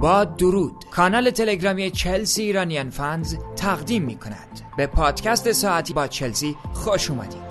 با 0.00 0.24
درود 0.24 0.84
کانال 0.90 1.30
تلگرامی 1.30 1.90
چلسی 1.90 2.42
ایرانیان 2.42 2.90
فنز 2.90 3.36
تقدیم 3.56 4.02
می 4.02 4.16
کند 4.16 4.60
به 4.76 4.86
پادکست 4.86 5.52
ساعتی 5.52 5.92
با 5.92 6.06
چلسی 6.06 6.56
خوش 6.74 7.10
اومدید. 7.10 7.49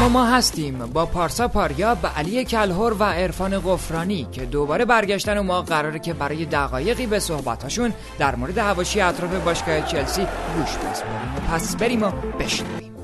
اما 0.00 0.08
ما 0.08 0.26
هستیم 0.26 0.78
با 0.78 1.06
پارسا 1.06 1.48
پاریا 1.48 1.96
و 2.02 2.06
علی 2.06 2.44
کلهور 2.44 2.92
و 2.92 3.04
عرفان 3.04 3.58
قفرانی 3.58 4.28
که 4.32 4.46
دوباره 4.46 4.84
برگشتن 4.84 5.38
و 5.38 5.42
ما 5.42 5.62
قراره 5.62 5.98
که 5.98 6.14
برای 6.14 6.44
دقایقی 6.44 7.06
به 7.06 7.18
صحبتاشون 7.18 7.92
در 8.18 8.34
مورد 8.34 8.58
هواشی 8.58 9.00
اطراف 9.00 9.44
باشگاه 9.44 9.80
چلسی 9.80 10.26
گوش 10.56 10.76
بسپاریم. 10.76 11.34
پس 11.50 11.76
بریم 11.76 12.02
و 12.02 12.10
بشنویم. 12.10 12.94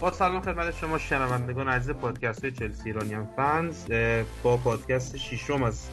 با 0.00 0.12
سلام 0.12 0.40
خدمت 0.40 0.76
شما 0.76 0.98
شنوندگان 0.98 1.68
عزیز 1.68 1.90
پادکست 1.90 2.44
های 2.44 2.52
چلسی 2.52 2.82
ایرانیان 2.84 3.28
فنز. 3.36 3.74
با 4.42 4.56
پادکست 4.56 5.16
ششم 5.16 5.62
از 5.62 5.88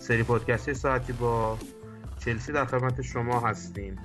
سری 0.00 0.22
پادکست 0.22 0.72
ساعتی 0.72 1.12
با 1.12 1.58
چلسی 2.24 2.52
در 2.52 2.64
خدمت 2.64 3.02
شما 3.02 3.40
هستیم. 3.40 3.98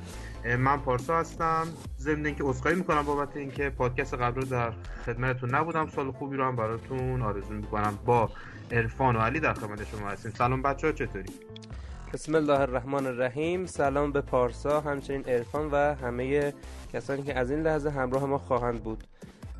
من 0.46 0.80
پارسا 0.80 1.20
هستم. 1.20 1.68
ضمن 2.00 2.26
اینکه 2.26 2.44
عذرخواهی 2.44 2.78
می‌کنم 2.78 3.02
بابت 3.02 3.38
اینکه 3.38 3.70
پادکست 3.70 4.14
قبل 4.14 4.42
رو 4.42 4.48
در 4.48 4.72
خدمتتون 5.06 5.56
نبودم. 5.56 5.88
سال 5.88 6.12
خوبی 6.12 6.38
رو 6.38 6.46
هم 6.46 6.56
براتون 6.56 7.22
آرزو 7.22 7.54
می‌کنم 7.54 8.00
با 8.06 8.30
عرفان 8.72 9.16
و 9.16 9.20
علی 9.20 9.40
در 9.40 9.54
خدمت 9.54 9.88
شما 9.88 10.10
هستیم. 10.10 10.32
سلام 10.38 10.62
بچه 10.62 10.88
ها 10.88 10.94
چطوری؟ 10.94 11.34
بسم 12.14 12.36
الله 12.36 12.60
الرحمن 12.60 13.06
الرحیم. 13.06 13.66
سلام 13.66 14.12
به 14.12 14.22
پارسا 14.22 14.82
همچنین 14.82 15.24
عرفان 15.26 15.70
و 15.72 15.76
همه 15.76 16.54
کسانی 16.94 17.24
که 17.24 17.40
از 17.40 17.52
این 17.52 17.62
لحظه 17.62 17.90
همراه 17.90 18.26
ما 18.26 18.38
خواهند 18.38 18.84
بود. 18.84 19.04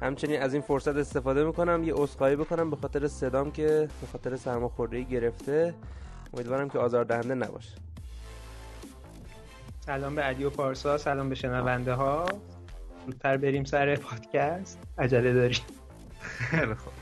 همچنین 0.02 0.42
از 0.42 0.54
این 0.54 0.62
فرصت 0.62 0.96
استفاده 0.96 1.44
می‌کنم 1.44 1.84
یه 1.84 1.94
عذرخواهی 1.94 2.36
بکنم 2.36 2.70
به 2.70 2.76
خاطر 2.76 3.08
صدام 3.08 3.52
که 3.52 3.90
به 4.02 4.08
خاطر 4.12 4.36
سرماخوردگی 4.36 5.06
گرفته. 5.06 5.74
امیدوارم 6.34 6.70
که 6.70 6.80
آزاردهنده 6.80 7.36
نباشه. 7.36 7.76
سلام 9.86 10.16
به 10.16 10.22
علی 10.22 10.44
و 10.44 10.50
پارسا 10.50 10.98
سلام 10.98 11.30
به 11.30 11.36
شنونده 11.36 11.94
ها. 11.94 12.26
زودتر 13.06 13.38
بریم 13.38 13.64
سر 13.64 13.96
پادکست. 13.96 14.80
عجله 14.98 15.34
داریم 15.34 15.62
خیلی 16.22 16.74
خوب. 16.74 16.94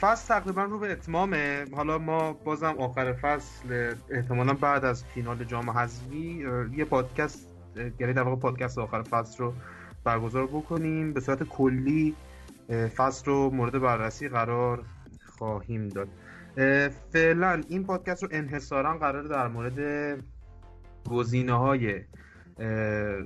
فصل 0.00 0.34
تقریبا 0.34 0.64
رو 0.64 0.78
به 0.78 0.92
اتمامه. 0.92 1.64
حالا 1.76 1.98
ما 1.98 2.32
بازم 2.32 2.74
آخر 2.78 3.12
فصل 3.12 3.94
احتمالا 4.10 4.52
بعد 4.52 4.84
از 4.84 5.04
فینال 5.04 5.44
جام 5.44 5.70
حذفی 5.70 6.46
یه 6.76 6.84
پادکست 6.84 7.48
یعنی 7.98 8.12
در 8.12 8.22
واقع 8.22 8.40
پادکست 8.40 8.78
آخر 8.78 9.02
فصل 9.02 9.38
رو 9.38 9.54
برگزار 10.04 10.46
بکنیم. 10.46 11.12
به 11.12 11.20
صورت 11.20 11.42
کلی 11.42 12.14
فصل 12.96 13.24
رو 13.24 13.50
مورد 13.50 13.78
بررسی 13.78 14.28
قرار 14.28 14.84
خواهیم 15.38 15.88
داد. 15.88 16.08
فعلا 17.12 17.62
این 17.68 17.84
پادکست 17.84 18.22
رو 18.22 18.28
انحصارا 18.32 18.98
قرار 18.98 19.22
در 19.22 19.48
مورد 19.48 19.78
گزینه 21.08 21.52
های 21.52 22.00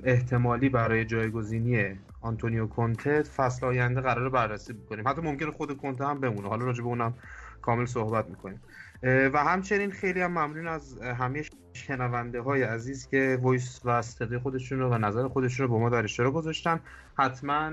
احتمالی 0.03 0.69
برای 0.69 1.05
جایگزینی 1.05 1.99
آنتونیو 2.21 2.67
کونته 2.67 3.23
فصل 3.23 3.65
آینده 3.65 4.01
قرار 4.01 4.29
بررسی 4.29 4.73
بکنیم. 4.73 5.07
حتی 5.07 5.21
ممکنه 5.21 5.51
خود 5.51 5.77
کونته 5.77 6.05
هم 6.05 6.19
بمونه. 6.19 6.47
حالا 6.47 6.65
راجع 6.65 6.83
به 6.83 6.87
اونم 6.87 7.13
کامل 7.61 7.85
صحبت 7.85 8.29
می‌کنیم. 8.29 8.61
و 9.03 9.43
همچنین 9.43 9.91
خیلی 9.91 10.21
هم 10.21 10.31
ممنون 10.31 10.67
از 10.67 11.01
همه 11.01 11.43
شنونده 11.73 12.41
های 12.41 12.63
عزیز 12.63 13.07
که 13.07 13.39
voice 13.41 13.81
و 13.85 13.89
استقی 13.89 14.37
خودشون 14.37 14.79
رو 14.79 14.89
و 14.89 14.97
نظر 14.97 15.27
خودشون 15.27 15.67
رو 15.67 15.71
با 15.71 15.79
ما 15.79 15.89
در 15.89 16.03
اشتراک 16.03 16.33
گذاشتن. 16.33 16.79
حتما 17.17 17.71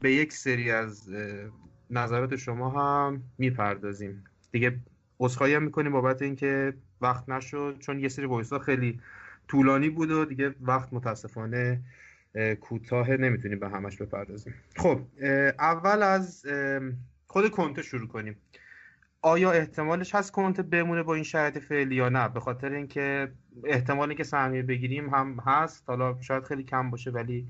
به 0.00 0.12
یک 0.12 0.32
سری 0.32 0.70
از 0.70 1.10
نظرات 1.90 2.36
شما 2.36 2.70
هم 2.70 3.22
می‌پردازیم. 3.38 4.24
دیگه 4.52 4.78
عذرخواهی 5.20 5.54
هم 5.54 5.62
می‌کنیم 5.62 5.92
بابت 5.92 6.22
اینکه 6.22 6.74
وقت 7.00 7.28
نشد 7.28 7.76
چون 7.80 8.00
یه 8.00 8.08
سری 8.08 8.26
voice 8.26 8.52
خیلی 8.52 9.00
طولانی 9.48 9.90
بود 9.90 10.10
و 10.10 10.24
دیگه 10.24 10.54
وقت 10.60 10.92
متاسفانه 10.92 11.80
کوتاه 12.60 13.10
نمی‌تونیم 13.10 13.58
به 13.58 13.68
همش 13.68 13.96
بپردازیم. 13.96 14.54
خب 14.76 15.00
اول 15.58 16.02
از 16.02 16.46
خود 17.26 17.50
کنته 17.50 17.82
شروع 17.82 18.08
کنیم. 18.08 18.36
آیا 19.22 19.52
احتمالش 19.52 20.14
هست 20.14 20.32
کنته 20.32 20.62
بمونه 20.62 21.02
با 21.02 21.14
این 21.14 21.24
شرایط 21.24 21.58
فعلی 21.58 21.94
یا 21.94 22.08
نه؟ 22.08 22.28
به 22.28 22.40
خاطر 22.40 22.72
اینکه 22.72 23.28
احتمالی 23.64 24.14
که 24.14 24.24
سهمیه 24.24 24.62
بگیریم 24.62 25.14
هم 25.14 25.42
هست. 25.46 25.84
حالا 25.86 26.16
شاید 26.20 26.44
خیلی 26.44 26.62
کم 26.62 26.90
باشه 26.90 27.10
ولی 27.10 27.46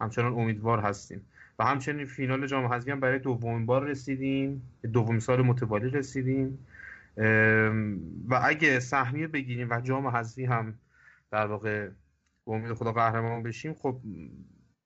همچنان 0.00 0.32
امیدوار 0.32 0.80
هستیم. 0.80 1.20
و 1.58 1.64
همچنین 1.64 2.06
فینال 2.06 2.46
جام 2.46 2.72
حذفی 2.72 2.90
هم 2.90 3.00
برای 3.00 3.18
دومین 3.18 3.66
بار 3.66 3.84
رسیدیم. 3.84 4.62
دومین 4.92 5.20
سال 5.20 5.42
متوالی 5.42 5.90
رسیدیم. 5.90 6.58
و 8.28 8.40
اگه 8.42 8.80
سهمیه 8.80 9.26
بگیریم 9.26 9.70
و 9.70 9.80
جام 9.80 10.06
حذفی 10.06 10.44
هم 10.44 10.78
در 11.30 11.46
واقع 11.46 11.88
به 12.46 12.52
امید 12.52 12.72
خدا 12.72 12.92
قهرمان 12.92 13.42
بشیم 13.42 13.74
خب 13.74 14.00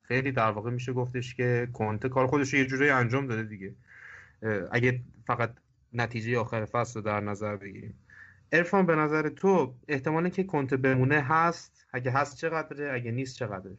خیلی 0.02 0.32
در 0.32 0.50
واقع 0.50 0.70
میشه 0.70 0.92
گفتش 0.92 1.34
که 1.34 1.68
کنته 1.72 2.08
کار 2.08 2.26
خودش 2.26 2.54
یه 2.54 2.66
جوری 2.66 2.90
انجام 2.90 3.26
داده 3.26 3.42
دیگه. 3.42 3.74
اگه 4.72 5.00
فقط 5.26 5.54
نتیجه 5.92 6.38
آخر 6.38 6.64
فصل 6.64 6.94
رو 6.94 7.06
در 7.06 7.20
نظر 7.20 7.56
بگیریم. 7.56 7.98
ارفان 8.52 8.86
به 8.86 8.96
نظر 8.96 9.28
تو 9.28 9.74
احتمالی 9.88 10.30
که 10.30 10.44
کنته 10.44 10.76
بمونه 10.76 11.20
هست؟ 11.20 11.86
اگه 11.92 12.10
هست 12.10 12.36
چقدره؟ 12.36 12.92
اگه 12.92 13.10
نیست 13.10 13.36
چقدره؟ 13.36 13.78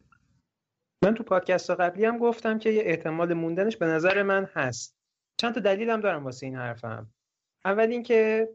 من 1.04 1.14
تو 1.14 1.22
پادکست 1.22 1.70
قبلی 1.70 2.04
هم 2.04 2.18
گفتم 2.18 2.58
که 2.58 2.70
یه 2.70 2.82
احتمال 2.86 3.34
موندنش 3.34 3.76
به 3.76 3.86
نظر 3.86 4.22
من 4.22 4.48
هست. 4.54 4.96
چند 5.36 5.54
تا 5.54 5.60
دلیلم 5.60 6.00
دارم 6.00 6.24
واسه 6.24 6.46
این 6.46 6.56
حرفم. 6.56 7.10
اول 7.64 7.90
اینکه 7.90 8.48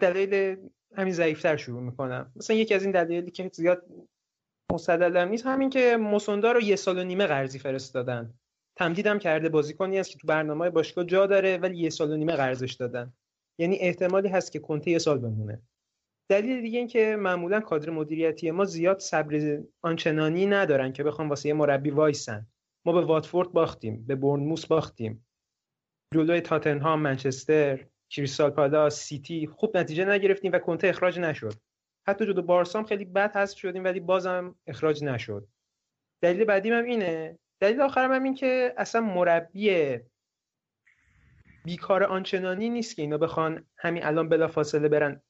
دلیل 0.00 0.56
همین 0.96 1.12
ضعیفتر 1.12 1.56
شروع 1.56 1.82
می‌کنم. 1.82 2.32
مثلا 2.36 2.56
یکی 2.56 2.74
از 2.74 2.82
این 2.82 2.92
دلایلی 2.92 3.30
که 3.30 3.50
زیاد 3.52 3.86
مستدلم 4.72 5.28
نیست 5.28 5.46
همین 5.46 5.70
که 5.70 5.96
مسوندا 5.96 6.52
رو 6.52 6.60
یه 6.60 6.76
سال 6.76 6.98
و 6.98 7.04
نیمه 7.04 7.26
قرضی 7.26 7.58
فرستادن. 7.58 8.34
تمدیدم 8.76 9.18
کرده 9.18 9.48
بازیکنی 9.48 9.98
است 9.98 10.10
که 10.10 10.18
تو 10.18 10.26
برنامه 10.26 10.70
باشگاه 10.70 11.04
جا 11.04 11.26
داره 11.26 11.56
ولی 11.56 11.78
یه 11.78 11.90
سال 11.90 12.10
و 12.10 12.16
نیمه 12.16 12.36
قرضش 12.36 12.72
دادن. 12.72 13.12
یعنی 13.60 13.76
احتمالی 13.76 14.28
هست 14.28 14.52
که 14.52 14.58
کنته 14.58 14.90
یه 14.90 14.98
سال 14.98 15.18
بمونه. 15.18 15.62
دلیل 16.30 16.60
دیگه 16.60 16.78
این 16.78 16.88
که 16.88 17.16
معمولا 17.16 17.60
کادر 17.60 17.90
مدیریتی 17.90 18.50
ما 18.50 18.64
زیاد 18.64 18.98
صبر 18.98 19.62
آنچنانی 19.82 20.46
ندارن 20.46 20.92
که 20.92 21.04
بخوام 21.04 21.28
واسه 21.28 21.48
یه 21.48 21.54
مربی 21.54 21.90
وایسن. 21.90 22.46
ما 22.86 22.92
به 22.92 23.00
واتفورد 23.00 23.52
باختیم 23.52 24.04
به 24.06 24.14
بورنموس 24.14 24.66
باختیم. 24.66 25.27
جلوی 26.14 26.40
تاتنهام 26.40 27.00
منچستر 27.00 27.86
کریستال 28.10 28.50
پالاس 28.50 29.00
سیتی 29.00 29.46
خوب 29.46 29.76
نتیجه 29.76 30.04
نگرفتیم 30.04 30.52
و 30.52 30.58
کنته 30.58 30.88
اخراج 30.88 31.18
نشد. 31.18 31.54
حتی 32.06 32.26
جلو 32.26 32.42
بارسام 32.42 32.84
خیلی 32.84 33.04
بد 33.04 33.36
حذف 33.36 33.58
شدیم 33.58 33.84
ولی 33.84 34.00
بازم 34.00 34.54
اخراج 34.66 35.04
نشد. 35.04 35.48
دلیل 36.20 36.44
بعدیم 36.44 36.74
هم 36.74 36.84
اینه. 36.84 37.38
دلیل 37.60 37.80
آخرم 37.80 38.12
هم 38.12 38.22
این 38.22 38.34
که 38.34 38.74
اصلا 38.76 39.00
مربی 39.00 39.98
بیکار 41.64 42.04
آنچنانی 42.04 42.68
نیست 42.68 42.96
که 42.96 43.02
اینا 43.02 43.18
بخوان 43.18 43.64
همین 43.76 44.04
الان 44.04 44.28
بلا 44.28 44.48
فاصله 44.48 44.88
برن. 44.88 45.22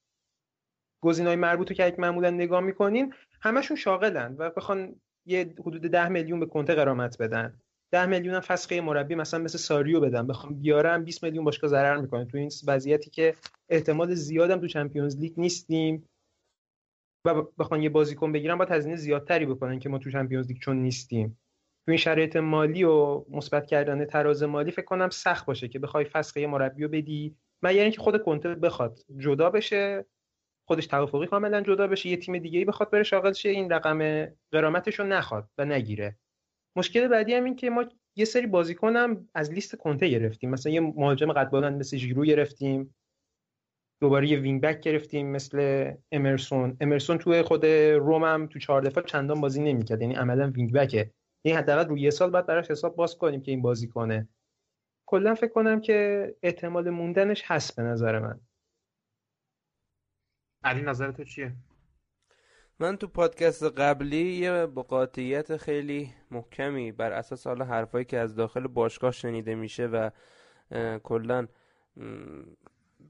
گزینای 1.01 1.37
مربوط 1.37 1.73
که 1.73 1.87
یک 1.87 1.99
معمولا 1.99 2.31
نگاه 2.31 2.61
می‌کنین 2.61 3.15
همشون 3.43 3.77
شاغلن 3.77 4.37
و 4.39 4.51
بخوان 4.51 5.01
یه 5.27 5.55
حدود 5.61 5.83
ده 5.83 6.09
میلیون 6.09 6.41
به 6.41 6.47
کنته 6.47 6.75
قرامت 6.75 7.23
بدن. 7.23 7.61
ده 7.91 8.07
میلیون 8.07 8.35
هم 8.35 8.41
فسخه 8.41 8.81
مربی 8.81 9.15
مثلا 9.15 9.41
مثل 9.41 9.59
ساریو 9.59 10.01
بدن 10.01 10.27
بخوام 10.27 10.55
بیارم 10.55 11.05
20 11.05 11.23
میلیون 11.23 11.45
باشگاه 11.45 11.71
ضرر 11.71 11.97
می‌کنه. 11.97 12.25
تو 12.25 12.39
این 12.39 12.51
وضعیتی 12.67 13.11
که 13.11 13.35
احتمال 13.69 14.15
زیادم 14.15 14.61
تو 14.61 14.67
چمپیونز 14.67 15.17
لیگ 15.17 15.33
نیستیم 15.37 16.09
و 17.25 17.43
بخوان 17.59 17.83
یه 17.83 17.89
بازیکن 17.89 18.33
بگیرن 18.33 18.59
باید 18.59 18.71
هزینه 18.71 18.97
زیادتری 18.97 19.47
بکنن 19.47 19.79
که 19.79 19.89
ما 19.89 19.99
تو 19.99 20.11
چمپیونز 20.11 20.49
لیگ 20.49 20.59
چون 20.59 20.77
نیستیم. 20.77 21.39
تو 21.87 21.91
این 21.91 21.99
شرایط 21.99 22.37
مالی 22.37 22.85
و 22.85 23.25
مثبت 23.31 23.67
کردن 23.67 24.05
تراز 24.05 24.43
مالی 24.43 24.71
فکر 24.71 24.85
کنم 24.85 25.11
سخت 25.11 25.47
باشه 25.47 25.69
که 25.69 25.79
بخوای 25.79 26.05
فسخه 26.05 26.47
مربی 26.47 26.83
رو 26.83 26.89
بدی 26.89 27.37
مگر 27.63 27.83
اینکه 27.83 28.01
خود 28.01 28.23
کنته 28.23 28.55
بخواد 28.55 28.99
جدا 29.19 29.51
بشه 29.51 30.05
خودش 30.69 30.87
توافقی 30.87 31.27
کاملا 31.27 31.61
جدا 31.61 31.87
بشه 31.87 32.09
یه 32.09 32.17
تیم 32.17 32.39
دیگه 32.39 32.59
ای 32.59 32.65
بخواد 32.65 32.91
بره 32.91 33.03
شاغل 33.03 33.33
شه 33.33 33.49
این 33.49 33.71
رقم 33.71 34.29
قرامتش 34.53 35.01
نخواد 35.01 35.49
و 35.59 35.65
نگیره. 35.65 36.17
مشکل 36.79 37.09
بعدی 37.09 37.35
هم 37.35 37.45
این 37.45 37.57
که 37.57 37.71
ما 37.71 37.85
یه 38.17 38.25
سری 38.25 38.47
بازیکن 38.47 38.97
هم 38.97 39.29
از 39.35 39.53
لیست 39.53 39.77
کنته 39.77 40.09
گرفتیم. 40.09 40.51
مثلا 40.51 40.73
یه 40.73 40.81
مهاجم 40.81 41.33
قد 41.33 41.51
بلند 41.51 41.79
مثل 41.81 41.97
ژیرو 41.97 42.25
گرفتیم. 42.25 42.95
دوباره 44.01 44.29
یه 44.29 44.39
وینگ 44.39 44.61
بک 44.61 44.81
گرفتیم 44.81 45.27
مثل 45.27 45.93
امرسون. 46.13 46.77
امرسون 46.81 47.19
توی 47.19 47.43
خود 47.43 47.67
رم 47.67 48.25
هم 48.25 48.47
تو 48.47 48.59
چهار 48.59 48.83
دفاع 48.83 49.05
چندان 49.05 49.41
بازی 49.41 49.63
نمی‌کرد. 49.63 50.03
یعنی 50.03 50.15
عملا 50.15 50.51
وینگ 50.51 50.73
بکه. 50.73 51.11
این 51.45 51.57
حداقل 51.57 51.89
روی 51.89 52.01
یه 52.01 52.11
سال 52.11 52.31
باید 52.31 52.47
براش 52.47 52.71
حساب 52.71 52.97
باز 52.97 53.19
کنیم 53.19 53.43
که 53.43 53.51
این 53.51 53.63
بازی 53.63 53.89
کنه 53.89 54.29
کلا 55.07 55.35
فکر 55.35 55.53
کنم 55.53 55.81
که 55.81 56.37
احتمال 56.43 56.91
موندنش 56.91 57.43
هست 57.47 57.77
به 57.77 57.83
نظر 57.83 58.19
من. 58.19 58.41
علی 60.65 60.83
نظر 60.83 61.13
تو 61.13 61.25
چیه؟ 61.25 61.53
من 62.81 62.97
تو 62.97 63.07
پادکست 63.07 63.63
قبلی 63.63 64.33
یه 64.33 64.67
با 64.67 64.83
قاطعیت 64.83 65.57
خیلی 65.57 66.11
محکمی 66.31 66.93
بر 66.93 67.13
اساس 67.13 67.47
حالا 67.47 67.65
حرفایی 67.65 68.05
که 68.05 68.19
از 68.19 68.35
داخل 68.35 68.67
باشگاه 68.67 69.11
شنیده 69.11 69.55
میشه 69.55 69.87
و 69.87 70.11
کلا 71.03 71.47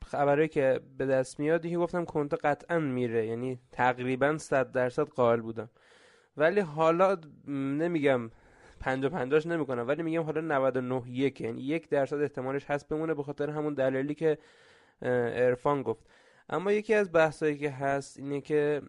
خبری 0.07 0.49
که 0.49 0.81
به 0.99 1.07
دست 1.07 1.41
میاد 1.41 1.65
یه 1.65 1.79
گفتم 1.79 2.05
کنته 2.05 2.37
قطعا 2.37 2.79
میره 2.79 3.27
یعنی 3.27 3.59
تقریبا 3.73 4.39
صد 4.39 4.73
درصد 4.73 5.09
قائل 5.09 5.41
بودم. 5.41 5.71
ولی 6.37 6.61
حالا 6.61 7.17
نمیگم 7.49 8.31
پنجا 8.81 9.09
پنجاش 9.09 9.47
نمی‌کنم 9.47 9.89
ولی 9.89 10.03
میگم 10.03 10.23
حالا 10.23 10.41
99 10.41 11.03
یک 11.07 11.41
یعنی 11.41 11.63
یک 11.63 11.89
درصد 11.89 12.21
احتمالش 12.21 12.65
هست 12.71 12.89
بمونه 12.89 13.15
به 13.15 13.23
خاطر 13.23 13.51
همون 13.51 13.75
دلیلی 13.75 14.15
که 14.15 14.39
ارفان 15.03 15.83
گفت. 15.83 16.07
اما 16.49 16.73
یکی 16.73 16.95
از 16.95 17.13
بحثایی 17.13 17.59
که 17.59 17.71
هست 17.71 18.19
اینه 18.19 18.41
که 18.41 18.83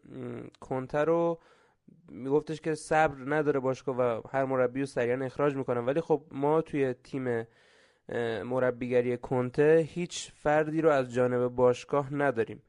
کنته 0.59 0.97
رو 0.97 1.39
میگفتش 2.11 2.61
که 2.61 2.75
صبر 2.75 3.35
نداره 3.35 3.59
باشگاه 3.59 3.97
و 3.97 4.21
هر 4.31 4.45
مربی 4.45 4.79
رو 4.79 4.85
سریعا 4.85 5.25
اخراج 5.25 5.55
می‌کنم 5.55 5.87
ولی 5.87 6.01
خب 6.01 6.23
ما 6.31 6.61
توی 6.61 6.93
تیم 6.93 7.47
مربیگری 8.43 9.17
کنته 9.17 9.87
هیچ 9.89 10.31
فردی 10.31 10.81
رو 10.81 10.89
از 10.89 11.13
جانب 11.13 11.47
باشگاه 11.47 12.13
نداریم. 12.13 12.63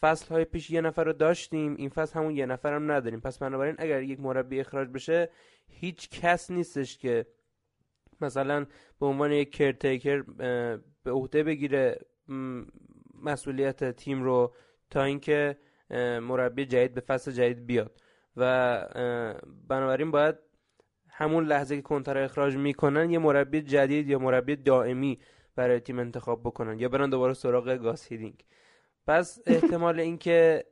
فصل 0.00 0.34
های 0.34 0.44
پیش 0.44 0.70
یه 0.70 0.80
نفر 0.80 1.04
رو 1.04 1.12
داشتیم 1.12 1.74
این 1.78 1.88
فصل 1.88 2.18
همون 2.18 2.36
یه 2.36 2.46
نفر 2.46 2.74
هم 2.74 2.92
نداریم. 2.92 3.20
پس 3.20 3.38
بنابراین 3.38 3.74
اگر 3.78 4.02
یک 4.02 4.20
مربی 4.20 4.60
اخراج 4.60 4.88
بشه 4.88 5.30
هیچ 5.68 6.08
کس 6.10 6.50
نیستش 6.50 6.98
که 6.98 7.26
مثلا 8.20 8.66
به 9.00 9.06
عنوان 9.06 9.32
یک 9.32 9.50
کرتیکر 9.50 10.22
به 11.04 11.10
عهده 11.10 11.42
بگیره 11.42 11.98
مسئولیت 13.24 13.96
تیم 13.96 14.22
رو 14.22 14.54
تا 14.90 15.02
اینکه 15.02 15.56
مربی 16.20 16.66
جدید 16.66 16.94
به 16.94 17.00
فصل 17.00 17.32
جدید 17.32 17.66
بیاد. 17.66 18.00
و 18.36 18.78
بنابراین 19.68 20.10
باید 20.10 20.34
همون 21.08 21.46
لحظه 21.46 21.76
که 21.76 21.82
کنتر 21.82 22.18
اخراج 22.18 22.56
می‌کنن 22.56 23.10
یه 23.10 23.18
مربی 23.18 23.62
جدید 23.62 24.08
یا 24.08 24.18
مربی 24.18 24.56
دائمی 24.56 25.18
برای 25.56 25.80
تیم 25.80 25.98
انتخاب 25.98 26.40
بکنن 26.40 26.78
یا 26.78 26.88
برن 26.88 27.10
دوباره 27.10 27.34
سراغ 27.34 27.68
گاس 27.76 28.12
هیدینگ. 28.12 28.44
پس 29.06 29.38
احتمال 29.46 30.00
اینکه 30.00 30.64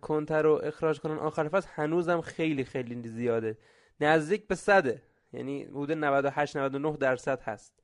کنتر 0.00 0.42
رو 0.42 0.60
اخراج 0.64 1.00
کنن 1.00 1.18
آخر 1.18 1.48
فصل 1.48 1.68
هنوزم 1.74 2.20
خیلی 2.20 2.64
خیلی 2.64 3.08
زیاده. 3.08 3.58
نزدیک 4.00 4.46
به 4.46 4.54
صده. 4.54 5.02
یعنی 5.32 5.64
حدود 5.64 5.92
98 5.92 6.56
99 6.56 6.96
درصد 6.96 7.40
هست. 7.40 7.77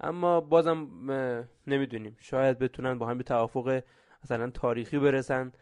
اما 0.00 0.40
بازم 0.40 0.88
نمی‌دونیم. 1.66 2.16
شاید 2.20 2.58
بتونن 2.58 2.98
با 2.98 3.06
هم 3.06 3.18
به 3.18 3.24
توافق 3.24 3.82
مثلا 4.24 4.50
تاریخی 4.50 4.98
برسن 4.98 5.52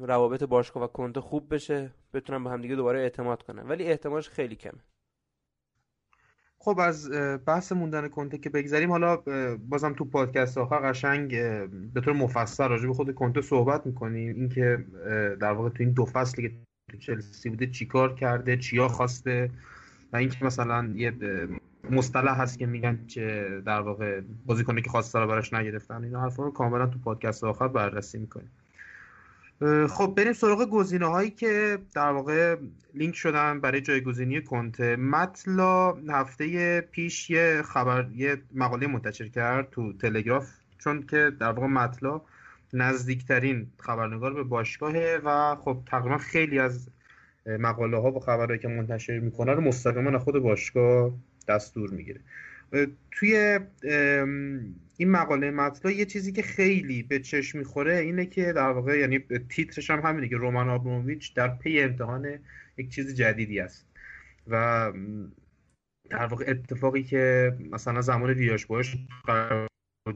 روابط 0.00 0.42
باشگاه 0.42 0.82
و 0.82 0.86
کنته 0.86 1.20
خوب 1.20 1.54
بشه 1.54 1.90
بتونن 2.14 2.44
با 2.44 2.50
هم 2.50 2.62
دیگه 2.62 2.76
دوباره 2.76 3.00
اعتماد 3.00 3.42
کنن. 3.42 3.68
ولی 3.68 3.84
احتمالش 3.84 4.28
خیلی 4.28 4.56
کمه. 4.56 4.80
خب 6.58 6.78
از 6.78 7.10
بحث 7.46 7.72
موندن 7.72 8.08
کنته 8.08 8.38
که 8.38 8.50
بگذریم 8.50 8.90
حالا 8.90 9.16
بازم 9.56 9.92
تو 9.92 10.04
پادکست 10.04 10.58
آخر 10.58 10.90
قشنگ 10.90 11.30
به 11.92 12.00
طور 12.00 12.12
مفصل 12.12 12.68
راجع 12.68 12.86
به 12.86 12.94
خود 12.94 13.14
کنته 13.14 13.40
صحبت 13.40 13.86
می‌کنیم. 13.86 14.34
اینکه 14.36 14.84
در 15.40 15.52
واقع 15.52 15.68
تو 15.68 15.76
این 15.78 15.92
دو 15.92 16.04
فصلی 16.04 16.48
که 16.48 16.54
تو 16.90 16.98
چلسی 16.98 17.50
بوده 17.50 17.66
چیکار 17.66 18.14
کرده 18.14 18.56
چیا 18.56 18.88
خواسته 18.88 19.50
و 20.12 20.16
اینکه 20.16 20.44
مثلا 20.44 20.92
یه 20.94 21.12
مصطلح 21.90 22.40
هست 22.40 22.58
که 22.58 22.66
میگن 22.66 22.98
که 23.08 23.48
در 23.66 23.80
واقع 23.80 24.20
بازیکنی 24.46 24.82
که 24.82 24.90
خواسته 24.90 25.18
رو 25.18 25.26
براش 25.26 25.52
نگرفتن 25.52 26.04
این 26.04 26.14
حرفا 26.14 26.42
رو 26.42 26.50
کاملا 26.50 26.86
تو 26.86 26.98
پادکست 26.98 27.44
آخر 27.44 27.68
بررسی 27.68 28.18
می‌کنیم. 28.18 28.50
خب 29.88 30.14
بریم 30.16 30.32
سراغ 30.32 30.70
گزینه 30.70 31.06
هایی 31.06 31.30
که 31.30 31.78
در 31.94 32.10
واقع 32.10 32.56
لینک 32.94 33.14
شدن 33.14 33.60
برای 33.60 33.80
جایگزینی 33.80 34.42
کنته. 34.42 34.96
مطلا 34.96 35.92
هفته 35.92 36.80
پیش 36.80 37.30
یه 37.30 37.62
خبر 37.62 38.06
یه 38.14 38.36
مقاله 38.54 38.86
منتشر 38.86 39.28
کرد 39.28 39.70
تو 39.70 39.92
تلگراف 39.92 40.48
چون 40.78 41.02
که 41.02 41.32
در 41.40 41.52
واقع 41.52 41.66
مطلا 41.66 42.20
نزدیکترین 42.72 43.66
خبرنگار 43.78 44.34
به 44.34 44.42
باشگاهه 44.42 45.20
و 45.24 45.54
خب 45.54 45.78
تقریبا 45.86 46.18
خیلی 46.18 46.58
از 46.58 46.88
مقاله 47.46 47.96
ها 47.96 48.12
و 48.12 48.20
خبرهایی 48.20 48.58
که 48.58 48.68
منتشر 48.68 49.18
می‌کنه 49.18 49.52
رو 49.52 49.60
مستقیما 49.60 50.18
خود 50.18 50.38
باشگاه 50.38 51.10
دستور 51.48 51.90
می‌گیره. 51.90 52.20
توی 53.10 53.60
این 54.96 55.10
مقاله 55.10 55.50
مطلا 55.50 55.90
یه 55.90 56.04
چیزی 56.04 56.32
که 56.32 56.42
خیلی 56.42 57.02
به 57.02 57.18
چشم 57.18 57.58
می‌خوره 57.58 57.96
اینه 57.96 58.26
که 58.26 58.52
در 58.52 58.70
واقع 58.70 58.98
یعنی 58.98 59.18
تیترش 59.48 59.90
هم 59.90 60.00
همینه 60.00 60.28
که 60.28 60.36
رومان 60.36 60.68
آبراموویچ 60.68 61.34
در 61.34 61.48
پی 61.48 61.80
امتحان 61.80 62.38
یک 62.76 62.88
چیز 62.90 63.14
جدیدی 63.14 63.60
است. 63.60 63.86
و 64.48 64.92
در 66.10 66.26
واقع 66.26 66.44
اتفاقی 66.48 67.02
که 67.02 67.52
مثلا 67.70 68.00
زمان 68.00 68.30
ویاش 68.30 68.66
باش 68.66 68.96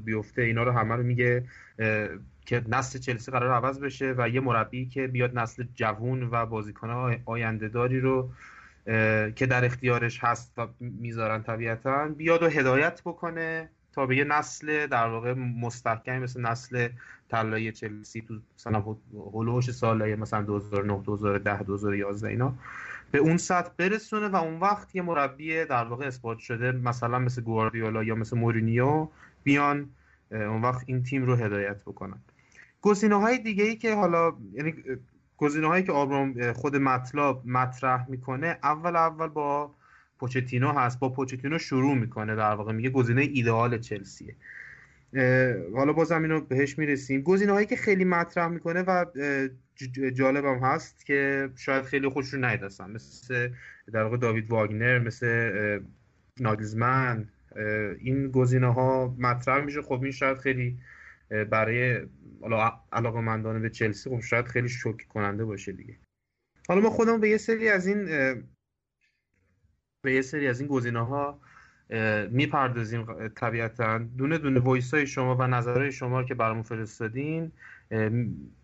بیفته 0.04 0.42
اینا 0.42 0.62
رو 0.62 0.72
همه 0.72 0.94
رو 0.96 1.02
میگه 1.02 1.44
که 2.46 2.64
نسل 2.68 2.98
چلسی 2.98 3.30
قرار 3.32 3.52
عوض 3.52 3.80
بشه 3.80 4.14
و 4.18 4.28
یه 4.28 4.40
مربی 4.40 4.86
که 4.86 5.06
بیاد 5.06 5.38
نسل 5.38 5.64
جوون 5.74 6.22
و 6.22 6.46
بازیکن 6.46 7.20
آینده 7.24 7.68
داری 7.68 8.00
رو 8.00 8.32
که 9.36 9.46
در 9.50 9.64
اختیارش 9.64 10.24
هست 10.24 10.52
و 10.58 10.66
می‌ذارن 10.80 11.42
طبیعتا 11.42 12.08
بیاد 12.08 12.42
و 12.42 12.48
هدایت 12.48 13.02
بکنه 13.04 13.70
تا 13.92 14.06
به 14.06 14.16
یه 14.16 14.24
نسل 14.24 14.86
در 14.86 15.06
واقع 15.06 15.32
مستحکم 15.34 16.18
مثل 16.18 16.40
نسل 16.40 16.88
طلایی 17.28 17.72
چلسی 17.72 18.20
تو 18.20 18.34
مثلا 18.56 18.96
هلوش 19.34 19.70
سال 19.70 20.14
مثلا 20.14 20.42
2009 20.42 21.02
2010 21.02 21.62
2011 21.62 22.28
اینا 22.28 22.54
به 23.10 23.18
اون 23.18 23.36
سطح 23.36 23.70
برسونه 23.76 24.28
و 24.28 24.36
اون 24.36 24.60
وقت 24.60 24.96
یه 24.96 25.02
مربی 25.02 25.64
در 25.64 25.84
واقع 25.84 26.06
اثبات 26.06 26.38
شده 26.38 26.72
مثلا 26.72 27.18
مثل 27.18 27.42
گواردیولا 27.42 28.02
یا 28.02 28.14
مثل 28.14 28.38
مورینیو 28.38 29.08
بیان 29.42 29.90
اون 30.30 30.62
وقت 30.62 30.82
این 30.86 31.02
تیم 31.02 31.22
رو 31.22 31.36
هدایت 31.36 31.82
بکنن. 31.82 32.18
گزینه 32.82 33.20
های 33.20 33.38
دیگه 33.38 33.64
ای 33.64 33.76
که 33.76 33.94
حالا 33.94 34.32
یعنی 34.52 34.74
گزینه 35.40 35.66
هایی 35.66 35.84
که 35.84 35.92
آبرام 35.92 36.52
خود 36.52 36.76
مطلب 36.76 37.40
مطرح 37.44 38.10
می‌کنه 38.10 38.58
اول 38.62 38.96
اول 38.96 39.26
با 39.26 39.74
پوچتینو 40.18 40.72
هست. 40.72 40.98
با 40.98 41.08
پوچتینو 41.08 41.58
شروع 41.58 41.94
می‌کنه 41.94 42.36
در 42.36 42.54
واقع. 42.54 42.72
میگه 42.72 42.90
گزینه 42.90 43.22
ایدئال 43.22 43.78
چلسیه. 43.78 44.36
حالا 45.74 45.92
بازم 45.92 46.22
اینو 46.22 46.40
بهش 46.40 46.78
می‌رسیم. 46.78 47.22
گزینه 47.22 47.52
هایی 47.52 47.66
که 47.66 47.76
خیلی 47.76 48.04
مطرح 48.04 48.48
می‌کنه 48.48 48.82
و 48.82 49.04
جالبم 50.14 50.58
هست 50.58 51.06
که 51.06 51.50
شاید 51.56 51.84
خیلی 51.84 52.08
خوششون 52.08 52.44
نیدستن 52.44 52.90
مثل 52.90 53.48
در 53.92 54.02
واقع 54.02 54.16
داوید 54.16 54.50
واگنر 54.50 54.98
مثل 54.98 55.50
ناگزمن 56.40 57.28
این 58.00 58.30
گزینه 58.30 58.72
ها 58.72 59.16
مطرح 59.18 59.64
میشه. 59.64 59.82
خب 59.82 60.02
این 60.02 60.12
شاید 60.12 60.38
خیلی 60.38 60.78
برای 61.50 62.00
علاقه 62.92 63.20
مندانه 63.20 63.58
به 63.58 63.70
چلسی 63.70 64.10
خب 64.10 64.20
شاید 64.20 64.46
خیلی 64.46 64.68
شوک 64.68 65.08
کننده 65.08 65.44
باشه 65.44 65.72
دیگه. 65.72 65.96
حالا 66.68 66.80
ما 66.80 66.90
خودمون 66.90 67.20
به 67.20 67.28
یه 67.28 67.36
سری 67.36 67.68
از 67.68 67.86
این 67.86 68.04
به 70.02 70.14
یه 70.14 70.22
سری 70.22 70.48
از 70.48 70.60
این 70.60 70.68
گزینه 70.68 71.06
ها 71.06 71.40
می‌پردازیم 72.30 73.28
طبیعتا. 73.28 73.98
دونه 73.98 74.38
دونه 74.38 74.60
voice 74.60 74.94
های 74.94 75.06
شما 75.06 75.36
و 75.36 75.42
نظرهای 75.42 75.92
شما 75.92 76.22
که 76.22 76.34
برامون 76.34 76.62
فرستادین 76.62 77.52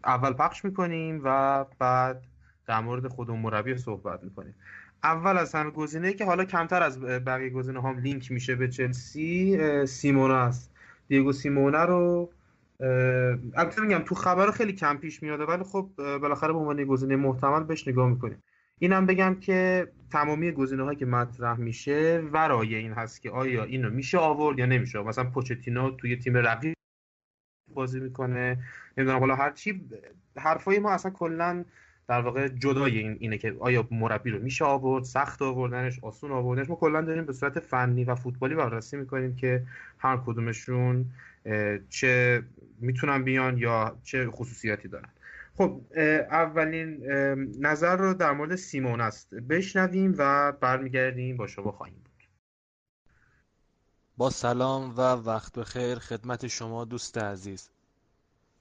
اول 0.05 0.33
پخش 0.33 0.65
می‌کنیم 0.65 1.21
و 1.25 1.65
بعد 1.79 2.23
در 2.67 2.81
مورد 2.81 3.09
خودمون 3.09 3.41
مربی 3.41 3.77
صحبت 3.77 4.25
می‌کنیم. 4.25 4.55
اول 5.03 5.39
از 5.39 5.55
همه 5.55 5.71
گزینه 5.71 6.13
که 6.13 6.25
حالا 6.25 6.45
کمتر 6.45 6.83
از 6.83 7.01
بقیه 7.01 7.51
گزینه 7.51 7.83
هم 7.83 7.99
لینک 7.99 8.33
میشه 8.33 8.57
به 8.57 8.69
چلسی 8.69 9.87
سیمئونه 9.87 10.37
است. 10.39 10.73
دیگو 11.09 11.33
سیمئونه 11.33 11.85
رو 11.85 12.31
البته 13.57 13.83
میگم 13.83 13.99
تو 13.99 14.15
خبر 14.15 14.51
خیلی 14.51 14.73
کم 14.73 14.97
پیش 14.97 15.23
میاده 15.23 15.45
ولی 15.45 15.65
خب 15.65 15.91
بالاخره 15.97 16.53
به 16.53 16.59
عنوان 16.59 16.85
گزینه 16.85 17.17
محتمل 17.17 17.65
بهش 17.65 17.89
نگاه 17.89 18.09
می‌کنیم. 18.09 18.43
اینم 18.79 19.07
بگم 19.07 19.35
که 19.41 19.89
تمامی 20.11 20.53
گزینه 20.53 20.83
هایی 20.83 20.99
که 20.99 21.07
مطرح 21.07 21.61
میشه 21.61 22.23
ورای 22.33 22.75
این 22.75 22.93
هست 22.93 23.23
که 23.23 23.31
آیا 23.31 23.65
اینو 23.65 23.91
میشه 23.91 24.19
آورد 24.19 24.59
یا 24.59 24.67
نمیشه 24.67 25.03
مثلا 25.03 25.25
پوچتینو 25.25 25.91
توی 25.91 26.17
تیم 26.17 26.37
رقیب 26.37 26.75
بازی 27.75 28.01
می‌کنه 28.01 28.59
نمی‌دونم 28.99 29.19
حالا 29.19 29.35
هر 29.35 29.51
چی 29.51 29.89
حرفای 30.37 30.79
ما 30.79 30.91
اصلا 30.91 31.11
کلا 31.11 31.65
در 32.09 32.21
واقع 32.21 32.49
جدای 32.49 32.99
این 32.99 33.17
اینه 33.21 33.39
که 33.39 33.57
آیا 33.59 33.89
مربی 33.91 34.31
رو 34.31 34.43
میشه 34.43 34.65
آورد 34.65 35.05
سخت 35.05 35.43
آوردنش 35.43 35.99
آسون 36.03 36.31
آوردنش. 36.31 36.71
ما 36.71 36.77
کلا 36.77 37.01
داریم 37.01 37.25
به 37.25 37.33
صورت 37.33 37.61
فنی 37.61 38.05
و 38.05 38.15
فوتبالی 38.15 38.55
بررسی 38.55 38.97
می‌کنیم 38.97 39.37
که 39.37 39.63
هر 39.99 40.17
کدومشون 40.17 41.05
چه 41.89 42.43
می‌تونن 42.81 43.25
بیان 43.25 43.59
یا 43.59 43.99
چه 44.05 44.31
خصوصیاتی 44.31 44.89
دارن. 44.89 45.09
خب 45.57 45.81
اولین 46.31 47.07
نظر 47.61 47.97
رو 47.97 48.15
در 48.15 48.33
مورد 48.33 48.57
سیمون 48.57 49.01
است. 49.01 49.35
بشنویم 49.35 50.15
و 50.19 50.53
برمیگردیم 50.53 51.37
با 51.37 51.47
شما 51.47 51.73
خواهیم 51.73 51.95
بود. 51.95 52.29
با 54.17 54.31
سلام 54.31 54.95
و 54.97 55.01
وقت 55.01 55.59
بخیر 55.59 55.99
خدمت 55.99 56.47
شما 56.47 56.85
دوست 56.85 57.19
عزیز. 57.19 57.69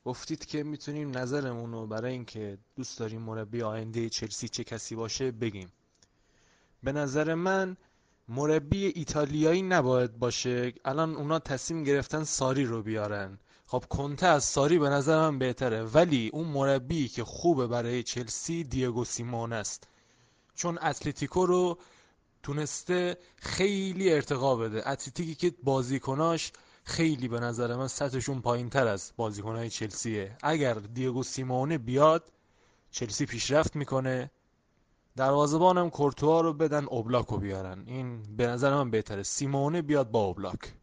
گفتید 0.05 0.45
که 0.45 0.63
می‌تونیم 0.63 1.17
نظرمون 1.17 1.71
رو 1.71 1.87
برای 1.87 2.11
اینکه 2.11 2.57
دوست 2.75 2.99
داریم 2.99 3.21
مربی 3.21 3.61
آینده 3.61 4.09
چلسی 4.09 4.47
چه 4.47 4.63
کسی 4.63 4.95
باشه 4.95 5.31
بگیم. 5.31 5.67
به 6.83 6.91
نظر 6.91 7.33
من 7.33 7.77
مربی 8.27 8.85
ایتالیایی 8.85 9.61
نباید 9.61 10.19
باشه. 10.19 10.73
الان 10.85 11.15
اونا 11.15 11.39
تصمیم 11.39 11.83
گرفتن 11.83 12.23
ساری 12.23 12.65
رو 12.65 12.83
بیارن. 12.83 13.37
خب 13.67 13.83
کنته 13.89 14.27
از 14.27 14.43
ساری 14.43 14.79
به 14.79 14.89
نظر 14.89 15.17
من 15.17 15.39
بهتره 15.39 15.83
ولی 15.83 16.29
اون 16.33 16.47
مربی 16.47 17.07
که 17.07 17.23
خوبه 17.23 17.67
برای 17.67 18.03
چلسی 18.03 18.63
دیگو 18.63 19.05
سیمون 19.05 19.53
است. 19.53 19.87
چون 20.55 20.79
اتلتیکو 20.81 21.45
رو 21.45 21.77
تونسته 22.43 23.17
خیلی 23.35 24.13
ارتقا 24.13 24.55
بده. 24.55 24.89
اتلتیکی 24.89 25.35
که 25.35 25.53
بازیکناش 25.63 26.51
خیلی 26.83 27.27
به 27.27 27.39
نظر 27.39 27.75
من 27.75 27.87
سطحشون 27.87 28.41
پایین 28.41 28.69
تر 28.69 28.87
از 28.87 29.11
بازیکنهای 29.17 29.69
چلسیه. 29.69 30.37
اگر 30.43 30.73
دیگو 30.73 31.23
سیمونه 31.23 31.77
بیاد 31.77 32.31
چلسی 32.91 33.25
پیشرفت 33.25 33.75
می‌کنه. 33.75 34.31
دروازه‌بانم 35.15 35.89
کورتوا 35.89 36.41
رو 36.41 36.53
بدن 36.53 36.85
اوبلاک 36.85 37.27
رو 37.27 37.37
بیارن. 37.37 37.83
این 37.87 38.35
به 38.37 38.47
نظر 38.47 38.73
من 38.73 38.91
بهتره. 38.91 39.23
سیمونه 39.23 39.81
بیاد 39.81 40.11
با 40.11 40.19
اوبلاک 40.25 40.73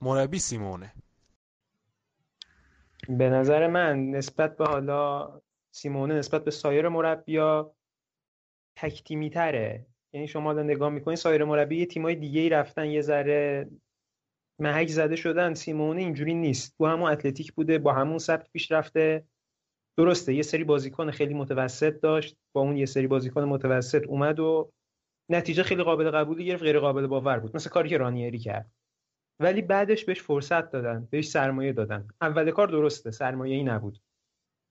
مربی 0.00 0.38
سیمونه. 0.38 0.92
به 3.18 3.30
نظر 3.30 3.66
من 3.66 4.10
نسبت 4.10 4.56
به 4.56 4.64
حالا 4.64 5.40
سیمونه 5.70 6.14
نسبت 6.14 6.44
به 6.44 6.50
سایر 6.50 6.88
مربیا 6.88 7.74
تکتیمی 8.76 9.30
تره 9.30 9.86
یعنی 10.12 10.28
شما 10.28 10.50
الان 10.50 10.64
نگاه 10.64 10.90
می‌کنید 10.90 11.18
سایر 11.18 11.44
مربی 11.44 11.76
یه 11.76 11.86
تیمای 11.86 12.14
دیگه 12.14 12.40
ای 12.40 12.48
رفتن 12.48 12.86
یه 12.86 13.00
ذره 13.00 13.70
محک 14.60 14.88
زده 14.88 15.16
شدن. 15.16 15.54
سیمونه 15.54 16.00
اینجوری 16.00 16.34
نیست. 16.34 16.78
تو 16.78 16.86
همون 16.86 17.10
اتلتیک 17.10 17.52
بوده 17.52 17.78
با 17.78 17.92
همون 17.92 18.18
سبک 18.18 18.50
پیش 18.52 18.72
رفته. 18.72 19.24
درسته 19.96 20.34
یه 20.34 20.42
سری 20.42 20.64
بازیکن 20.64 21.10
خیلی 21.10 21.34
متوسط 21.34 22.00
داشت. 22.00 22.36
با 22.52 22.60
اون 22.60 22.76
یه 22.76 22.86
سری 22.86 23.06
بازیکن 23.06 23.44
متوسط 23.44 24.06
اومد 24.06 24.40
و 24.40 24.72
نتیجه 25.28 25.62
خیلی 25.62 25.82
قابل 25.82 26.10
قبولی 26.10 26.44
گرفت 26.44 26.62
غیر 26.62 26.78
قابل 26.78 27.06
باور 27.06 27.38
بود. 27.38 27.56
مثل 27.56 27.70
کاری 27.70 27.88
که 27.88 27.98
رانیری 27.98 28.38
کرد. 28.38 28.70
ولی 29.40 29.62
بعدش 29.62 30.04
بهش 30.04 30.22
فرصت 30.22 30.70
دادن 30.70 31.08
بهش 31.10 31.28
سرمایه 31.28 31.72
دادن. 31.72 32.08
اول 32.20 32.50
کار 32.50 32.68
درسته 32.68 33.10
سرمایه 33.10 33.56
ای 33.56 33.64
نبود. 33.64 34.02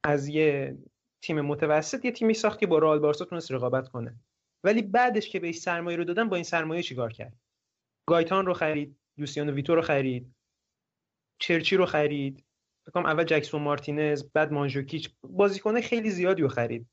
از 0.04 0.28
یه 0.28 0.78
تیم 1.24 1.42
متوسط 1.42 2.06
یه 2.06 2.12
تیمی 2.12 2.34
ساخت 2.34 2.60
که 2.60 2.68
با 2.68 2.80
رئال 2.80 3.00
بارسا 3.00 3.26
تونست 3.26 3.52
رقابت 3.52 3.90
کنه. 3.90 4.20
ولی 4.64 4.82
بعدش 4.82 5.30
که 5.30 5.40
بهش 5.40 5.58
سرمایه 5.58 5.98
رو 5.98 6.04
دادن 6.04 6.30
با 6.30 6.36
این 6.36 6.44
سرمایه 6.44 6.84
چیکار 6.84 7.14
کرد؟ 7.14 7.34
گایتان 8.10 8.46
رو 8.46 8.54
خرید 8.54 8.98
لوسیانو 9.18 9.52
ویتو 9.52 9.76
رو 9.76 9.82
خرید 9.82 10.36
چرچی 11.42 11.76
رو 11.76 11.86
خرید. 11.86 12.46
فکرم 12.86 13.06
اول 13.06 13.24
جکسون 13.24 13.62
مارتینز 13.62 14.24
بعد 14.34 14.52
مانجوکیچ 14.52 15.16
بازیکن 15.24 15.82
خیلی 15.82 16.10
زیادی 16.10 16.42
رو 16.42 16.48
خرید. 16.48 16.88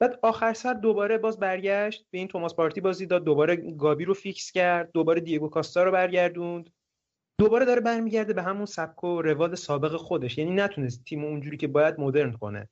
بعد 0.00 0.18
آخر 0.22 0.52
سر 0.52 0.74
دوباره 0.74 1.18
باز 1.18 1.38
برگشت 1.38 2.06
به 2.10 2.18
این 2.18 2.28
توماس 2.28 2.54
پارتی 2.54 2.80
بازی 2.80 3.06
داد 3.06 3.24
دوباره 3.24 3.56
گابی 3.56 4.04
رو 4.04 4.14
فیکس 4.14 4.52
کرد 4.52 4.92
دوباره 4.92 5.20
دیگو 5.20 5.48
کاستا 5.48 5.82
رو 5.82 5.90
برگردوند. 5.90 6.70
دوباره 7.40 7.64
داره 7.64 7.80
برمیگرده 7.80 8.32
به 8.32 8.42
همون 8.42 8.66
سبک 8.66 9.04
و 9.04 9.22
روال 9.22 9.54
سابق 9.54 9.96
خودش. 9.96 10.38
یعنی 10.38 10.50
نتونست 10.50 11.04
تیم 11.04 11.24
اونجوری 11.24 11.56
که 11.56 11.66
باید 11.66 12.00
مدرن 12.00 12.32
کنه. 12.32 12.68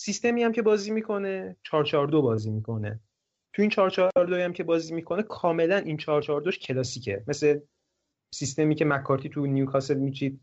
سیستمی 0.00 0.42
هم 0.42 0.52
که 0.52 0.62
بازی 0.62 0.90
می‌کنه 0.90 1.56
442 1.62 2.22
بازی 2.22 2.50
می‌کنه. 2.50 3.00
تو 3.54 3.62
این 3.62 3.70
442 3.70 4.36
هم 4.36 4.52
که 4.52 4.64
بازی 4.64 4.94
می‌کنه 4.94 5.22
کاملا 5.22 5.76
این 5.76 5.96
442 5.96 6.50
کلاسیکه. 6.50 7.24
مثل 7.26 7.60
سیستمی 8.34 8.74
که 8.74 8.84
مکارتی 8.84 9.28
تو 9.28 9.46
نیوکاسل 9.46 9.98
میچید 9.98 10.40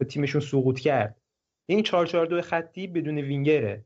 به 0.00 0.06
تیمشون 0.06 0.40
سقوط 0.40 0.78
کرد. 0.78 1.20
این 1.68 1.82
442 1.82 2.42
خطی 2.42 2.86
بدون 2.86 3.18
وینگره. 3.18 3.84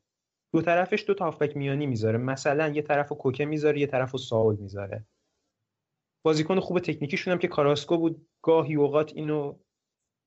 دو 0.53 0.62
طرفش 0.62 1.05
دو 1.07 1.15
تا 1.15 1.38
میانی 1.55 1.87
می‌ذاره. 1.87 2.19
مثلا 2.19 2.69
یه 2.69 2.83
طرف 2.83 3.12
کوکه 3.12 3.45
می‌ذاره 3.45 3.81
یه 3.81 3.87
طرف 3.87 4.17
ساول 4.17 4.57
می‌ذاره. 4.57 5.05
بازیکن 6.26 6.61
خوب 6.61 6.78
تکنیکیشون 6.78 7.33
هم 7.33 7.38
که 7.38 7.49
کاراسکو 7.49 7.99
بود 7.99 8.28
گاهی 8.42 8.75
اوقات 8.75 9.12
اینو 9.14 9.59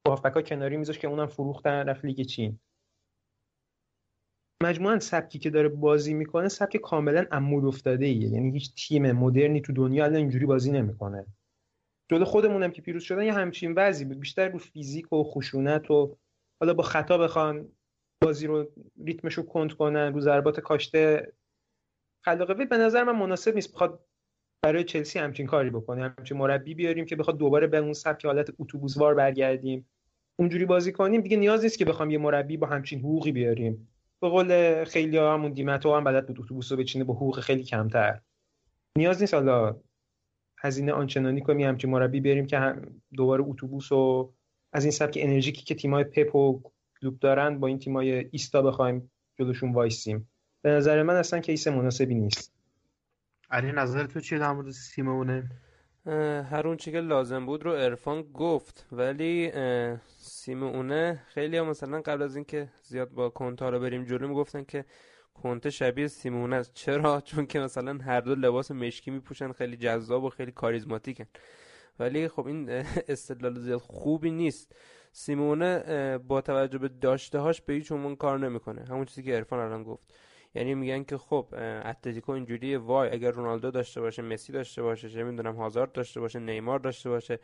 با 0.05 0.15
ها 0.15 0.41
کناری 0.41 0.77
میذاشت 0.77 0.99
که 0.99 1.07
اونم 1.07 1.27
فروختن 1.27 1.85
رفت 1.85 2.05
لیگ 2.05 2.21
چین. 2.21 2.59
مجموعا 4.63 4.99
سبکی 4.99 5.39
که 5.39 5.49
داره 5.49 5.69
بازی 5.69 6.13
می‌کنه 6.13 6.47
سبک 6.47 6.77
کاملا 6.77 7.25
عمود 7.31 7.65
افتاده 7.65 8.05
ایه 8.05 8.29
یعنی 8.29 8.51
هیچ 8.51 8.87
تیم 8.87 9.11
مدرنی 9.11 9.61
تو 9.61 9.73
دنیا 9.73 10.03
الان 10.03 10.15
اینجوری 10.15 10.45
بازی 10.45 10.71
نمی‌کنه. 10.71 11.25
جلو 12.11 12.25
خودمونم 12.25 12.71
که 12.71 12.81
پیروز 12.81 13.03
شدن 13.03 13.23
یه 13.23 13.33
همچین 13.33 13.73
وضعی 13.73 14.05
بود. 14.05 14.19
بیشتر 14.19 14.49
رو 14.49 14.59
فیزیک 14.59 15.13
و 15.13 15.23
خشونت 15.23 15.91
و 15.91 16.17
حالا 16.61 16.73
با 16.73 16.83
خطا 16.83 17.17
بخوان 17.17 17.71
بازی 18.23 18.47
رو 18.47 18.71
ریتمش 19.05 19.33
رو 19.33 19.43
کند 19.43 19.73
کنن 19.73 20.13
رو 20.13 20.21
ضربات 20.21 20.59
کاشته. 20.59 21.33
خلاقه 22.25 22.65
به 22.65 22.77
نظر 22.77 23.03
من 23.03 23.15
مناسب 23.15 23.55
نیست. 23.55 23.73
بخواد 23.73 24.08
برای 24.61 24.83
چلسی 24.83 25.19
همچین 25.19 25.45
کاری 25.45 25.69
بکنه. 25.69 26.13
همچین 26.17 26.37
مربی 26.37 26.73
بیاریم 26.73 27.05
که 27.05 27.15
بخواد 27.15 27.37
دوباره 27.37 27.67
به 27.67 27.77
اون 27.77 27.93
سبک 27.93 28.25
حالت 28.25 28.49
اتوبوسوار 28.59 29.15
برگردیم. 29.15 29.85
اونجوری 30.35 30.65
بازی 30.65 30.91
کنیم. 30.91 31.21
دیگه 31.21 31.37
نیاز 31.37 31.63
نیست 31.63 31.77
که 31.77 31.85
بخوام 31.85 32.09
یه 32.09 32.17
مربی 32.17 32.57
با 32.57 32.67
همچین 32.67 32.99
حقوقی 32.99 33.31
بیاریم. 33.31 33.87
به 34.21 34.29
قول 34.29 34.83
خیلی 34.83 35.17
ها 35.17 35.33
همون 35.33 35.51
دیمتو 35.51 35.95
هم 35.95 36.03
بلد 36.03 36.27
بود 36.27 36.39
اتوبوس 36.39 36.71
رو 36.71 36.77
بچینه 36.77 37.03
با 37.03 37.13
حقوق 37.13 37.39
خیلی 37.39 37.63
کمتر. 37.63 38.19
نیاز 38.97 39.21
نیست 39.21 39.33
حالا 39.33 39.75
هزینه 40.61 40.91
آنچنانی 40.91 41.41
کنیم 41.41 41.67
همچین 41.67 41.89
مربی 41.89 42.19
بیاریم 42.19 42.45
که 42.45 42.59
هم 42.59 43.01
دوباره 43.13 43.43
اتوبوس 43.43 43.91
و 43.91 44.33
از 44.73 44.83
این 44.83 44.91
سبک 44.91 45.17
انرژیکی 45.21 45.63
که 45.63 45.75
تیمای 45.75 46.03
پپ 46.03 46.35
و 46.35 46.61
کلوپ 47.01 47.19
دارن 47.19 47.59
با 47.59 47.67
این 47.67 47.79
تیمای 47.79 48.29
ایستا 48.31 48.61
بخوایم 48.61 49.11
جلوشون 49.39 49.73
وایسیم. 49.73 50.29
به 50.61 50.69
نظر 50.69 51.03
من 51.03 51.15
اصلا 51.15 51.39
case 51.39 51.67
مناسبی 51.67 52.15
نیست. 52.15 52.58
علی 53.51 53.71
نظر 53.71 54.05
تو 54.05 54.19
چیه 54.19 54.39
در 54.39 54.51
مورد 54.51 54.71
سیمونه 54.71 55.49
هر 56.51 56.61
اون 56.67 56.77
چی 56.77 56.91
که 56.91 56.99
لازم 56.99 57.45
بود 57.45 57.63
رو 57.63 57.71
عرفان 57.71 58.21
گفت 58.21 58.87
ولی 58.91 59.51
سیمئونه 60.17 61.23
خیلی 61.27 61.57
ها 61.57 61.65
مثلا 61.65 62.01
قبل 62.01 62.21
از 62.21 62.35
اینکه 62.35 62.69
زیاد 62.83 63.09
با 63.09 63.29
کنته 63.29 63.69
رو 63.69 63.79
بریم 63.79 64.03
جلو 64.03 64.27
می‌گفتن 64.27 64.63
که 64.63 64.85
کنته 65.33 65.69
شبیه 65.69 66.07
سیمئونه 66.07 66.55
است. 66.55 66.73
چرا؟ 66.73 67.21
چون 67.29 67.45
که 67.45 67.59
مثلا 67.59 67.97
هر 68.05 68.21
دو 68.21 68.35
لباس 68.35 68.71
مشکی 68.71 69.11
میپوشن 69.11 69.51
خیلی 69.51 69.77
جذاب 69.77 70.23
و 70.23 70.29
خیلی 70.29 70.51
کاریزماتیکن. 70.51 71.25
ولی 71.99 72.27
خب 72.27 72.47
این 72.47 72.69
استدلال 73.07 73.59
زیاد 73.59 73.79
خوبی 73.79 74.31
نیست. 74.31 74.75
سیمونه 75.11 76.17
با 76.17 76.41
توجه 76.41 76.77
به 76.77 76.87
داشته 76.87 77.39
هاش 77.39 77.61
به 77.61 77.73
هیچ 77.73 77.91
عنوان 77.91 78.15
کار 78.15 78.39
نمی‌کنه. 78.39 78.85
همون 78.85 79.05
چیزی 79.05 79.23
که 79.23 79.35
ارفان 79.35 79.59
الان 79.59 79.83
گفت. 79.83 80.13
یعنی 80.55 80.75
میگن 80.75 81.03
که 81.03 81.17
خب 81.17 81.47
اتلتیکو 81.85 82.31
اینجوری 82.31 82.75
وای 82.75 83.09
اگر 83.09 83.31
رونالدو 83.31 83.71
داشته 83.71 84.01
باشه 84.01 84.21
مسی 84.21 84.53
داشته 84.53 84.81
باشه 84.81 85.09
چه 85.09 85.23
می‌دونم 85.23 85.55
هازارد 85.55 85.91
داشته 85.91 86.19
باشه 86.19 86.39
نیمار 86.39 86.79
داشته 86.79 87.09
باشه 87.09 87.39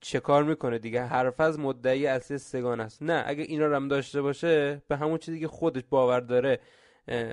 چه 0.00 0.20
کار 0.20 0.44
می‌کنه 0.44 0.78
دیگه؟ 0.78 1.02
حرف 1.02 1.40
از 1.40 1.58
مدعی 1.58 2.06
اصلی 2.06 2.38
سگان 2.38 2.80
است. 2.80 3.02
نه 3.02 3.24
اگه 3.26 3.42
اینا 3.42 3.66
رو 3.66 3.76
هم 3.76 3.88
داشته 3.88 4.22
باشه 4.22 4.82
به 4.88 4.96
همون 4.96 5.18
چیزی 5.18 5.40
که 5.40 5.48
خودش 5.48 5.82
باور 5.90 6.20
داره 6.20 6.60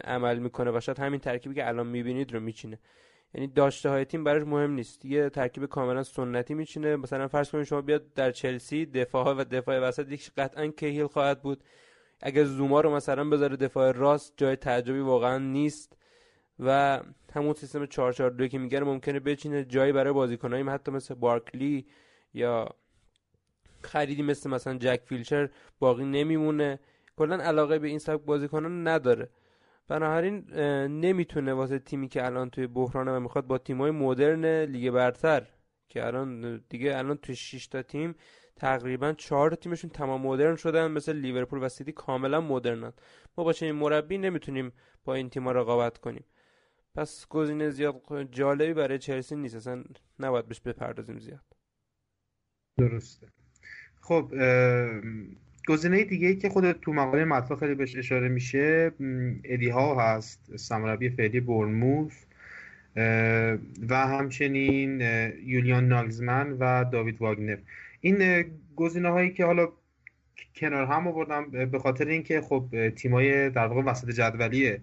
عمل 0.04 0.40
می‌کنه 0.40 0.72
و 0.72 0.80
شاید 0.80 1.00
همین 1.00 1.20
ترکیبی 1.20 1.56
که 1.56 1.68
الان 1.68 1.88
می‌بینید 1.88 2.34
رو 2.34 2.40
میچینه. 2.40 2.80
یعنی 3.34 3.48
داشته 3.48 3.90
های 3.90 4.06
تیم 4.06 4.24
براش 4.24 4.44
مهم 4.44 4.72
نیست. 4.72 5.06
یه 5.06 5.30
ترکیب 5.30 5.66
کاملا 5.66 6.04
سنتی 6.04 6.54
میچینه. 6.54 6.96
مثلا 6.96 7.28
فرض 7.28 7.52
کنید 7.52 7.64
شما 7.64 7.82
بیاد 7.82 8.14
در 8.14 8.32
چلسی 8.32 8.86
دفاع 8.86 9.34
و 9.34 9.44
دفاع 9.44 9.80
وسط 9.80 10.12
یک 10.12 10.32
قطعا 10.38 10.68
کهیل 10.68 11.08
خواهد 11.08 11.42
بود. 11.42 11.64
اگه 12.26 12.44
زوما 12.44 12.82
رو 12.82 12.96
مثلا 12.96 13.30
بذاره 13.30 13.56
دفاع 13.56 13.92
راست 13.92 14.34
جای 14.38 14.56
تعجبی 14.56 15.00
واقعا 15.00 15.38
نیست 15.38 15.98
و 16.60 17.00
همون 17.34 17.54
سیستم 17.54 17.86
442 17.86 18.48
که 18.48 18.58
میگن 18.58 18.84
ممکنه 18.84 19.20
بچینه 19.20 19.66
جایی 19.66 19.92
برای 19.92 20.14
بازیکنایی 20.14 20.64
حتی 20.64 20.92
مثل 20.92 21.14
بارکلی 21.14 21.86
یا 22.34 22.70
خریدی 23.82 24.22
مثل 24.22 24.50
مثلا 24.50 24.78
جک 24.78 25.02
فیلچر 25.06 25.50
باقی 25.80 26.06
نمیمونه. 26.06 26.80
کلا 27.18 27.36
علاقه 27.36 27.80
به 27.80 27.88
این 27.88 28.00
سبک 28.00 28.22
بازیکنان 28.22 28.88
نداره. 28.88 29.30
بنابراین 29.88 30.54
نمی‌تونه 30.88 31.54
واسه 31.54 31.80
تیمی 31.80 32.08
که 32.08 32.26
الان 32.26 32.50
توی 32.50 32.68
بحرانه 32.68 33.12
و 33.12 33.20
می‌خواد 33.20 33.48
با 33.48 33.58
تیمای 33.58 33.92
مدرن 33.92 34.46
لیگ 34.46 34.92
برتر 34.92 35.48
که 35.90 36.08
الان 36.08 36.62
دیگه 36.70 36.98
الان 36.98 37.18
توی 37.18 37.36
6 37.36 37.68
تا 37.68 37.82
تیم 37.82 38.16
تقریبا 38.56 39.14
چهار 39.14 39.56
تیمشون 39.56 39.90
تمام 39.90 40.22
مدرن 40.22 40.56
شدن 40.56 40.92
مثل 40.92 41.16
لیورپول 41.16 41.64
و 41.64 41.70
سیتی 41.70 41.92
کاملا 41.92 42.42
مدرنن. 42.42 42.94
ما 43.38 43.44
با 43.44 43.54
چنین 43.54 43.76
مربی 43.76 44.18
نمی‌تونیم 44.18 44.72
با 45.06 45.16
این 45.16 45.30
تیم‌ها 45.30 45.52
رقابت 45.52 45.98
کنیم. 45.98 46.26
پس 46.96 47.28
گزینه 47.30 47.70
زیاد 47.70 48.32
جالبی 48.32 48.74
برای 48.74 49.00
چلسی 49.00 49.36
نیست. 49.36 49.56
اصلا 49.56 49.84
نباید 50.20 50.48
بهش 50.48 50.60
بپردازیم 50.60 51.20
زیاد. 51.20 51.44
درسته. 52.78 53.28
خب 54.02 54.32
گزینه 55.68 56.04
دیگه 56.04 56.28
ای 56.28 56.36
که 56.36 56.50
خود 56.50 56.72
تو 56.72 56.94
مقاله 56.94 57.26
مطلب 57.26 57.58
خیلی 57.58 57.76
بهش 57.76 57.96
اشاره 57.98 58.30
میشه 58.30 58.92
ادی 59.44 59.70
ها 59.70 60.02
هست 60.02 60.58
سمربی 60.58 61.10
فعلی 61.10 61.40
برموث 61.40 62.26
و 63.90 63.96
همچنین 63.96 65.02
یولیان 65.46 65.88
ناگزمن 65.88 66.52
و 66.52 66.86
داوید 66.92 67.22
واگنر. 67.22 67.58
این 68.06 68.46
گزینه 68.76 69.10
هایی 69.10 69.32
که 69.32 69.46
حالا 69.46 69.68
کنار 70.56 70.86
هم 70.86 71.08
آوردم 71.08 71.50
به 71.52 71.80
خاطر 71.80 72.08
اینکه 72.08 72.42
خب 72.42 72.90
تیمای 72.90 73.50
در 73.50 73.68
واقع 73.68 73.82
وسط 73.82 74.10
جدولیه 74.10 74.82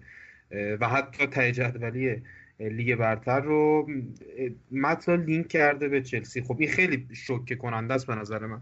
و 0.51 0.89
حتی 0.89 1.27
ته 1.27 1.51
جدولی 1.51 2.21
لیگ 2.59 2.95
برتر 2.95 3.39
رو 3.41 3.89
متن 4.71 5.21
لینک 5.21 5.47
کرده 5.47 5.87
به 5.87 6.01
چلسی. 6.01 6.41
خب 6.41 6.57
این 6.59 6.69
خیلی 6.69 7.07
شوکه 7.13 7.55
کننده 7.55 7.93
است 7.93 8.07
به 8.07 8.15
نظر 8.15 8.45
من. 8.45 8.61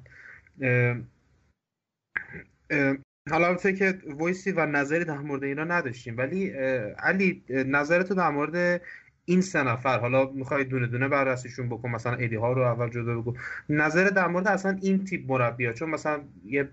حالا 3.30 3.48
البته 3.48 3.74
که 3.74 4.00
voice 4.08 4.44
ی 4.44 4.52
و 4.52 4.66
نظری 4.66 5.06
در 5.06 5.18
مورد 5.18 5.44
اینا 5.44 5.64
نداشتیم 5.64 6.18
ولی 6.18 6.50
علی 7.00 7.44
نظرتو 7.50 8.16
در 8.16 8.30
مورد 8.30 8.82
این 9.30 9.42
سه 9.42 9.64
نفر 9.64 10.00
حالا 10.00 10.30
می‌خوای 10.32 10.64
دونه 10.64 10.88
دونه 10.88 11.08
بررسیشون 11.08 11.70
بکن 11.70 11.90
مثلا 11.90 12.16
ایدی 12.16 12.36
ها 12.36 12.54
رو 12.54 12.62
اول 12.62 12.90
جدا 12.90 13.22
بگو 13.22 13.34
نظر 13.70 14.04
در 14.04 14.28
مورد 14.28 14.48
اصلا 14.48 14.78
این 14.82 15.06
تیپ 15.06 15.32
مربی 15.32 15.74
چون 15.74 15.90
مثلا 15.90 16.20
یه 16.46 16.70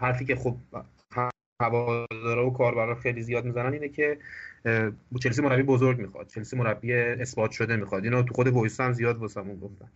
حرفی 0.00 0.24
که 0.24 0.36
خب 0.36 0.56
هوادارا 1.62 2.46
و 2.46 2.52
کاربرا 2.52 2.94
خیلی 2.94 3.22
زیاد 3.22 3.44
می‌زنن 3.44 3.72
اینه 3.72 3.88
که 3.88 4.18
چلسی 5.22 5.42
مربی 5.42 5.62
بزرگ 5.62 5.98
می‌خواد 5.98 6.26
چلسی 6.26 6.56
مربی 6.56 6.94
اثبات 6.94 7.50
شده 7.50 7.76
می‌خواد. 7.76 8.04
اینو 8.04 8.22
تو 8.22 8.34
خود 8.34 8.48
voice 8.48 8.80
هم 8.80 8.92
زیاد 8.92 9.16
واسمون 9.16 9.60
گفتن. 9.60 9.88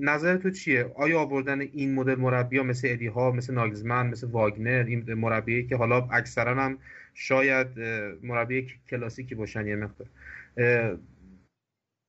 نظر 0.00 0.36
تو 0.36 0.50
چیه؟ 0.50 0.92
آیا 0.94 1.20
آوردن 1.20 1.60
این 1.60 1.94
مدل 1.94 2.14
مربی 2.14 2.58
ها 2.58 2.64
مثل 2.64 2.88
ادی 2.90 3.06
ها 3.06 3.30
مثل 3.30 3.54
ناگزمن 3.54 4.06
مثل 4.06 4.26
واگنر 4.26 4.84
این 4.88 5.14
مربی 5.14 5.66
که 5.66 5.76
حالا 5.76 6.08
اکثرا 6.12 6.54
هم 6.54 6.78
شاید 7.14 7.66
مربی 8.22 8.66
کلاسیکی 8.90 9.34
باشن 9.34 9.66
یه 9.66 9.76
مقدار؟ 9.76 10.08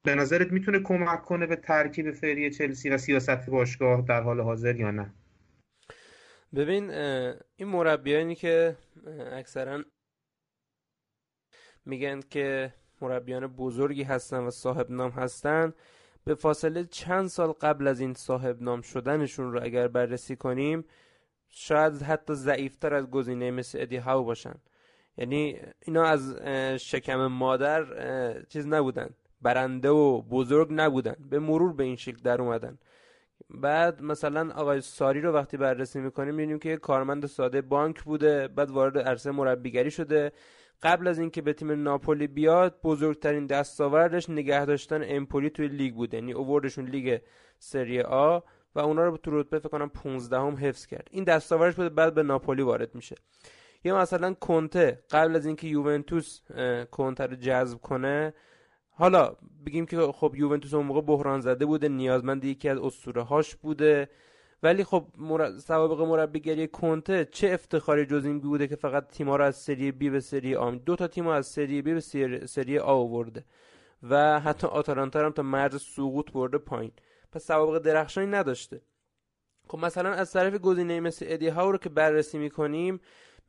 به 0.06 0.16
نظرت 0.16 0.52
می‌تونه 0.52 0.80
کمک 0.80 1.22
کنه 1.22 1.48
به 1.48 1.56
ترکیب 1.56 2.12
فعلی 2.12 2.50
چلسی 2.50 2.90
و 2.90 2.98
سیاست 2.98 3.50
باشگاه 3.50 4.02
در 4.02 4.22
حال 4.22 4.42
حاضر 4.42 4.76
یا 4.76 4.92
نه؟ 4.92 5.14
ببین 6.56 6.90
این 7.56 7.68
مربیانی 7.68 8.36
که 8.36 8.78
اکثرا 9.32 9.84
میگن 11.86 12.20
که 12.20 12.74
مربیان 13.02 13.48
بزرگی 13.48 14.04
هستن 14.04 14.40
و 14.40 14.52
صاحب 14.52 14.92
نام 14.92 15.12
هستن. 15.12 15.74
به 16.24 16.36
فاصله 16.36 16.84
چند 16.84 17.28
سال 17.28 17.52
قبل 17.52 17.88
از 17.88 18.00
این 18.00 18.14
صاحب 18.14 18.62
نام 18.62 18.82
شدنشون 18.82 19.52
رو 19.52 19.64
اگر 19.64 19.88
بررسی 19.88 20.36
کنیم 20.36 20.86
شاید 21.50 22.02
حتی 22.02 22.34
ضعیفتر 22.34 22.94
از 22.94 23.10
گزینه 23.10 23.52
مثل 23.52 23.82
ادی 23.82 23.98
هاو 23.98 24.26
باشن. 24.26 24.56
یعنی 25.18 25.60
اینا 25.82 26.04
از 26.04 26.36
شکم 26.80 27.28
مادر 27.28 27.86
چیز 28.44 28.68
نبودن. 28.68 29.10
برنده 29.42 29.90
و 29.90 30.22
بزرگ 30.22 30.68
نبودن. 30.72 31.16
به 31.30 31.40
مرور 31.40 31.74
به 31.74 31.84
این 31.84 31.96
شکل 31.96 32.18
در 32.24 32.42
اومدن. 32.42 32.78
بعد 33.50 34.02
مثلا 34.02 34.54
آقای 34.54 34.82
ساری 34.82 35.22
رو 35.22 35.32
وقتی 35.32 35.58
بررسی 35.58 36.00
می‌کنیم 36.00 36.36
می‌بینیم 36.36 36.60
که 36.60 36.78
کارمند 36.78 37.26
ساده 37.26 37.62
بانک 37.62 38.04
بوده 38.04 38.48
بعد 38.48 38.72
وارد 38.72 38.98
عرصه 38.98 39.32
مربیگری 39.32 39.92
شده. 39.92 40.32
قبل 40.84 41.08
از 41.08 41.20
اینکه 41.20 41.42
به 41.42 41.54
تیم 41.54 41.84
ناپولی 41.84 42.28
بیاد 42.28 42.80
بزرگترین 42.84 43.46
دستاوردش 43.46 44.30
نگه 44.30 44.66
داشتن 44.66 45.02
امپولی 45.06 45.50
توی 45.50 45.68
لیگ 45.68 45.94
بوده 45.94 46.18
یعنی 46.18 46.34
اووردشون 46.34 46.86
لیگ 46.86 47.20
سری 47.60 48.02
آ 48.02 48.40
و 48.76 48.80
اونا 48.80 49.04
رو 49.04 49.18
تو 49.18 49.40
رتبه 49.40 49.60
فکر 49.60 49.70
کنم 49.70 49.90
15 49.90 50.38
هم 50.38 50.56
حفظ 50.56 50.86
کرد. 50.86 51.08
این 51.12 51.24
دستاوردش 51.24 51.76
بوده 51.76 51.90
بعد 51.90 52.14
به 52.14 52.24
ناپولی 52.24 52.62
وارد 52.62 52.96
میشه. 52.96 53.16
یا 53.86 53.98
مثلا 53.98 54.34
کنته 54.34 55.04
قبل 55.12 55.36
از 55.36 55.46
اینکه 55.46 55.68
یوونتوس 55.68 56.42
کنته 56.92 57.26
رو 57.26 57.36
جذب 57.36 57.78
کنه 57.78 58.34
حالا 58.90 59.36
بگیم 59.66 59.86
که 59.86 59.98
خب 59.98 60.36
یوونتوس 60.36 60.74
اون 60.74 60.86
موقع 60.86 61.02
بحران 61.02 61.40
زده 61.42 61.66
بوده 61.66 61.90
نیازمند 61.90 62.46
یکی 62.46 62.70
از 62.70 62.78
اسطوره 62.78 63.22
هاش 63.22 63.56
بوده. 63.56 64.10
ولی 64.64 64.84
خب 64.84 65.08
مر... 65.18 65.58
سوابق 65.58 66.02
مربیگری 66.02 66.68
کنته 66.68 67.26
چه 67.26 67.50
افتخاری 67.50 68.06
جز 68.06 68.26
این 68.26 68.40
بوده 68.40 68.68
که 68.68 68.76
فقط 68.76 69.08
تیم‌ها 69.08 69.36
رو 69.36 69.44
از 69.44 69.56
سری 69.56 69.92
بی 69.92 70.10
به 70.10 70.20
سری 70.20 70.56
آ 70.56 70.72
دو 70.72 70.96
تا 70.96 71.08
تیم 71.08 71.28
از 71.28 71.48
سری 71.48 71.82
بی 71.82 71.94
به 71.94 72.00
سری, 72.00 72.48
سری 72.48 72.80
آ 72.80 72.94
آورده 72.94 73.46
و 74.04 74.40
حتی 74.40 74.68
آتالانتا 74.68 75.26
هم 75.26 75.32
تا 75.32 75.44
مرز 75.44 75.82
سقوط 75.82 76.32
برده 76.32 76.58
پایین. 76.58 76.92
پس 77.32 77.48
سوابق 77.48 77.78
درخشانی 77.78 78.28
نداشته. 78.28 78.82
خب 79.68 79.78
مثلا 79.78 80.10
از 80.10 80.34
طرف 80.34 80.54
گزینه 80.54 81.00
مثل 81.00 81.26
ادی 81.30 81.48
ها 81.48 81.70
رو 81.70 81.78
که 81.78 81.90
بررسی 81.90 82.38
می‌کنیم 82.38 83.00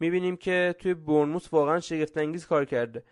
می‌بینیم 0.01 0.37
که 0.37 0.75
توی 0.79 0.95
برنموس 0.95 1.53
واقعا 1.53 1.81
شگفت 1.81 2.19
انگیز 2.19 2.47
کار 2.47 2.65
کرده. 2.65 3.03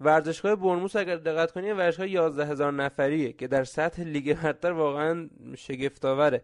ورزشگاه 0.00 0.56
برنموس 0.56 0.96
اگر 0.96 1.16
دقت 1.16 1.52
کنید 1.52 1.76
ورزشگاه 1.76 2.08
11 2.08 2.46
هزار 2.46 2.72
نفریه 2.72 3.32
که 3.32 3.48
در 3.48 3.64
سطح 3.64 4.02
لیگ 4.02 4.42
برتر 4.42 4.72
واقعا 4.72 5.28
شگفت 5.56 6.04
آوره 6.04 6.42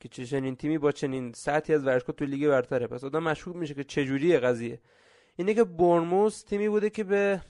که 0.00 0.08
چه 0.08 0.26
چنین 0.26 0.56
تیمی 0.56 0.78
با 0.78 0.92
چنین 0.92 1.32
سطحی 1.32 1.74
از 1.74 1.86
ورزشگاه 1.86 2.16
توی 2.16 2.26
لیگ 2.26 2.48
برتره. 2.48 2.86
پس 2.86 3.04
آدم 3.04 3.22
مشکوک 3.22 3.56
میشه 3.56 3.74
که 3.74 3.84
چجوریه 3.84 4.38
قضیه. 4.38 4.80
اینه 5.36 5.54
که 5.54 5.64
بورنموث 5.64 6.42
تیمی 6.42 6.68
بوده 6.68 6.90
که 6.90 7.04
به 7.04 7.40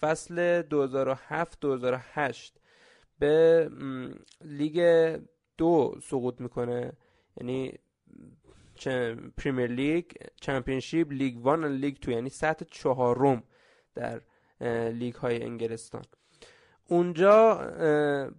فصل 0.00 0.62
2007 0.62 1.60
2008 1.60 2.60
به 3.18 3.70
لیگ 4.44 5.18
دو 5.56 5.94
سقوط 6.02 6.40
می‌کنه. 6.40 6.92
یعنی 7.40 7.72
پریمیر 9.36 9.66
لیگ 9.66 10.04
چمپیونشیپ 10.40 11.12
لیگ 11.12 11.38
وان 11.44 11.64
و 11.64 11.68
لیگ 11.68 11.96
تو 11.96 12.10
یعنی 12.10 12.28
سطح 12.28 12.64
چهارم 12.70 13.42
در 13.94 14.20
لیگ 14.90 15.14
های 15.14 15.42
انگلستان. 15.42 16.02
اونجا 16.88 17.54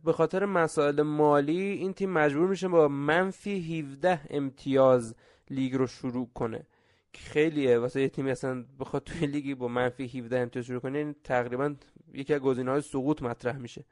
به 0.04 0.14
خاطر 0.14 0.46
مسائل 0.46 1.02
مالی 1.02 1.62
این 1.62 1.94
تیم 1.94 2.10
مجبور 2.10 2.48
میشه 2.48 2.68
با 2.68 2.88
منفی 2.88 3.80
17 3.80 4.20
امتیاز 4.30 5.16
لیگ 5.50 5.76
رو 5.76 5.88
شروع 5.88 6.30
کنه. 6.34 6.68
خیلیه. 7.14 7.80
واسه 7.80 8.02
یه 8.02 8.10
تیمی 8.10 8.32
اصلا 8.32 8.66
بخواد 8.80 9.04
توی 9.04 9.28
لیگی 9.28 9.56
با 9.56 9.68
منفی 9.68 10.20
17 10.20 10.40
امتیاز 10.40 10.66
شروع 10.66 10.80
کنه 10.80 10.98
این 10.98 11.16
تقریبا 11.24 11.76
یکی 12.14 12.34
از 12.34 12.42
گزینه 12.42 12.72
های 12.72 12.82
سقوط 12.82 13.22
مطرح 13.22 13.58
میشه. 13.58 13.86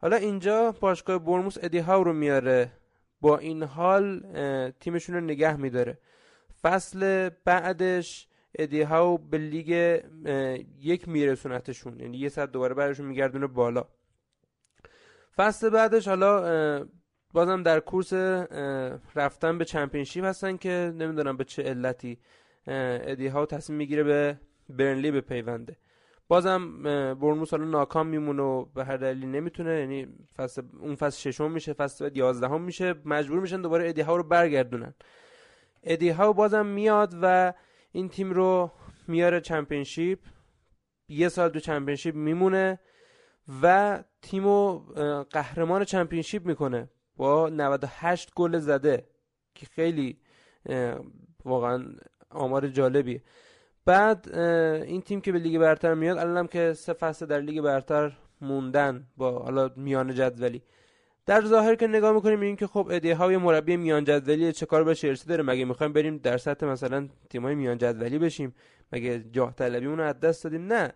حالا 0.00 0.16
اینجا 0.16 0.74
باشگاه 0.80 1.18
برموس 1.18 1.56
ادی 1.62 1.78
هاو 1.78 2.04
رو 2.04 2.12
میاره. 2.12 2.72
با 3.20 3.38
این 3.38 3.62
حال 3.62 4.20
تیمشون 4.80 5.14
رو 5.14 5.20
نگه 5.20 5.56
میداره. 5.56 5.98
فصل 6.62 7.30
بعدش 7.44 8.28
ادی 8.54 8.82
هاو 8.82 9.18
به 9.18 9.38
لیگ 9.38 10.00
یک 10.80 11.08
میرسونتشون 11.08 12.00
یعنی 12.00 12.18
یه 12.18 12.28
ساعت 12.28 12.52
دوباره 12.52 12.74
برشون 12.74 13.06
میگردونه 13.06 13.46
بالا. 13.46 13.88
فصل 15.36 15.70
بعدش 15.70 16.08
حالا 16.08 16.88
بازم 17.32 17.62
در 17.62 17.80
کورس 17.80 18.12
رفتن 19.14 19.58
به 19.58 19.64
چمپینشیپ 19.64 20.24
هستن 20.24 20.56
که 20.56 20.92
نمی‌دونم 20.96 21.36
به 21.36 21.44
چه 21.44 21.62
علتی 21.62 22.18
ادی 22.66 23.26
هاو 23.26 23.46
تصمیم 23.46 23.78
می‌گیره 23.78 24.02
به 24.02 24.40
برنلی 24.68 25.10
به 25.10 25.20
پیونده 25.20 25.76
بازم 26.30 26.82
برنموس 27.14 27.50
حالا 27.50 27.64
ناکام 27.64 28.06
میمونه 28.06 28.42
و 28.42 28.64
به 28.64 28.84
هر 28.84 28.96
دلیلی 28.96 29.26
نمی‌تونه. 29.26 29.80
یعنی 29.80 30.08
فصل 30.36 30.62
اون 30.80 30.94
فصل 30.94 31.18
ششم 31.20 31.50
میشه 31.50 31.72
فصل 31.72 32.04
بعد 32.04 32.16
یازدهم 32.16 32.62
میشه. 32.62 32.94
مجبور 33.04 33.40
میشن 33.40 33.62
دوباره 33.62 33.88
ادی 33.88 34.00
هاو 34.00 34.16
رو 34.16 34.22
برگردونن. 34.22 34.94
ادی 35.82 36.08
هاو 36.08 36.34
بازم 36.34 36.66
میاد 36.66 37.14
و 37.22 37.52
این 37.92 38.08
تیم 38.08 38.30
رو 38.30 38.70
میاره 39.08 39.40
چمپینشیپ. 39.40 40.18
یه 41.08 41.28
سال 41.28 41.48
تو 41.48 41.60
چمپینشیپ 41.60 42.14
میمونه 42.14 42.80
و 43.62 43.98
تیمو 44.22 44.78
قهرمان 45.30 45.84
چمپینشیپ 45.84 46.46
می‌کنه. 46.46 46.90
با 47.16 47.48
98 47.48 48.30
گل 48.34 48.58
زده 48.58 49.06
که 49.54 49.66
خیلی 49.66 50.20
واقعا 51.44 51.84
آمار 52.30 52.68
جالبیه. 52.68 53.22
بعد 53.84 54.34
این 54.34 55.02
تیم 55.02 55.20
که 55.20 55.32
به 55.32 55.38
لیگ 55.38 55.58
برتر 55.58 55.94
میاد 55.94 56.18
الانم 56.18 56.46
که 56.46 56.72
سه 56.72 56.92
فصل 56.92 57.26
در 57.26 57.40
لیگ 57.40 57.60
برتر 57.60 58.12
موندن 58.40 59.06
با 59.16 59.38
حالا 59.38 59.70
میان 59.76 60.14
جدولی. 60.14 60.62
در 61.26 61.44
ظاهر 61.44 61.74
که 61.74 61.86
نگاه 61.86 62.12
می‌کنیم 62.12 62.34
می‌بینیم 62.34 62.56
که 62.56 62.66
خب 62.66 62.88
ادیه 62.90 63.14
های 63.14 63.36
مربی 63.36 63.76
میان 63.76 64.04
جدولی 64.04 64.52
چه 64.52 64.66
کار 64.66 64.84
به 64.84 64.94
چلسی 64.94 65.28
داره؟ 65.28 65.42
مگه 65.42 65.64
می‌خوایم 65.64 65.92
بریم 65.92 66.18
در 66.18 66.38
سطح 66.38 66.66
مثلا 66.66 67.08
تیمای 67.30 67.54
میان 67.54 67.78
جدولی 67.78 68.18
بشیم؟ 68.18 68.54
مگه 68.92 69.24
جاه 69.32 69.54
طلبیمون 69.54 69.98
رو 69.98 70.04
از 70.04 70.20
دست 70.20 70.44
دادیم؟ 70.44 70.72
نه. 70.72 70.92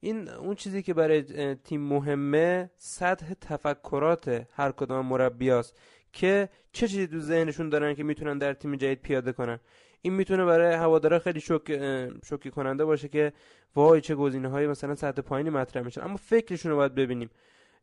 این 0.00 0.28
اون 0.28 0.54
چیزی 0.54 0.82
که 0.82 0.94
برای 0.94 1.54
تیم 1.54 1.80
مهمه 1.80 2.70
سطح 2.76 3.34
تفکرات 3.40 4.46
هر 4.52 4.72
کدام 4.72 5.06
مربیاست 5.06 5.80
که 6.12 6.48
چه 6.72 6.88
چیزی 6.88 7.06
تو 7.06 7.20
ذهنشون 7.20 7.68
دارن 7.68 7.94
که 7.94 8.04
می‌تونن 8.04 8.38
در 8.38 8.52
تیم 8.52 8.76
جدید 8.76 9.02
پیاده 9.02 9.32
کنن. 9.32 9.60
این 10.06 10.14
می‌تونه 10.14 10.44
برای 10.44 10.74
هوادارا 10.74 11.18
خیلی 11.18 11.40
شوک 11.40 11.80
شوکی 12.24 12.50
کننده 12.50 12.84
باشه 12.84 13.08
که 13.08 13.32
وای 13.76 14.00
چه 14.00 14.14
گزینه 14.14 14.48
های 14.48 14.66
مثلا 14.66 14.94
سطح 14.94 15.22
پایینی 15.22 15.50
مطرح 15.50 15.82
میشن. 15.82 16.02
اما 16.02 16.16
فکرشون 16.16 16.70
رو 16.70 16.76
باید 16.76 16.94
ببینیم. 16.94 17.30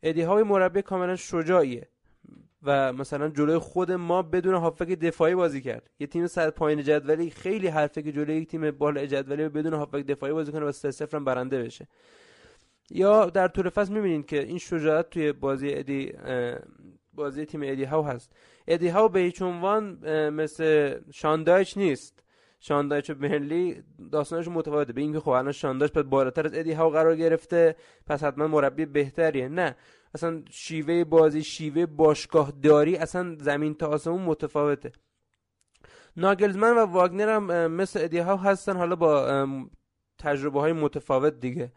ادی 0.04 0.22
های 0.22 0.44
مربی 0.44 0.82
کاملا 0.82 1.16
شجاعیه 1.16 1.88
و 2.64 2.94
مثلا 2.94 3.30
جلوی 3.30 3.58
خود 3.58 3.92
ما 3.92 4.22
بدون 4.22 4.56
هافک 4.56 4.88
دفاعی 4.88 5.36
بازی 5.36 5.62
کرد. 5.62 5.90
یه 6.00 6.08
تیم 6.08 6.28
صد 6.28 6.50
پایین 6.50 6.84
جدولی 6.84 7.30
خیلی 7.30 7.68
حرفه 7.68 8.02
که 8.02 8.12
جلوی 8.12 8.36
یک 8.36 8.48
تیم 8.48 8.72
بالا 8.72 9.06
جدولی 9.06 9.50
بدون 9.50 9.74
هافک 9.74 10.06
دفاعی 10.06 10.34
بازی 10.34 10.52
کنه 10.52 10.66
و 10.66 10.72
3 10.72 10.92
0 10.92 11.20
برنده 11.20 11.64
بشه. 11.64 11.88
یا 12.92 13.26
در 13.26 13.48
طول 13.48 13.70
فصل 13.70 13.94
می‌بینید 13.94 14.26
که 14.26 14.44
این 14.44 14.58
شجاعت 14.58 15.10
توی 15.10 15.32
بازی 15.32 15.74
ادی 15.74 16.14
بازی 17.16 17.46
تیم 17.46 17.62
ادی 17.64 17.84
هاو 17.84 18.06
هست. 18.06 18.36
ادی 18.68 18.88
هاو 18.88 19.10
به 19.10 19.20
هیچ 19.20 19.42
عنوان 19.42 20.10
مثل 20.30 21.00
شاندایچ 21.12 21.78
نیست. 21.78 22.24
شاندایچ 22.60 23.10
و 23.10 23.14
برلی 23.14 23.84
داستانش 24.12 24.48
متفاوته. 24.48 24.94
به 24.94 25.02
اینکه 25.02 25.20
خب 25.20 25.30
الان 25.30 25.52
شاندایچ 25.52 25.92
پس 25.92 26.04
بالاتر 26.04 26.46
از 26.46 26.54
ادی 26.54 26.72
هاو 26.72 26.92
قرار 26.92 27.16
گرفته 27.16 27.76
پس 28.08 28.24
حتما 28.24 28.48
مربی 28.48 28.86
بهتریه. 28.86 29.50
نه. 29.50 29.76
اصلا 30.16 30.44
شیوه 30.50 31.04
بازی 31.04 31.44
شیوه 31.44 31.86
باشگاه 31.86 32.52
داری 32.64 32.96
اصلا 32.98 33.36
زمین 33.40 33.74
تا 33.74 33.88
آسمون 33.88 34.22
متفاوته. 34.22 34.92
ناگلزمن 36.18 36.78
و 36.78 36.86
واگنر 36.86 37.30
هم 37.30 37.72
مثل 37.72 38.00
ادی 38.04 38.18
هاو 38.18 38.40
هستن. 38.40 38.78
حالا 38.78 38.96
با 38.96 39.48
تجربه 40.18 40.60
های 40.60 40.74
متفاوت 40.74 41.40
دیگه. 41.40 41.72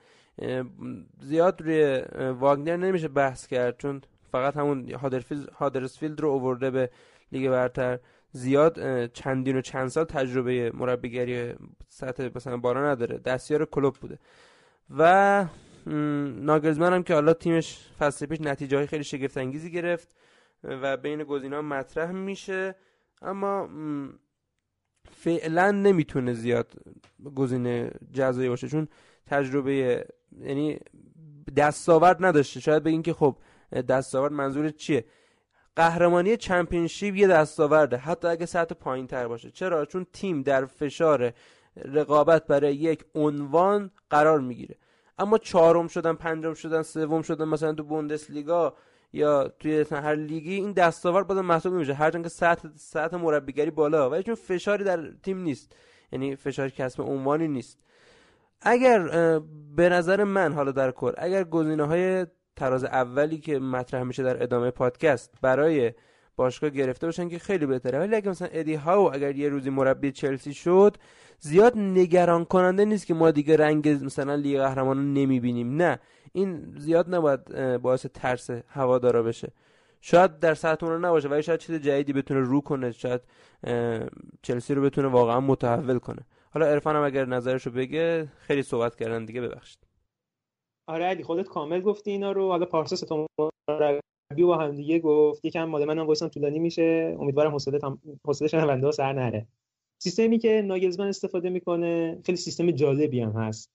زیاد 1.20 1.62
روی 1.62 2.02
واگنر 2.32 2.76
نمیشه 2.76 3.08
بحث 3.08 3.46
کرد 3.46 3.78
چون 3.78 4.00
فقط 4.32 4.56
همون 4.56 4.90
هادرسفیلد 5.52 6.20
رو 6.20 6.28
اوورده 6.28 6.70
به 6.70 6.90
لیگ 7.32 7.50
برتر. 7.50 7.98
زیاد 8.30 9.06
چندین 9.06 9.56
و 9.56 9.60
چند 9.60 9.88
سال 9.88 10.04
تجربه 10.04 10.70
مربیگری 10.74 11.54
سطح 11.88 12.28
مثلا 12.34 12.56
بالا 12.56 12.90
نداره. 12.90 13.18
دستیار 13.18 13.64
کلوب 13.64 13.94
بوده. 13.94 14.18
و 14.98 15.46
ناگلزمن 15.86 16.92
هم 16.92 17.02
که 17.02 17.14
حالا 17.14 17.34
تیمش 17.34 17.88
فصل 17.98 18.26
پیش 18.26 18.40
نتیجه 18.40 18.86
خیلی 18.86 19.04
شگفت 19.04 19.38
انگیزی 19.38 19.70
گرفت 19.70 20.14
و 20.64 20.96
بین 20.96 21.24
گزینه‌ها 21.24 21.62
مطرح 21.62 22.12
میشه. 22.12 22.74
اما 23.22 23.68
فعلا 25.10 25.70
نمی‌تونه 25.70 26.32
زیاد 26.32 26.72
گزینه 27.34 27.90
جزایی 28.12 28.48
باشه 28.48 28.68
چون 28.68 28.88
تجربه 29.26 30.06
یعنی 30.40 30.78
دستاورد 31.56 32.24
نداشته. 32.24 32.60
شاید 32.60 32.82
بگین 32.82 33.02
که 33.02 33.12
خب 33.12 33.36
دستاورد 33.72 34.32
منظور 34.32 34.70
چیه؟ 34.70 35.04
قهرمانی 35.76 36.36
چمپیونشیپ 36.36 37.16
یه 37.16 37.26
دستاورده. 37.26 37.96
حتی 37.96 38.28
اگه 38.28 38.46
سطح 38.46 38.74
پایین 38.74 39.06
تر 39.06 39.28
باشه. 39.28 39.50
چرا؟ 39.50 39.84
چون 39.84 40.06
تیم 40.12 40.42
در 40.42 40.64
فشار 40.64 41.32
رقابت 41.76 42.46
برای 42.46 42.74
یک 42.74 43.04
عنوان 43.14 43.90
قرار 44.10 44.40
می‌گیره. 44.40 44.76
اما 45.18 45.38
چهارم 45.38 45.88
شدن 45.88 46.12
پنجم 46.12 46.54
شدن 46.54 46.82
سوم 46.82 47.22
شدن 47.22 47.44
مثلا 47.44 47.72
تو 47.72 47.82
بوندسلیگا 47.84 48.74
یا 49.12 49.48
توی 49.48 49.84
هر 49.90 50.14
لیگی 50.14 50.54
این 50.54 50.72
دستاورد 50.72 51.26
بازم 51.26 51.40
محسوب 51.40 51.74
نمیشه. 51.74 51.94
هرچند 51.94 52.22
که 52.22 52.28
سطح 52.28 52.68
سطح 52.76 53.16
مربیگری 53.16 53.70
بالا 53.70 54.10
ولی 54.10 54.22
چون 54.22 54.34
فشاری 54.34 54.84
در 54.84 55.10
تیم 55.22 55.38
نیست. 55.38 55.76
یعنی 56.12 56.36
فشار 56.36 56.68
کسب 56.68 57.02
عنوانی 57.02 57.48
نیست. 57.48 57.78
اگر 58.62 59.08
به 59.76 59.88
نظر 59.88 60.24
من 60.24 60.52
حالا 60.52 60.72
در 60.72 60.90
کل 60.90 61.12
اگر 61.18 61.44
گزینه 61.44 61.84
های 61.84 62.26
تراز 62.56 62.84
اولی 62.84 63.38
که 63.38 63.58
مطرح 63.58 64.02
میشه 64.02 64.22
در 64.22 64.42
ادامه 64.42 64.70
پادکست 64.70 65.34
برای 65.42 65.92
باشگاه 66.36 66.70
گرفته 66.70 67.06
باشن 67.06 67.28
که 67.28 67.38
خیلی 67.38 67.66
بهتره. 67.66 67.98
ولی 67.98 68.16
اگه 68.16 68.30
مثلا 68.30 68.48
ادی 68.52 68.74
هاو 68.74 69.14
اگر 69.14 69.36
یه 69.36 69.48
روزی 69.48 69.70
مربی 69.70 70.12
چلسی 70.12 70.54
شد 70.54 70.96
زیاد 71.38 71.78
نگران 71.78 72.44
کننده 72.44 72.84
نیست 72.84 73.06
که 73.06 73.14
ما 73.14 73.30
دیگه 73.30 73.56
رنگ 73.56 73.88
مثلا 73.88 74.34
لیگ 74.34 74.60
قهرمانان 74.60 75.14
نمی‌بینیم. 75.14 75.76
نه 75.76 75.98
این 76.32 76.74
زیاد 76.78 77.14
نباید 77.14 77.76
باعث 77.76 78.06
ترس 78.14 78.50
هوادارا 78.68 79.22
بشه. 79.22 79.52
شاید 80.00 80.38
در 80.38 80.54
سطح 80.54 80.86
اون 80.86 81.04
نباشه 81.04 81.28
ولی 81.28 81.42
شاید 81.42 81.60
چیز 81.60 81.76
جدیدی 81.76 82.12
بتونه 82.12 82.40
رو 82.40 82.60
کنه 82.60 82.92
شاید 82.92 83.20
چلسی 84.42 84.74
رو 84.74 84.82
بتونه 84.82 85.08
واقعا 85.08 85.40
متحول 85.40 85.98
کنه. 85.98 86.26
حالا 86.50 86.66
عرفان 86.66 86.96
هم 86.96 87.02
اگر 87.02 87.24
نظرشو 87.24 87.70
بگه 87.70 88.28
خیلی 88.40 88.62
صحبت 88.62 88.96
کردن 88.96 89.24
دیگه 89.24 89.40
ببخشید. 89.40 89.85
آره 90.88 91.04
علی 91.04 91.22
خودت 91.22 91.48
کامل 91.48 91.80
گفتی 91.80 92.10
اینا 92.10 92.32
رو. 92.32 92.48
حالا 92.48 92.66
پارسا 92.66 92.96
ستون 92.96 93.26
مربی 93.70 94.44
با 94.44 94.56
هم 94.56 94.74
دیگه 94.76 94.98
گفت. 94.98 95.44
یکم 95.44 95.64
مال 95.64 95.84
منم 95.84 96.06
وایسم 96.06 96.28
طولانی 96.28 96.58
میشه. 96.58 97.16
امیدوارم 97.20 97.52
حوصله 97.52 97.78
تام 97.78 97.98
حوصله 98.26 98.48
شنونده 98.48 98.90
سر 98.90 99.12
نره. 99.12 99.46
سیستمی 100.02 100.38
که 100.38 100.62
ناگلزمن 100.62 101.06
استفاده 101.06 101.50
می‌کنه 101.50 102.20
خیلی 102.24 102.38
سیستم 102.38 102.70
جالبی 102.70 103.20
هم 103.20 103.30
هست. 103.32 103.70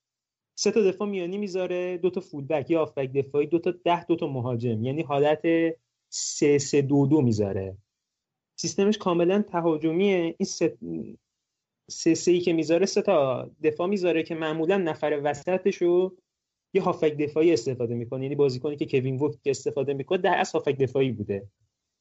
سه 0.60 0.72
تا 0.72 0.82
دفاع 0.82 1.08
میانی 1.08 1.38
می‌ذاره 1.38 1.98
دو 1.98 2.10
تا 2.10 2.22
فول 2.22 2.46
بک 2.46 2.72
یا 2.72 2.82
آفبک 2.82 3.12
دفاعی 3.14 3.48
دو 3.48 3.60
تا 3.60 3.72
ده 3.72 4.06
دو 4.06 4.16
تا 4.16 4.28
مهاجم. 4.28 4.84
یعنی 4.84 5.02
حالت 5.02 5.42
سه 6.10 6.58
سه 6.58 6.82
دو 6.82 7.08
دو 7.08 7.22
می‌ذاره. 7.22 7.78
سیستمش 8.60 8.98
کاملا 8.98 9.42
تهاجمیه. 9.42 10.36
این 10.38 10.46
سه 10.46 10.78
سه 12.16 12.32
ای 12.32 12.40
که 12.40 12.54
می‌ذاره 12.54 12.86
سه 12.86 13.02
تا 13.02 13.50
دفاع 13.64 13.88
می‌ذاره 13.88 14.24
که 14.24 14.36
معمولا 14.36 14.78
نفر 14.78 15.22
وسطش 15.24 15.76
رو 15.76 16.16
یه 16.74 16.82
هافک 16.82 17.18
دفاعی 17.18 17.54
استفاده 17.54 17.96
می‌کنه 17.96 18.24
یعنی 18.24 18.36
بازیکنی 18.36 18.76
که 18.76 18.86
کوین 18.86 19.18
وود 19.18 19.42
که 19.42 19.50
استفاده 19.50 19.94
می‌کنه 19.94 20.18
در 20.18 20.38
اصل 20.38 20.58
هافک 20.58 20.78
دفاعی 20.78 21.12
بوده. 21.12 21.48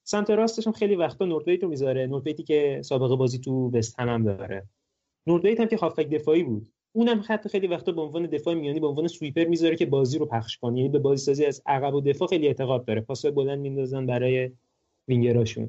سمت 0.05 0.31
راستش 0.31 0.67
هم 0.67 0.73
خیلی 0.73 0.97
وقتا 0.97 1.25
نوردویت 1.25 1.63
رو 1.63 1.69
می‌ذاره. 1.69 2.07
نوردویتی 2.07 2.43
که 2.43 2.81
سابقه 2.85 3.17
بازی 3.17 3.39
تو 3.39 3.71
وست 3.71 4.01
هم 4.01 4.23
داره. 4.23 4.69
نوردویت 5.27 5.61
هم 5.61 5.67
که 5.67 5.77
هافک 5.77 6.09
دفاعی 6.09 6.43
بود. 6.43 6.73
اونم 6.93 7.25
حتی 7.27 7.49
خیلی 7.49 7.67
وقتا 7.67 7.93
به 7.93 8.01
عنوان 8.01 8.27
دفاع 8.27 8.55
میانی 8.55 8.81
به 8.81 8.87
عنوان 8.87 9.09
سویپر 9.09 9.45
می‌ذاره 9.45 9.77
که 9.77 9.87
بازی 9.87 10.19
رو 10.19 10.27
پخش 10.27 10.59
کنه. 10.59 10.77
یعنی 10.79 10.89
به 10.89 10.99
بازی 10.99 11.25
سازی 11.25 11.45
از 11.45 11.63
عقب 11.67 11.95
و 11.95 12.01
دفاع 12.01 12.29
خیلی 12.29 12.47
اعتقاد 12.47 12.85
داره. 12.85 13.01
پاسای 13.01 13.31
بلند 13.31 13.59
میندازن 13.59 14.07
برای 14.07 14.51
وینگراشون. 15.09 15.69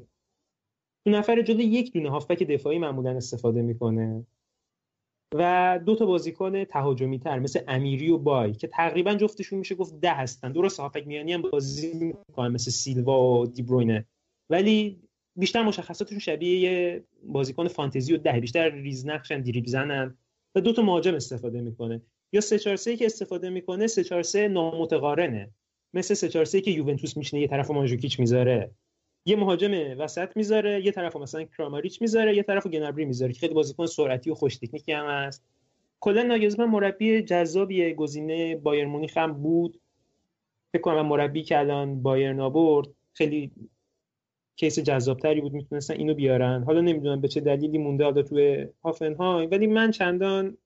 تو 1.04 1.10
نفر 1.10 1.42
جلو 1.42 1.60
یک 1.60 1.92
دونه 1.92 2.10
هافبک 2.10 2.42
دفاعی 2.42 2.78
معمولا 2.78 3.10
استفاده 3.10 3.62
می‌کنه. 3.62 4.26
و 5.34 5.80
دو 5.86 5.94
تا 5.94 6.06
بازیکن 6.06 6.64
تهاجمی 6.64 7.18
تر 7.18 7.38
مثل 7.38 7.60
امیری 7.68 8.10
و 8.10 8.18
بای 8.18 8.52
که 8.52 8.66
تقریبا 8.66 9.14
جفتشون 9.14 9.58
میشه 9.58 9.74
گفت 9.74 10.00
ده 10.00 10.14
هستن. 10.14 10.52
درست 10.52 10.80
هافک 10.80 11.06
میانی 11.06 11.32
هم 11.32 11.42
بازی 11.42 11.92
می‌کنن 11.94 12.52
مثل 12.52 12.70
سیلوا 12.70 13.40
و 13.40 13.46
دیبروینه. 13.46 14.06
ولی 14.50 15.00
بیشتر 15.36 15.62
مشخصاتشون 15.62 16.18
شبیه 16.18 16.60
یه 16.60 17.04
بازیکن 17.24 17.68
فانتزی 17.68 18.14
و 18.14 18.16
ده. 18.16 18.40
بیشتر 18.40 18.70
ریزنقشن 18.70 19.40
دریبل 19.40 19.68
زنن 19.68 20.18
و 20.54 20.60
دو 20.60 20.72
تا 20.72 20.82
مهاجم 20.82 21.14
استفاده 21.14 21.60
می‌کنه. 21.60 22.02
یا 22.32 22.40
3 22.40 22.58
4 22.58 22.76
3 22.76 22.96
که 22.96 23.06
استفاده 23.06 23.50
می‌کنه 23.50 23.86
3 23.86 24.04
4 24.04 24.22
3 24.22 24.48
نامتقارنه. 24.48 25.50
مثل 25.94 26.14
3 26.14 26.28
4 26.28 26.44
3 26.44 26.60
که 26.60 26.70
یوونتوس 26.70 27.16
میشینه 27.16 27.42
یه 27.42 27.48
طرف 27.48 27.70
مانجوکیچ 27.70 28.20
می‌ذاره. 28.20 28.70
یه 29.24 29.36
مهاجم 29.36 29.98
وسط 29.98 30.36
می‌ذاره 30.36 30.86
یه 30.86 30.92
طرف 30.92 31.16
مثلا 31.16 31.44
کراماریچ 31.44 32.02
می‌ذاره 32.02 32.36
یه 32.36 32.42
طرف 32.42 32.66
گنبری 32.66 33.04
می‌ذاره 33.04 33.32
که 33.32 33.40
خیلی 33.40 33.54
بازیکن 33.54 33.86
سرعتی 33.86 34.30
و 34.30 34.34
خوش 34.34 34.56
تکنیکی 34.56 34.92
هم 34.92 35.06
هست. 35.06 35.44
کلا 36.00 36.22
ناگزمن 36.22 36.64
مربی 36.64 37.22
جذابی 37.22 37.94
گزینه 37.94 38.56
بایر 38.56 38.86
مونیخ 38.86 39.16
هم 39.16 39.32
بود. 39.32 39.80
فکر 40.72 40.82
کنم 40.82 41.06
مربی 41.06 41.42
که 41.42 41.58
الان 41.58 42.02
بایر 42.02 42.40
آورد. 42.40 42.88
خیلی 43.12 43.50
کیس 44.56 44.78
جذابتری 44.78 45.40
بود 45.40 45.52
می‌تونستن 45.52 45.94
اینو 45.94 46.14
بیارن. 46.14 46.62
حالا 46.62 46.80
نمی‌دونم 46.80 47.20
به 47.20 47.28
چه 47.28 47.40
دلیلی 47.40 47.78
مونده 47.78 48.04
حالا 48.04 48.22
توی 48.22 48.66
هافنهای 48.84 49.46
ولی 49.46 49.66
من 49.66 49.90
چندان 49.90 50.56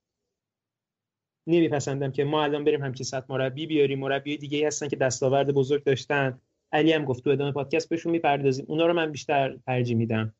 نمیپسندم 1.46 2.12
که 2.12 2.24
ما 2.24 2.42
الان 2.42 2.64
بریم 2.64 2.82
همچین 2.82 3.04
سطح 3.04 3.26
مربی 3.28 3.66
بیاریم. 3.66 3.98
مربی 3.98 4.36
دیگه 4.36 4.66
هستن 4.66 4.88
که 4.88 4.96
دستاورد 4.96 5.54
بزرگ 5.54 5.84
داشتن. 5.84 6.40
علی 6.72 6.92
هم 6.92 7.04
گفت 7.04 7.24
تو 7.24 7.30
ادامه 7.30 7.52
پادکست 7.52 7.88
بهشون 7.88 8.12
می‌پردازیم. 8.12 8.66
اونا 8.68 8.86
رو 8.86 8.92
من 8.92 9.12
بیشتر 9.12 9.58
ترجیح 9.66 9.96
میدم. 9.96 10.34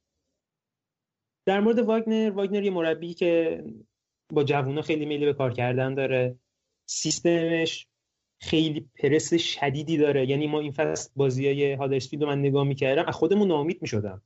در 1.46 1.60
مورد 1.60 1.78
واگنر 1.78 2.30
واگنر 2.30 2.62
یه 2.62 2.70
مربی 2.70 3.14
که 3.14 3.64
با 4.32 4.44
جوونا 4.44 4.82
خیلی 4.82 5.06
میلی 5.06 5.24
به 5.24 5.32
کار 5.32 5.52
کردن 5.52 5.94
داره. 5.94 6.38
سیستمش 6.88 7.86
خیلی 8.40 8.88
پرس 8.98 9.34
شدیدی 9.34 9.96
داره. 9.96 10.30
یعنی 10.30 10.46
ما 10.46 10.60
این 10.60 10.72
فصل 10.72 11.10
بازی 11.16 11.46
های 11.46 11.72
هادرسفیلد 11.72 12.22
رو 12.22 12.28
من 12.28 12.38
نگاه 12.38 12.64
می‌کردم 12.64 13.04
از 13.08 13.14
خودمون 13.14 13.48
ناامید 13.48 13.82
می‌شدم. 13.82 14.22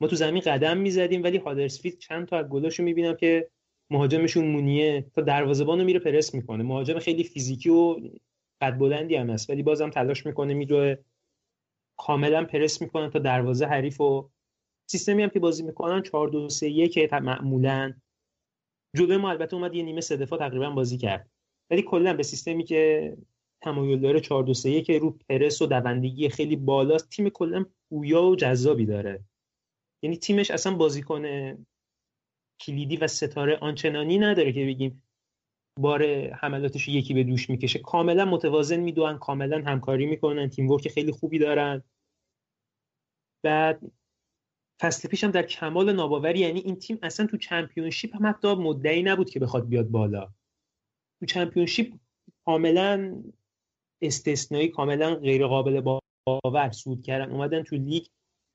ما 0.00 0.08
تو 0.08 0.16
زمین 0.16 0.42
قدم 0.46 0.76
می‌زدیم 0.76 1.22
ولی 1.22 1.38
هادرسفیلد 1.38 1.98
چند 1.98 2.26
تا 2.26 2.38
از 2.38 2.48
گلاشو 2.48 2.82
می‌بینم 2.82 3.16
که 3.16 3.48
مهاجمشون 3.90 4.46
مونیه 4.46 5.06
تا 5.14 5.22
دروازه‌بان 5.22 5.78
رو 5.78 5.84
میره 5.84 6.00
پرس 6.00 6.34
می‌کنه. 6.34 6.62
مهاجم 6.62 6.98
خیلی 6.98 7.24
فیزیکی 7.24 7.70
و 7.70 7.96
قد 8.60 8.78
بلندی 8.78 9.16
هم 9.16 9.30
هست 9.30 9.50
ولی 9.50 9.62
بازم 9.62 9.90
تلاش 9.90 10.26
می‌کنه 10.26 10.54
میره 10.54 11.04
کاملا 11.96 12.44
پرس 12.44 12.82
می‌کنن 12.82 13.10
تا 13.10 13.18
دروازه 13.18 13.66
حریف 13.66 14.00
و 14.00 14.30
سیستمی 14.90 15.22
هم 15.22 15.28
که 15.28 15.40
بازی 15.40 15.62
می‌کنن 15.62 16.02
4 16.02 16.28
2 16.28 16.48
3 16.48 16.68
1 16.68 17.12
معمولا 17.12 17.94
جلوی 18.96 19.16
ما 19.16 19.30
البته 19.30 19.56
اومد 19.56 19.74
یه 19.74 19.82
نیمه 19.82 20.00
سه 20.00 20.16
دفاع 20.16 20.38
تقریبا 20.38 20.70
بازی 20.70 20.98
کرد. 20.98 21.30
ولی 21.70 21.82
کلا 21.82 22.14
به 22.14 22.22
سیستمی 22.22 22.64
که 22.64 23.16
تمایل 23.62 24.00
داره 24.00 24.20
4 24.20 24.42
2 24.42 24.54
3 24.54 24.70
1 24.70 24.90
رو 24.90 25.18
پرس 25.28 25.62
و 25.62 25.66
دوندگی 25.66 26.28
خیلی 26.28 26.56
بالاست 26.56 27.08
تیم 27.08 27.28
کلا 27.28 27.66
پویا 27.88 28.22
و 28.22 28.36
جذابی 28.36 28.86
داره. 28.86 29.24
یعنی 30.02 30.16
تیمش 30.16 30.50
اصلا 30.50 30.76
بازیکن 30.76 31.24
کلیدی 32.60 32.96
و 32.96 33.06
ستاره 33.06 33.56
آنچنانی 33.56 34.18
نداره 34.18 34.52
که 34.52 34.66
بگیم 34.66 35.03
بار 35.78 36.30
حملاتش 36.30 36.88
یکی 36.88 37.14
به 37.14 37.24
دوش 37.24 37.50
می‌کشه. 37.50 37.78
کاملا 37.78 38.24
متوازن 38.24 38.80
می‌دونن 38.80 39.18
کاملا 39.18 39.62
همکاری 39.66 40.06
می‌کنن 40.06 40.50
تیم 40.50 40.70
ورک 40.70 40.88
خیلی 40.88 41.12
خوبی 41.12 41.38
دارن. 41.38 41.82
بعد 43.44 43.80
فصل 44.80 45.08
پیشم 45.08 45.30
در 45.30 45.42
کمال 45.42 45.92
ناباوری 45.92 46.38
یعنی 46.38 46.60
این 46.60 46.76
تیم 46.76 46.98
اصلا 47.02 47.26
تو 47.26 47.36
چمپیونشیپ 47.36 48.16
هم 48.16 48.26
حتی 48.26 48.54
مدعی 48.54 49.02
نبود 49.02 49.30
که 49.30 49.40
بخواد 49.40 49.68
بیاد 49.68 49.88
بالا. 49.88 50.32
تو 51.20 51.26
چمپیونشیپ 51.26 51.94
کاملا 52.46 53.22
استثنایی 54.02 54.68
کاملا 54.68 55.14
غیر 55.14 55.46
قابل 55.46 55.98
باور 56.26 56.70
سود 56.70 57.02
کردن. 57.02 57.32
اومدن 57.32 57.62
تو 57.62 57.76
لیگ. 57.76 58.06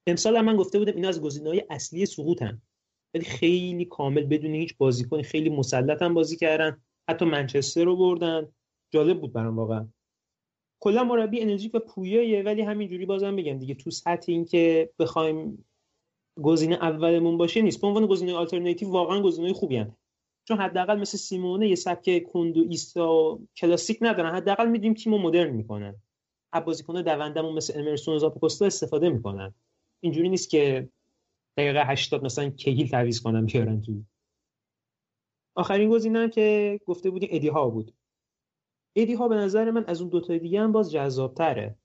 امسال 0.08 0.36
هم 0.36 0.46
من 0.46 0.56
گفته 0.56 0.80
بودم 0.80 0.96
اینا 0.96 1.08
از 1.08 1.22
گزینه‌های 1.22 1.66
اصلی 1.70 2.06
سقوطن. 2.06 2.62
ولی 3.14 3.26
خیلی 3.26 3.86
کامل 3.86 4.24
بدون 4.24 4.56
هیچ 4.56 4.78
بازیکن 4.78 5.22
خیلی 5.22 5.50
مسلط 5.50 6.02
هم 6.02 6.14
بازی 6.14 6.38
کردن. 6.38 6.82
حتی 7.10 7.26
منچستر 7.26 7.84
رو 7.84 7.96
بردن. 7.96 8.48
جالب 8.92 9.22
بود 9.22 9.34
برام 9.34 9.56
واقعا. 9.56 9.88
کلا 10.80 11.04
مربی 11.04 11.42
انرژی 11.42 11.72
و 11.74 11.80
پویایه 11.80 12.44
ولی 12.44 12.62
همینجوری 12.62 13.06
بازم 13.06 13.36
بگم 13.36 13.60
دیگه 13.60 13.76
تو 13.76 13.92
سطح 13.92 14.32
این 14.32 14.46
که 14.46 14.90
بخوایم 15.00 15.66
گزینه 16.42 16.76
اولمون 16.76 17.38
باشه 17.38 17.62
نیست. 17.62 17.82
به 17.82 17.88
عنوان 17.88 18.06
گزینه 18.06 18.34
آلترناتیو 18.34 18.90
واقعا 18.90 19.22
گزینه 19.22 19.54
خوبی 19.54 19.78
هن. 19.78 19.96
چون 20.48 20.58
حداقل 20.58 21.00
مثل 21.00 21.18
سیمونه 21.18 21.70
یه 21.70 21.76
سبک 21.76 22.24
کندو 22.24 22.66
ایستا 22.70 23.40
کلاسیک 23.58 23.98
ندارن. 24.02 24.36
حداقل 24.36 24.70
میدیم 24.70 24.94
تیمو 24.94 25.18
مدرن 25.18 25.50
می‌کنن. 25.50 25.96
از 26.52 26.66
بازیکن 26.66 27.02
دوندمون 27.02 27.54
مثل 27.54 27.80
امرسون 27.80 28.16
و 28.16 28.20
زاپاکوستا 28.20 28.66
استفاده 28.66 29.10
می‌کنن. 29.10 29.54
اینجوری 30.00 30.30
نیست 30.30 30.50
که 30.50 30.90
دقیقه 31.58 31.86
80 31.86 32.26
مثلا 32.26 32.50
کهیل 32.50 32.88
تعویض 32.88 33.22
کنن 33.22 33.46
بیارن 33.46 33.82
تو 33.82 33.92
آخرین 35.56 35.90
گزینه 35.90 36.30
که 36.30 36.80
گفته 36.86 37.10
بودیم 37.10 37.30
ادی 37.32 37.48
ها 37.48 37.70
بود. 37.70 37.94
ادی 38.96 39.14
ها 39.14 39.28
به 39.28 39.36
نظر 39.36 39.72
من 39.72 39.86
از 39.86 40.02
اون 40.02 40.10
دوتا 40.10 40.38
دیگه 40.38 40.62
هم 40.62 40.72
باز 40.72 40.92
جذابتره. 40.92 41.76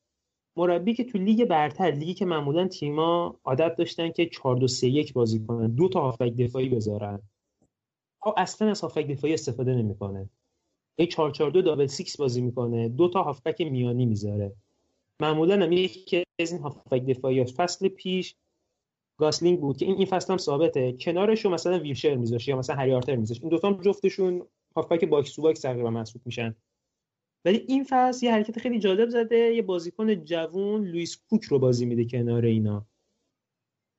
مربی 0.57 0.95
که 0.95 1.05
تو 1.05 1.19
لیگ 1.19 1.45
برتر 1.45 1.91
لیگی 1.91 2.15
که 2.15 2.25
معمولا 2.25 2.69
تیما 2.69 3.41
عادت 3.45 3.77
داشتن 3.77 4.11
که 4.11 4.27
4 4.27 4.57
2 4.57 4.69
3 4.69 4.89
1 4.89 5.13
بازی 5.13 5.47
کنن 5.47 5.75
دو 5.75 5.89
تا 5.89 6.01
هافک 6.01 6.37
دفاعی 6.37 6.69
بذارن. 6.69 7.23
ها 8.23 8.35
اصلا 8.37 8.71
از 8.71 8.81
هافک 8.81 9.07
دفاعی 9.07 9.35
استفاده 9.35 9.75
نمی‌کنه. 9.75 10.31
یه 10.99 11.07
4 11.07 11.31
4 11.31 11.51
2 11.51 11.63
double 11.63 11.87
6 11.87 12.17
بازی 12.17 12.43
می‌کنه 12.43 12.89
دو 12.89 13.09
تا 13.09 13.23
هافبک 13.23 13.61
میانی 13.61 14.07
می‌ذاره. 14.07 14.53
معمولا 15.21 15.63
هم 15.63 15.73
یکی 15.73 16.25
از 16.41 16.53
این 16.53 16.61
هافبک 16.61 17.07
دفاعی 17.07 17.45
فصل 17.45 17.89
پیش 17.89 18.37
گاسلینگ 19.17 19.61
بود 19.61 19.77
که 19.77 19.87
این 19.87 19.97
این 19.97 20.07
فصل 20.07 20.33
هم 20.33 20.39
ثابته 20.39 20.93
کنارشو 20.93 21.51
مثلا 21.51 21.79
ویلشر 21.79 22.15
میذاشه 22.15 22.51
یا 22.51 22.59
مثلا 22.59 22.77
هری 22.77 22.93
آرتر 22.93 23.13
این 23.13 23.49
دوتا 23.49 23.69
هم 23.69 23.81
جفتشون 23.81 24.47
هافبک 24.77 25.05
box 25.05 25.35
to 25.35 25.43
box 25.43 25.61
تقریبا 25.61 25.91
محسوب 25.91 26.23
میشن. 26.25 26.55
ولی 27.45 27.65
این 27.69 27.87
فصل 27.89 28.27
یه 28.27 28.33
حرکت 28.33 28.59
خیلی 28.59 28.79
جالب 28.79 29.09
زده. 29.09 29.37
یه 29.37 29.63
بازیکن 29.63 30.25
جوون 30.25 30.85
لوئیس 30.85 31.17
کوک 31.31 31.45
رو 31.45 31.59
بازی 31.59 31.87
میده 31.87 32.05
کنار 32.05 32.45
اینا. 32.45 32.87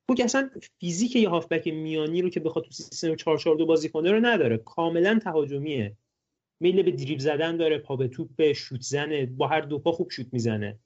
کوک 0.08 0.20
اصلا 0.24 0.50
فیزیک 0.80 1.16
یه 1.16 1.28
هافبک 1.28 1.68
میانی 1.68 2.22
رو 2.22 2.30
که 2.30 2.40
بخواد 2.40 2.64
تو 2.64 2.70
سیستم 2.70 3.14
442 3.14 3.66
بازی 3.66 3.88
کنه 3.88 4.10
رو 4.10 4.20
نداره. 4.20 4.58
کاملا 4.58 5.18
تهاجمیه. 5.18 5.96
میل 6.60 6.82
به 6.82 6.90
دریبل 6.90 7.20
زدن 7.20 7.56
داره 7.56 7.78
پا 7.78 7.96
به 7.96 8.08
توپ 8.08 8.52
شوت 8.52 8.80
زنه 8.80 9.26
با 9.26 9.46
هر 9.46 9.60
دو 9.60 9.78
پا 9.78 9.92
خوب 9.92 10.10
شوت 10.10 10.26
می‌زنه. 10.32 10.78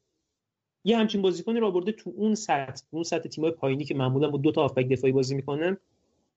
یه 0.85 0.99
همچین 0.99 1.23
بازیکنی 1.23 1.61
رو 1.61 1.67
آورده 1.67 1.93
تو 1.93 2.13
اون 2.17 2.35
سطح 2.35 2.83
اون 2.91 3.03
سطح 3.03 3.29
تیمای 3.29 3.51
پایینی 3.51 3.85
که 3.85 3.95
معمولا 3.95 4.31
با 4.31 4.39
دو 4.39 4.53
تا 4.53 4.63
هافبک 4.63 4.89
دفاعی 4.89 5.13
بازی 5.13 5.35
می‌کنن. 5.35 5.77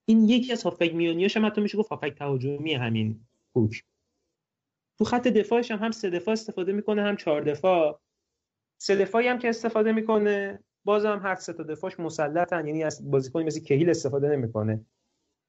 این 0.06 0.28
یکی 0.28 0.52
از 0.52 0.62
هافبک 0.62 0.94
میانیاش 0.94 1.36
هم 1.36 1.46
حتی 1.46 1.60
میشه 1.60 1.78
گفت 1.78 1.88
هافبک 1.88 2.14
تهاجمی 2.14 2.74
همین 2.74 3.20
کوک. 3.54 3.84
تو 4.98 5.04
خط 5.04 5.28
دفاعش 5.28 5.70
هم 5.70 5.78
هم 5.78 5.90
سه 5.90 6.10
دفاع 6.10 6.32
استفاده 6.32 6.72
می‌کنه 6.72 7.02
هم 7.02 7.16
چهار 7.16 7.40
دفاع. 7.40 8.00
سه 8.78 8.96
دفاعی 8.96 9.28
هم 9.28 9.38
که 9.38 9.48
استفاده 9.48 9.92
می‌کنه 9.92 10.64
بازم 10.84 11.20
هر 11.22 11.34
سه 11.34 11.52
تا 11.52 11.62
دفاعش 11.62 12.00
مسلطن 12.00 12.66
یعنی 12.66 12.84
از 12.84 13.10
بازیکنی 13.10 13.44
مثل 13.44 13.60
کهیل 13.60 13.90
استفاده 13.90 14.28
نمی‌کنه. 14.28 14.86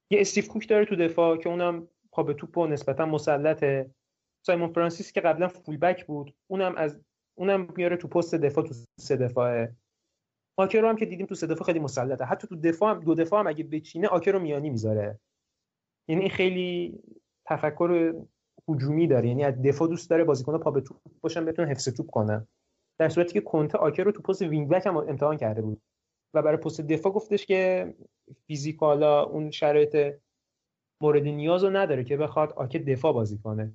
یه 0.10 0.22
استیو 0.22 0.48
کوک 0.48 0.70
داره 0.70 0.86
تو 0.86 0.96
دفاع 0.96 1.38
که 1.38 1.50
اونم 1.50 1.88
پا 2.12 2.24
به 2.24 2.34
توپ 2.34 2.58
و 2.58 2.68
نسبتا 2.68 3.06
مسلطه. 3.06 3.90
سایمون 4.46 4.74
فرانسیس 4.74 5.12
که 5.12 5.22
قبلا 5.22 5.48
full 5.48 5.78
back 5.78 6.06
بود 6.06 6.34
اونم 6.48 6.76
از 6.76 7.02
اونم 7.38 7.68
میاره 7.76 7.98
تو 7.98 8.08
پست 8.08 8.36
دفاع 8.36 8.64
تو 8.68 8.74
سه 9.00 9.16
دفاعه. 9.16 9.76
آکه 10.60 10.86
هم 10.86 10.96
که 10.96 11.06
دیدیم 11.06 11.26
تو 11.26 11.36
سه 11.36 11.48
دفاع 11.48 11.66
خیلی 11.66 11.80
مسلطه. 11.80 12.26
حتی 12.26 12.48
تو 12.48 12.56
دفاع 12.56 12.92
هم 12.92 13.00
دو 13.00 13.16
دفاع 13.16 13.40
هم 13.40 13.48
اگه 13.48 13.64
بچینه 13.64 14.08
آکه 14.08 14.32
رو 14.32 14.40
میانی 14.40 14.70
می‌ذاره. 14.70 15.20
یعنی 16.10 16.30
خیلی 16.30 17.00
تفکر 17.46 18.14
هجومی 18.70 19.08
داره. 19.08 19.28
یعنی 19.28 19.44
از 19.44 19.62
دفاع 19.62 19.88
دوست 19.88 20.10
داره 20.10 20.24
بازیکن 20.24 20.58
پا 20.58 20.72
به 20.72 20.82
توپ 20.82 20.98
باشن 21.22 21.46
بتونه 21.46 21.72
حفظ 21.72 21.90
توپ 21.90 22.10
کنن. 22.12 22.48
در 23.00 23.10
صورتی 23.10 23.34
که 23.34 23.42
کنته 23.42 23.78
آکه 23.78 24.04
رو 24.04 24.12
تو 24.12 24.22
پست 24.22 24.42
wing 24.42 24.70
back 24.70 24.86
هم 24.86 24.98
امتحان 24.98 25.38
کرده 25.38 25.62
بود. 25.62 25.82
و 26.34 26.42
برای 26.42 26.58
پست 26.58 26.82
دفاع 26.82 27.12
گفتش 27.12 27.46
که 27.46 27.94
فیزیکالا 28.48 29.24
اون 29.24 29.52
شرایط 29.52 30.20
مورد 31.02 31.24
نیاز 31.24 31.64
رو 31.64 31.70
نداره 31.70 32.04
که 32.04 32.18
بخواد 32.18 32.54
آکه 32.54 32.80
دفاع 32.80 33.14
بازی 33.14 33.38
کنه. 33.38 33.74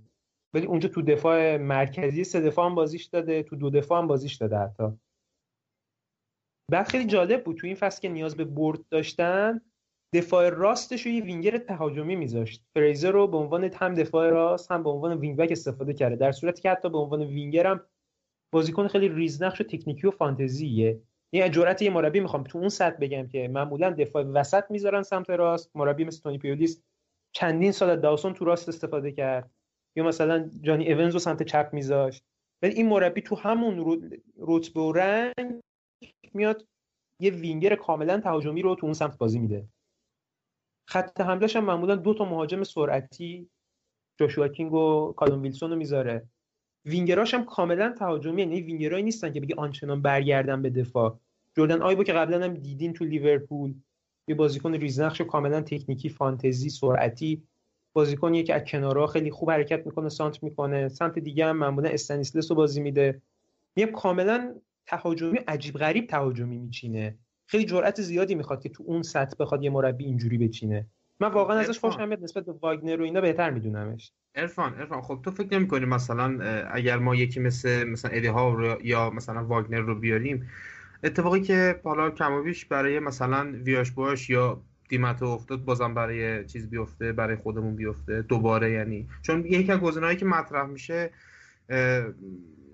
ولی 0.54 0.66
اونجا 0.66 0.88
تو 0.88 1.02
دفاع 1.02 1.56
مرکزی 1.56 2.24
سه 2.24 2.40
دفاع 2.40 2.66
هم 2.66 2.74
بازیش 2.74 3.04
داده 3.04 3.42
تو 3.42 3.56
دو 3.56 3.70
دفاع 3.70 3.98
هم 3.98 4.06
بازیش 4.06 4.34
داده 4.34 4.58
حتی. 4.58 4.84
بعد 6.70 6.88
خیلی 6.88 7.04
جالب 7.04 7.44
بود 7.44 7.56
تو 7.56 7.66
این 7.66 7.76
فصل 7.76 8.00
که 8.00 8.08
نیاز 8.08 8.36
به 8.36 8.44
برد 8.44 8.88
داشتن 8.88 9.60
دفاع 10.14 10.48
راستش 10.48 11.06
رو 11.06 11.12
یه 11.12 11.22
وینگر 11.22 11.58
تهاجمی 11.58 12.16
میذاشت. 12.16 12.64
فریزر 12.74 13.10
رو 13.10 13.26
به 13.26 13.36
عنوان 13.36 13.64
هم 13.64 13.94
دفاع 13.94 14.30
راست 14.30 14.72
هم 14.72 14.82
به 14.82 14.90
عنوان 14.90 15.18
وینگ 15.18 15.52
استفاده 15.52 15.94
کرده. 15.94 16.16
در 16.16 16.32
صورتی 16.32 16.62
که 16.62 16.70
حتی 16.70 16.90
به 16.90 16.98
عنوان 16.98 17.22
وینگر 17.22 17.66
هم 17.66 17.80
بازیکن 18.52 18.88
خیلی 18.88 19.08
ریزنقش 19.08 19.60
و 19.60 19.64
تکنیکی 19.64 20.06
و 20.06 20.10
فانتزیه. 20.10 21.00
یعنی 21.32 21.50
جرأت 21.50 21.82
یه 21.82 21.90
مربی 21.90 22.20
می‌خوام 22.20 22.44
تو 22.44 22.58
اون 22.58 22.68
سطح 22.68 22.96
بگم 22.96 23.28
که 23.28 23.48
معمولا 23.48 23.90
دفاع 23.90 24.22
وسط 24.22 24.70
می‌ذارن 24.70 25.02
سمت 25.02 25.30
راست. 25.30 25.70
مربی 25.74 26.04
مثل 26.04 26.22
تونی 26.22 26.38
پیولیس 26.38 26.82
چندین 27.32 27.72
سال 27.72 27.96
داوسون 27.96 28.34
تو 28.34 28.44
راست 28.44 28.68
استفاده 28.68 29.12
کرد. 29.12 29.50
یا 29.96 30.04
مثلا 30.04 30.50
جانی 30.62 30.84
ایونز 30.84 31.12
رو 31.12 31.18
سمت 31.18 31.42
چپ 31.42 31.70
میذاشت 31.72 32.24
ولی 32.62 32.74
این 32.74 32.88
مربی 32.88 33.20
تو 33.20 33.36
همون 33.36 34.10
رتبه 34.38 34.80
و 34.80 34.92
رنگ 34.92 35.60
میاد 36.34 36.66
یه 37.20 37.30
وینگر 37.30 37.76
کاملا 37.76 38.20
تهاجمی 38.20 38.62
رو 38.62 38.74
تو 38.74 38.86
اون 38.86 38.94
سمت 38.94 39.18
بازی 39.18 39.38
میده. 39.38 39.68
خط 40.88 41.20
حملهش 41.20 41.56
هم 41.56 41.64
معمولا 41.64 41.96
دو 41.96 42.14
تا 42.14 42.24
مهاجم 42.24 42.62
سرعتی 42.62 43.50
جوشوا 44.18 44.48
کینگ 44.48 44.72
و 44.72 45.12
کالوم 45.12 45.42
ویلسون 45.42 45.70
رو 45.70 45.76
می‌ذاره. 45.76 46.28
وینگراش 46.84 47.34
هم 47.34 47.44
کاملا 47.44 47.94
تهاجمی 47.98 48.42
یعنی 48.42 48.60
وینگرایی 48.60 49.04
نیستن 49.04 49.32
که 49.32 49.40
بگی 49.40 49.54
آنچنان 49.54 50.02
برگردن 50.02 50.62
به 50.62 50.70
دفاع. 50.70 51.18
جردن 51.56 51.82
آیب 51.82 52.04
که 52.04 52.12
قبلا 52.12 52.44
هم 52.44 52.54
دیدین 52.54 52.92
تو 52.92 53.04
لیورپول 53.04 53.74
یه 54.28 54.34
بازیکن 54.34 54.74
ریزنقش 54.74 55.20
کاملا 55.20 55.60
تکنیکی 55.60 56.08
فانتزی 56.08 56.70
سرعتی. 56.70 57.42
بازیکنیه 57.92 58.42
که 58.42 58.54
از 58.54 58.62
کنارها 58.64 59.06
خیلی 59.06 59.30
خوب 59.30 59.50
حرکت 59.50 59.86
می‌کنه 59.86 60.08
سانتر 60.08 60.42
می‌کنه. 60.42 60.88
سمت 60.88 61.18
دیگه 61.18 61.46
هم 61.46 61.56
معمولا 61.56 61.88
استنیسلاس 61.88 62.50
رو 62.50 62.56
بازی 62.56 62.80
میده. 62.80 63.22
یه 63.76 63.86
کاملا 63.86 64.54
تهاجمی 64.86 65.38
عجیب 65.38 65.74
غریب 65.74 66.06
تهاجمی 66.06 66.58
میچینه. 66.58 67.18
خیلی 67.46 67.64
جرأت 67.64 68.00
زیادی 68.00 68.34
می‌خواد 68.34 68.62
که 68.62 68.68
تو 68.68 68.84
اون 68.86 69.02
سطح 69.02 69.36
بخواد 69.40 69.64
یه 69.64 69.70
مربی 69.70 70.04
اینجوری 70.04 70.38
بچینه. 70.38 70.86
من 71.20 71.28
واقعا 71.28 71.58
ازش 71.58 71.78
خوشم 71.78 72.08
میاد 72.08 72.22
نسبت 72.22 72.44
به 72.44 72.52
واگنر 72.52 73.00
و 73.00 73.04
اینا 73.04 73.20
بهتر 73.20 73.50
میدونمش. 73.50 74.12
ارفان 74.34 74.74
ارفان 74.74 75.02
خب 75.02 75.18
تو 75.24 75.30
فکر 75.30 75.58
نمی‌کنی 75.58 75.84
مثلا 75.84 76.44
اگر 76.72 76.98
ما 76.98 77.14
یکی 77.14 77.40
مثل 77.40 77.84
مثلا 77.84 78.10
ادی 78.10 78.26
ها 78.26 78.54
رو 78.54 78.78
یا 78.82 79.10
مثلا 79.10 79.44
واگنر 79.44 79.80
رو 79.80 79.94
بیاریم 79.94 80.48
اتفاقی 81.04 81.40
که 81.40 81.80
حالا 81.84 82.10
کم 82.10 82.44
برای 82.70 82.98
مثلا 82.98 83.52
ویاش 83.64 83.90
باش 83.90 84.30
یا 84.30 84.62
دیمتو 84.90 85.24
افتاد 85.24 85.64
بازم 85.64 85.94
برای 85.94 86.44
چیز 86.44 86.70
بیفته 86.70 87.12
برای 87.12 87.36
خودمون 87.36 87.76
بیفته 87.76 88.22
دوباره 88.22 88.70
یعنی. 88.70 89.08
چون 89.22 89.46
یکی 89.46 89.72
از 89.72 89.78
گزینه‌هایی 89.78 90.18
که 90.18 90.24
مطرح 90.24 90.66
میشه 90.66 91.10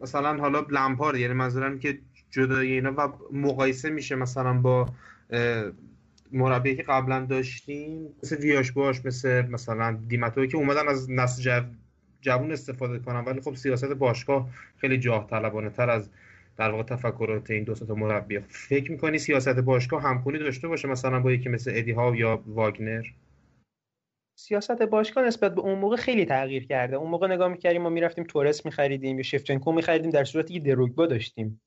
مثلا 0.03 0.37
حالا 0.37 0.67
لمپارد 0.71 1.17
یعنی 1.17 1.35
منظورم 1.35 1.79
که 1.79 1.99
جدای 2.31 2.73
اینا 2.73 2.93
و 2.93 3.13
مقایسه 3.33 3.91
میشه 3.91 4.15
مثلا 4.15 4.55
با 4.55 4.89
مربی 6.33 6.77
که 6.77 6.83
قبلا 6.83 7.25
داشتیم 7.25 8.09
مثل 8.23 8.37
ویاش 8.37 8.73
باش 8.73 9.05
مثل 9.05 9.47
مثلا 9.47 9.99
دیمتو 10.09 10.47
که 10.47 10.57
اومدن 10.57 10.89
از 10.89 11.11
نسل 11.11 11.63
جوون 12.21 12.53
استفاده 12.53 12.99
کنن 12.99 13.21
ولی 13.25 13.41
خب 13.41 13.55
سیاست 13.55 13.93
باشگاه 13.93 14.51
خیلی 14.77 14.99
جاه 14.99 15.27
طلبانه 15.31 15.71
تر 15.71 15.91
از 15.91 16.11
در 16.57 16.71
واقع 16.71 16.83
تفکرات 16.83 17.51
این 17.51 17.65
دو 17.65 17.75
تا 17.75 17.95
مربی. 17.95 18.39
فکر 18.39 18.91
می‌کنی 18.91 19.19
سیاست 19.19 19.59
باشگاه 19.61 20.03
همخونی 20.03 20.39
داشته 20.39 20.69
باشه 20.69 20.89
مثلا 20.89 21.21
با 21.21 21.33
یکی 21.33 21.49
مثل 21.49 21.73
ادی 21.75 21.93
ها 21.93 22.17
یا 22.17 22.43
واگنر؟ 22.47 23.05
سیاست 24.39 24.83
باشگاه 24.83 25.25
نسبت 25.25 25.55
به 25.55 25.61
اون 25.61 25.79
موقع 25.79 25.97
خیلی 25.97 26.25
تغییر 26.25 26.67
کرده. 26.67 26.97
اون 26.97 27.11
موقع 27.11 27.29
نگاه 27.29 27.49
می‌کردیم 27.49 27.83
ما 27.83 27.89
می‌رفتیم 27.89 28.25
تورس 28.25 28.67
میخریدیم 28.67 29.17
یا 29.17 29.23
شفچنکو 29.23 29.73
میخریدیم 29.73 30.11
در 30.11 30.25
صورتی 30.25 30.55
که 30.55 30.61
دروگبا 30.61 31.07
داشتیم. 31.07 31.61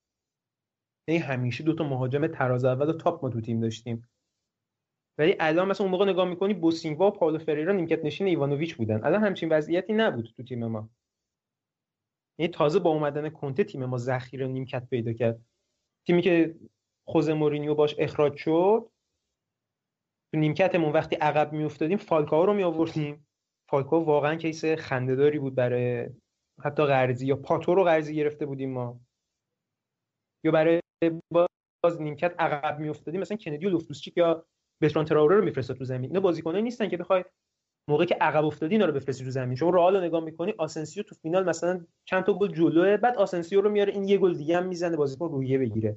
یعنی 1.08 1.22
همیشه 1.22 1.64
دو 1.64 1.74
تا 1.74 1.84
مهاجم 1.84 2.28
تراز 2.28 2.66
اول 2.66 2.90
و 2.90 2.94
تاپ 2.94 3.26
ما 3.26 3.30
تو 3.30 3.42
تیم 3.42 3.62
داشتیم. 3.62 4.10
ولی 5.18 5.36
الان 5.40 5.68
مثلا 5.68 5.86
اون 5.86 5.92
موقع 5.92 6.06
نگاه 6.06 6.30
می‌کنی 6.30 6.54
بوسینگوا 6.54 7.08
و 7.08 7.12
پاولو 7.12 7.38
فریرا 7.38 7.74
نیمکت 7.74 8.06
نشین 8.06 8.28
ایوانوویچ 8.28 8.76
بودن. 8.76 9.04
الان 9.04 9.24
همچین 9.24 9.50
وضعیتی 9.50 9.94
نبود 9.94 10.34
تو 10.38 10.44
تیم 10.44 10.66
ما. 10.66 10.90
یعنی 12.40 12.52
تازه 12.52 12.80
با 12.80 12.90
اومدن 12.90 13.30
کنته 13.30 13.64
تیم 13.64 13.86
ما 13.86 13.98
ذخیره 13.98 14.48
نیمکت 14.48 14.90
پیدا 14.90 15.14
کرد. 15.14 15.42
تیمی 16.08 16.22
که 16.22 16.56
خوزه 17.08 17.34
مورینیو 17.34 17.76
باش 17.76 17.96
اخراج 17.98 18.36
شد 18.36 18.90
تو 20.32 20.40
نیمکتمون 20.40 20.92
وقتی 20.92 21.16
عقب 21.16 21.54
میافتادیم 21.54 21.98
فالکاو 21.98 22.46
رو 22.46 22.54
می 22.54 22.64
آوردیم 22.64 23.28
فالکاو 23.70 24.06
واقعا 24.06 24.36
کیس 24.36 24.66
خندهداری 24.66 25.40
بود 25.40 25.56
برای 25.56 26.10
حتی 26.64 26.86
قرضی 26.86 27.28
یا 27.28 27.36
پاتو 27.36 27.76
رو 27.76 27.84
قرضی 27.84 28.16
گرفته 28.16 28.46
بودیم 28.46 28.74
ما. 28.74 29.00
یا 30.46 30.52
برای 30.52 30.82
باز 31.34 32.02
نیمکت 32.02 32.36
عقب 32.40 32.80
میافتادیم 32.80 33.22
مثلا 33.22 33.38
کندی 33.38 33.66
و 33.66 33.70
لوفتوس 33.70 33.96
چیک 33.96 34.18
یا 34.18 34.46
برتراند 34.82 35.06
تراوره 35.06 35.36
رو 35.36 35.46
میفرستاد 35.46 35.78
تو 35.78 35.84
زمین. 35.84 36.10
اینا 36.10 36.20
بازیکنایی 36.20 36.64
نیستن 36.64 36.90
که 36.90 36.98
بخوای 36.98 37.24
موقعی 37.90 38.08
که 38.08 38.16
عقب 38.22 38.46
افتادی 38.46 38.76
اینا 38.76 38.86
رو 38.86 38.94
بفرستی 38.94 39.24
رو 39.24 39.32
زمین. 39.32 39.56
شما 39.56 39.70
رئال 39.70 39.96
رو 39.96 40.04
نگاه 40.04 40.24
می‌کنی 40.24 40.54
آسنسیو 40.58 41.04
تو 41.04 41.16
فینال 41.16 41.50
مثلا 41.50 41.82
چند 42.06 42.24
تا 42.24 42.34
گل 42.34 42.54
جلوه 42.54 42.98
بعد 42.98 43.18
آسنسیو 43.18 43.62
رو 43.62 43.70
میاره 43.70 43.94
این 43.94 44.04
یه 44.04 44.18
گل 44.18 44.38
دیگه 44.38 44.58
هم 44.58 44.68
می‌زنه 44.68 44.98
بازیکن 44.98 45.30
روحیه 45.30 45.58
بگیره. 45.58 45.96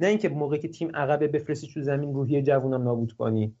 نه 0.00 0.06
اینکه 0.06 0.28
موقعی 0.28 0.58
که 0.58 0.68
تیم 0.68 0.96
عقب 0.96 1.36
بفرستی 1.36 1.68
تو 1.68 1.82
زمین 1.82 2.14
روحیه 2.14 2.42
جوونم 2.42 2.82
نابود 2.82 3.12
کنی. 3.12 3.54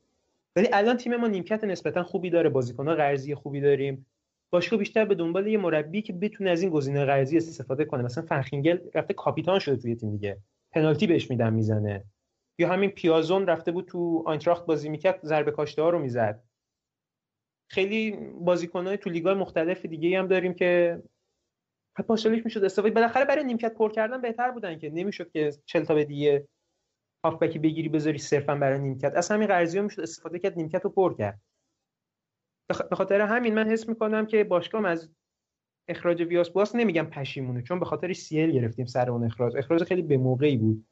ولی 0.56 0.68
الان 0.72 0.96
تیم 0.96 1.16
ما 1.16 1.26
نیمکت 1.26 1.64
نسبتا 1.64 2.02
خوبی 2.02 2.30
داره 2.30 2.48
بازیکن‌ها 2.48 2.94
قرضی 2.94 3.34
خوبی 3.34 3.60
داریم. 3.60 4.06
باشگاه 4.50 4.78
بیشتر 4.78 5.04
به 5.04 5.14
دنبال 5.14 5.46
یه 5.46 5.58
مربی 5.58 6.02
که 6.02 6.12
بتونه 6.12 6.50
از 6.50 6.62
این 6.62 6.70
گزینه 6.70 7.04
قرضی 7.04 7.36
استفاده 7.36 7.84
کنه. 7.84 8.02
مثلا 8.02 8.24
فرخینگل 8.24 8.78
رفته 8.94 9.14
کاپیتان 9.14 9.58
شده 9.58 9.76
توی 9.76 9.94
تیم 9.94 10.10
دیگه. 10.10 10.38
پنالتی 10.72 11.06
بهش 11.06 11.30
میدن 11.30 11.52
می‌زنه. 11.52 12.04
یا 12.58 12.68
همین 12.68 12.90
پیازون 12.90 13.46
رفته 13.46 13.72
بود 13.72 13.84
تو 13.84 14.22
آینتراخت 14.26 14.66
بازی 14.66 14.88
می‌کرد 14.88 15.20
ضربه 15.24 15.50
کاشته 15.50 15.82
ها 15.82 15.90
رو 15.90 15.98
می‌زد. 15.98 16.42
خیلی 17.74 18.10
بازیکنهای 18.40 18.96
تو 18.96 19.10
لیگ‌های 19.10 19.34
مختلف 19.34 19.86
دیگه 19.86 20.18
هم 20.18 20.26
داریم 20.26 20.54
که 20.54 21.02
پاشالیش 22.08 22.44
می‌شد. 22.44 22.64
استفاده 22.64 22.94
بالاخره 22.94 23.24
برای 23.24 23.44
نیمکت 23.44 23.74
پر 23.74 23.92
کردن 23.92 24.20
بهتر 24.20 24.50
بودن 24.50 24.78
که. 24.78 24.90
نمی‌شد 24.90 25.30
که 25.30 25.50
40 25.64 25.84
تا 25.84 25.94
به 25.94 26.04
دیگه 26.04 26.48
هافبکی 27.24 27.58
بگیری 27.58 27.88
بذاری 27.88 28.18
صرفا 28.18 28.54
برای 28.54 28.78
نیمکت. 28.78 29.12
از 29.16 29.30
همین 29.30 29.46
قرضی 29.46 29.80
می‌شد 29.80 30.00
استفاده 30.00 30.38
کرد 30.38 30.56
نیمکت 30.56 30.84
رو 30.84 30.90
پر 30.90 31.14
کرد. 31.14 31.40
به 32.90 32.96
خاطر 32.96 33.20
همین 33.20 33.54
من 33.54 33.68
حس 33.68 33.88
می‌کنم 33.88 34.26
که 34.26 34.44
باشگاه 34.44 34.86
از 34.86 35.10
اخراج 35.88 36.22
ویاش 36.22 36.50
بواش 36.50 36.74
نمیگم 36.74 37.06
پشیمونه 37.06 37.62
چون 37.62 37.78
به 37.78 37.84
خاطر 37.84 38.12
CL 38.12 38.50
گرفتیم 38.50 38.86
سر 38.86 39.10
اون 39.10 39.24
اخراج. 39.24 39.56
اخراج 39.56 39.84
خیلی 39.84 40.02
به 40.02 40.16
موقعی 40.16 40.56
بود. 40.56 40.86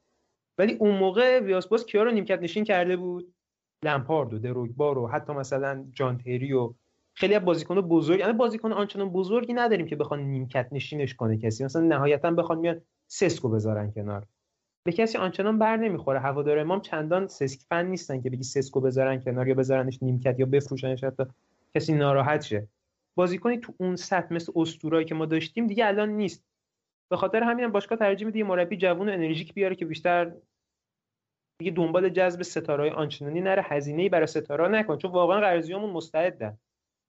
ولی 0.58 0.74
اون 0.74 0.98
موقع 0.98 1.40
ویاش 1.40 1.68
بواش 1.68 1.86
کیا 1.86 2.02
رو 2.02 2.10
نیمکت 2.10 2.42
نشین 2.42 2.64
کرده 2.64 2.96
بود؟ 2.96 3.34
لمپارد 3.84 4.34
و 4.34 4.38
دروگبا 4.38 4.92
رو 4.92 5.08
حتی 5.08 5.32
مثلا 5.32 5.84
جان 5.92 6.18
تری 6.18 6.52
و 6.52 6.74
خیلی 7.14 7.34
از 7.34 7.44
بازیکن 7.44 7.80
بزرگ 7.80 8.20
یعنی 8.20 8.32
بازیکن 8.32 8.72
آنچنان 8.72 9.10
بزرگی 9.10 9.52
نداریم 9.52 9.86
که 9.86 9.96
بخوان 9.96 10.20
نیمکت 10.20 10.68
نشینش 10.72 11.14
کنه 11.14 11.38
کسی. 11.38 11.64
مثلا 11.64 11.82
نهایتا 11.82 12.30
بخوان 12.30 12.58
میان 12.58 12.80
سسکو 13.06 13.48
بذارن 13.48 13.90
کنار. 13.90 14.26
به 14.84 14.92
کسی 14.92 15.18
آنچنان 15.18 15.58
بر 15.58 15.76
نمی‌خوره. 15.76 16.20
هوادارامونم 16.20 16.80
چندان 16.80 17.26
سسک 17.26 17.60
فن 17.68 17.86
نیستن 17.86 18.20
که 18.20 18.30
بگی 18.30 18.42
سسکو 18.42 18.80
بذارن 18.80 19.20
کنار 19.20 19.48
یا 19.48 19.54
بذارنش 19.54 20.02
نیمکت 20.02 20.40
یا 20.40 20.46
بفروشنش 20.46 21.04
حتی 21.04 21.24
کسی 21.74 21.94
ناراحت 21.94 22.42
شه. 22.42 22.68
بازیکنی 23.14 23.58
تو 23.58 23.74
اون 23.78 23.96
سطح 23.96 24.34
مثل 24.34 24.52
اسطورایی 24.56 25.04
که 25.04 25.14
ما 25.14 25.26
داشتیم 25.26 25.66
دیگه 25.66 25.86
الان 25.86 26.08
نیست. 26.08 26.44
به 27.10 27.16
خاطر 27.16 27.42
همین 27.42 27.68
باشگاه 27.68 27.98
ترجیح 27.98 28.26
میده 28.26 28.44
مربی 28.44 28.76
جوون 28.76 29.08
و 29.08 29.12
انرژیک 29.12 29.54
بیاره 29.54 29.74
که 29.74 29.84
بیشتر 29.84 30.32
دیگه 31.62 31.76
دنبال 31.76 32.08
جذب 32.08 32.42
ستارهای 32.42 32.90
آنچنانی 32.90 33.40
نره 33.40 33.62
هزینه‌ای 33.66 34.08
برای 34.08 34.26
ستاره 34.26 34.68
نکن. 34.68 34.98
چون 34.98 35.10
واقعا 35.10 35.40
قرضیامون 35.40 35.90
مستعدن 35.90 36.58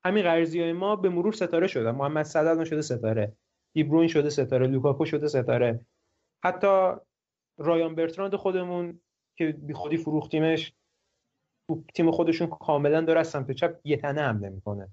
همین 0.05 0.23
قرضی 0.23 0.71
ما 0.71 0.95
به 0.95 1.09
مرور 1.09 1.33
ستاره 1.33 1.67
شدن 1.67 1.91
محمد 1.91 2.25
صلاح 2.25 2.63
شده 2.63 2.81
ستاره. 2.81 3.33
دیبروین 3.75 4.07
شده 4.07 4.29
ستاره. 4.29 4.67
لوکاکو 4.67 5.05
شده 5.05 5.27
ستاره. 5.27 5.85
حتی 6.43 6.91
رایان 7.57 7.95
برتراند 7.95 8.35
خودمون 8.35 8.99
که 9.37 9.51
بی 9.51 9.73
خودی 9.73 9.97
فروختیمش 9.97 10.73
تو 11.69 11.83
تیم 11.95 12.11
خودشون 12.11 12.47
کاملا 12.47 13.01
داره 13.01 13.19
از 13.19 13.27
سمت 13.27 13.51
چپ 13.51 13.79
یه 13.83 13.97
تنه 13.97 14.21
حمله 14.21 14.49
می‌کنه. 14.49 14.89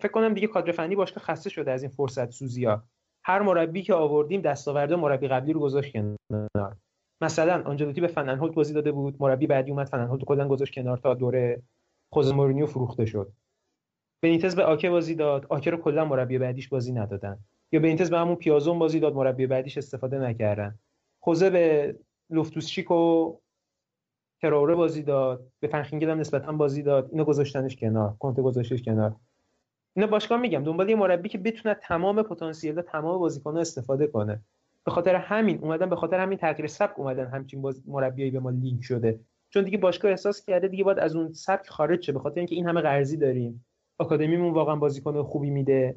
فکر 0.00 0.12
کنم 0.12 0.34
دیگه 0.34 0.46
کادر 0.46 0.72
فنی 0.72 0.96
باشگاه 0.96 1.24
خسته 1.24 1.50
شده 1.50 1.70
از 1.70 1.82
این 1.82 1.92
فرصت 1.92 2.30
سوزی 2.30 2.64
ها 2.64 2.82
هر 3.24 3.42
مربی 3.42 3.82
که 3.82 3.94
آوردیم 3.94 4.40
دستاورده 4.40 4.96
مربی 4.96 5.28
قبلی 5.28 5.52
رو 5.52 5.60
گذاشت 5.60 5.92
کنار. 5.92 6.76
مثلا 7.20 7.62
آنجلوتی 7.64 8.00
به 8.00 8.06
فننهولت 8.06 8.54
بازی 8.54 8.74
داده 8.74 8.92
بود 8.92 9.16
مربی 9.20 9.46
بعدی 9.46 9.70
اومد 9.70 9.88
فننهولت 9.88 10.24
کلا 10.24 10.48
گذاشت 10.48 10.74
کنار 10.74 10.98
تا 10.98 11.14
دوره 11.14 11.62
خوزه 12.12 12.34
مورینیو 12.34 12.66
فروخته 12.66 13.06
شد. 13.06 13.32
بنیتز 14.22 14.56
به 14.56 14.64
آکه 14.64 14.90
بازی 14.90 15.14
داد 15.14 15.46
آکه 15.48 15.70
رو 15.70 15.76
کلا 15.76 16.04
مربی 16.04 16.38
بعدیش 16.38 16.68
بازی 16.68 16.92
ندادن. 16.92 17.38
یا 17.72 17.80
بنیتز 17.80 18.10
به 18.10 18.18
همون 18.18 18.36
پیازون 18.36 18.78
بازی 18.78 19.00
داد 19.00 19.14
مربی 19.14 19.46
بعدیش 19.46 19.78
استفاده 19.78 20.18
نکردن. 20.18 20.78
خوزه 21.20 21.50
به 21.50 21.96
لوفتوسچیک 22.30 22.90
و 22.90 23.34
تراوره 24.42 24.74
بازی 24.74 25.02
داد 25.02 25.46
به 25.60 25.68
فنخینگل 25.68 26.10
هم 26.10 26.20
نسبتا 26.20 26.52
بازی 26.52 26.82
داد. 26.82 27.08
اینو 27.12 27.24
گذاشتنش 27.24 27.76
کنار 27.76 28.16
کنته 28.18 28.42
گذاشتش 28.42 28.82
کنار. 28.82 29.16
اینا 29.96 30.06
باشگاه 30.06 30.40
میگم 30.40 30.64
دنبال 30.64 30.88
یه 30.88 30.96
مربی 30.96 31.28
که 31.28 31.38
بتونه 31.38 31.74
تمام 31.74 32.22
پتانسیل 32.22 32.80
تمام 32.80 33.18
بازیکن‌ها 33.18 33.60
استفاده 33.60 34.06
کنه. 34.06 34.40
به 34.88 34.92
خاطر 34.92 35.14
همین 35.14 35.58
اومدن 35.58 35.90
به 35.90 35.96
خاطر 35.96 36.20
همین 36.20 36.38
تغییر 36.38 36.66
سبک 36.66 36.98
اومدن 36.98 37.26
همچین 37.26 37.62
باز 37.62 37.82
مربیایی 37.88 38.30
به 38.30 38.40
ما 38.40 38.50
لینک 38.50 38.82
شده. 38.82 39.20
چون 39.50 39.64
دیگه 39.64 39.78
باشگاه 39.78 40.10
احساس 40.10 40.44
کرده 40.44 40.68
دیگه 40.68 40.84
باید 40.84 40.98
از 40.98 41.16
اون 41.16 41.32
سبک 41.32 41.68
خارج 41.68 42.02
شه 42.02 42.12
به 42.12 42.18
خاطر 42.18 42.40
اینکه 42.40 42.54
این 42.54 42.66
همه 42.66 42.80
قرضی 42.80 43.16
داریم. 43.16 43.64
آکادمیمون 43.98 44.52
واقعا 44.52 44.76
بازیکن 44.76 45.22
خوبی 45.22 45.50
میده. 45.50 45.96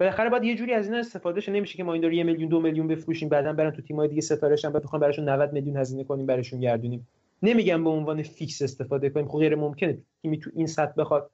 بالاخره 0.00 0.30
باید 0.30 0.44
یه 0.44 0.54
جوری 0.54 0.72
از 0.72 0.86
اینا 0.86 0.98
استفاده 0.98 1.40
شه. 1.40 1.52
نمیشه 1.52 1.76
که 1.76 1.84
ما 1.84 1.92
این 1.92 2.02
دور 2.02 2.12
یه 2.12 2.24
میلیون 2.24 2.48
دو 2.48 2.60
میلیون 2.60 2.88
بفروشیم 2.88 3.28
بعدا 3.28 3.52
برن 3.52 3.70
تو 3.70 3.82
تیم‌های 3.82 4.08
دیگه 4.08 4.20
ستاره 4.20 4.56
شن 4.56 4.72
بعد 4.72 4.82
بخوام 4.82 5.00
براشون 5.00 5.28
90 5.28 5.52
میلیون 5.52 5.76
هزینه 5.76 6.04
کنیم 6.04 6.26
برشون 6.26 6.60
گردونیم. 6.60 7.08
نمیگم 7.42 7.84
به 7.84 7.90
عنوان 7.90 8.22
فیکس 8.22 8.62
استفاده 8.62 9.10
کنیم. 9.10 9.28
خب 9.28 9.38
غیر 9.38 9.54
ممکنه 9.54 9.98
تیمی 10.22 10.38
تو 10.38 10.50
این 10.54 10.66
سطح 10.66 10.92
بخواد 10.96 11.30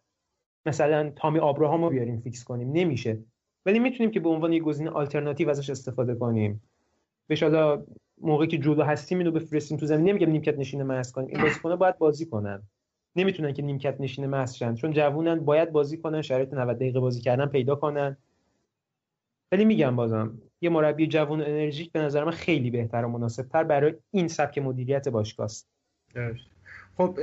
مثلا 0.66 1.10
تامی 1.16 1.38
آبراهام 1.38 1.84
رو 1.84 1.90
بیاریم 1.90 2.20
فیکس 2.20 2.44
کنیم. 2.44 2.72
نمیشه. 2.72 3.18
ولی 3.66 3.78
می‌تونیم 3.78 4.10
که 4.10 4.20
به 4.20 4.28
عنوان 4.28 4.52
یه 4.52 4.60
گزینه 4.60 4.90
آلترناتیو 4.90 5.50
ازش 5.50 5.70
استفاده 5.70 6.14
کنیم. 6.14 6.62
بهش 7.26 7.42
حالا 7.42 7.84
موقعی 8.20 8.48
که 8.48 8.58
جلو 8.58 8.82
هستیم 8.82 9.18
اینو 9.18 9.30
بفرستیم 9.30 9.78
تو 9.78 9.86
زمین 9.86 10.08
نمیگم 10.08 10.30
نیمکت 10.30 10.58
نشینه 10.58 10.84
محض 10.84 11.12
کنیم 11.12 11.28
این 11.28 11.42
بازیکن‌ها 11.42 11.76
باید 11.76 11.98
بازی 11.98 12.26
کنن. 12.26 12.62
نمی‌تونن 13.16 13.52
که 13.52 13.62
نیمکت 13.62 14.00
نشینه 14.00 14.26
محض 14.26 14.54
شن 14.54 14.74
چون 14.74 14.92
جوونن 14.92 15.40
باید 15.40 15.72
بازی 15.72 15.96
کنن 15.96 16.22
شرایط 16.22 16.52
90 16.54 16.76
دقیقه 16.76 17.00
بازی 17.00 17.20
کردن 17.20 17.46
پیدا 17.46 17.74
کنن. 17.74 18.16
ولی 19.52 19.64
میگم 19.64 19.96
بازم 19.96 20.38
یه 20.60 20.70
مربی 20.70 21.06
جوون 21.06 21.40
و 21.40 21.44
انرژیک 21.44 21.92
به 21.92 22.00
نظر 22.00 22.24
من 22.24 22.30
خیلی 22.30 22.70
بهتر 22.70 23.04
و 23.04 23.08
مناسبتر 23.08 23.64
برای 23.64 23.94
این 24.10 24.28
سبک 24.28 24.58
مدیریت 24.58 25.08
باشگاه 25.08 25.44
است. 25.44 25.68
خب 26.96 27.18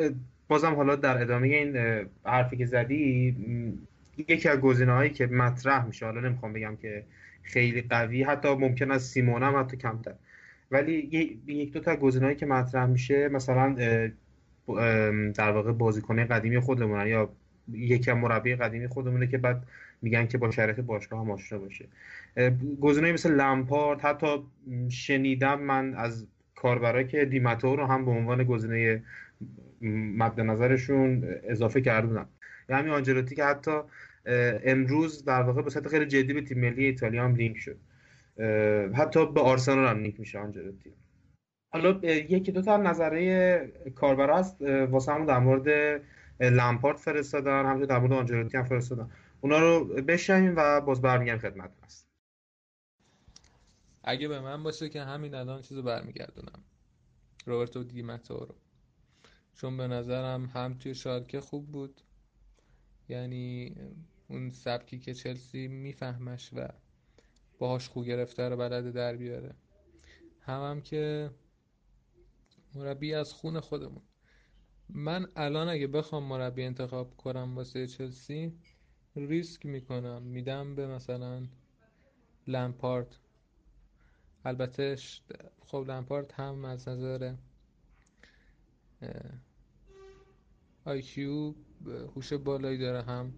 بازم 0.47 0.75
حالا 0.75 0.95
در 0.95 1.21
ادامه 1.21 1.47
این 1.47 1.77
حرفی 2.23 2.57
که 2.57 2.65
زدی 2.65 3.75
یکی 4.17 4.49
از 4.49 4.59
گزینه 4.59 4.91
هایی 4.91 5.09
که 5.09 5.25
مطرح 5.25 5.85
میشه 5.85 6.05
حالا 6.05 6.21
نمی‌خوام 6.21 6.53
بگم 6.53 6.75
که 6.75 7.03
خیلی 7.43 7.81
قوی. 7.81 8.23
حتی 8.23 8.55
ممکن 8.55 8.91
است 8.91 9.13
سیمون 9.13 9.43
هم 9.43 9.59
حتی 9.59 9.77
کمتر. 9.77 10.13
ولی 10.71 10.93
یک 11.47 11.73
دو 11.73 11.79
تا 11.79 11.95
گزینه‌ای 11.95 12.35
که 12.35 12.45
مطرح 12.45 12.85
میشه 12.85 13.29
مثلا 13.29 13.73
در 15.35 15.51
واقع 15.51 15.71
بازیکن 15.71 16.25
قدیمی 16.25 16.59
خودمون 16.59 17.07
یا 17.07 17.29
یکی 17.71 18.13
مربی 18.13 18.55
قدیمی 18.55 18.87
خودمونه 18.87 19.27
که 19.27 19.37
بعد 19.37 19.63
میگن 20.01 20.27
که 20.27 20.37
با 20.37 20.51
شرایط 20.51 20.79
باشگاه 20.79 21.19
هم 21.19 21.31
آشنا 21.31 21.59
باشه. 21.59 21.85
گزینه‌ای 22.81 23.13
مثل 23.13 23.35
لمپارد 23.35 24.01
حتی 24.01 24.27
شنیدم 24.89 25.61
من 25.61 25.93
از 25.93 26.27
کاربرایی 26.55 27.07
که 27.07 27.25
دیماتو 27.25 27.75
رو 27.75 27.85
هم 27.85 28.05
به 28.05 28.11
عنوان 28.11 28.43
گزینه 28.43 29.03
مد 29.81 30.41
نظرشون 30.41 31.23
اضافه 31.43 31.81
کردن 31.81 32.25
یعنی 32.69 32.89
آنجلوتی 32.89 33.35
که 33.35 33.43
حتی 33.45 33.71
امروز 34.25 35.25
در 35.25 35.41
واقع 35.41 35.61
به 35.61 35.69
صورت 35.69 35.87
خیلی 35.87 36.05
جدی 36.05 36.33
به 36.33 36.41
تیم 36.41 36.59
ملی 36.59 36.85
ایتالیا 36.85 37.23
هم 37.23 37.35
لینک 37.35 37.57
شد. 37.57 37.77
حتی 38.95 39.31
به 39.31 39.41
آرسنال 39.41 39.87
هم 39.87 40.03
لینک 40.03 40.19
میشه 40.19 40.39
آنجلوتی 40.39 40.93
حالا 41.73 41.99
یکی 42.03 42.51
دو 42.51 42.61
تا 42.61 42.77
نظره 42.77 43.67
کاربر 43.95 44.39
هست 44.39 44.61
واسه 44.61 45.13
همون 45.13 45.25
در 45.25 45.39
مورد 45.39 46.01
لمپارد 46.39 46.97
فرستادن 46.97 47.65
همونطور 47.65 47.85
در 47.85 47.99
مورد 47.99 48.13
آنجلوتی 48.13 48.57
هم 48.57 48.63
فرستادن. 48.63 49.11
اونا 49.41 49.59
رو 49.59 49.85
بشنویم 49.85 50.53
و 50.57 50.81
باز 50.81 51.01
برمیگردیم 51.01 51.41
خدمت 51.49 51.71
هست 51.83 52.07
اگه 54.03 54.27
به 54.27 54.39
من 54.39 54.63
باشه 54.63 54.89
که 54.89 55.01
همین 55.01 55.35
الان 55.35 55.61
چیزو 55.61 55.81
برمیگردونم. 55.81 56.63
روبرتو 57.45 57.83
دیماتو 57.83 58.37
رو. 58.37 58.55
چون 59.53 59.77
به 59.77 59.87
نظرم 59.87 60.45
هم 60.45 60.73
توی 60.73 60.95
شالکه 60.95 61.41
خوب 61.41 61.71
بود. 61.71 62.01
یعنی 63.09 63.75
اون 64.31 64.51
سبکی 64.51 64.99
که 64.99 65.13
چلسی 65.13 65.67
میفهمش 65.67 66.49
و 66.53 66.67
باهاش 67.59 67.89
خو 67.89 68.03
گرفته 68.03 68.49
رو 68.49 68.57
بلده 68.57 68.91
در 68.91 69.15
بیاره. 69.15 69.55
هم 70.39 70.61
هم 70.61 70.81
که 70.81 71.31
مربی 72.75 73.13
از 73.13 73.33
خون 73.33 73.59
خودمون. 73.59 74.01
من 74.89 75.27
الان 75.35 75.69
اگه 75.69 75.87
بخوام 75.87 76.23
مربی 76.23 76.63
انتخاب 76.63 77.17
کنم 77.17 77.57
واسه 77.57 77.87
چلسی 77.87 78.53
ریسک 79.15 79.65
می‌کنم. 79.65 80.21
میدم 80.21 80.75
به 80.75 80.87
مثلا 80.87 81.47
لمپارت 82.47 83.19
البته 84.45 84.97
خب 85.65 85.85
لمپارد 85.87 86.31
هم 86.31 86.65
از 86.65 86.87
نظر 86.87 87.35
آیکیو 90.85 91.53
هوش 92.15 92.33
بالایی 92.33 92.77
داره 92.77 93.01
هم. 93.01 93.33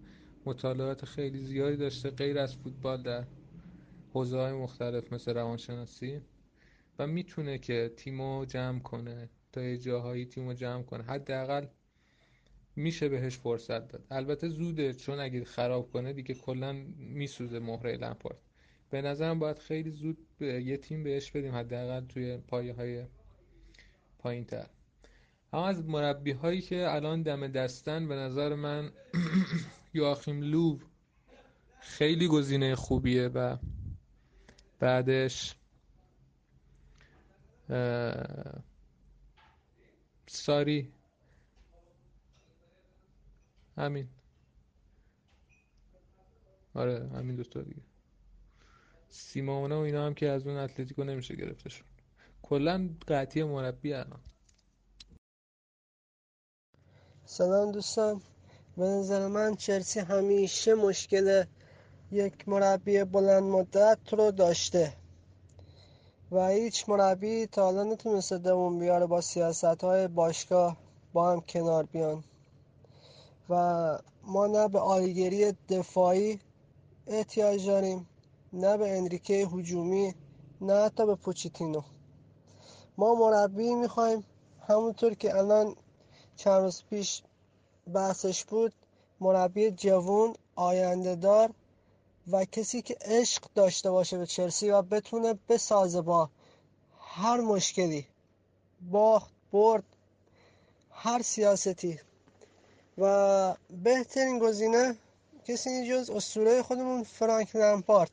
مطالعات 0.46 1.04
خیلی 1.04 1.44
زیادی 1.44 1.76
داشته 1.76 2.10
غیر 2.10 2.38
از 2.38 2.56
فوتبال 2.56 3.02
در 3.02 3.24
حوزه 4.12 4.38
های 4.38 4.52
مختلف 4.52 5.12
مثل 5.12 5.34
روانشناسی. 5.34 6.20
و 6.98 7.06
می‌تونه 7.06 7.58
که 7.58 7.92
تیمو 7.96 8.44
جمع 8.44 8.78
کنه 8.78 9.28
تا 9.52 9.62
یه 9.62 9.78
جاهایی 9.78 10.26
تیمو 10.26 10.54
جمع 10.54 10.82
کنه. 10.82 11.04
حداقل 11.04 11.66
میشه 12.76 13.08
بهش 13.08 13.36
فرصت 13.36 13.88
داد. 13.88 14.04
البته 14.10 14.48
زوده 14.48 14.92
چون 14.92 15.20
اگه 15.20 15.44
خراب 15.44 15.90
کنه 15.92 16.12
دیگه 16.12 16.34
کلا 16.34 16.72
میسوزه 16.98 17.58
مهره 17.58 17.96
لمپارد. 17.96 18.38
به 18.90 19.02
نظرم 19.02 19.38
باید 19.38 19.58
خیلی 19.58 19.90
زود 19.90 20.18
به 20.38 20.46
یه 20.46 20.76
تیم 20.76 21.02
بهش 21.04 21.30
بدیم 21.30 21.54
حداقل 21.54 22.06
توی 22.06 22.36
پایه 22.36 22.74
های 22.74 23.04
پایین 24.18 24.44
تر 24.44 24.66
اما 25.52 25.68
از 25.68 25.84
مربی 25.84 26.32
هایی 26.32 26.60
که 26.60 26.94
الان 26.94 27.22
دم 27.22 27.46
دستن 27.46 28.08
به 28.08 28.14
نظر 28.14 28.54
من 28.54 28.90
یواخیم 29.94 30.42
لوب 30.42 30.82
خیلی 31.80 32.28
گزینه 32.28 32.74
خوبیه 32.74 33.28
و 33.28 33.56
بعدش 34.80 35.56
ساری. 40.26 40.92
همین. 43.76 44.08
آره 46.74 47.08
همین 47.08 47.36
دوتا 47.36 47.62
دیگه. 47.62 47.82
سیمونه 49.08 49.74
و 49.74 49.78
اینا 49.78 50.06
هم 50.06 50.14
که 50.14 50.28
از 50.28 50.46
اون 50.46 50.56
اتلتیکو 50.56 51.04
نمیشه 51.04 51.36
گرفتشون. 51.36 51.86
کلا 52.42 52.90
قطعی 53.08 53.44
مربی 53.44 53.92
الان. 53.92 54.20
سلام 57.24 57.72
دوستان. 57.72 58.22
به 58.76 58.84
نظر 58.84 59.26
من 59.26 59.54
چلسی 59.54 60.00
همیشه 60.00 60.74
مشکل 60.74 61.44
یک 62.12 62.48
مربی 62.48 63.04
بلند 63.04 63.42
مدت 63.42 63.98
رو 64.10 64.30
داشته. 64.30 64.92
و 66.32 66.48
هیچ 66.48 66.88
مربی 66.88 67.46
تا 67.46 67.64
حالا 67.64 67.84
نتونسته 67.84 68.38
دوم 68.38 68.78
بیاره 68.78 69.06
با 69.06 69.20
سیاست 69.20 69.84
های 69.84 70.08
باشگاه 70.08 70.76
با 71.12 71.32
هم 71.32 71.40
کنار 71.40 71.84
بیان. 71.84 72.24
و 73.48 73.54
ما 74.22 74.46
نه 74.46 74.68
به 74.68 74.78
آلیگری 74.78 75.52
دفاعی 75.52 76.40
احتیاج 77.06 77.66
داریم 77.66 78.08
نه 78.52 78.76
به 78.76 78.98
انریکه 78.98 79.34
هجومی 79.34 80.14
نه 80.60 80.74
حتی 80.74 81.06
به 81.06 81.14
پوچیتینو 81.14 81.82
ما 82.98 83.14
مربی 83.14 83.74
می‌خوایم 83.74 84.24
همونطور 84.68 85.14
که 85.14 85.36
الان 85.36 85.76
چند 86.36 86.62
روز 86.62 86.82
پیش 86.90 87.22
بحثش 87.92 88.44
بود 88.44 88.72
مربی 89.20 89.70
جوون 89.70 90.34
آینده 90.56 91.14
دار 91.14 91.50
و 92.30 92.44
کسی 92.44 92.82
که 92.82 92.96
عشق 93.00 93.42
داشته 93.54 93.90
باشه 93.90 94.18
به 94.18 94.26
چلسی 94.26 94.70
و 94.70 94.82
بتونه 94.82 95.38
بسازه 95.48 96.00
با 96.00 96.30
هر 97.00 97.40
مشکلی 97.40 98.06
باخت 98.90 99.32
برد 99.52 99.84
هر 100.90 101.22
سیاستی. 101.22 102.00
و 102.98 103.54
بهترین 103.84 104.38
گزینه 104.38 104.96
کسی 105.44 105.88
جز 105.88 106.10
اسطوره 106.10 106.62
خودمون 106.62 107.02
فرانک 107.02 107.56
لمپارد. 107.56 108.10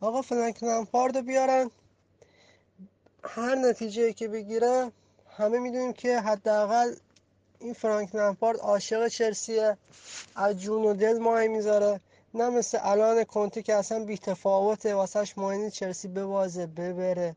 آقا 0.00 0.22
فرانک 0.22 0.62
لمپارد 0.62 1.16
رو 1.16 1.22
بیارن. 1.22 1.70
هر 3.24 3.54
نتیجه 3.54 4.12
که 4.12 4.28
بگیره 4.28 4.92
همه 5.36 5.58
می‌دونیم 5.58 5.92
که 5.92 6.20
حداقل 6.20 6.94
این 7.60 7.72
فرانک 7.72 8.14
لمپارد 8.14 8.58
عاشق 8.58 9.08
چلسیه. 9.08 9.76
از 10.36 10.60
جون 10.60 10.84
و 10.84 10.94
دل 10.94 11.18
ماه 11.18 11.46
می‌ذاره. 11.46 12.00
نه 12.34 12.48
مثل 12.48 12.78
الان 12.82 13.24
کنتی 13.24 13.62
که 13.62 13.74
اصلا 13.74 14.04
بی 14.04 14.18
تفاوته 14.18 14.94
واسهش 14.94 15.38
ماینی 15.38 15.70
چلسی 15.70 16.08
ببازه 16.08 16.66
ببره. 16.66 17.36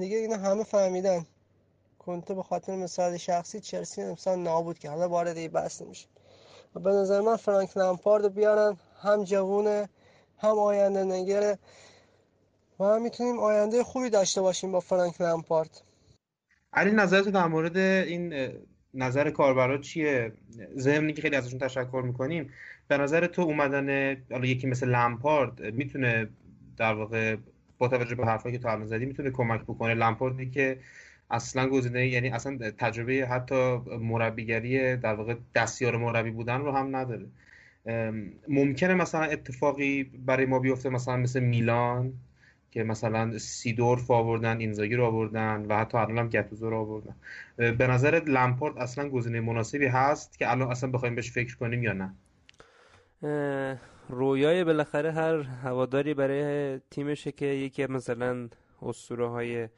دیگه 0.00 0.16
اینا 0.16 0.36
همه 0.36 0.64
فهمیدن. 0.64 1.26
کنته 1.98 2.34
به 2.34 2.42
خاطر 2.42 2.76
مثال 2.76 3.16
شخصی 3.16 3.60
چلسی 3.60 4.02
امسال 4.02 4.38
نابود 4.38 4.78
که 4.78 4.90
حالا 4.90 5.08
وارد 5.08 5.36
این 5.36 5.50
بحث 5.50 5.82
نمیشه 5.82 6.06
و 6.74 6.80
به 6.80 6.90
نظر 6.90 7.20
من 7.20 7.36
فرانک 7.36 7.76
لمپارد 7.76 8.34
بیارن. 8.34 8.76
هم 9.02 9.24
جوونه 9.24 9.88
هم 10.38 10.58
آینده 10.58 11.04
نگره. 11.04 11.58
و 12.80 12.84
هم 12.84 13.02
می‌تونیم 13.02 13.38
آینده 13.38 13.84
خوبی 13.84 14.10
داشته 14.10 14.40
باشیم 14.40 14.72
با 14.72 14.80
فرانک 14.80 15.20
لمپارد. 15.20 15.82
علی 16.72 16.92
نظرت 16.92 17.28
در 17.28 17.46
مورد 17.46 17.76
این 17.76 18.48
نظر 18.94 19.30
کاربرا 19.30 19.78
چیه؟ 19.78 20.32
ضمنی 20.76 21.12
که 21.12 21.22
خیلی 21.22 21.36
ازشون 21.36 21.58
تشکر 21.58 22.02
می‌کنیم. 22.06 22.50
به 22.88 22.98
نظر 22.98 23.26
تو 23.26 23.42
اومدن 23.42 24.16
حالا 24.30 24.46
یکی 24.46 24.66
مثل 24.66 24.88
لمپارد 24.88 25.74
می‌تونه 25.74 26.28
در 26.76 26.94
واقع 26.94 27.36
با 27.78 27.88
توجه 27.88 28.14
به 28.14 28.26
حرفایی 28.26 28.56
که 28.56 28.62
تو 28.62 28.68
الان 28.68 28.86
زدی 28.86 29.06
می‌تونه 29.06 29.30
کمک 29.30 29.62
بکنه؟ 29.62 29.94
لمپاردی 29.94 30.50
که 30.50 30.78
اصلا 31.30 31.68
گزینه 31.68 32.08
یعنی 32.08 32.28
اصلا 32.28 32.70
تجربه 32.78 33.26
حتی 33.30 33.76
مربیگری 34.00 34.96
در 34.96 35.14
واقع 35.14 35.34
دستیار 35.54 35.96
مربی 35.96 36.30
بودن 36.30 36.60
رو 36.60 36.72
هم 36.72 36.96
نداره. 36.96 37.26
ممکنه 38.48 38.94
مثلا 38.94 39.24
اتفاقی 39.24 40.04
برای 40.04 40.46
ما 40.46 40.58
بیفته 40.58 40.88
مثلا 40.88 41.16
مثل 41.16 41.40
میلان. 41.40 42.12
که 42.70 42.82
مثلا 42.82 43.38
سیدورف 43.38 44.10
آوردن 44.10 44.58
اینزاگی 44.58 44.94
رو 44.94 45.04
آوردن 45.04 45.66
و 45.68 45.76
حتی 45.76 45.98
الان 45.98 46.18
هم 46.18 46.28
گتوزو 46.28 46.70
رو 46.70 46.76
آوردن. 46.76 47.14
به 47.56 47.86
نظر 47.86 48.22
لمپارد 48.26 48.78
اصلا 48.78 49.08
گزینه 49.08 49.40
مناسبی 49.40 49.86
هست 49.86 50.38
که 50.38 50.50
الان 50.50 50.70
اصلا 50.70 50.90
بخوایم 50.90 51.14
بهش 51.14 51.30
فکر 51.32 51.56
کنیم 51.56 51.82
یا 51.82 51.92
نه؟ 51.92 52.14
رویای 54.08 54.64
بالاخره 54.64 55.12
هر 55.12 55.40
هواداری 55.40 56.14
برای 56.14 56.78
تیمشه 56.90 57.32
که 57.32 57.46
یکی 57.46 57.86
مثلا 57.86 58.48
اسطوره 58.82 59.28
های 59.28 59.68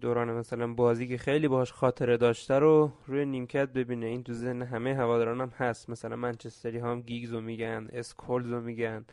دوران 0.00 0.32
مثلا 0.32 0.66
بازی 0.66 1.08
که 1.08 1.18
خیلی 1.18 1.48
باهاش 1.48 1.72
خاطره 1.72 2.16
داشته 2.16 2.54
رو 2.54 2.92
روی 3.06 3.24
نیمکت 3.24 3.68
ببینه. 3.68 4.06
این 4.06 4.22
تو 4.22 4.32
ذهن 4.32 4.62
همه 4.62 4.94
هواداران 4.94 5.40
هم 5.40 5.52
هست. 5.56 5.90
مثلا 5.90 6.16
منچستری 6.16 6.78
ها 6.78 6.90
هم 6.90 7.00
گیگز 7.00 7.32
رو 7.32 7.40
میگن 7.40 7.88
اسکولز 7.92 8.52
رو 8.52 8.60
میگن. 8.60 9.04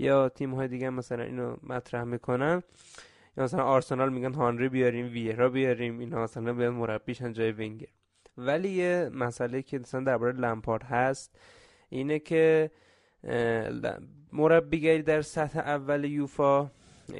یا 0.00 0.28
تیم 0.28 0.54
های 0.54 0.68
دیگه 0.68 0.90
مثلا 0.90 1.22
اینو 1.22 1.56
مطرح 1.62 2.04
می‌کنن. 2.04 2.62
یا 3.36 3.44
مثلا 3.44 3.62
آرسنال 3.62 4.12
میگن 4.12 4.32
هانری 4.34 4.68
بیاریم 4.68 5.06
ویرا 5.06 5.48
بیاریم 5.48 5.98
اینا 5.98 6.22
مثلا 6.22 6.52
به 6.52 6.70
مربیشن 6.70 7.32
جای 7.32 7.52
ونگر 7.52 7.86
ولی 8.38 8.68
یه 8.68 9.10
مسئله 9.14 9.62
که 9.62 9.78
مثلا 9.78 10.00
درباره 10.00 10.32
لمپارد 10.32 10.82
هست 10.82 11.38
اینه 11.88 12.18
که 12.18 12.70
مربیگری 14.32 15.02
در 15.02 15.22
سطح 15.22 15.58
اول 15.58 16.04
یوفا 16.04 16.70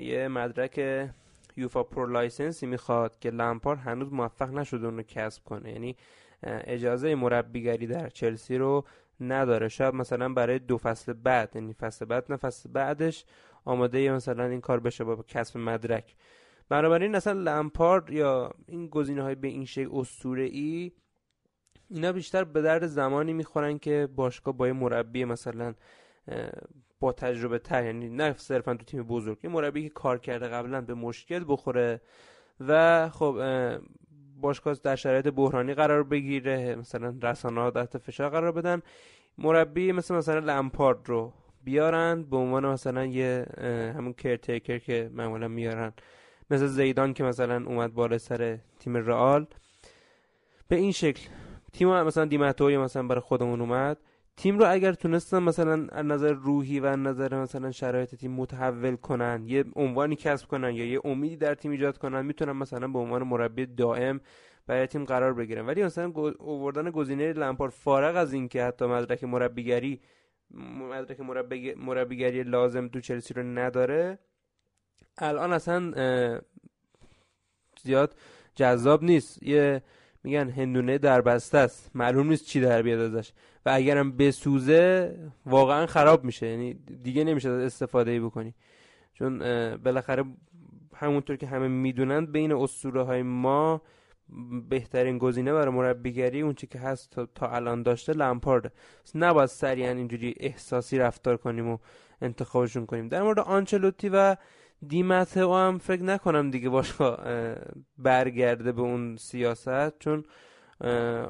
یه 0.01 0.28
مدرک 0.28 1.09
یوفا 1.57 1.83
Pro 1.82 2.07
License 2.07 2.59
ی 2.59 2.66
می‌خواد 2.66 3.18
که 3.18 3.31
لمپارد 3.31 3.78
هنوز 3.78 4.12
موفق 4.12 4.51
نشده 4.51 4.87
اونو 4.87 5.03
کسب 5.03 5.45
کنه. 5.45 5.72
یعنی 5.72 5.97
اجازه 6.43 7.14
مربیگری 7.14 7.87
در 7.87 8.09
چلسی 8.09 8.59
رو 8.59 8.85
نداره. 9.23 9.68
شاید 9.68 9.95
مثلا 9.95 10.29
برای 10.29 10.59
دو 10.59 10.79
فصل 10.79 11.12
بعد 11.12 11.51
یعنی 11.55 11.73
فصل 11.73 12.05
بعد 12.05 12.33
نه 12.33 12.37
فصل 12.37 12.71
بعدش 12.73 13.25
آماده 13.64 14.12
مثلا 14.12 14.45
این 14.45 14.61
کار 14.61 14.81
بشه 14.81 15.05
با 15.05 15.16
کسب 15.29 15.59
مدرک. 15.59 16.16
بنابراین 16.68 17.14
اصلا 17.14 17.33
لمپارد 17.33 18.11
یا 18.11 18.53
این 18.66 18.87
گزینه 18.87 19.23
های 19.23 19.35
به 19.35 19.49
این 19.49 19.64
شکل 19.64 19.89
اسطوره 19.93 20.45
ای 20.45 20.93
اینا 21.91 22.12
بیشتر 22.12 22.45
به 22.45 22.62
درد 22.62 22.87
زمانی 22.87 23.33
می‌خورن 23.33 23.79
که 23.79 24.09
باشگاه 24.16 24.57
با 24.57 24.66
یه 24.66 24.73
مربی 24.73 25.25
مثلا 25.25 25.75
با 27.01 27.12
تجربه 27.12 27.59
تر 27.59 27.85
یعنی 27.85 28.09
نه 28.09 28.33
صرفا 28.33 28.75
تو 28.75 28.85
تیم 28.85 29.03
بزرگ 29.03 29.39
یه 29.45 29.51
مربی 29.51 29.83
که 29.83 29.89
کار 29.89 30.18
کرده 30.18 30.49
قبلا 30.49 30.81
به 30.81 30.95
مشکل 30.95 31.45
بخوره 31.49 32.01
و 32.61 33.09
خب 33.09 33.41
باشگاه 34.41 34.76
در 34.82 34.97
شرایط 34.97 35.28
بحرانی 35.28 35.74
قرار 35.74 36.03
بگیره 36.03 36.74
مثلا 36.74 37.14
رسانه 37.22 37.61
ها 37.61 37.70
تحت 37.70 37.99
فشار 37.99 38.30
قرار 38.30 38.53
بدن. 38.53 38.82
مربی 39.38 39.93
مثل 39.93 40.14
مثلا 40.14 40.38
لمپارد 40.38 40.99
رو 41.09 41.32
بیارن 41.64 42.22
به 42.22 42.36
عنوان 42.36 42.66
مثلا 42.66 43.07
یه 43.07 43.47
همون 43.97 44.12
کرتیکر 44.12 44.78
که 44.78 45.11
معمولا 45.12 45.49
میارن. 45.49 45.93
مثل 46.51 46.66
زیدان 46.66 47.14
که 47.14 47.24
مثلا 47.24 47.64
اومد 47.66 47.95
بالا 47.95 48.18
سر 48.18 48.59
تیم 48.78 48.97
رئال. 48.97 49.47
به 50.68 50.76
این 50.76 50.93
شکل. 50.93 51.28
تیم 51.72 51.88
مثلا 51.88 52.24
دیماتوری 52.24 52.76
مثلا 52.76 53.03
برای 53.03 53.20
خودمون 53.20 53.61
اومد. 53.61 53.97
تیم 54.41 54.59
رو 54.59 54.70
اگر 54.72 54.93
تونستن 54.93 55.38
مثلا 55.38 55.86
از 55.93 56.07
نظر 56.07 56.32
روحی 56.32 56.80
و 56.80 56.86
از 56.86 56.99
نظر 56.99 57.43
مثلا 57.43 57.70
شرایط 57.70 58.14
تیم 58.14 58.30
متحول 58.32 58.97
کنن 58.97 59.43
یه 59.47 59.64
عنوانی 59.76 60.16
کسب 60.16 60.47
کنن 60.49 60.74
یا 60.74 60.84
یه 60.84 61.01
امیدی 61.05 61.36
در 61.36 61.55
تیم 61.55 61.70
ایجاد 61.70 61.99
کنن 61.99 62.26
می‌تونن 62.26 62.53
مثلا 62.53 62.88
به 62.88 62.99
عنوان 62.99 63.22
مربی 63.22 63.66
دائم 63.66 64.20
برای 64.66 64.86
تیم 64.86 65.05
قرار 65.05 65.34
بگیرن. 65.34 65.66
ولی 65.66 65.82
مثلا 65.82 66.12
اووردن 66.38 66.91
گزینه 66.91 67.32
لمپارد 67.32 67.72
فارغ 67.72 68.16
از 68.16 68.32
اینکه 68.32 68.64
حتی 68.64 68.86
مدرک 68.86 69.24
مربیگری 69.24 70.01
مدرک 70.91 71.20
مربیگری 71.76 72.43
لازم 72.43 72.88
تو 72.88 73.01
چلسی 73.01 73.34
رو 73.34 73.43
نداره 73.43 74.18
الان 75.18 75.53
اصلا 75.53 75.93
زیاد 77.82 78.14
جذاب 78.55 79.05
نیست. 79.05 79.43
یه 79.43 79.82
میگن 80.24 80.49
هندونه 80.51 80.99
در 80.99 81.20
بسته 81.20 81.59
است. 81.59 81.91
معلوم 81.95 82.28
نیست 82.28 82.47
چی 82.47 82.61
در 82.61 82.82
بیاد 82.82 83.01
ازش. 83.01 83.32
و 83.66 83.70
اگرم 83.74 84.16
بسوزه 84.16 85.14
واقعا 85.46 85.86
خراب 85.86 86.24
میشه. 86.24 86.46
یعنی 86.46 86.74
دیگه 87.02 87.24
نمیشه 87.24 87.50
استفاده 87.50 88.11
ای 88.11 88.20
بکنی. 88.20 88.54
چون 89.14 89.38
بالاخره 89.76 90.24
همونطور 90.96 91.36
که 91.36 91.46
همه 91.46 91.68
می‌دونند 91.68 92.32
بین 92.32 92.52
اسطوره 92.52 93.02
های 93.02 93.22
ما 93.22 93.82
بهترین 94.68 95.18
گزینه 95.18 95.52
برای 95.52 95.74
مربیگری 95.74 96.40
اون 96.40 96.54
چی 96.54 96.66
که 96.66 96.78
هست 96.78 97.20
تا, 97.34 97.48
الان 97.48 97.82
داشته 97.82 98.12
لمپارد 98.12 98.72
نباید 99.14 99.48
سریعا 99.48 99.90
اینجوری 99.90 100.34
احساسی 100.40 100.98
رفتار 100.98 101.36
کنیم 101.36 101.68
و 101.68 101.78
انتخابشون 102.22 102.86
کنیم. 102.86 103.08
در 103.08 103.22
مورد 103.22 103.38
آنچلوتی 103.38 104.08
و 104.08 104.36
او 105.36 105.54
هم 105.54 105.78
فکر 105.78 106.02
نکنم 106.02 106.50
دیگه 106.50 106.68
باشگاه 106.68 107.20
برگرده 107.98 108.72
به 108.72 108.80
اون 108.82 109.16
سیاست. 109.16 109.98
چون 109.98 110.24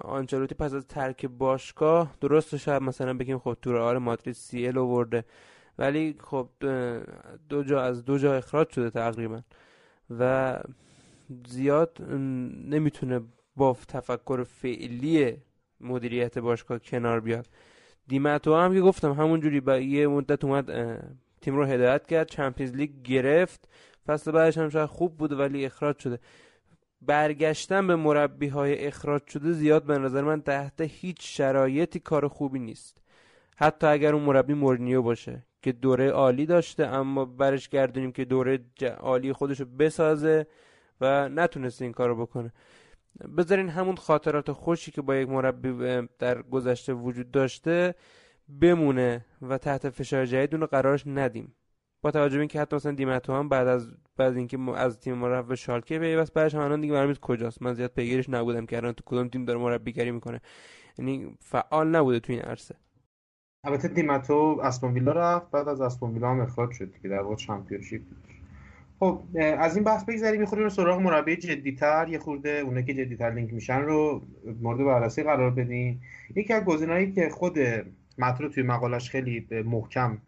آنچلوتی 0.02 0.54
پس 0.54 0.74
از 0.74 0.86
ترک 0.86 1.26
باشگاه 1.26 2.14
درست 2.20 2.56
شاید 2.56 2.82
مثلا 2.82 3.14
بگیم 3.14 3.38
خب 3.38 3.56
تو 3.62 3.76
آر 3.78 3.98
مادرید 3.98 4.34
سی 4.34 4.66
ال 4.66 4.78
آورده. 4.78 5.24
ولی 5.78 6.16
خب 6.20 6.48
دو 7.48 7.62
جا 7.62 7.82
از 7.82 8.04
دو 8.04 8.18
جا 8.18 8.34
اخراج 8.34 8.70
شده 8.70 8.90
تقریبا. 8.90 9.40
و 10.18 10.58
زیاد 11.48 12.02
نمی‌تونه 12.68 13.20
با 13.56 13.76
تفکر 13.88 14.44
فعلی 14.44 15.36
مدیریت 15.80 16.38
باشگاه 16.38 16.78
کنار 16.78 17.20
بیاد. 17.20 17.46
دیمتو 18.08 18.56
هم 18.56 18.74
که 18.74 18.80
گفتم 18.80 19.12
همونجوری 19.12 19.60
با 19.60 19.76
یه 19.76 20.06
مدت 20.06 20.44
اومد 20.44 20.70
تیم 21.40 21.56
رو 21.56 21.64
هدایت 21.64 22.06
کرد 22.06 22.28
چمپیونز 22.28 22.74
لیگ 22.74 22.90
گرفت. 23.02 23.68
فصل 24.06 24.30
بعدش 24.30 24.58
هم 24.58 24.68
شاید 24.68 24.86
خوب 24.86 25.16
بود 25.16 25.32
ولی 25.32 25.66
اخراج 25.66 25.98
شده. 25.98 26.18
برگشتن 27.02 27.86
به 27.86 27.96
مربی 27.96 28.48
های 28.48 28.86
اخراج 28.86 29.22
شده 29.26 29.52
زیاد 29.52 29.84
به 29.84 29.98
نظر 29.98 30.22
من 30.22 30.42
تحت 30.42 30.80
هیچ 30.80 31.36
شرایطی 31.36 32.00
کار 32.00 32.28
خوبی 32.28 32.58
نیست. 32.58 32.98
حتی 33.56 33.86
اگر 33.86 34.14
اون 34.14 34.22
مربی 34.22 34.54
مورنیو 34.54 35.02
باشه 35.02 35.46
که 35.62 35.72
دوره 35.72 36.10
عالی 36.10 36.46
داشته 36.46 36.86
اما 36.86 37.24
برش 37.24 37.68
گردونیم 37.68 38.12
که 38.12 38.24
دوره 38.24 38.60
عالی 38.98 39.32
خودشو 39.32 39.64
بسازه 39.64 40.46
و 41.00 41.28
نتونسته 41.28 41.84
این 41.84 41.92
کارو 41.92 42.26
بکنه. 42.26 42.52
بذارین 43.36 43.68
همون 43.68 43.96
خاطرات 43.96 44.52
خوشی 44.52 44.90
که 44.90 45.02
با 45.02 45.16
یک 45.16 45.28
مربی 45.28 46.08
در 46.18 46.42
گذشته 46.42 46.92
وجود 46.92 47.30
داشته 47.30 47.94
بمونه 48.60 49.24
و 49.42 49.58
تحت 49.58 49.90
فشار 49.90 50.26
جدید 50.26 50.54
اون 50.54 50.60
رو 50.60 50.66
قرارش 50.66 51.02
ندیم. 51.06 51.54
با 52.02 52.10
توجه 52.10 52.36
به 52.36 52.40
اینکه 52.40 52.60
حتی 52.60 52.76
مثلا 52.76 52.92
دیمتو 52.92 53.32
هم 53.32 53.48
بعد 53.48 53.68
از 53.68 53.94
بعد 54.16 54.36
اینکه 54.36 54.58
از 54.76 55.00
تیم 55.00 55.14
ما 55.14 55.28
رفت 55.28 55.48
به 55.48 55.56
شالکه 55.56 55.98
پیوست 55.98 56.34
بعدش 56.34 56.54
هم 56.54 56.60
الان 56.60 56.80
دیگه 56.80 56.94
معلوم 56.94 57.14
کجاست. 57.14 57.62
من 57.62 57.74
زیاد 57.74 57.90
پیگیرش 57.90 58.30
نبودم 58.30 58.66
که 58.66 58.76
الان 58.76 58.92
تو 58.92 59.02
کدوم 59.06 59.28
تیم 59.28 59.44
داره 59.44 59.58
مربیگری 59.58 60.10
می‌کنه. 60.10 60.40
یعنی 60.98 61.36
فعال 61.40 61.88
نبوده 61.88 62.20
تو 62.20 62.32
این 62.32 62.42
عرصه. 62.42 62.74
البته 63.64 63.88
دیمتو 63.88 64.60
اسپون 64.62 64.92
ویلا 64.94 65.12
رفت 65.12 65.50
بعد 65.50 65.68
از 65.68 65.80
اسپون 65.80 66.12
ویلا 66.12 66.30
هم 66.30 66.40
اخراج 66.40 66.72
شد 66.72 66.92
که 67.02 67.08
در 67.08 67.20
واقع 67.20 67.34
چمپیونشیپ 67.34 68.02
خب 69.00 69.22
از 69.58 69.76
این 69.76 69.84
بحث 69.84 70.04
بگذریم 70.04 70.40
یه 70.40 70.68
سراغ 70.68 71.00
مربی 71.00 71.36
جدیتر 71.36 72.08
یه 72.08 72.18
خورده 72.18 72.50
اونه 72.50 72.82
که 72.82 72.94
جدیتر 72.94 73.30
لینک 73.30 73.52
میشن 73.52 73.80
رو 73.80 74.22
مورد 74.62 74.78
بررسی 74.78 75.22
قرار 75.22 75.50
بدیم 75.50 76.02
یکی 76.36 76.52
از 76.52 76.64
گزینه‌هایی 76.64 77.12
که 77.12 77.28
خود 77.28 77.58
مترو 78.18 78.48
توی 78.48 78.62
مقالش 78.62 79.10
خیلی 79.10 79.46
محکم 79.64 80.18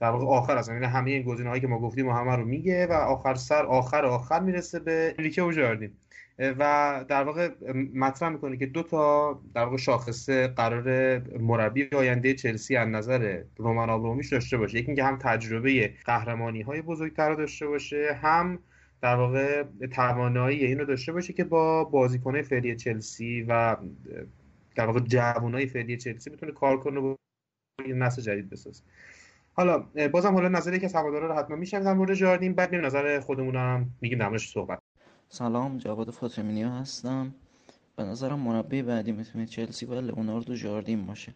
در 0.00 0.10
واقع 0.10 0.26
آخر 0.26 0.56
از 0.58 0.68
یعنی 0.68 0.84
همه 0.84 1.10
این 1.10 1.22
گزینه‌هایی 1.22 1.60
که 1.60 1.66
ما 1.66 1.78
گفتیم 1.78 2.08
و 2.08 2.12
همه 2.12 2.36
رو 2.36 2.44
میگه 2.44 2.86
و 2.86 2.92
آخر 2.92 3.34
سر 3.34 3.66
آخر 3.66 4.04
آخر 4.04 4.40
می‌رسه 4.40 4.78
به 4.78 5.14
ریکه 5.18 5.42
و 5.42 5.52
جاردین 5.52 5.90
و 6.38 7.04
در 7.08 7.22
واقع 7.24 7.50
مطرح 7.94 8.28
می‌کنه 8.28 8.56
که 8.56 8.66
دو 8.66 8.82
تا 8.82 9.32
در 9.54 9.64
واقع 9.64 9.76
شاخصه 9.76 10.48
قرار 10.48 11.18
مربی 11.38 11.88
آینده 11.92 12.34
چلسی 12.34 12.76
از 12.76 12.88
نظر 12.88 13.42
رومان 13.56 13.90
آبرومیش 13.90 14.32
داشته 14.32 14.56
باشه. 14.56 14.78
یکی 14.78 14.86
اینکه 14.86 15.04
هم 15.04 15.18
تجربه 15.18 15.94
قهرمانی 16.04 16.62
های 16.62 16.82
بزرگتر 16.82 17.34
داشته 17.34 17.66
باشه 17.66 18.18
هم 18.22 18.58
در 19.02 19.16
واقع 19.16 19.64
توانایی 19.92 20.66
اینو 20.66 20.84
داشته 20.84 21.12
باشه 21.12 21.32
که 21.32 21.44
با 21.44 21.84
بازیکنه 21.84 22.42
فعلی 22.42 22.76
چلسی 22.76 23.42
و 23.48 23.76
در 24.74 24.86
واقع 24.86 25.00
جوانای 25.00 25.66
فعلی 25.66 25.96
چلسی 25.96 26.30
بتونه 26.30 26.52
کار 26.52 26.80
کنه 26.80 27.00
و 27.00 27.14
نسل 27.88 28.22
جدید 28.22 28.50
بسازه. 28.50 28.82
حالا 29.58 29.78
بازم 30.12 30.34
حالا 30.34 30.48
نظر 30.48 30.74
یکی 30.74 30.86
از 30.86 30.94
هوادارا 30.94 31.26
رو 31.26 31.34
حتما 31.34 31.56
میشنم 31.56 31.84
در 31.84 31.94
مورد 31.94 32.14
جاردین 32.14 32.54
بعد 32.54 32.74
نظر 32.74 33.20
خودمون 33.20 33.56
هم 33.56 33.90
میگیم 34.00 34.18
در 34.18 34.38
صحبت. 34.38 34.78
سلام 35.28 35.78
جواد 35.78 36.10
فاطمینی 36.10 36.62
هستم. 36.62 37.34
به 37.96 38.04
نظرم 38.04 38.38
مربی 38.38 38.82
بعدی 38.82 39.12
می‌تونه 39.12 39.46
چلسی 39.46 39.86
و 39.86 40.00
لئوناردو 40.00 40.54
جاردین 40.54 41.06
باشه. 41.06 41.34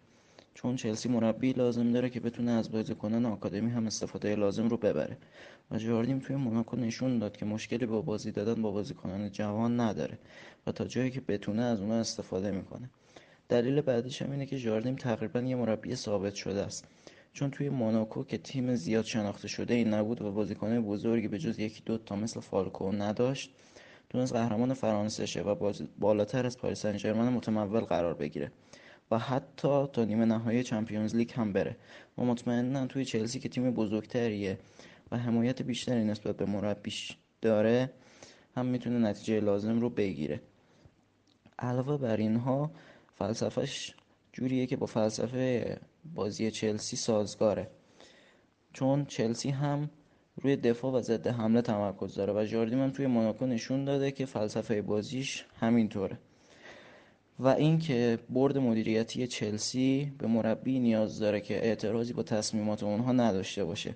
چون 0.54 0.76
چلسی 0.76 1.08
مربی 1.08 1.52
لازم 1.52 1.92
داره 1.92 2.10
که 2.10 2.20
بتونه 2.20 2.50
از 2.50 2.72
بازیکنان 2.72 3.26
آکادمی 3.26 3.70
هم 3.70 3.86
استفاده 3.86 4.34
لازم 4.34 4.68
رو 4.68 4.76
ببره. 4.76 5.16
و 5.70 5.78
جاردین 5.78 6.20
توی 6.20 6.36
موناکو 6.36 6.76
نشون 6.76 7.18
داد 7.18 7.36
که 7.36 7.44
مشکلی 7.44 7.86
با 7.86 8.02
بازی 8.02 8.32
دادن 8.32 8.62
با 8.62 8.70
بازیکنان 8.70 9.30
جوان 9.30 9.80
نداره 9.80 10.18
و 10.66 10.72
تا 10.72 10.84
جایی 10.84 11.10
که 11.10 11.20
بتونه 11.20 11.62
از 11.62 11.80
اونها 11.80 11.96
استفاده 11.96 12.50
می‌کنه. 12.50 12.90
دلیل 13.48 13.80
بعدیش 13.80 14.22
هم 14.22 14.30
اینه 14.30 14.46
که 14.46 14.58
جاردین 14.58 14.96
تقریبا 14.96 15.40
یه 15.40 15.56
مربی 15.56 15.94
ثابت 15.94 16.34
شده 16.34 16.62
است. 16.62 16.86
چون 17.32 17.50
توی 17.50 17.68
موناکو 17.68 18.24
که 18.24 18.38
تیم 18.38 18.74
زیاد 18.74 19.04
شناخته 19.04 19.48
شده 19.48 19.74
ای 19.74 19.84
نبود 19.84 20.22
و 20.22 20.32
بازیکن 20.32 20.80
بزرگی 20.80 21.28
به 21.28 21.38
جز 21.38 21.58
یکی 21.58 21.82
دو 21.86 21.98
تا 21.98 22.16
مثل 22.16 22.40
فالکو 22.40 22.92
نداشت 22.92 23.50
تونست 24.10 24.32
قهرمان 24.32 24.74
فرانسه 24.74 25.26
شه 25.26 25.42
و 25.42 25.72
بالاتر 25.98 26.46
از 26.46 26.58
پاریس 26.58 26.86
سن 26.86 27.12
متمول 27.12 27.80
قرار 27.80 28.14
بگیره 28.14 28.52
و 29.10 29.18
حتی 29.18 29.86
تا 29.92 30.04
نیمه 30.04 30.24
نهایی 30.24 30.62
چمپیونز 30.62 31.14
لیگ 31.14 31.32
هم 31.32 31.52
بره. 31.52 31.76
و 32.18 32.24
مطمئنا 32.24 32.86
توی 32.86 33.04
چلسی 33.04 33.40
که 33.40 33.48
تیم 33.48 33.70
بزرگتریه 33.70 34.58
و 35.10 35.18
حمایت 35.18 35.62
بیشتری 35.62 36.04
نسبت 36.04 36.36
به 36.36 36.44
مربیش 36.44 37.16
داره 37.42 37.90
هم 38.56 38.66
می‌تونه 38.66 39.08
نتیجه 39.08 39.40
لازم 39.40 39.80
رو 39.80 39.90
بگیره. 39.90 40.40
علاوه 41.58 41.96
بر 41.96 42.16
اینها 42.16 42.70
فلسفهش 43.14 43.94
جوریه 44.32 44.66
که 44.66 44.76
با 44.76 44.86
فلسفه 44.86 45.78
بازی 46.14 46.50
چلسی 46.50 46.96
سازگاره. 46.96 47.70
چون 48.72 49.04
چلسی 49.04 49.50
هم 49.50 49.90
روی 50.36 50.56
دفاع 50.56 50.92
و 50.92 51.00
ضد 51.00 51.26
حمله 51.26 51.62
تمرکز 51.62 52.14
داره 52.14 52.32
و 52.32 52.44
جاردیم 52.44 52.82
هم 52.82 52.90
توی 52.90 53.06
موناکو 53.06 53.46
نشون 53.46 53.84
داده 53.84 54.10
که 54.10 54.26
فلسفه 54.26 54.82
بازیش 54.82 55.44
همینطوره. 55.60 56.18
و 57.38 57.48
اینکه 57.48 58.18
برد 58.30 58.58
مدیریتی 58.58 59.26
چلسی 59.26 60.12
به 60.18 60.26
مربی 60.26 60.78
نیاز 60.78 61.18
داره 61.18 61.40
که 61.40 61.64
اعتراضی 61.64 62.12
با 62.12 62.22
تصمیمات 62.22 62.82
اونها 62.82 63.12
نداشته 63.12 63.64
باشه. 63.64 63.94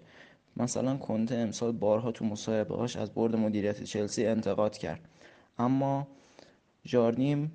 مثلا 0.56 0.96
کنته 0.96 1.34
امسال 1.34 1.72
بارها 1.72 2.12
تو 2.12 2.24
مصاحبه 2.24 2.76
هاش 2.76 2.96
از 2.96 3.14
برد 3.14 3.36
مدیریت 3.36 3.82
چلسی 3.82 4.26
انتقاد 4.26 4.76
کرد. 4.76 5.00
اما 5.58 6.08
جاردیم 6.84 7.52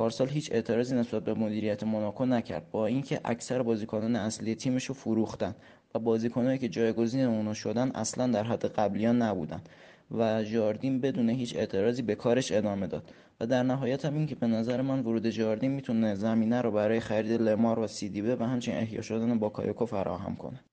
پارسال 0.00 0.28
هیچ 0.28 0.52
اعتراضی 0.52 0.94
نسبت 0.94 1.24
به 1.24 1.34
مدیریت 1.34 1.82
موناکو 1.82 2.26
نکرد 2.26 2.70
با 2.70 2.86
اینکه 2.86 3.20
اکثر 3.24 3.62
بازیکنان 3.62 4.16
اصلی 4.16 4.54
تیمش 4.54 4.84
رو 4.84 4.94
فروختن 4.94 5.54
و 5.94 5.98
بازیکنهایی 5.98 6.58
که 6.58 6.68
جایگزین 6.68 7.24
اونو 7.24 7.54
شدن 7.54 7.90
اصلا 7.90 8.26
در 8.26 8.42
حد 8.42 8.64
قبلیان 8.64 9.22
نبودن 9.22 9.62
و 10.10 10.44
جاردین 10.44 11.00
بدون 11.00 11.30
هیچ 11.30 11.56
اعتراضی 11.56 12.02
به 12.02 12.14
کارش 12.14 12.52
ادامه 12.52 12.86
داد. 12.86 13.10
و 13.40 13.46
در 13.46 13.62
نهایت 13.62 14.04
هم 14.04 14.14
این 14.14 14.26
که 14.26 14.34
به 14.34 14.46
نظر 14.46 14.82
من 14.82 15.00
ورود 15.00 15.26
جاردین 15.26 15.70
می‌تونه 15.70 16.14
زمینه 16.14 16.62
رو 16.62 16.70
برای 16.70 17.00
خرید 17.00 17.32
لمار 17.42 17.78
و 17.78 17.86
سیدیبه 17.86 18.36
و 18.36 18.42
همچنین 18.42 18.78
احیا 18.78 19.02
شدن 19.02 19.38
با 19.38 19.48
کایوکو 19.48 19.86
فراهم 19.86 20.36
کنه. 20.36 20.64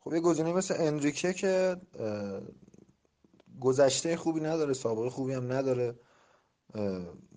خب 0.00 0.14
یه 0.14 0.20
گزینه 0.20 0.52
مثل 0.52 0.74
انریکه 0.78 1.32
که 1.32 1.76
گذشته 3.60 4.16
خوبی 4.16 4.40
نداره 4.40 4.72
سابقه 4.72 5.10
خوبی 5.10 5.32
هم 5.32 5.52
نداره. 5.52 5.94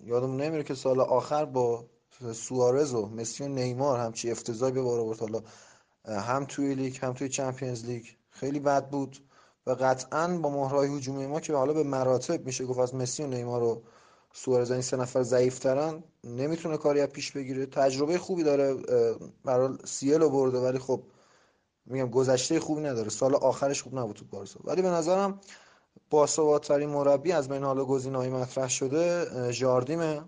یادم 0.04 0.36
نمیره 0.36 0.62
که 0.64 0.74
سال 0.74 1.00
آخر 1.00 1.44
با 1.44 1.84
سوارز 2.32 2.94
و 2.94 3.06
مسی 3.06 3.44
و 3.44 3.48
نیمار 3.48 3.98
همچی 3.98 4.30
افتضاحی 4.30 4.72
به 4.72 4.82
بار 4.82 5.00
آورد. 5.00 5.20
حالا 5.20 5.42
هم 6.04 6.44
توی 6.44 6.74
لیگ 6.74 6.98
هم 7.02 7.12
توی 7.12 7.28
چمپیونز 7.28 7.84
لیگ. 7.84 8.04
خیلی 8.30 8.60
بد 8.60 8.90
بود 8.90 9.16
و 9.66 9.70
قطعا 9.70 10.38
با 10.38 10.50
مهرهای 10.50 10.96
هجومی 10.96 11.26
ما 11.26 11.40
که 11.40 11.54
حالا 11.54 11.72
به 11.72 11.82
مراتب 11.82 12.46
میشه 12.46 12.64
گفت 12.66 12.78
از 12.78 12.94
مسی 12.94 13.22
و 13.22 13.26
نیمار 13.26 13.62
و 13.62 13.82
سوارز 14.32 14.70
این 14.70 14.80
سه 14.80 14.96
نفر 14.96 15.22
ضعیفترن 15.22 16.04
نمی‌تونه 16.24 16.76
کاری 16.76 17.06
پیش 17.06 17.32
بگیره. 17.32 17.66
تجربه 17.66 18.18
خوبی 18.18 18.42
داره 18.42 18.74
برای 19.44 19.78
سیل 19.84 20.18
برده 20.18 20.58
ولی 20.58 20.78
خب 20.78 21.02
میگم 21.86 22.10
گذشته 22.10 22.60
خوبی 22.60 22.82
نداره. 22.82 23.08
سال 23.08 23.34
آخرش 23.34 23.82
خوب 23.82 23.98
نبود 23.98 24.16
تو 24.16 24.24
بارسا. 24.24 24.60
ولی 24.64 24.82
به 24.82 24.88
نظرم 24.88 25.40
باثباتترین 26.10 26.88
مربی 26.88 27.32
از 27.32 27.48
بین 27.48 27.64
حالا 27.64 27.84
گزینه‌های 27.84 28.28
مطرح 28.28 28.68
شده 28.68 29.26
جاردیمه. 29.52 30.24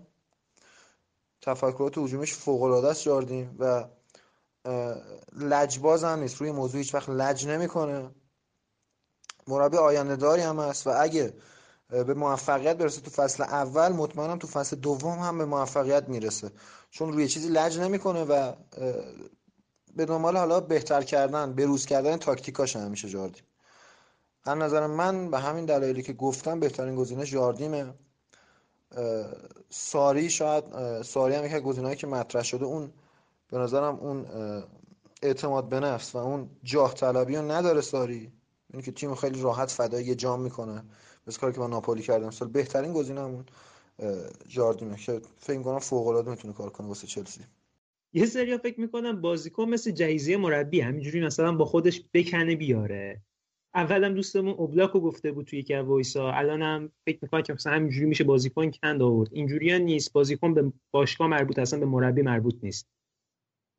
تفکرات 1.41 1.97
هجومیش 1.97 2.33
فوق 2.33 2.63
العاده 2.63 2.87
است 2.87 3.03
جاردیم 3.03 3.55
و 3.59 3.85
لجباز 5.33 6.03
هم 6.03 6.19
نیست. 6.19 6.35
روی 6.35 6.51
موضوع 6.51 6.77
هیچ 6.77 6.95
وقت 6.95 7.09
لج 7.09 7.47
نمی‌کنه. 7.47 8.11
مربی 9.47 9.77
آینده 9.77 10.15
داری 10.15 10.41
هم 10.41 10.59
است 10.59 10.87
و 10.87 10.93
اگه 10.97 11.33
به 11.89 12.13
موفقیت 12.13 12.77
برسه 12.77 13.01
تو 13.01 13.11
فصل 13.11 13.43
اول 13.43 13.91
مطمئنم 13.91 14.39
تو 14.39 14.47
فصل 14.47 14.75
دوم 14.75 15.19
هم 15.19 15.37
به 15.37 15.45
موفقیت 15.45 16.09
می‌رسه. 16.09 16.51
چون 16.91 17.13
روی 17.13 17.27
چیزی 17.27 17.49
لج 17.49 17.79
نمی‌کنه 17.79 18.23
و 18.23 18.53
به 19.95 20.05
دنبال 20.05 20.37
حالا 20.37 20.59
بهتر 20.59 21.01
کردن 21.01 21.53
بروز 21.53 21.85
کردن 21.85 22.17
تاکتیکاش 22.17 22.75
همیشه 22.75 23.09
جاردیم. 23.09 23.43
از 24.45 24.57
نظر 24.57 24.87
من 24.87 25.31
به 25.31 25.39
همین 25.39 25.65
دلایلی 25.65 26.01
که 26.01 26.13
گفتم 26.13 26.59
بهترین 26.59 26.95
گزینه 26.95 27.25
جاردیمه 27.25 27.93
ساری 29.69 30.29
شاید 30.29 30.63
ساری 31.01 31.35
هم 31.35 31.45
یکی 31.45 31.59
گزینه‌ای 31.59 31.95
که 31.95 32.07
مطرح 32.07 32.43
شده 32.43 32.65
اون 32.65 32.91
به 33.51 33.57
نظرم 33.57 33.95
اون 33.95 34.25
اعتماد 35.21 35.69
به 35.69 35.79
نفس 35.79 36.15
و 36.15 36.17
اون 36.17 36.49
جاه 36.63 36.93
طلبی 36.93 37.35
رو 37.35 37.51
نداره 37.51 37.81
ساری. 37.81 38.31
اینه 38.69 38.83
که 38.83 38.91
تیم 38.91 39.15
خیلی 39.15 39.41
راحت 39.41 39.71
فدای 39.71 40.05
یه 40.05 40.15
جام 40.15 40.41
می‌کنه. 40.41 40.83
مثل 41.27 41.39
کاری 41.39 41.53
که 41.53 41.59
با 41.59 41.67
ناپولی 41.67 42.01
کردم. 42.01 42.31
سال 42.31 42.47
بهترین 42.47 42.93
گزینه‌مون 42.93 43.45
جاردیمه 44.47 44.97
که 44.97 45.21
فکر 45.39 45.61
کنم 45.61 45.79
فوق 45.79 46.07
العاده 46.07 46.31
می‌تونه 46.31 46.53
کار 46.53 46.69
کنه 46.69 46.87
واسه 46.87 47.07
چلسی. 47.07 47.41
یه 48.13 48.25
سری 48.25 48.57
فکر 48.57 48.79
می‌کنم 48.79 49.21
بازیکن 49.21 49.69
مثل 49.69 49.91
جهیزیه 49.91 50.37
مربی 50.37 50.81
همینجوری 50.81 51.25
مثلا 51.25 51.55
با 51.55 51.65
خودش 51.65 52.03
بکنه 52.13 52.55
بیاره. 52.55 53.21
اولم 53.75 54.13
دوستمون 54.13 54.53
اوبلاکو 54.53 54.99
گفته 54.99 55.31
بود 55.31 55.45
توی 55.45 55.59
یکی 55.59 55.75
وایسا 55.75 56.31
الانم 56.31 56.91
فکر 57.05 57.19
می‌کنم 57.21 57.41
که 57.41 57.53
مثلا 57.53 57.73
همینجوری 57.73 58.05
میشه 58.05 58.23
بازیکن 58.23 58.71
کند 58.71 59.01
آورد. 59.01 59.29
اینجوری 59.33 59.79
نیست. 59.79 60.13
بازیکن 60.13 60.53
به 60.53 60.73
باشگاه 60.91 61.27
مربوط 61.27 61.59
اصلا 61.59 61.79
به 61.79 61.85
مربی 61.85 62.21
مربوط 62.21 62.55
نیست. 62.63 62.89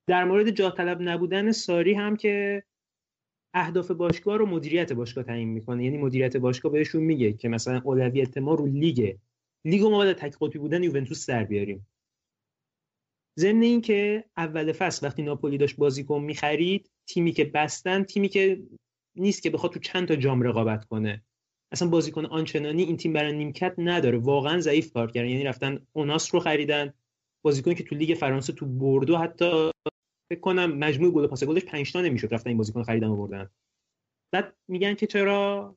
در 0.09 0.25
مورد 0.25 0.51
جا 0.51 0.71
طلب 0.71 1.03
نبودن 1.03 1.53
ساری 1.53 1.95
هم 1.95 2.17
که 2.17 2.63
اهداف 3.55 3.91
باشگاه 3.91 4.37
رو 4.37 4.47
مدیریت 4.47 4.93
باشگاه 4.93 5.25
تعیین 5.25 5.49
می‌کنه. 5.49 5.85
یعنی 5.85 5.99
مدیریت 5.99 6.37
باشگاه 6.37 6.73
بهشون 6.73 7.03
میگه 7.03 7.33
که 7.33 7.49
مثلا 7.49 7.81
اولویت 7.85 8.39
ما 8.39 8.55
رو 8.55 8.67
لیگ. 8.67 9.17
لیگ 9.65 9.83
ما 9.83 9.97
باید 9.97 10.17
تک 10.17 10.37
قطبی 10.41 10.59
بودن 10.59 10.83
یوونتوس 10.83 11.31
در 11.31 11.45
بیاریم. 11.45 11.87
ضمن 13.39 13.63
اینکه 13.63 14.25
اول 14.37 14.73
فصل 14.73 15.07
وقتی 15.07 15.23
ناپولی 15.23 15.59
داشت 15.59 15.77
بازیکن 15.77 16.21
می‌خرید 16.21 16.91
تیمی 17.07 17.33
که 17.33 17.45
بستن 17.45 18.03
تیمی 18.03 18.29
که 18.29 18.63
نیست 19.17 19.43
که 19.43 19.51
بخواد 19.51 19.73
تو 19.73 19.81
چند 19.81 20.09
تا 20.09 20.17
جام 20.17 20.43
رقابت 20.43 20.85
کنه. 20.85 21.25
اصلا 21.73 21.89
بازیکن 21.89 22.27
آنچنانی 22.27 22.83
این 22.83 22.97
تیم 22.97 23.13
برای 23.13 23.33
نیمکت 23.33 23.75
نداره. 23.79 24.19
واقعا 24.19 24.61
ضعیف 24.61 24.93
کار 24.93 25.11
کردن. 25.11 25.29
یعنی 25.29 25.45
رفتن 25.45 25.87
اوناس 25.93 26.35
رو 26.35 26.41
خریدن. 26.41 26.93
بازیکن 27.45 27.75
که 27.75 27.85
تو 27.85 27.95
لیگ 27.95 28.15
فرانسه 28.15 28.53
تو 28.53 28.67
بردو 28.67 29.17
حتی 29.17 29.71
فکر 30.33 30.41
کنم 30.41 30.79
مجموع 30.79 31.11
گل 31.11 31.27
پاس 31.27 31.45
گلش 31.45 31.65
5 31.65 31.93
تا 31.93 32.01
نمی‌شد 32.01 32.35
رفتن 32.35 32.51
این 32.51 32.59
بازیکن 32.59 32.83
خریدن 32.83 33.07
آوردن 33.07 33.51
بعد 34.33 34.57
میگن 34.69 34.95
که 34.95 35.07
چرا 35.07 35.77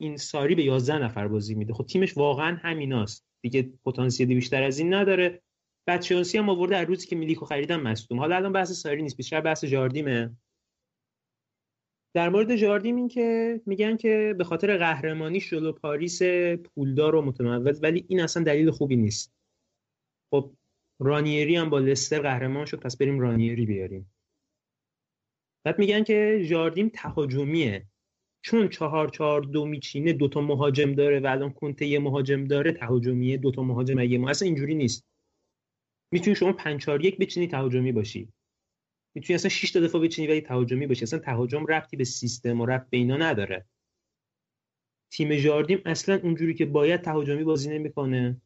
این 0.00 0.16
ساری 0.16 0.54
به 0.54 0.64
11 0.64 0.98
نفر 0.98 1.28
بازی 1.28 1.54
میده. 1.54 1.74
خب 1.74 1.86
تیمش 1.86 2.16
واقعا 2.16 2.56
همیناست. 2.62 3.26
دیگه 3.42 3.72
پتانسیلی 3.84 4.34
بیشتر 4.34 4.62
از 4.62 4.78
این 4.78 4.94
نداره. 4.94 5.42
بچانسی 5.88 6.38
هم 6.38 6.48
آورده 6.48 6.76
از 6.76 6.88
روزی 6.88 7.06
که 7.06 7.16
میلیکو 7.16 7.44
خریدن 7.44 7.76
مصدوم. 7.76 8.18
حالا 8.18 8.36
الان 8.36 8.52
بحث 8.52 8.72
ساری 8.72 9.02
نیست. 9.02 9.16
بیشتر 9.16 9.40
بحث 9.40 9.64
جاردیمه. 9.64 10.36
در 12.16 12.28
مورد 12.28 12.56
جاردیم 12.56 12.96
این 12.96 13.08
که 13.08 13.60
میگن 13.66 13.96
که 13.96 14.34
به 14.38 14.44
خاطر 14.44 14.76
قهرمانی 14.76 15.40
جلو 15.40 15.72
پاریس 15.72 16.22
پولدار 16.64 17.14
و 17.14 17.22
متمول 17.22 17.78
ولی 17.82 18.04
این 18.08 18.20
اصلا 18.20 18.42
دلیل 18.42 18.70
خوبی 18.70 18.96
نیست. 18.96 19.34
خب 20.30 20.52
رانیری 21.00 21.56
هم 21.56 21.70
با 21.70 21.78
لستر 21.78 22.18
قهرمان 22.18 22.64
شد 22.64 22.80
پس 22.80 22.96
بریم 22.96 23.20
رانیری 23.20 23.66
بیاریم. 23.66 24.12
بعد 25.64 25.78
میگن 25.78 26.04
که 26.04 26.46
جاردیم 26.48 26.88
تهاجمیه. 26.88 27.86
چون 28.42 28.68
چهار 28.68 29.08
چهار 29.08 29.40
دو 29.40 29.66
میچینه 29.66 30.12
دوتا 30.12 30.40
مهاجم 30.40 30.94
داره 30.94 31.20
و 31.20 31.26
الان 31.26 31.50
کنته 31.50 31.86
یه 31.86 31.98
مهاجم 31.98 32.44
داره 32.44 32.72
تهاجمیه 32.72 33.36
دوتا 33.36 33.62
مهاجم 33.62 34.00
یه 34.00 34.18
ما 34.18 34.30
اصلا 34.30 34.46
اینجوری 34.46 34.74
نیست. 34.74 35.04
می‌تونی 36.12 36.36
شما 36.36 36.52
5 36.52 36.80
4 36.80 37.04
1 37.04 37.18
بچینی 37.18 37.46
تهاجمی 37.46 37.92
باشی. 37.92 38.28
می‌تونی 39.16 39.34
اصلا 39.34 39.48
6 39.48 39.70
تا 39.70 39.80
دفاع 39.80 40.02
بچینی 40.02 40.28
ولی 40.28 40.40
تهاجمی 40.40 40.86
باشی. 40.86 41.02
اصلا 41.02 41.18
تهاجم 41.18 41.66
ربطی 41.66 41.96
به 41.96 42.04
سیستم 42.04 42.60
و 42.60 42.66
ربط 42.66 42.90
به 42.90 42.96
اینا 42.96 43.16
نداره. 43.16 43.66
تیم 45.10 45.34
جاردیم 45.34 45.82
اصلا 45.86 46.20
اونجوری 46.22 46.54
که 46.54 46.66
باید 46.66 47.00
تهاجمی 47.00 47.44
بازی 47.44 47.70
نمی‌کنه. 47.70 48.40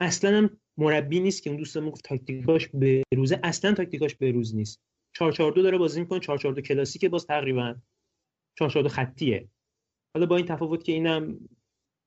اصلا 0.00 0.38
هم 0.38 0.60
مربی 0.76 1.20
نیست 1.20 1.42
که 1.42 1.50
اون 1.50 1.58
دوستمون 1.58 1.90
گفت 1.90 2.04
تاکتیکاش 2.04 2.68
به 2.68 3.02
روزه. 3.16 3.40
اصلا 3.42 3.72
تاکتیکاش 3.72 4.14
به 4.14 4.30
روز 4.30 4.54
نیست. 4.54 4.80
4 5.12 5.32
4 5.32 5.52
2 5.52 5.62
داره 5.62 5.78
بازی 5.78 6.00
می‌کنه 6.00 6.20
4 6.20 6.38
4 6.38 6.52
2 6.52 6.60
کلاسیکه 6.60 7.08
باز 7.08 7.26
تقریبا. 7.26 7.74
4 8.58 8.70
4 8.70 8.82
2 8.82 8.88
خطیه. 8.88 9.48
حالا 10.14 10.26
با 10.26 10.36
این 10.36 10.46
تفاوت 10.46 10.84
که 10.84 10.92
اینم 10.92 11.48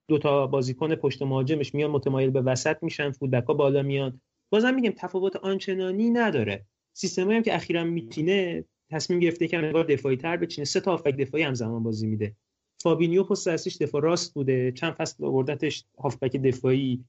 دو 0.07 0.17
تا 0.17 0.47
بازیکن 0.47 0.95
پشت 0.95 1.21
مهاجمش 1.21 1.75
میان 1.75 1.91
متمایل 1.91 2.29
به 2.29 2.41
وسط 2.41 2.83
میشن 2.83 3.11
فودبک 3.11 3.47
ها 3.47 3.53
بالا 3.53 3.81
میاد 3.81 4.19
بازم 4.49 4.73
میگم 4.73 4.93
تفاوت 4.97 5.35
آنچنانی 5.35 6.09
نداره. 6.09 6.65
سیستمی 6.93 7.35
هم 7.35 7.43
که 7.43 7.55
اخیرا 7.55 7.83
میتینه 7.83 8.65
تصمیم 8.91 9.19
گرفته 9.19 9.47
که 9.47 9.57
انگار 9.57 9.83
دفاعی 9.83 10.17
تر 10.17 10.37
بچینه. 10.37 10.65
سه 10.65 10.79
تا 10.79 10.91
هافبک 10.91 11.15
دفاعی 11.17 11.43
همزمان 11.43 11.83
بازی 11.83 12.07
میده. 12.07 12.35
فابینیو 12.81 13.23
پست 13.23 13.47
اصلیش 13.47 13.77
دفاع 13.77 14.01
راست 14.01 14.33
بوده. 14.33 14.71
چند 14.71 14.93
فصل 14.93 15.25
آوردتش 15.25 15.85
هافبک 15.99 16.35
دفاعی. 16.35 17.05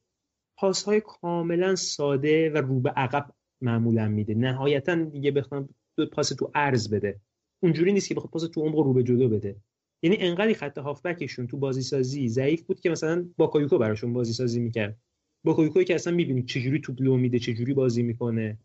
پاس 0.58 0.82
های 0.82 1.00
کاملا 1.00 1.74
ساده 1.74 2.50
و 2.50 2.56
رو 2.56 2.80
به 2.80 2.90
عقب 2.90 3.30
معمولا 3.60 4.08
میده. 4.08 4.34
نهایتا 4.34 4.94
دیگه 4.94 5.30
بخوام 5.30 5.68
پاس 6.12 6.28
تو 6.28 6.50
عرض 6.54 6.88
بده. 6.88 7.20
اونجوری 7.62 7.92
نیست 7.92 8.08
که 8.08 8.14
بخواد 8.14 8.30
پاس 8.30 8.42
تو 8.42 8.60
عمق 8.60 8.78
رو 8.78 8.92
به 8.92 9.02
جلو 9.02 9.28
بده. 9.28 9.56
یعنی 10.02 10.16
انقدر 10.16 10.52
خط 10.52 10.78
هافبکشون 10.78 11.46
تو 11.46 11.56
بازی 11.56 11.82
سازی 11.82 12.28
ضعیف 12.28 12.62
بود 12.62 12.80
که 12.80 12.90
مثلا 12.90 13.28
باکایوکو 13.36 13.78
براشون 13.78 14.12
بازی 14.12 14.32
سازی 14.32 14.60
می‌کرد. 14.60 14.98
باکایوکو 15.44 15.82
که 15.82 15.94
اصلا 15.94 16.14
می‌بینید 16.14 16.46
چجوری 16.46 16.80
توپ 16.80 17.02
لو 17.02 17.16
میده 17.16 17.38
چجوری 17.38 17.74
بازی 17.74 18.02
می‌کنه. 18.02 18.58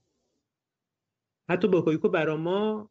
حتی 1.50 1.68
باکایوکو 1.68 2.10
برا 2.10 2.38
ما 2.38 2.90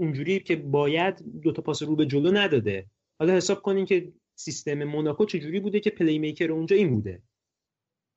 اونجوری 0.00 0.40
که 0.40 0.56
باید 0.56 1.40
دو 1.42 1.52
تا 1.52 1.62
پاس 1.62 1.82
رو 1.82 1.96
به 1.96 2.06
جلو 2.06 2.32
نداده. 2.32 2.86
حالا 3.18 3.32
حساب 3.32 3.62
کنین 3.62 3.86
که 3.86 4.12
سیستم 4.34 4.84
موناکو 4.84 5.24
چجوری 5.24 5.60
بوده 5.60 5.80
که 5.80 5.90
playmaker 5.90 6.52
اونجا 6.52 6.76
این 6.76 6.94
بوده. 6.94 7.22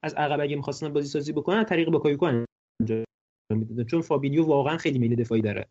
از 0.04 0.14
عقب 0.14 0.40
اگه 0.40 0.56
می‌خواستن 0.56 0.94
بازی 0.94 1.08
سازی 1.08 1.34
بکنن 1.34 1.64
طریق 1.64 1.90
باکایوکو 1.90 2.26
انجام 2.26 3.06
می‌دادن. 3.50 3.84
چون 3.84 4.02
فابینیو 4.02 4.44
واقعا 4.44 4.78
خیلی 4.78 5.00
میل 5.00 5.16
دفاعی 5.16 5.42
داره. 5.42 5.68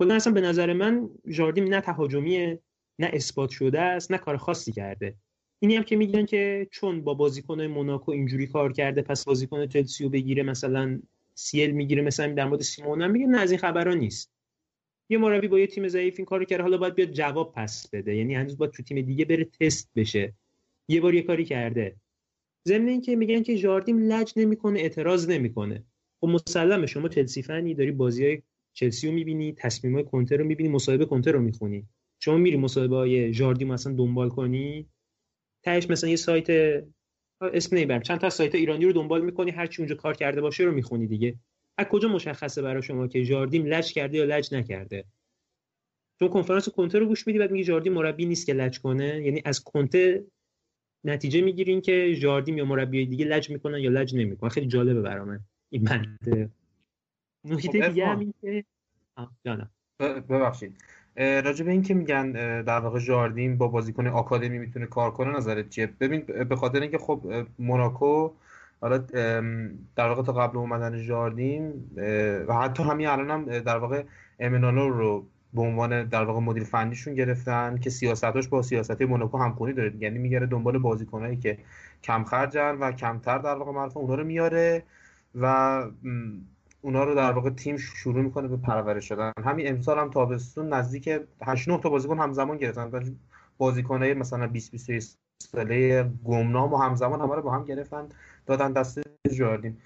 کلا 0.00 0.14
اصلا 0.14 0.32
به 0.32 0.40
نظر 0.40 0.72
من 0.72 1.10
جاردیم 1.28 1.64
نه 1.64 1.80
تهاجمیه 1.80 2.60
نه 2.98 3.10
اثبات 3.12 3.50
شده 3.50 3.80
است 3.80 4.12
نه 4.12 4.18
کار 4.18 4.36
خاصی 4.36 4.72
کرده. 4.72 5.14
اینی 5.62 5.76
هم 5.76 5.82
که 5.82 5.96
میگن 5.96 6.26
که 6.26 6.68
چون 6.70 7.00
با 7.00 7.14
بازیکن 7.14 7.66
موناکو 7.66 8.12
اینجوری 8.12 8.46
کار 8.46 8.72
کرده 8.72 9.02
پس 9.02 9.24
بازیکن 9.24 9.66
چلسی 9.66 10.08
بگیره 10.08 10.42
مثلا 10.42 11.00
سیل 11.40 11.70
می‌گیره 11.70 12.02
مثلا 12.02 12.34
در 12.34 12.44
مورد 12.44 12.62
سیمون 12.62 13.02
هم 13.02 13.10
میگه 13.10 13.26
نه 13.26 13.40
از 13.40 13.50
این 13.50 13.60
خبرها 13.60 13.94
نیست. 13.94 14.32
یه 15.10 15.18
مربی 15.18 15.48
با 15.48 15.58
یه 15.58 15.66
تیم 15.66 15.88
ضعیف 15.88 16.14
این 16.18 16.24
کارو 16.24 16.44
کرده 16.44 16.62
حالا 16.62 16.78
باید 16.78 16.94
بیاد 16.94 17.10
جواب 17.10 17.52
پس 17.56 17.90
بده. 17.90 18.16
یعنی 18.16 18.34
هنوز 18.34 18.56
باید 18.56 18.70
تو 18.70 18.82
تیم 18.82 19.00
دیگه 19.00 19.24
بره 19.24 19.44
تست 19.44 19.90
بشه. 19.96 20.34
یه 20.88 21.00
بار 21.00 21.14
یه 21.14 21.22
کاری 21.22 21.44
کرده. 21.44 21.96
ضمن 22.68 22.88
اینکه 22.88 23.16
میگن 23.16 23.42
که 23.42 23.56
جاردیم 23.56 23.98
لج 23.98 24.32
نمی‌کنه 24.36 24.80
اعتراض 24.80 25.28
نمی‌کنه. 25.28 25.84
خب 26.20 26.28
مسلمه 26.28 26.86
شما 26.86 27.08
چلسی 27.08 27.42
فنی 27.42 27.74
داری 27.74 27.90
بازی 27.90 28.26
های 28.26 28.42
چلسی 28.72 29.08
رو 29.08 29.14
می‌بینی 29.14 29.52
تصمیم 29.52 29.94
های 29.94 30.04
کنتر 30.04 30.36
رو 30.36 30.44
می‌بینی 30.44 30.68
مصاحبه 30.68 31.04
کنتر 31.04 31.32
رو 31.32 31.40
می‌خونی. 31.40 31.86
شما 32.18 32.36
میری 32.36 32.56
مصاحبه 32.56 32.96
های 32.96 33.30
جاردیم 33.32 33.70
اصلا 33.70 33.92
دنبال 33.92 34.28
کنی؟ 34.28 34.88
تهش 35.64 35.90
مثلا 35.90 36.10
یه 36.10 36.16
سایت 36.16 36.46
اسم 37.40 37.76
نمی‌برم. 37.76 38.00
چند 38.00 38.18
تا 38.18 38.30
سایت 38.30 38.54
ایرانی 38.54 38.84
رو 38.84 38.92
دنبال 38.92 39.24
می‌کنی 39.24 39.50
هر 39.50 39.66
چی 39.66 39.82
اونجا 39.82 39.94
کار 39.94 40.14
کرده 40.14 40.40
باشه 40.40 40.64
رو 40.64 40.72
می‌خونی 40.72 41.06
دیگه. 41.06 41.34
از 41.78 41.86
کجا 41.86 42.08
مشخصه 42.08 42.62
برای 42.62 42.82
شما 42.82 43.06
که 43.06 43.24
جاردیم 43.24 43.66
لج 43.66 43.92
کرده 43.92 44.18
یا 44.18 44.24
لج 44.24 44.54
نکرده؟ 44.54 45.04
چون 46.18 46.28
کنفرانس 46.28 46.68
کنته 46.68 46.98
رو 46.98 47.06
گوش 47.06 47.26
میدی 47.26 47.38
بعد 47.38 47.50
میگی 47.50 47.64
جاردیم 47.64 47.92
مربی 47.92 48.26
نیست 48.26 48.46
که 48.46 48.52
لج 48.52 48.80
کنه. 48.80 49.22
یعنی 49.24 49.42
از 49.44 49.64
کنته 49.64 50.24
نتیجه 51.04 51.40
می‌گیرین 51.40 51.80
که 51.80 52.14
جاردیم 52.14 52.58
یا 52.58 52.64
مربی 52.64 53.06
دیگه 53.06 53.24
لج 53.24 53.50
می‌کنن 53.50 53.78
یا 53.78 53.90
لج 53.90 54.16
نمی‌کنن. 54.16 54.50
خیلی 54.50 54.66
جالبه 54.66 55.00
برای 55.00 55.24
من. 55.24 55.40
این 55.70 55.82
منطق 55.82 56.48
نکته 57.44 57.88
دیگه 57.88 58.06
همین 58.06 58.34
که 58.40 58.64
ببخشید. 60.00 60.78
راجع 61.20 61.64
به 61.64 61.70
این 61.70 61.82
که 61.82 61.94
میگن 61.94 62.32
در 62.62 62.80
واقع 62.80 62.98
جاردین 62.98 63.58
با 63.58 63.68
بازیکن 63.68 64.06
آکادمی 64.06 64.58
می‌تونه 64.58 64.86
کار 64.86 65.10
کنه 65.10 65.36
نظرت 65.36 65.68
چیه؟ 65.68 65.86
ببین 66.00 66.20
به 66.48 66.56
خاطر 66.56 66.80
اینکه 66.80 66.98
خب 66.98 67.44
موناکو 67.58 68.30
حالا 68.80 68.98
در 69.96 70.08
واقع 70.08 70.22
تا 70.22 70.32
قبل 70.32 70.58
اومدن 70.58 71.02
جاردین 71.02 71.72
و 72.48 72.54
حتی 72.54 72.82
همین 72.82 73.06
الان 73.06 73.30
هم 73.30 73.58
در 73.58 73.78
واقع 73.78 74.02
امنالو 74.40 74.88
رو 74.88 75.26
به 75.54 75.62
عنوان 75.62 76.04
در 76.04 76.24
واقع 76.24 76.40
مدیر 76.40 76.64
فنیشون 76.64 77.14
گرفتن 77.14 77.78
که 77.78 77.90
سیاستاش 77.90 78.48
با 78.48 78.62
سیاست 78.62 79.02
موناکو 79.02 79.38
همخونی 79.38 79.72
داره. 79.72 79.92
یعنی 79.98 80.18
میگره 80.18 80.46
دنبال 80.46 80.78
بازیکنایی 80.78 81.36
که 81.36 81.58
کم 82.02 82.24
خرجن 82.24 82.76
و 82.80 82.92
کمتر 82.92 83.38
در 83.38 83.54
واقع 83.54 83.72
معرفه 83.72 83.96
اونا 83.96 84.14
رو 84.14 84.24
میاره 84.24 84.82
و 85.34 85.82
اونا 86.82 87.04
رو 87.04 87.14
در 87.14 87.32
واقع 87.32 87.50
تیم 87.50 87.76
شروع 87.76 88.22
می‌کنه 88.22 88.48
به 88.48 88.56
پرورش 88.56 89.08
شدن 89.08 89.32
همین 89.44 89.68
امسال 89.68 89.98
هم 89.98 90.10
تابستون 90.10 90.72
نزدیک 90.72 91.20
8 91.42 91.68
9 91.68 91.78
تا 91.78 91.88
بازیکن 91.88 92.18
همزمان 92.18 92.56
گرفتن. 92.56 93.16
بازیکنای 93.58 94.14
مثلا 94.14 94.46
20 94.46 94.70
21 94.70 95.04
ساله 95.42 96.10
گمنام 96.24 96.72
و 96.72 96.76
همزمان 96.76 97.20
همه 97.20 97.34
رو 97.34 97.42
با 97.42 97.52
هم 97.52 97.64
گرفتن 97.64 98.08
دادن 98.46 98.72
دست 98.72 99.00
جاردین 99.32 99.76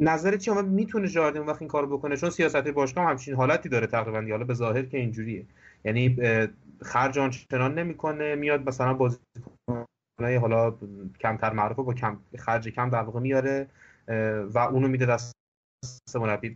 نظر 0.00 0.36
چی؟ 0.36 0.50
می‌تونه 0.50 1.08
جاردین 1.08 1.42
وقتی 1.42 1.60
این 1.60 1.68
کارو 1.68 1.98
بکنه؟ 1.98 2.16
چون 2.16 2.30
سیاست 2.30 2.68
باشگاه 2.68 3.04
هم 3.04 3.10
همچین 3.10 3.34
حالتی 3.34 3.68
داره 3.68 3.86
تقریبا 3.86 4.20
حالا 4.30 4.44
به 4.44 4.54
ظاهر 4.54 4.82
که 4.82 4.98
اینجوریه. 4.98 5.46
یعنی 5.84 6.16
خرج 6.82 7.18
آنچنان 7.18 7.78
نمی‌کنه. 7.78 8.34
میاد 8.34 8.68
مثلا 8.68 8.94
بازیکنای 8.94 10.36
حالا 10.40 10.74
کمتر 11.20 11.52
معروفه 11.52 11.82
با 11.82 11.94
کم 11.94 12.16
خرج 12.38 12.68
کم 12.68 12.90
در 12.90 13.02
واقع 13.02 13.20
میاره 13.20 13.66
و 14.54 14.58
اونو 14.58 14.88
میده 14.88 15.06
دست 15.06 15.37
مربی. 16.14 16.48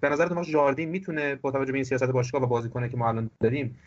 به 0.00 0.08
نظر 0.08 0.28
تو 0.28 0.42
جاردین 0.42 0.88
می‌تونه 0.88 1.34
با 1.34 1.50
توجه 1.50 1.72
به 1.72 1.78
این 1.78 1.84
سیاست 1.84 2.10
باشگاه 2.10 2.42
و 2.42 2.46
بازیکنه 2.46 2.88
که 2.88 2.96
ما 2.96 3.08
الان 3.08 3.30
داریم 3.40 3.78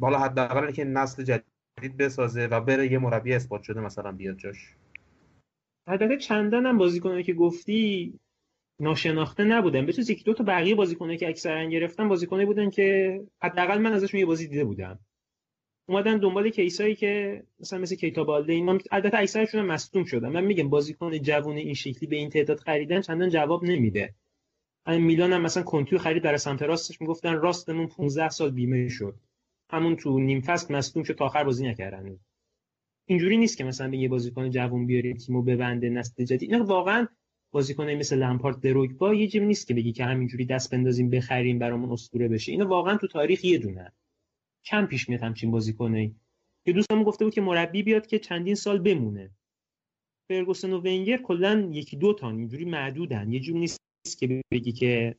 حالا 0.00 0.18
حداقل 0.18 0.70
که 0.70 0.84
نسل 0.84 1.22
جدید 1.22 1.96
بسازه 1.98 2.46
و 2.46 2.60
بره 2.60 2.92
یه 2.92 2.98
مربی 2.98 3.34
اثبات 3.34 3.62
شده 3.62 3.80
مثلا 3.80 4.12
بیاد 4.12 4.36
جاش؟ 4.36 4.74
البته 5.86 6.16
چندان 6.16 6.66
هم 6.66 6.78
بازیکنایی 6.78 7.24
که 7.24 7.34
گفتی 7.34 8.14
ناشناخته 8.80 9.44
نبودن. 9.44 9.86
به 9.86 9.92
یکی 9.98 10.24
دو 10.24 10.34
تا 10.34 10.44
بقیه 10.44 10.74
بازیکنایی 10.74 11.18
که 11.18 11.28
اکثرا 11.28 11.64
گرفتن 11.64 12.08
بازیکنایی 12.08 12.46
بودن 12.46 12.70
که 12.70 13.20
حداقل 13.42 13.78
من 13.78 13.92
ازشون 13.92 14.20
یه 14.20 14.26
بازی 14.26 14.48
دیده 14.48 14.64
بودم. 14.64 14.98
اومدن 15.88 16.18
دنبال 16.18 16.50
کیسایی 16.50 16.94
که 16.94 17.42
مثلا 17.60 17.78
مثل 17.78 17.96
کیتا 17.96 18.24
بالده 18.24 18.52
اینا 18.52 18.78
البته 18.90 19.18
اکثرشون 19.18 19.60
هم 19.60 19.66
مصدوم 19.66 20.04
شدن. 20.04 20.28
من 20.28 20.44
میگم 20.44 20.68
بازیکن 20.70 21.18
جوون 21.18 21.56
این 21.56 21.74
شکلی 21.74 22.06
به 22.08 22.16
این 22.16 22.30
تعداد 22.30 22.58
خریدن 22.58 23.00
چندان 23.00 23.28
جواب 23.28 23.64
نمیده. 23.64 24.14
همین 24.86 25.04
میلان 25.04 25.32
هم 25.32 25.42
مثلا 25.42 25.62
کنتو 25.62 25.98
خرید 25.98 26.22
برای 26.22 26.38
سمت 26.38 26.62
راستش 26.62 27.00
می‌گفتن 27.00 27.34
راستمون 27.34 27.86
15 27.86 28.28
سال 28.28 28.50
بیمه 28.50 28.88
شد. 28.88 29.14
همون 29.70 29.96
تو 29.96 30.18
نیم 30.18 30.40
فصل 30.40 30.74
مصدوم 30.74 31.02
شد 31.02 31.14
تا 31.14 31.24
آخر 31.24 31.44
بازی 31.44 31.66
نکردن. 31.66 32.18
اینجوری 33.06 33.36
نیست 33.36 33.58
که 33.58 33.64
مثلا 33.64 33.90
به 33.90 33.96
یه 33.96 34.08
بازیکن 34.08 34.50
جوون 34.50 34.86
بیاری 34.86 35.14
تیمو 35.14 35.42
ببنده 35.42 35.88
نسل 35.88 36.24
جدید. 36.24 36.52
اینا 36.52 36.64
واقعا 36.64 37.06
بازیکنای 37.50 37.96
مثل 37.96 38.16
لمپارد 38.16 38.60
دروگبا 38.60 39.14
یه 39.14 39.26
جیم 39.26 39.44
نیست 39.44 39.66
که 39.66 39.74
بگی 39.74 39.92
که 39.92 40.04
همینجوری 40.04 40.44
دست 40.44 40.70
بندازیم 40.70 41.10
بخریم 41.10 41.58
برامون 41.58 41.92
اسطوره 41.92 42.28
بشه. 42.28 42.52
اینا 42.52 42.66
واقعا 42.66 42.96
تو 42.96 43.06
تاریخ 43.06 43.44
یه 43.44 43.58
دونه. 43.58 43.92
کم 44.64 44.86
پیش 44.86 45.08
میاد 45.08 45.22
همچین 45.22 45.50
بازیکنایی 45.50 46.16
یه 46.66 46.74
دوستمون 46.74 47.02
گفته 47.02 47.24
بود 47.24 47.34
که 47.34 47.40
مربی 47.40 47.82
بیاد 47.82 48.06
که 48.06 48.18
چندین 48.18 48.54
سال 48.54 48.78
بمونه. 48.78 49.30
فرگوسن 50.28 50.72
و 50.72 50.78
ونگر 50.78 51.16
کلا 51.16 51.68
یکی 51.72 51.96
دو 51.96 52.14
تا 52.14 52.30
اینجوری 52.30 52.64
معدودن. 52.64 53.32
یه 53.32 53.40
جور 53.40 53.56
نیست 53.56 53.80
که 54.18 54.42
بگی 54.50 54.72
که 54.72 55.16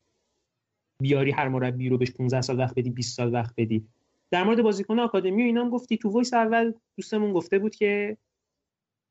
بیاری 1.02 1.32
هر 1.32 1.48
مربی 1.48 1.90
رو 1.90 1.98
بهش 1.98 2.12
15 2.12 2.42
سال 2.42 2.60
وقت 2.60 2.76
بدی 2.76 2.90
20 2.90 3.18
سال 3.18 3.34
وقت 3.34 3.54
بدی. 3.58 3.88
در 4.32 4.44
مورد 4.44 4.62
بازیکن 4.62 5.00
آکادمی 5.00 5.44
و 5.44 5.46
اینا 5.46 5.62
هم 5.62 5.70
گفتی 5.70 5.98
تو 5.98 6.10
وایس 6.10 6.34
اول 6.34 6.74
دوستمون 6.98 7.34
گفته 7.34 7.60
بود 7.60 7.76
که 7.76 8.18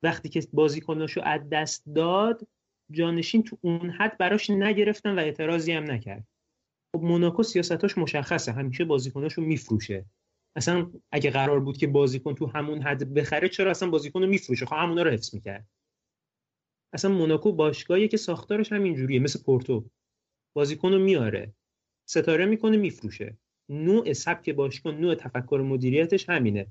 وقتی 0.03 0.29
که 0.29 0.43
بازیکناشو 0.53 1.21
از 1.25 1.41
دست 1.51 1.87
داد 1.95 2.49
جانشین 2.91 3.43
تو 3.43 3.59
اون 3.61 3.91
حد 3.91 4.19
براش 4.19 4.51
نگرفتن 4.51 5.15
و 5.15 5.19
اعتراضی 5.19 5.73
هم 5.73 5.91
نکرد. 5.91 6.25
خب 6.97 7.03
موناکو 7.03 7.43
سیاستاش 7.43 7.99
مشخصه. 7.99 8.53
همیشه 8.53 8.85
بازیکناشو 8.85 9.43
میفروشه. 9.43 10.05
اصلا 10.59 10.91
اگه 11.13 11.31
قرار 11.31 11.61
بود 11.61 11.77
که 11.77 11.87
بازیکن 11.87 12.35
تو 12.35 12.47
همون 12.47 12.83
حد 12.83 13.15
بخره 13.15 13.49
چرا 13.49 13.71
اصلا 13.71 13.91
بازیکن 13.91 14.23
رو 14.23 14.29
میفروشه؟ 14.29 14.67
خب 14.67 14.77
همونا 14.77 15.03
رو 15.03 15.11
حفظ 15.11 15.35
می‌کرد. 15.35 15.67
اصلا 16.93 17.11
موناکو 17.11 17.53
باشگاهیه 17.53 18.09
که 18.09 18.17
ساختارش 18.17 18.73
همین 18.73 18.95
جوریه 18.95 19.21
مثل 19.21 19.43
پورتو. 19.43 19.91
بازیکن 20.57 20.93
رو 20.93 20.99
میاره 20.99 21.55
ستاره 22.09 22.47
می‌کنه 22.47 22.77
میفروشه. 22.77 23.39
نوع 23.69 24.13
سبک 24.13 24.51
باشگاه 24.51 24.95
نوع 24.95 25.15
تفکر 25.15 25.63
مدیریتش 25.67 26.29
همینه. 26.29 26.67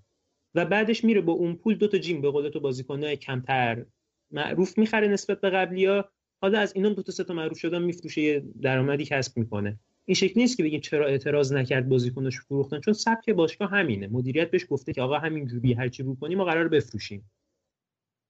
و 0.56 0.66
بعدش 0.66 1.04
میره 1.04 1.22
با 1.22 1.34
اون 1.34 1.56
پول 1.56 1.76
دو 1.76 1.88
تا 1.88 1.98
جیم 1.98 2.22
به 2.22 2.32
قول 2.32 2.50
تو 2.50 2.60
بازیکنای 2.60 3.18
کمتر 3.18 3.86
معروف 4.32 4.78
می‌خره 4.78 5.08
نسبت 5.08 5.42
به 5.42 5.50
قبلیا 5.50 6.12
حالا 6.42 6.60
از 6.60 6.76
اینا 6.76 6.90
دو 6.90 7.04
تا 7.04 7.12
سه 7.12 7.24
تا 7.24 7.34
معروف 7.34 7.58
شدن 7.58 7.82
میفروشه 7.84 8.22
یه 8.22 8.44
درآمدی 8.62 9.06
کسب 9.06 9.38
می‌کنه. 9.38 9.80
این 10.10 10.16
شکلی 10.16 10.44
نیست 10.44 10.58
که 10.58 10.64
بگیم 10.64 10.80
چرا 10.80 11.08
اعتراض 11.08 11.54
نکرد 11.54 11.90
بازیکنش 11.90 12.40
فروختن 12.40 12.80
چون 12.80 12.94
سبک 12.94 13.30
باشگاه 13.30 13.70
همینه. 13.70 14.08
مدیریت 14.08 14.52
بهش 14.52 14.66
گفته 14.70 14.94
که 14.94 15.02
آقا 15.02 15.18
همین 15.18 15.48
جوری 15.48 15.74
هر 15.74 15.88
چی 15.88 16.04
رو 16.04 16.18
ما 16.22 16.46
قرار 16.46 16.68
بفروشیم. 16.68 17.32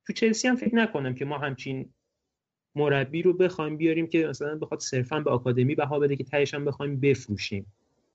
تو 0.07 0.13
چلسی 0.13 0.47
هم 0.47 0.55
فکر 0.55 0.75
نکنم 0.75 1.13
که 1.13 1.25
ما 1.25 1.37
همچین 1.37 1.89
مربی 2.75 3.21
رو 3.21 3.33
بخوایم 3.33 3.77
بیاریم 3.77 4.07
که 4.07 4.27
مثلا 4.27 4.55
بخواد 4.55 4.79
صرفا 4.79 5.19
به 5.19 5.29
آکادمی 5.29 5.75
بها 5.75 5.99
بده 5.99 6.15
که 6.15 6.23
تهش 6.23 6.53
هم 6.53 6.65
بخوایم 6.65 6.99
بفروشیم. 6.99 7.73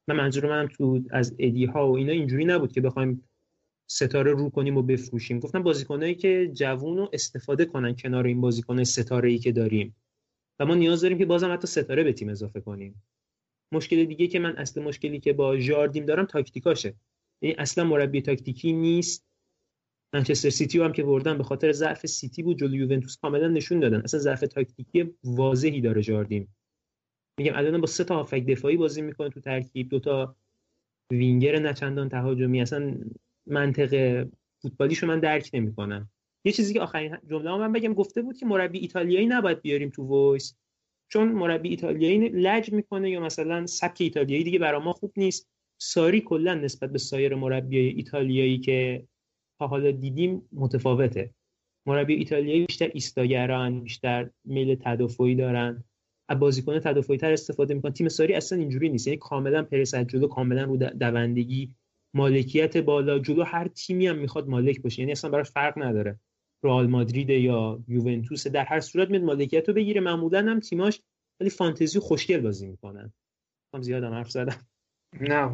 من 0.08 0.16
منظور 0.16 0.46
منم 0.46 0.68
تو 0.68 1.00
از 1.10 1.34
ادی 1.38 1.64
ها 1.64 1.90
و 1.92 1.96
اینا 1.96 2.12
اینجوری 2.12 2.44
نبود 2.44 2.72
که 2.72 2.80
بخوایم 2.80 3.24
ستاره 3.86 4.32
رو 4.32 4.50
کنیم 4.50 4.76
و 4.76 4.82
بفروشیم. 4.82 5.38
گفتم 5.38 5.62
بازیکنایی 5.62 6.14
که 6.14 6.50
جوون 6.52 6.96
رو 6.96 7.10
استفاده 7.12 7.64
کنن 7.64 7.96
کنار 7.96 8.26
این 8.26 8.40
بازیکن 8.40 8.84
ستاره 8.84 9.30
ای 9.30 9.38
که 9.38 9.52
داریم. 9.52 9.96
و 10.58 10.66
ما 10.66 10.74
نیاز 10.74 11.00
داریم 11.00 11.18
که 11.18 11.26
بازم 11.26 11.52
حتی 11.52 11.66
ستاره 11.66 12.04
به 12.04 12.12
تیم 12.12 12.28
اضافه 12.28 12.60
کنیم. 12.60 13.02
مشکل 13.72 14.04
دیگه 14.04 14.26
که 14.26 14.38
من 14.38 14.56
اصل 14.56 14.82
مشکلی 14.82 15.20
که 15.20 15.32
با 15.32 15.56
جاردیم 15.56 16.06
دارم 16.06 16.24
تاکتیکاشه. 16.24 16.94
یعنی 17.42 17.54
اصلا 17.58 17.84
مربی 17.84 18.22
تاکتیکی 18.22 18.72
نیست. 18.72 19.26
منچستر 20.14 20.50
سیتی 20.50 20.78
هم 20.78 20.92
که 20.92 21.02
بردن 21.02 21.38
به 21.38 21.44
خاطر 21.44 21.72
ضعف 21.72 22.06
سیتی 22.06 22.42
بود 22.42 22.58
جلوی 22.58 22.78
یوونتوس 22.78 23.16
کاملا 23.16 23.48
نشون 23.48 23.80
دادن. 23.80 24.00
اصلا 24.00 24.20
ضعف 24.20 24.40
تاکتیکی 24.40 25.14
واضحی 25.24 25.80
داره 25.80 26.02
جاردیم 26.02 26.56
میگم 27.38 27.52
الان 27.54 27.80
با 27.80 27.86
سه 27.86 28.04
تا 28.04 28.14
هافبک 28.14 28.46
دفاعی 28.46 28.76
بازی 28.76 29.02
می‌کنه 29.02 29.28
تو 29.28 29.40
ترکیب 29.40 29.88
دو 29.88 30.00
تا 30.00 30.36
وینگر 31.12 31.58
نچندان 31.58 32.08
تهاجمی. 32.08 32.60
اصلا 32.60 32.94
منطق 33.46 34.24
فوتبالیشو 34.62 35.06
من 35.06 35.20
درک 35.20 35.50
نمی‌کنم. 35.52 36.10
یه 36.44 36.52
چیزی 36.52 36.74
که 36.74 36.80
آخرین 36.80 37.16
جمله 37.30 37.56
من 37.56 37.72
بگم 37.72 37.94
گفته 37.94 38.22
بود 38.22 38.36
که 38.36 38.46
مربی 38.46 38.78
ایتالیایی 38.78 39.26
نباید 39.26 39.62
بیاریم 39.62 39.90
تو 39.90 40.02
voice. 40.02 40.56
چون 41.12 41.32
مربی 41.32 41.68
ایتالیایی 41.68 42.28
لج 42.28 42.72
می‌کنه 42.72 43.10
یا 43.10 43.20
مثلا 43.20 43.66
سبک 43.66 43.96
ایتالیایی 44.00 44.44
دیگه 44.44 44.58
برا 44.58 44.80
ما 44.80 44.92
خوب 44.92 45.12
نیست. 45.16 45.48
ساری 45.80 46.20
کلا 46.20 46.54
نسبت 46.54 46.92
به 46.92 46.98
سایر 46.98 47.34
مربی 47.34 47.78
ایتالیایی 47.78 48.58
که 48.58 49.06
تا 49.58 49.66
حالا 49.66 49.90
دیدیم 49.90 50.48
متفاوته. 50.52 51.30
مربی 51.86 52.14
ایتالیایی 52.14 52.66
بیشتر 52.66 52.90
ایستاگران 52.94 53.80
بیشتر 53.80 54.30
میل 54.44 54.74
تدافعی 54.74 55.34
دارن. 55.34 55.84
از 56.28 56.38
بازیکن 56.38 56.78
تدافعی 56.78 57.16
تر 57.16 57.32
استفاده 57.32 57.74
می‌کنن. 57.74 57.92
تیم 57.92 58.08
ساری 58.08 58.34
اصلا 58.34 58.58
اینجوری 58.58 58.88
نیست. 58.88 59.06
یعنی 59.06 59.16
کاملا 59.16 59.62
پرس 59.62 59.94
جلو 59.94 60.28
کاملا 60.28 60.64
رو 60.64 60.76
دوندگی 60.76 61.74
مالکیت 62.14 62.76
بالا 62.76 63.18
جلو 63.18 63.42
هر 63.42 63.68
تیمی 63.68 64.06
هم 64.06 64.18
می‌خواد 64.18 64.48
مالک 64.48 64.82
باشه. 64.82 65.00
یعنی 65.00 65.12
اصلا 65.12 65.30
برای 65.30 65.44
فرق 65.44 65.82
نداره. 65.82 66.18
رئال 66.64 66.86
مادرید 66.86 67.30
یا 67.30 67.80
یوونتوس 67.88 68.46
در 68.46 68.64
هر 68.64 68.80
صورت 68.80 69.10
میاد 69.10 69.22
مالکیت 69.22 69.68
رو 69.68 69.74
بگیره. 69.74 70.00
معمولا 70.00 70.38
هم 70.38 70.60
تیماش 70.60 71.00
ولی 71.40 71.50
فانتزی 71.50 71.98
خوشگل 71.98 72.40
بازی 72.40 72.66
می‌کنن. 72.66 73.12
هم 73.74 73.82
زیادم 73.82 74.12
حرف 74.12 74.30
زدم. 74.30 74.56
نه 75.20 75.50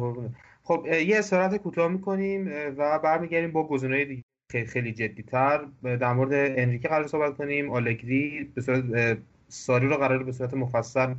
خب 0.63 0.85
یه 1.07 1.17
اسارت 1.17 1.57
کوتاه 1.57 1.91
می‌کنیم 1.91 2.47
و 2.77 2.99
برمیگردیم 2.99 3.51
با 3.51 3.67
گزینه‌های 3.67 4.05
دیگه 4.05 4.65
خیلی 4.65 4.91
جدیتر. 4.91 5.65
در 5.83 6.13
مورد 6.13 6.31
انریکه 6.33 6.87
قرار 6.87 7.07
صحبت 7.07 7.37
کنیم. 7.37 7.71
آلگری 7.71 8.51
به 8.55 8.61
صورت 8.61 9.17
ساری 9.47 9.87
رو 9.87 9.97
قرار 9.97 10.23
به 10.23 10.31
صورت 10.31 10.53
مفصل 10.53 11.13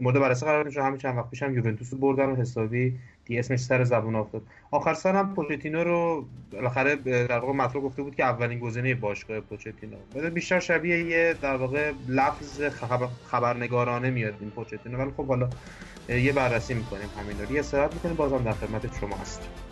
مورد 0.00 0.20
بررسی 0.20 0.46
قرار 0.46 0.64
بدیم. 0.64 0.82
همین 0.82 0.98
چند 0.98 1.16
وقت 1.16 1.30
پیش 1.30 1.42
هم 1.42 1.54
یوونتوس 1.54 1.94
بردن 1.94 2.26
و 2.26 2.36
حسابی 2.36 2.98
دیگه 3.30 3.40
اسمش 3.40 3.60
سر 3.60 3.84
زبون 3.84 4.14
افتاد. 4.14 4.42
آخر 4.70 4.94
سر 4.94 5.16
هم 5.16 5.34
پوچتینو 5.34 5.84
رو 5.84 6.24
بالاخره 6.52 6.96
در 6.96 7.38
واقع 7.38 7.52
مطلب 7.52 7.82
گفته 7.82 8.02
بود 8.02 8.14
که 8.14 8.24
اولین 8.24 8.58
گزینه 8.58 8.94
باشگاه 8.94 9.40
پوچتینو. 9.40 9.96
بیشتر 10.34 10.60
شبیه 10.60 11.04
یه 11.04 11.34
در 11.42 11.56
واقع 11.56 11.92
لفظ 12.08 12.62
خبرنگارانه 13.26 14.10
میاد 14.10 14.34
این 14.40 14.50
پوچتینو. 14.50 14.98
ولی 14.98 15.10
خب 15.16 15.26
حالا 15.26 15.48
یه 16.08 16.32
بررسی 16.32 16.74
می‌کنیم 16.74 17.08
همین 17.18 17.40
رو. 17.40 17.52
یه 17.52 17.60
استراحت 17.60 17.94
می‌کنیم 17.94 18.16
بازم 18.16 18.42
در 18.44 18.52
خدمت 18.52 19.00
شما 19.00 19.16
هستیم. 19.16 19.69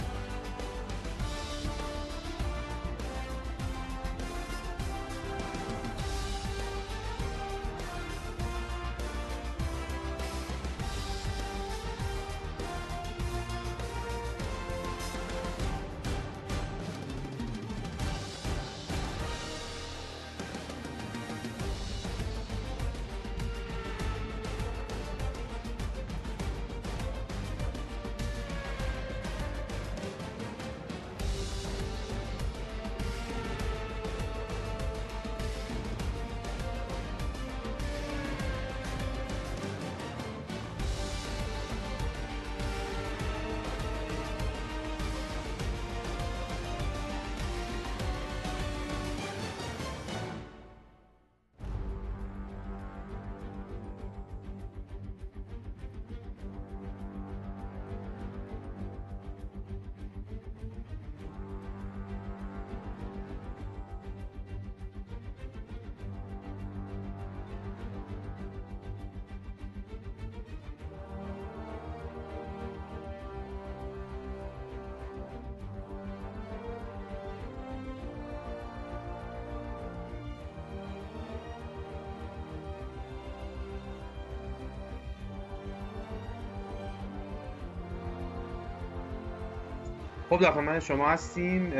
خب 90.39 90.45
در 90.45 90.51
خدمت 90.51 90.79
شما 90.79 91.09
هستیم 91.09 91.73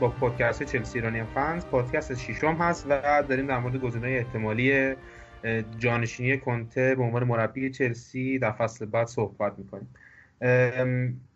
با 0.00 0.08
پادکست 0.08 0.62
چلسی 0.62 0.98
ایرانی 0.98 1.22
فنز. 1.34 1.64
پادکست 1.66 2.14
ششم 2.14 2.54
هست 2.54 2.86
و 2.88 3.22
داریم 3.28 3.46
در 3.46 3.58
مورد 3.58 3.76
گزینه‌های 3.76 4.18
احتمالی 4.18 4.94
جانشینی 5.78 6.38
کنته 6.38 6.94
به 6.94 7.02
عنوان 7.02 7.24
مربی 7.24 7.70
چلسی 7.70 8.38
در 8.38 8.52
فصل 8.52 8.86
بعد 8.86 9.06
صحبت 9.06 9.52
می‌کنیم. 9.58 9.88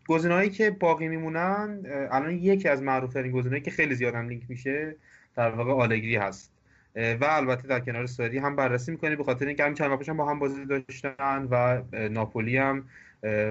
گزینه‌هایی 0.09 0.51
که 0.51 0.71
باقی 0.71 1.09
میمونن 1.09 1.81
الان 2.11 2.33
یکی 2.33 2.69
از 2.69 2.83
معروف 2.83 3.13
ترین 3.13 3.33
گزینه‌ای 3.33 3.63
که 3.63 3.71
خیلی 3.71 3.95
زیاد 3.95 4.15
هم 4.15 4.29
لینک 4.29 4.43
میشه 4.49 4.97
در 5.37 5.51
واقع 5.51 5.73
آلگری 5.73 6.17
هست. 6.17 6.53
و 6.97 7.25
البته 7.25 7.69
در 7.69 7.81
کنار 7.81 8.07
ساری 8.07 8.39
هم 8.39 8.57
بررسی 8.57 8.91
می‌کنیم 8.91 9.19
به 9.19 9.25
خاطر 9.25 9.47
اینکه 9.47 9.63
همین 9.63 9.75
چند 9.75 10.17
با 10.17 10.31
هم 10.31 10.39
بازی 10.39 10.65
داشتن 10.65 11.49
و 11.51 11.83
ناپولی 12.09 12.57
هم 12.57 12.85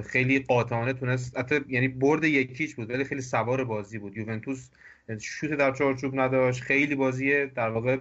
خیلی 0.06 0.40
قاطعانه 0.40 0.94
تونست 0.94 1.38
حتی 1.38 1.60
یعنی 1.68 1.88
برد 1.88 2.24
یکیش 2.24 2.76
بود 2.76 2.90
ولی 2.90 3.04
خیلی 3.04 3.22
سوار 3.22 3.64
بازی 3.64 4.00
بود. 4.00 4.18
یوونتوس 4.18 4.70
شوت 5.22 5.52
در 5.52 5.72
چارچوب 5.72 6.20
نداشت. 6.20 6.62
خیلی 6.62 6.96
بازی 6.96 7.46
در 7.46 7.70
واقع 7.70 7.98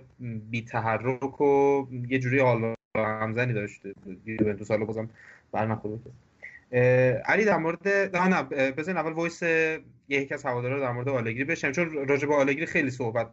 بی 0.51 0.63
تحرک 0.63 1.41
و 1.41 1.87
یه 2.09 2.19
جوری 2.19 2.39
حال 2.39 2.75
همزنی 2.97 3.53
داشت 3.53 3.83
یوونتوس 4.27 4.71
حالا 4.71 4.85
بازم 4.85 5.11
برنخورد 5.53 6.01
علی 7.25 7.45
در 7.45 7.57
مورد 7.57 7.89
نه 8.17 8.43
بذار 8.73 8.97
اول 8.97 9.13
voice 9.13 9.43
یکی 10.09 10.35
از 10.35 10.47
هوادارا 10.47 10.81
در 10.81 10.93
مورد 10.93 11.09
آلگری 11.09 11.45
بشم 11.45 11.73
چون 11.73 12.09
راجع 12.09 12.29
به 12.29 12.35
آلگری 12.35 12.67
خیلی 12.67 12.91
صحبت 12.91 13.31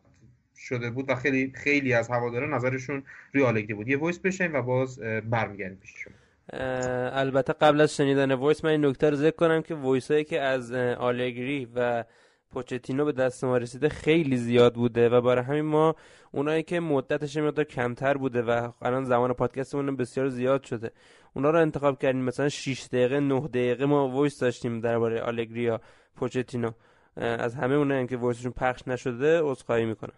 شده 0.57 0.89
بود 0.89 1.09
و 1.09 1.15
خیلی 1.15 1.51
خیلی 1.55 1.93
از 1.93 2.09
هوادارا 2.09 2.55
نظرشون 2.55 3.03
روی 3.33 3.43
آلگری 3.43 3.73
بود. 3.73 3.87
یه 3.87 3.97
voice 3.97 4.19
بشنویم 4.19 4.51
و 4.51 4.61
باز 4.61 4.99
برمیگردیم 4.99 5.77
پیش 5.77 5.93
شما. 5.97 6.13
البته 6.49 7.53
قبل 7.53 7.81
از 7.81 7.95
شنیدن 7.95 8.31
voice 8.31 8.65
من 8.65 8.71
این 8.71 8.85
نکته 8.85 9.09
رو 9.09 9.15
ذکر 9.15 9.35
کنم 9.35 9.61
که 9.61 9.75
voice 9.75 10.11
هایی 10.11 10.23
که 10.23 10.41
از 10.41 10.71
آلگری 10.73 11.67
و 11.75 12.03
پوچتینو 12.51 13.05
به 13.05 13.11
دست 13.11 13.43
ما 13.43 13.57
رسیده 13.57 13.89
خیلی 13.89 14.37
زیاد 14.37 14.75
بوده 14.75 15.09
و 15.09 15.21
برای 15.21 15.43
همین 15.43 15.65
ما 15.65 15.95
اونایی 16.31 16.63
که 16.63 16.79
مدتش 16.79 17.37
مقدار 17.37 17.65
کمتر 17.65 18.17
بوده 18.17 18.41
و 18.41 18.71
الان 18.81 19.03
زمان 19.03 19.33
پادکستمون 19.33 19.95
بسیار 19.95 20.29
زیاد 20.29 20.63
شده. 20.63 20.91
اونا 21.33 21.49
رو 21.49 21.59
انتخاب 21.59 21.99
کردیم 21.99 22.21
مثلا 22.21 22.49
6 22.49 22.87
دقیقه 22.87 23.19
9 23.19 23.39
دقیقه 23.39 23.85
ما 23.85 24.09
voice 24.09 24.39
داشتیم 24.39 24.79
درباره 24.79 25.21
آلگری 25.21 25.61
یا 25.61 25.81
پوچتینو. 26.15 26.71
از 27.15 27.55
همه 27.55 27.75
اونایی 27.75 28.07
که 28.07 28.17
voice 28.17 28.36
شون 28.36 28.51
پخش 28.51 28.87
نشده 28.87 29.41
عذرخواهی 29.41 29.85
می‌کنم. 29.85 30.13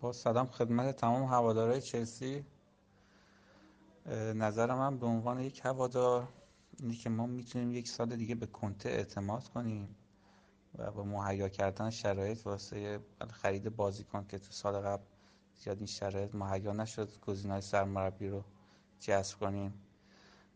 با 0.00 0.12
سلام 0.12 0.46
خدمت 0.46 0.96
تمام 0.96 1.22
هوادارهای 1.22 1.80
چلسی. 1.80 2.44
نظر 4.14 4.74
من 4.74 4.98
به 4.98 5.06
عنوان 5.06 5.40
یک 5.40 5.64
هوادار 5.64 6.28
اینه 6.80 6.94
که 6.94 7.10
ما 7.10 7.26
می‌تونیم 7.26 7.72
یک 7.72 7.88
سال 7.88 8.16
دیگه 8.16 8.34
به 8.34 8.46
کنته 8.46 8.88
اعتماد 8.88 9.48
کنیم 9.48 9.96
و 10.78 10.90
با 10.90 11.04
مهیا 11.04 11.48
کردن 11.48 11.90
شرایط 11.90 12.46
واسه 12.46 13.00
خرید 13.30 13.76
بازیکن 13.76 14.24
که 14.28 14.38
تو 14.38 14.52
سال 14.52 14.80
قبل 14.80 15.04
زیاد 15.54 15.76
این 15.76 15.86
شرایط 15.86 16.34
مهیا 16.34 16.72
نشد 16.72 17.20
گزینه‌های 17.20 17.60
سرمربی 17.62 18.28
رو 18.28 18.44
جذب 19.00 19.38
کنیم. 19.38 19.74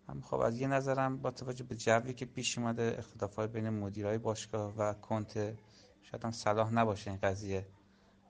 هم 0.08 0.20
خب 0.20 0.40
از 0.40 0.60
یه 0.60 0.66
نظرم 0.66 1.16
با 1.16 1.30
توجه 1.30 1.64
به 1.64 1.76
جوی 1.76 2.14
که 2.14 2.26
پیش 2.26 2.58
اومده 2.58 2.94
اختلافات 2.98 3.52
بین 3.52 3.70
مدیرای 3.70 4.18
باشگاه 4.18 4.74
و 4.76 4.92
کنته 4.92 5.58
شاید 6.02 6.24
هم 6.24 6.30
صلاح 6.30 6.72
نباشه 6.72 7.10
این 7.10 7.20
قضیه 7.22 7.66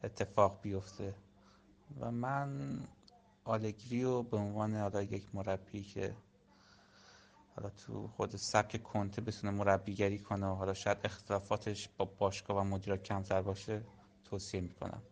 اتفاق 0.05 0.61
بیفته. 0.63 1.15
و 2.01 2.11
من 2.11 2.79
آلگری 3.51 4.03
رو 4.03 4.23
به 4.23 4.37
عنوان 4.37 4.77
حالا 4.77 5.03
یک 5.03 5.35
مربی 5.35 5.83
که 5.83 6.17
حالا 7.57 7.71
تو 7.71 8.09
خود 8.09 8.37
سبک 8.37 8.83
کنته 8.83 9.21
بتونه 9.21 9.51
مربیگری 9.53 10.19
کنه 10.19 10.47
و 10.47 10.55
حالا 10.55 10.75
شاید 10.75 10.99
اختلافاتش 11.05 11.89
با 11.89 12.05
باشگاه 12.05 12.57
و 12.57 12.65
مدیرا 12.65 12.97
کمتر 12.97 13.43
باشه 13.43 13.83
توصیه 14.25 14.61
می‌کنم. 14.61 15.03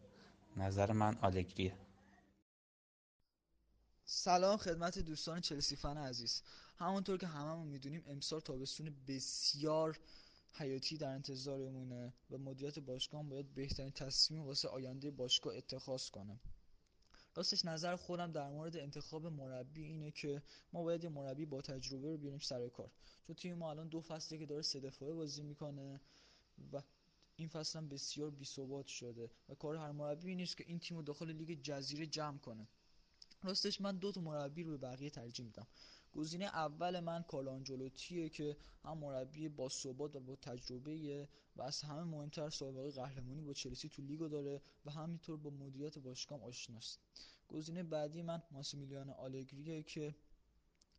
نظر 0.57 0.93
من 0.93 1.19
آلگریه. 1.23 1.77
سلام 4.05 4.57
خدمت 4.57 4.99
دوستان 4.99 5.41
چلسی 5.41 5.77
فن 5.77 5.97
عزیز. 5.97 6.43
همونطور 6.77 7.19
که 7.19 7.27
هممون 7.27 7.69
می‌دونیم 7.69 8.05
امسال 8.07 8.41
تابستون 8.41 8.95
بسیار 9.09 9.99
حیاتی 10.53 10.97
در 10.97 11.11
انتظارمونه 11.11 12.13
و 12.31 12.39
مدیریت 12.39 12.79
باشگاه 12.79 13.23
باید 13.23 13.55
بهترین 13.55 13.91
تصمیم 13.91 14.43
واسه 14.43 14.69
آینده 14.69 15.11
باشگاه 15.11 15.57
اتخاذ 15.57 16.09
کنه. 16.09 16.41
راستش 17.39 17.65
نظر 17.65 17.97
خودم 17.97 18.33
در 18.33 18.49
مورد 18.49 18.77
انتخاب 18.77 19.27
مربی 19.27 19.83
اینه 19.83 20.11
که 20.11 20.43
ما 20.73 20.83
باید 20.83 21.05
یه 21.05 21.11
مربی 21.11 21.45
با 21.45 21.61
تجربه 21.61 22.11
رو 22.11 22.19
بیاریم 22.19 22.39
سر 22.39 22.69
کار. 22.69 22.91
چون 23.27 23.37
تیم 23.37 23.55
ما 23.55 23.71
الان 23.71 23.89
دو 23.89 24.01
فصله 24.01 24.39
که 24.39 24.47
داره 24.47 24.63
سه 24.63 24.81
دفعه 24.81 25.13
بازی 25.13 25.43
می‌کنه 25.43 26.01
و 26.73 26.83
این 27.37 27.49
فصل 27.49 27.79
هم 27.79 27.89
بسیار 27.89 28.31
بی‌ثبات 28.31 28.87
شده 28.87 29.31
و 29.49 29.55
کار 29.55 29.77
هر 29.77 29.91
مربی 29.93 30.35
نیست 30.35 30.57
که 30.57 30.65
این 30.67 30.79
تیم 30.79 30.97
رو 30.97 31.03
داخل 31.03 31.33
لیگ 31.33 31.63
جزیره 31.63 32.07
جمع 32.07 32.39
کنه. 32.39 32.69
راستش 33.43 33.81
من 33.81 33.97
دو 33.97 34.13
تا 34.13 34.21
مربی 34.21 34.63
رو 34.63 34.71
به 34.71 34.79
بقیه 34.79 35.11
ترجیح 35.11 35.47
میدم. 35.47 35.67
گزینه 36.13 36.45
اول 36.45 37.01
من 37.01 37.23
کالانجلوتیه 37.23 38.29
که 38.29 38.57
هم 38.85 38.99
مربی 38.99 39.49
با 39.49 39.69
ثبات 39.69 40.17
و 40.17 40.21
با 40.21 40.37
تجربه 40.37 41.29
و 41.57 41.63
از 41.63 41.83
همه 41.83 42.03
مهمتر 42.03 42.51
سابقه 42.51 42.91
قهرمانی 42.91 43.41
با 43.41 43.53
چلسی 43.53 43.89
تو 43.89 44.03
لیگو 44.03 44.29
داره 44.29 44.63
و 44.87 44.91
همینطور 44.91 45.37
با 45.37 45.51
مدیریت 45.51 45.99
باشگاه 45.99 46.43
آشناست. 46.43 47.01
گزینه 47.49 47.83
بعدی 47.83 48.23
من 48.23 48.43
ماسیمیلیان 48.51 49.11
آلگریه 49.11 49.83
که 49.83 50.15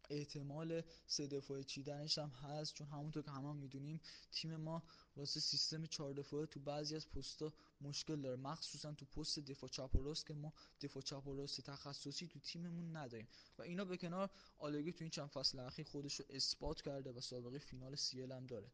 احتمال 0.09 0.81
سه 1.07 1.27
دفاعه 1.27 1.63
چیدنش 1.63 2.17
هم 2.17 2.29
هست 2.29 2.73
چون 2.73 2.87
همونطور 2.87 3.23
که 3.23 3.31
همه 3.31 3.49
هم 3.49 3.55
می‌دونیم 3.55 4.01
تیم 4.31 4.55
ما 4.55 4.83
واسه 5.15 5.39
سیستم 5.39 5.85
چهار 5.85 6.13
دفاعه 6.13 6.45
تو 6.45 6.59
بعضی 6.59 6.95
از 6.95 7.09
پستا 7.09 7.53
مشکل 7.81 8.21
داره. 8.21 8.35
مخصوصا 8.35 8.93
تو 8.93 9.05
پست 9.05 9.39
دفاع 9.39 9.69
چپ 9.69 9.95
و 9.95 10.03
راست 10.03 10.27
که 10.27 10.33
ما 10.33 10.53
دفاع 10.81 11.03
چپ 11.03 11.27
و 11.27 11.35
راست 11.35 11.61
تخصصی 11.61 12.27
تو 12.27 12.39
تیممون 12.39 12.95
نداریم. 12.95 13.27
و 13.57 13.61
اینا 13.61 13.85
به 13.85 13.97
کنار 13.97 14.29
آلگری 14.57 14.93
تو 14.93 15.03
این 15.03 15.09
چند 15.09 15.27
فصل 15.27 15.59
اخیر 15.59 15.87
خودش 15.87 16.19
رو 16.19 16.25
اثبات 16.29 16.81
کرده 16.81 17.11
و 17.11 17.21
سابقه 17.21 17.57
فینال 17.59 17.95
CL 17.95 18.31
هم 18.31 18.45
داره. 18.45 18.71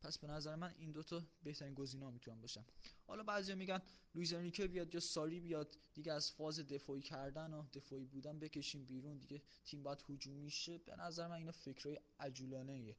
پس 0.00 0.18
به 0.18 0.26
نظر 0.26 0.56
من 0.56 0.74
این 0.78 0.92
دوتا 0.92 1.22
بهترین 1.42 1.74
گزینه‌ها 1.74 2.10
می‌تونن 2.10 2.40
باشن. 2.40 2.64
حالا 3.06 3.22
بعضی 3.22 3.54
میگن 3.54 3.82
لوئیس 4.14 4.32
انریکه 4.32 4.66
بیاد 4.66 4.94
یا 4.94 5.00
ساری 5.00 5.40
بیاد 5.40 5.76
دیگه 5.94 6.12
از 6.12 6.32
فاز 6.32 6.60
دفاعی 6.60 7.02
کردن 7.02 7.54
و 7.54 7.62
دفاعی 7.72 8.04
بودن 8.04 8.38
بکشیم 8.38 8.84
بیرون 8.84 9.18
دیگه 9.18 9.42
تیم 9.64 9.82
باید 9.82 10.04
هجومی 10.08 10.50
شه 10.50 10.78
به 10.78 10.96
نظر 10.96 11.28
من 11.28 11.34
اینا 11.34 11.52
فکرای 11.52 12.00
عجولانه 12.20 12.72
ایه. 12.72 12.96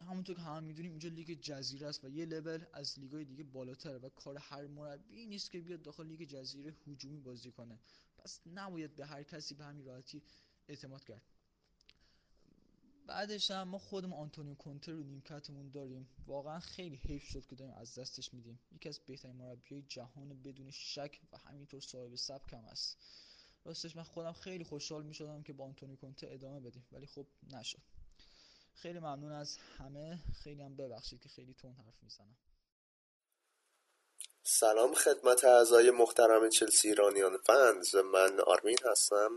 همونطور 0.00 0.36
که 0.36 0.42
هم 0.42 0.64
می‌دونیم 0.64 0.90
اینجا 0.90 1.08
لیگ 1.08 1.40
جزیره 1.40 1.86
است 1.86 2.04
و 2.04 2.08
یه 2.08 2.24
لول 2.24 2.64
از 2.72 2.98
لیگای 2.98 3.24
دیگه 3.24 3.44
بالاتره 3.44 3.98
و 3.98 4.08
کار 4.08 4.38
هر 4.38 4.66
مربی 4.66 5.26
نیست 5.26 5.50
که 5.50 5.60
بیاد 5.60 5.82
داخل 5.82 6.06
لیگ 6.06 6.22
جزیره 6.22 6.74
هجومی 6.86 7.20
بازی 7.20 7.50
کنه. 7.50 7.78
پس 8.18 8.40
نباید 8.46 8.96
به 8.96 9.06
هر 9.06 9.22
کسی 9.22 9.54
به 9.54 9.64
همین 9.64 9.84
راحتی 9.84 10.22
اعتماد 10.68 11.04
کرد. 11.04 11.22
بعدش 13.06 13.50
هم 13.50 13.68
ما 13.68 13.78
خودمون 13.78 14.18
آنتونیو 14.18 14.54
کونتر 14.54 14.92
رو 14.92 15.02
نیمکتمون 15.02 15.70
داریم. 15.70 16.08
واقعا 16.26 16.60
خیلی 16.60 16.96
حیف 16.96 17.24
شد 17.24 17.46
که 17.46 17.56
داریم 17.56 17.74
از 17.74 17.98
دستش 17.98 18.34
میدیم. 18.34 18.60
یکی 18.72 18.88
از 18.88 18.98
بهترین 18.98 19.36
مربیای 19.36 19.82
جهان 19.82 20.42
بدون 20.42 20.70
شک 20.70 21.20
و 21.32 21.36
همینطور 21.36 21.80
صاحب 21.80 22.14
سبک 22.14 22.52
هم 22.52 22.64
است 22.64 22.98
راستش 23.64 23.96
من 23.96 24.02
خودم 24.02 24.32
خیلی 24.32 24.64
خوشحال 24.64 25.02
می‌شدم 25.02 25.42
که 25.42 25.52
با 25.52 25.64
آنتونیو 25.64 25.96
کونتر 25.96 26.26
ادامه 26.30 26.60
بدیم 26.60 26.86
ولی 26.92 27.06
خب 27.06 27.26
نشد. 27.52 27.78
خیلی 28.74 28.98
ممنون 28.98 29.32
از 29.32 29.56
همه. 29.78 30.18
خیلی 30.42 30.62
هم 30.62 30.76
ببخشید 30.76 31.20
که 31.20 31.28
خیلی 31.28 31.54
تون 31.54 31.72
حرف 31.72 32.02
می‌زنم. 32.02 32.36
سلام 34.42 34.94
خدمت 34.94 35.44
اعضای 35.44 35.90
محترم 35.90 36.48
چلسی 36.48 36.88
ایرانیان 36.88 37.36
فنز. 37.36 37.94
من 37.94 38.40
آرمین 38.40 38.78
هستم. 38.84 39.30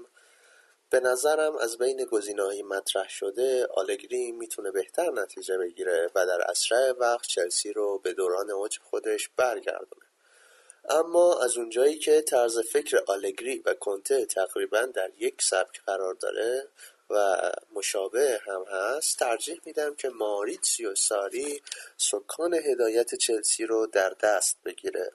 به 0.93 0.99
نظرم 0.99 1.57
از 1.57 1.77
بین 1.77 2.05
گزینه‌های 2.05 2.63
مطرح 2.63 3.09
شده 3.09 3.65
آلگری 3.65 4.31
می‌تونه 4.31 4.71
بهتر 4.71 5.11
نتیجه 5.11 5.57
بگیره 5.57 6.11
و 6.15 6.25
در 6.25 6.41
اسرع 6.41 6.91
وقت 6.91 7.27
چلسی 7.27 7.73
رو 7.73 7.99
به 7.99 8.13
دوران 8.13 8.51
اوج 8.51 8.79
خودش 8.79 9.29
برگردونه. 9.37 10.05
اما 10.89 11.39
از 11.43 11.57
اونجایی 11.57 11.99
که 11.99 12.21
طرز 12.21 12.59
فکر 12.59 13.03
آلگری 13.07 13.59
و 13.65 13.73
کنته 13.73 14.25
تقریبا 14.25 14.81
در 14.81 15.11
یک 15.17 15.41
سبک 15.41 15.81
قرار 15.85 16.13
داره 16.13 16.67
و 17.09 17.37
مشابه 17.75 18.41
هم 18.45 18.65
هست 18.71 19.19
ترجیح 19.19 19.61
میدم 19.65 19.95
که 19.95 20.09
ماریتسیو 20.09 20.95
ساری 20.95 21.61
سکان 21.97 22.53
هدایت 22.53 23.15
چلسی 23.15 23.65
رو 23.65 23.87
در 23.87 24.15
دست 24.21 24.57
بگیره. 24.65 25.11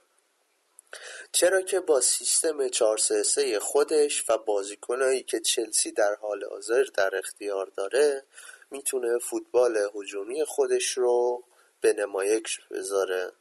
چرا 1.32 1.60
که 1.60 1.80
با 1.80 2.00
سیستم 2.00 2.68
433 2.68 3.58
خودش 3.60 4.30
و 4.30 4.38
بازیکنایی 4.46 5.22
که 5.22 5.40
چلسی 5.40 5.92
در 5.92 6.16
حال 6.20 6.44
حاضر 6.50 6.84
در 6.94 7.16
اختیار 7.16 7.66
داره 7.76 8.24
می‌تونه 8.70 9.18
فوتبال 9.18 9.78
هجومی 9.94 10.44
خودش 10.44 10.90
رو 10.90 11.44
به 11.80 11.92
نمایش 11.92 12.60
بذاره. 12.70 13.32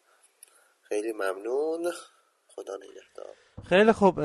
خیلی 0.82 1.14
ممنون. 1.14 1.92
خدا 2.48 2.76
نگهدار. 2.76 3.36
خیلی 3.70 3.92
خوب 3.92 4.20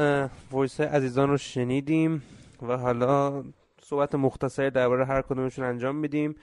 وایس 0.51 0.81
عزیزان 0.81 1.29
رو 1.29 1.39
شنیدیم 1.39 2.23
و 2.63 2.77
حالا 2.77 3.45
صحبت 3.85 4.15
مختصری 4.15 4.71
درباره 4.71 5.05
هر 5.05 5.23
کدومشون 5.23 5.65
انجام 5.65 5.97
میدیم. 5.97 6.37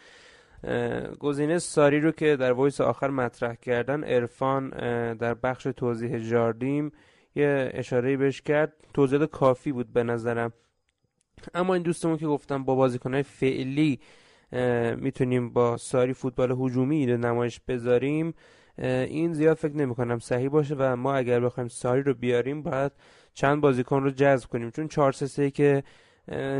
گزینه 1.19 1.59
ساری 1.59 1.99
رو 1.99 2.11
که 2.11 2.35
در 2.35 2.51
voice 2.51 2.81
آخر 2.81 3.09
مطرح 3.09 3.55
کردن 3.55 4.03
عرفان 4.03 4.69
در 5.13 5.33
بخش 5.33 5.63
توضیح 5.63 6.19
جاردیم 6.19 6.91
یه 7.35 7.71
اشاره 7.73 8.17
بهش 8.17 8.41
کرد. 8.41 8.73
توضیحات 8.93 9.31
کافی 9.31 9.71
بود 9.71 9.93
به 9.93 10.03
نظرم. 10.03 10.53
اما 11.53 11.73
این 11.73 11.83
دوستمون 11.83 12.17
که 12.17 12.27
گفتم 12.27 12.63
با 12.63 12.75
بازیکنهای 12.75 13.23
فعلی 13.23 13.99
می‌تونیم 14.97 15.49
با 15.49 15.77
ساری 15.77 16.13
فوتبال 16.13 16.51
هجومی 16.51 17.07
رو 17.07 17.17
نمایش 17.17 17.59
بذاریم. 17.67 18.33
این 18.77 19.33
زیاد 19.33 19.57
فکر 19.57 19.75
نمی 19.75 19.95
کنم 19.95 20.19
صحیح 20.19 20.49
باشه 20.49 20.75
و 20.77 20.95
ما 20.95 21.13
اگر 21.15 21.39
بخوایم 21.39 21.67
ساری 21.67 22.03
رو 22.03 22.13
بیاریم 22.13 22.61
باید 22.61 22.91
چند 23.33 23.61
بازیکن 23.61 24.03
رو 24.03 24.09
جذب 24.09 24.49
کنیم. 24.49 24.69
چون 24.71 24.87
4 24.87 25.11
3 25.11 25.51
که 25.51 25.83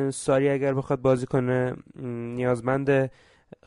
ساری 0.10 0.50
اگر 0.50 0.74
بخواد 0.74 1.02
بازی 1.02 1.26
کنه 1.26 1.76
نیازمند 2.36 3.12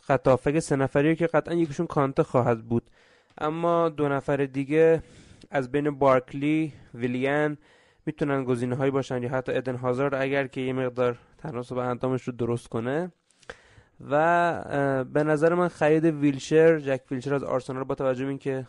خط 0.05 0.59
سه 0.59 0.76
نفری 0.76 1.16
که 1.16 1.26
قطعا 1.26 1.55
یکیشون 1.55 1.86
کانته 1.86 2.22
خواهد 2.22 2.64
بود. 2.64 2.90
اما 3.38 3.88
دو 3.88 4.09
نفر 4.09 4.36
دیگه 4.36 5.03
از 5.50 5.72
بین 5.72 5.90
بارکلی 5.90 6.72
ویلیان 6.94 7.59
می‌تونن 8.07 8.44
گزینه 8.44 8.76
هایی 8.76 8.90
باشن 8.90 9.22
یا 9.22 9.28
حتی 9.28 9.53
ادن 9.53 9.76
هازارد 9.76 10.14
اگر 10.14 10.46
که 10.46 10.61
یه 10.61 10.72
مقدار 10.72 11.18
تناسب 11.38 11.78
اندامش 11.78 12.22
رو 12.22 12.32
درست 12.32 12.68
کنه. 12.68 13.12
و 14.11 15.05
به 15.05 15.24
نظر 15.24 15.55
من 15.55 15.68
خرید 15.68 16.05
ویلشر 16.05 16.78
جک 16.78 17.00
ویلشر 17.11 17.34
از 17.34 17.44
آرسنال 17.44 17.84
با 17.84 17.94
توجه 17.94 18.24
به 18.24 18.28
اینکه 18.28 18.66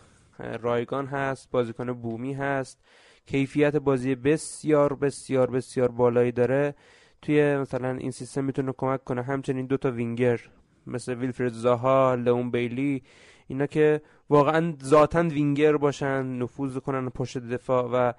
رایگان 0.61 1.05
هست 1.05 1.51
بازیکن 1.51 1.93
بومی 1.93 2.34
هست 2.34 2.81
کیفیت 3.25 3.75
بازی 3.75 4.15
بسیار 4.15 4.93
بسیار 4.93 5.51
بسیار 5.51 5.91
بالایی 5.91 6.31
داره. 6.31 6.75
توی 7.21 7.57
مثلا 7.57 7.91
این 7.91 8.11
سیستم 8.11 8.43
می‌تونه 8.43 8.73
کمک 8.77 9.03
کنه. 9.03 9.23
همچنین 9.23 9.65
دو 9.65 9.77
تا 9.77 9.91
وینگر 9.91 10.39
مثل 10.88 11.13
ویلفرد 11.13 11.53
زاها 11.53 12.15
لئون 12.15 12.51
بیلی 12.51 13.03
اینا 13.47 13.65
که 13.65 14.01
واقعا 14.29 14.73
ذاتا 14.84 15.21
وینگر 15.21 15.77
باشن 15.77 16.25
نفوذ 16.25 16.77
کنن 16.77 17.09
پشت 17.09 17.38
دفاع 17.38 17.89
و 17.93 18.13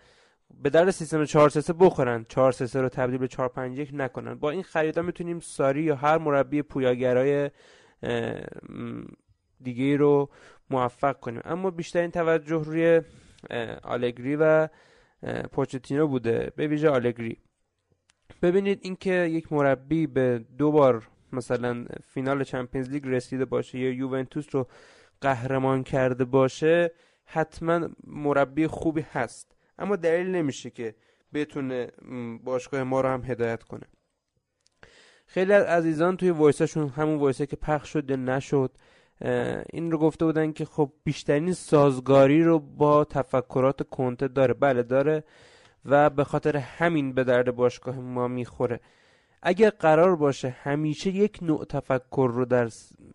به 0.63 0.71
درد 0.71 0.91
سیستم 0.91 1.25
4 1.25 1.49
3 1.49 1.73
بخورن. 1.73 2.27
4 2.29 2.53
3 2.53 2.81
رو 2.81 2.89
تبدیل 2.89 3.19
به 3.19 3.29
4 3.29 3.49
5 3.49 3.79
1 3.79 3.91
نکنن. 3.95 4.35
با 4.35 4.51
این 4.51 4.63
خریدا 4.63 5.03
می‌تونیم 5.03 5.41
ساری 5.41 5.83
یا 5.83 5.97
هر 5.97 6.19
مربی 6.19 6.63
پویاگرای 6.63 7.51
دیگه 9.63 9.97
رو 9.97 10.31
موفق 10.71 11.21
کنیم. 11.21 11.41
اما 11.45 11.71
بیشترین 11.71 12.11
توجه 12.11 12.65
روی 12.65 13.03
آلگری 13.83 14.37
و 14.37 14.69
پوچتینو 15.53 16.07
بوده. 16.07 16.53
به 16.57 16.67
ویژه 16.67 16.89
آلگری. 16.89 17.39
ببینید 18.43 18.79
اینکه 18.83 19.13
یک 19.13 19.53
مربی 19.53 20.07
به 20.07 20.45
دو 20.59 20.73
بار 20.73 21.09
مثلا 21.35 21.85
فینال 22.03 22.45
چمپیونز 22.45 22.91
لیگ 22.91 23.07
رسیده 23.07 23.45
باشه 23.45 23.79
یا 23.79 23.91
یوونتوس 23.91 24.47
رو 24.55 24.67
قهرمان 25.21 25.83
کرده 25.83 26.25
باشه 26.25 26.93
حتما 27.25 27.89
مربی 28.07 28.67
خوبی 28.67 29.01
هست. 29.13 29.57
اما 29.79 29.97
دلیل 29.97 30.27
نمیشه 30.27 30.71
که 30.71 30.95
بتونه 31.35 31.89
باشگاه 32.45 32.83
ما 32.83 33.01
رو 33.01 33.09
هم 33.09 33.23
هدایت 33.25 33.63
کنه. 33.63 33.87
خیلی 35.27 35.53
از 35.53 35.65
عزیزان 35.65 36.17
توی 36.17 36.31
وایساشون 36.31 36.89
همون 36.89 37.19
وایسه 37.19 37.47
که 37.47 37.57
پخش 37.57 37.93
شد 37.93 38.11
یا 38.11 38.17
نشد 38.17 38.71
این 39.73 39.91
رو 39.91 39.99
گفته 39.99 40.25
بودن 40.25 40.53
که 40.53 40.65
خب 40.65 40.93
بیشترین 41.05 41.53
سازگاری 41.53 42.43
رو 42.43 42.59
با 42.59 43.05
تفکرات 43.05 43.89
کنته 43.89 44.29
داره. 44.29 44.55
بله 44.55 44.83
داره 44.83 45.25
و 45.85 46.11
به 46.11 46.25
خاطر 46.25 46.57
همین 46.57 47.13
به 47.13 47.25
درد 47.25 47.57
باشگاه 47.57 47.99
ما 47.99 48.29
می‌خوره. 48.29 48.81
اگر 49.47 49.71
قرار 49.71 50.17
باشه 50.17 50.49
همیشه 50.49 51.11
یک 51.11 51.39
نوع 51.43 51.65
تفکر 51.65 52.31
رو 52.35 52.45
در 52.45 52.69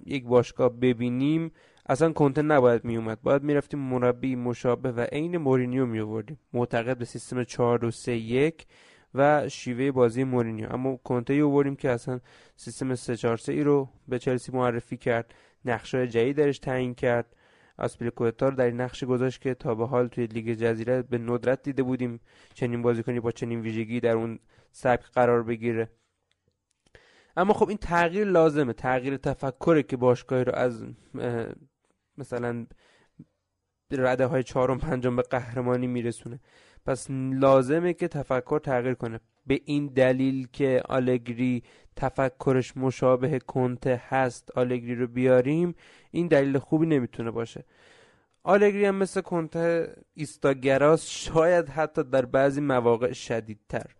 یک 0.06 0.26
باشگاه 0.26 0.70
ببینیم 0.70 1.52
اصلا 1.86 2.12
کنته 2.12 2.42
نباید 2.42 2.86
میومد 2.86 3.22
باید 3.22 3.44
می‌رفتیم 3.44 3.80
مربی 3.80 4.36
مشابه 4.36 4.92
و 4.92 5.00
عین 5.12 5.38
مورینیو 5.38 5.86
میوردیم 5.86 6.40
معتقد 6.54 6.98
به 6.98 7.06
سیستم 7.06 7.44
4 7.44 7.80
2 7.80 7.92
3 7.92 8.12
1 8.12 8.68
و 9.16 9.50
شیوه 9.50 9.92
بازی 9.92 10.24
مورینیو. 10.24 10.74
اما 10.74 10.96
کنته 10.96 11.34
ای 11.34 11.42
آوردیم 11.42 11.76
که 11.76 11.90
اصلا 11.90 12.20
سیستم 12.56 12.96
3 12.96 13.18
4 13.18 13.38
3 13.38 13.52
ای 13.52 13.64
رو 13.64 13.90
به 14.08 14.20
چلسی 14.20 14.52
معرفی 14.52 14.98
کرد. 14.98 15.34
نقشه 15.66 16.08
جدید 16.08 16.38
درش 16.38 16.60
تعیین 16.60 16.96
کرد. 16.96 17.36
آسپلیکوتا 17.78 18.50
رو 18.50 18.56
در 18.56 18.66
این 18.66 18.82
نقش 18.82 19.04
گذاشت 19.04 19.42
که 19.42 19.54
تا 19.54 19.76
به 19.76 19.88
حال 19.88 20.08
توی 20.08 20.26
لیگ 20.26 20.54
جزیره 20.54 21.02
به 21.02 21.18
ندرت 21.18 21.64
دیده 21.64 21.84
بودیم. 21.84 22.20
چنین 22.54 22.82
بازیکنی 22.82 23.20
با 23.20 23.32
چنین 23.32 23.62
ویژگی 23.62 24.00
در 24.00 24.16
اون 24.16 24.40
سبک 24.72 25.06
قرار 25.06 25.44
بگیره. 25.44 25.90
اما 27.38 27.54
خب 27.54 27.70
این 27.70 27.78
تغییر 27.78 28.28
لازمه. 28.28 28.74
تغییر 28.74 29.18
تفکره 29.18 29.84
که 29.84 29.98
باشگاهی 29.98 30.44
رو 30.44 30.56
از 30.56 30.84
مثلا 32.18 32.66
رده 33.92 34.26
های 34.26 34.44
چهارم 34.44 34.78
پنجم 34.78 35.16
به 35.16 35.22
قهرمانی 35.22 35.88
میرسونه. 35.88 36.40
پس 36.86 37.08
لازمه 37.34 37.94
که 37.94 38.08
تفکر 38.08 38.60
تغییر 38.60 38.94
کنه. 38.94 39.20
به 39.48 39.62
این 39.66 39.88
دلیل 39.88 40.48
که 40.54 40.84
آلگری 40.90 41.64
تفکرش 41.96 42.78
مشابه 42.78 43.40
کنته 43.40 44.02
هست 44.08 44.52
آلگری 44.52 44.96
رو 44.96 45.08
بیاریم 45.08 45.76
این 46.12 46.28
دلیل 46.28 46.58
خوبی 46.58 46.86
نمی‌تونه 46.86 47.32
باشه. 47.32 47.66
آلگری 48.44 48.86
هم 48.86 48.96
مثل 48.96 49.22
کنته 49.22 49.96
ایستاگراس 50.14 51.10
شاید 51.10 51.70
حتی 51.70 52.04
در 52.04 52.26
بعضی 52.26 52.62
مواقع 52.62 53.14
شدیدتر. 53.14 53.96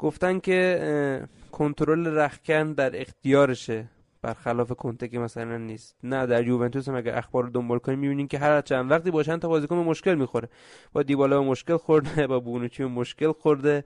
گفتن 0.00 0.38
که 0.38 1.28
کنترل 1.52 2.06
رخکن 2.06 2.72
در 2.72 3.00
اختیارشه 3.00 3.88
برخلاف 4.22 4.72
کنته 4.72 5.08
که 5.08 5.18
مثلا 5.18 5.56
نیست. 5.56 5.96
نه 6.02 6.26
در 6.26 6.46
یوونتوس 6.46 6.88
هم 6.88 6.94
اگر 6.94 7.18
اخبار 7.18 7.44
رو 7.44 7.50
دنبال 7.50 7.78
کنیم 7.78 7.98
می‌بینیم 7.98 8.28
که 8.28 8.38
هر 8.38 8.60
چند 8.60 8.90
وقتی 8.90 9.10
با 9.10 9.22
چند 9.22 9.40
تا 9.40 9.48
بازیکن 9.48 9.76
مشکل 9.76 10.14
می‌خوره. 10.14 10.48
با 10.92 11.02
دیبالا 11.02 11.42
مشکل 11.42 11.76
خورده 11.76 12.26
با 12.26 12.40
بونوچی 12.40 12.84
مشکل 12.84 13.32
خورده 13.32 13.84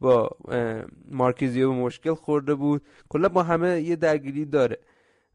با 0.00 0.30
مارکیزیو 1.10 1.72
مشکل 1.72 2.14
خورده 2.14 2.54
بود. 2.54 2.82
کلا 3.08 3.28
با 3.28 3.42
همه 3.42 3.80
یه 3.80 3.96
درگیری 3.96 4.44
داره 4.44 4.78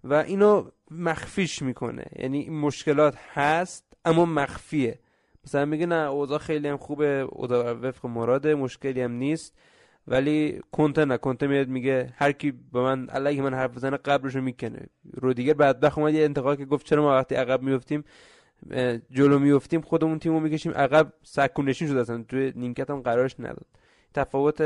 و 0.03 0.13
اینو 0.13 0.69
مخفیش 0.91 1.61
می‌کنه. 1.61 2.05
یعنی 2.19 2.49
مشکلات 2.49 3.15
هست 3.33 3.85
اما 4.05 4.25
مخفیه. 4.25 4.99
مثلا 5.45 5.65
میگه 5.65 5.85
نه 5.85 6.09
اوضاع 6.09 6.37
خیلی 6.37 6.67
هم 6.67 6.77
خوبه 6.77 7.05
اوضاع 7.05 7.73
وفق 7.73 8.05
مراده 8.05 8.55
مشکلی 8.55 9.01
هم 9.01 9.11
نیست. 9.11 9.53
ولی 10.07 10.61
کنته 10.71 11.05
نه 11.05 11.17
کنته 11.17 11.47
میاد 11.47 11.67
میگه 11.67 12.13
هر 12.15 12.31
کی 12.31 12.51
به 12.51 12.81
من 12.81 13.09
علیه 13.09 13.41
من 13.41 13.53
حرف 13.53 13.71
بزنه 13.75 13.97
قبرشو 13.97 14.41
می‌کنه. 14.41 14.87
رو 15.13 15.33
دیگه 15.33 15.53
بعد 15.53 15.85
اومد 15.85 16.13
یه 16.13 16.23
انتقاد 16.23 16.57
که 16.57 16.65
گفت 16.65 16.85
چرا 16.85 17.01
ما 17.01 17.09
وقتی 17.09 17.35
عقب 17.35 17.61
میفتیم 17.61 18.03
جلو 19.11 19.39
میفتیم 19.39 19.81
خودمون 19.81 20.19
تیمو 20.19 20.39
می‌کشیم 20.39 20.71
عقب 20.71 21.13
سکونشین 21.23 21.87
شده 21.87 21.99
اصلا. 21.99 22.23
توی 22.23 22.53
نیمکت 22.55 22.89
هم 22.89 23.01
قرارش 23.01 23.35
نداد. 23.39 23.65
تفاوت 24.13 24.61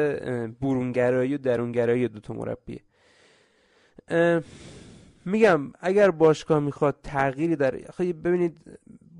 برونگرایی 0.62 1.36
و 1.36 1.38
درونگرایی 1.38 2.08
دو 2.08 2.20
تا 2.20 2.34
مربیه. 2.34 2.82
میگم 5.26 5.72
اگر 5.80 6.12
باشگاه 6.12 6.60
می‌خواد 6.60 6.96
تغییری 7.04 7.56
در 7.56 7.80
خیلی 7.98 8.14
ببینید 8.14 8.58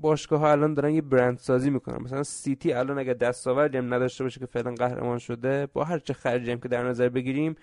باشگاه 0.00 0.40
ها 0.40 0.52
الان 0.52 0.74
دارن 0.74 0.90
یه 0.90 1.00
برند 1.02 1.38
سازی 1.38 1.70
می‌کنن. 1.70 2.02
مثلا 2.02 2.22
سیتی 2.22 2.72
الان 2.72 2.98
اگر 2.98 3.14
دستاوردی 3.14 3.78
هم 3.78 3.94
نداشته 3.94 4.24
باشه 4.24 4.40
که 4.40 4.46
فعلا 4.46 4.74
قهرمان 4.74 5.18
شده 5.18 5.66
با 5.66 5.84
هر 5.84 5.98
چه 5.98 6.12
خرجی 6.12 6.50
هم 6.50 6.60
که 6.60 6.68
در 6.68 6.88
نظر 6.88 7.08
بگیریم 7.08 7.54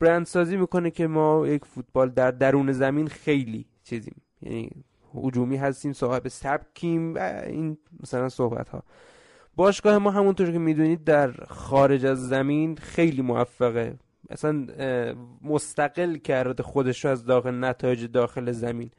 برند 0.00 0.26
سازی 0.26 0.56
می‌کنه 0.56 0.90
که 0.90 1.06
ما 1.06 1.46
یک 1.46 1.64
فوتبال 1.64 2.10
در 2.10 2.30
درون 2.30 2.72
زمین 2.72 3.08
خیلی 3.08 3.66
چیزیم 3.84 4.22
یعنی 4.42 4.70
هجومی 5.14 5.56
هستیم 5.56 5.92
صاحب 5.92 6.28
سبکیم 6.28 7.14
و 7.14 7.18
این 7.46 7.78
مثلا 8.00 8.28
صحبت 8.28 8.68
ها 8.68 8.82
باشگاه 9.56 9.98
ما 9.98 10.10
همونطور 10.10 10.52
که 10.52 10.58
می‌دونید 10.58 11.04
در 11.04 11.30
خارج 11.48 12.06
از 12.06 12.28
زمین 12.28 12.76
خیلی 12.76 13.22
موفقه. 13.22 13.94
اصلا 14.30 14.66
مستقل 15.42 16.16
کرده 16.16 16.62
خودش 16.62 17.04
رو 17.04 17.10
از 17.10 17.24
داخل 17.24 17.64
نتایج 17.64 18.04
داخل 18.04 18.52
زمین. 18.52 18.90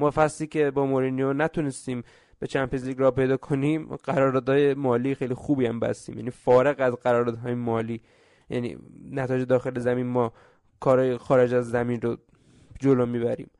ما 0.00 0.10
فصلی 0.10 0.46
که 0.46 0.70
با 0.70 0.86
مورینیو 0.86 1.32
نتونستیم 1.32 2.02
به 2.38 2.46
چمپیونز 2.46 2.86
لیگ 2.86 2.98
را 2.98 3.10
پیدا 3.10 3.36
کنیم 3.36 3.96
قراردادهای 3.96 4.74
مالی 4.74 5.14
خیلی 5.14 5.34
خوبی 5.34 5.66
هم 5.66 5.80
بستیم. 5.80 6.16
یعنی 6.16 6.30
فارغ 6.30 6.76
از 6.78 6.94
قراردادهای 6.94 7.54
مالی. 7.54 8.00
یعنی 8.50 8.78
نتایج 9.10 9.48
داخل 9.48 9.78
زمین 9.78 10.06
ما 10.06 10.32
کارهای 10.80 11.16
خارج 11.16 11.54
از 11.54 11.70
زمین 11.70 12.00
رو 12.00 12.16
جلو 12.80 13.06
می‌بریم. 13.06 13.50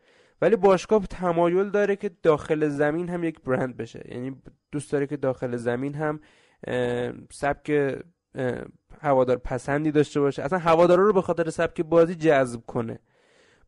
ولی 0.43 0.57
باشگاه 0.57 1.07
تمایل 1.07 1.71
داره 1.71 1.97
که 1.97 2.11
داخل 2.23 2.69
زمین 2.69 3.09
هم 3.09 3.25
یک 3.25 3.41
برند 3.41 3.77
بشه. 3.77 4.03
یعنی 4.09 4.43
دوست 4.73 4.93
داره 4.93 5.07
که 5.07 5.17
داخل 5.17 5.57
زمین 5.57 5.95
هم 5.95 6.21
سبک 7.33 7.97
هوادار 9.01 9.37
پسندی 9.37 9.91
داشته 9.91 10.21
باشه. 10.21 10.43
اصلا 10.43 10.59
هوادارا 10.59 11.03
رو 11.03 11.13
به 11.13 11.23
خاطر 11.23 11.51
سبک 11.51 11.81
بازی 11.81 12.15
جذب 12.15 12.61
کنه. 12.67 12.99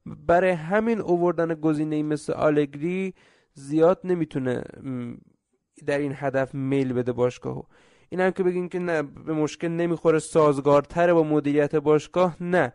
برای 0.07 0.51
همین 0.51 1.01
اووردن 1.01 1.55
گزینه 1.55 2.03
مثل 2.03 2.33
آلگری 2.33 3.15
زیاد 3.55 4.01
نمی‌تونه 4.05 4.63
در 5.87 5.99
این 5.99 6.13
هدف 6.17 6.55
میل 6.55 6.93
بده 6.93 7.13
باشگاهو. 7.13 7.63
این 8.09 8.21
هم 8.21 8.31
که 8.31 8.43
بگین 8.43 8.69
که 8.69 8.79
نه 8.79 9.03
به 9.03 9.33
مشکل 9.33 9.69
نمی‌خوره 9.69 10.19
سازگارتره 10.19 11.13
با 11.13 11.23
مدیریت 11.23 11.75
باشگاه 11.75 12.37
نه. 12.43 12.73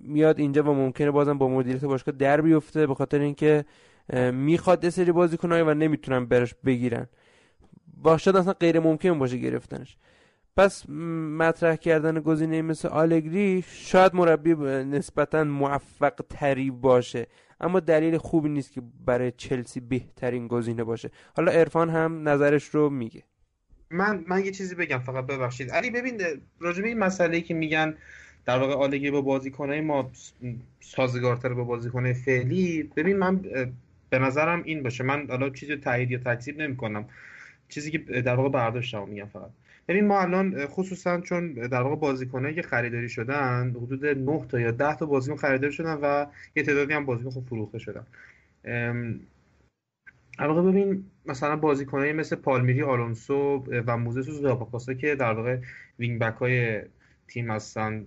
میاد 0.00 0.38
اینجا 0.38 0.62
و 0.62 0.74
ممکنه 0.74 1.10
بازم 1.10 1.38
با 1.38 1.48
مدیریت 1.48 1.84
باشگاه 1.84 2.14
در 2.14 2.40
بیفته 2.40 2.86
به 2.86 2.94
خاطر 2.94 3.20
اینکه 3.20 3.64
می‌خواد 4.32 4.84
یه 4.84 4.90
سری 4.90 5.12
بازیکنای 5.12 5.62
و 5.62 5.74
نمی‌تونن 5.74 6.26
برش 6.26 6.54
بگیرن. 6.64 7.06
باشد 7.96 8.36
اصلا 8.36 8.52
غیر 8.52 8.80
ممکن 8.80 9.18
باشه 9.18 9.36
گرفتنش. 9.36 9.96
پس 10.56 10.88
مطرح 11.38 11.76
کردن 11.76 12.20
گزینه 12.20 12.62
مثل 12.62 12.88
آلگری 12.88 13.64
شاید 13.66 14.14
مربی 14.14 14.54
نسبتا 14.84 15.44
موفق 15.44 16.20
تری 16.28 16.70
باشه. 16.70 17.26
اما 17.60 17.80
دلیل 17.80 18.18
خوبی 18.18 18.48
نیست 18.48 18.72
که 18.72 18.82
برای 19.06 19.32
چلسی 19.36 19.80
بهترین 19.80 20.48
گزینه 20.48 20.84
باشه. 20.84 21.10
حالا 21.36 21.52
ارفان 21.52 21.90
هم 21.90 22.28
نظرش 22.28 22.64
رو 22.64 22.90
میگه. 22.90 23.22
من 23.90 24.24
من 24.28 24.44
یه 24.44 24.50
چیزی 24.50 24.74
بگم 24.74 24.98
فقط 24.98 25.26
ببخشید. 25.26 25.70
علی 25.70 25.90
ببین 25.90 26.20
راجع 26.60 26.84
این 26.84 26.98
مسئله 26.98 27.40
که 27.40 27.54
میگن 27.54 27.94
در 28.44 28.58
واقع 28.58 28.74
آلگری 28.74 29.10
با 29.10 29.20
بازیکنای 29.20 29.80
ما 29.80 30.10
سازگارتر 30.80 31.54
با 31.54 31.64
بازیکنای 31.64 32.14
فعلی 32.14 32.82
ببین 32.96 33.16
من 33.16 33.36
به 34.10 34.18
نظرم 34.18 34.62
این 34.64 34.82
باشه. 34.82 35.04
من 35.04 35.26
حالا 35.28 35.50
چیزی 35.50 35.76
تایید 35.76 36.10
یا 36.10 36.18
تکذیب 36.18 36.60
نمی‌کنم. 36.60 37.04
چیزی 37.68 37.90
که 37.90 37.98
در 37.98 38.34
واقع 38.34 38.48
برداشتم 38.48 39.08
میگم 39.08 39.26
فقط. 39.26 39.50
ببین 39.88 40.06
ما 40.06 40.20
الان 40.20 40.66
خصوصا 40.66 41.20
چون 41.20 41.52
در 41.52 41.82
واقع 41.82 41.96
بازیکنایی 41.96 42.54
که 42.54 42.62
خریداری 42.62 43.08
شدن 43.08 43.70
حدود 43.70 44.06
9 44.06 44.46
تا 44.48 44.60
یا 44.60 44.70
10 44.70 44.96
تا 44.96 45.06
بازیکن 45.06 45.36
خریداری 45.36 45.72
شدن 45.72 45.94
و 45.94 46.26
یه 46.56 46.62
تعدادی 46.62 46.92
هم 46.92 47.06
بازیکن 47.06 47.30
خوب 47.30 47.46
فروخته 47.46 47.78
شدن. 47.78 48.06
واقع 50.48 50.62
ببین 50.62 51.04
مثلا 51.26 51.56
بازیکنایی 51.56 52.12
مثل 52.12 52.36
پالمیری 52.36 52.82
آلونسو 52.82 53.64
و 53.86 53.96
موزس 53.96 54.28
و 54.28 54.94
که 54.94 55.14
در 55.14 55.32
واقع 55.32 55.58
وینگ 55.98 56.20
بک 56.20 56.34
های 56.34 56.82
تیم 57.28 57.50
هستن 57.50 58.06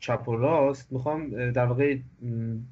چپ 0.00 0.28
و 0.28 0.36
راست 0.36 0.92
می‌خوام 0.92 1.50
در 1.50 1.66
واقع 1.66 1.96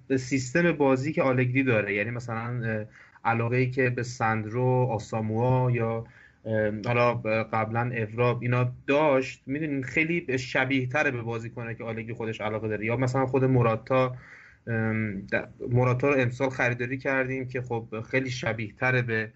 به 0.08 0.16
سیستم 0.16 0.72
بازی 0.72 1.12
که 1.12 1.22
آلگری 1.22 1.62
داره 1.62 1.94
یعنی 1.94 2.10
مثلا 2.10 2.86
علاقه 3.24 3.56
ای 3.56 3.70
که 3.70 3.90
به 3.90 4.02
سندرو 4.02 4.88
آساموا 4.90 5.70
یا 5.70 6.04
حالا 6.86 7.14
قبلا 7.52 7.90
افراب 7.94 8.42
اینا 8.42 8.72
داشت 8.86 9.42
می‌دونین 9.46 9.82
خیلی 9.82 10.38
شبیه 10.38 10.86
تره 10.86 11.10
به 11.10 11.22
بازی 11.22 11.50
کنه 11.50 11.74
که 11.74 11.84
آلگری 11.84 12.12
خودش 12.12 12.40
علاقه 12.40 12.68
داره 12.68 12.84
یا 12.84 12.96
مثلا 12.96 13.26
خود 13.26 13.44
مراتا 13.44 14.16
مراتا 15.70 16.08
رو 16.08 16.20
امسال 16.20 16.50
خریداری 16.50 16.98
کردیم 16.98 17.48
که 17.48 17.62
خب 17.62 18.00
خیلی 18.10 18.30
شبیه 18.30 18.72
تره 18.72 19.02
به 19.02 19.32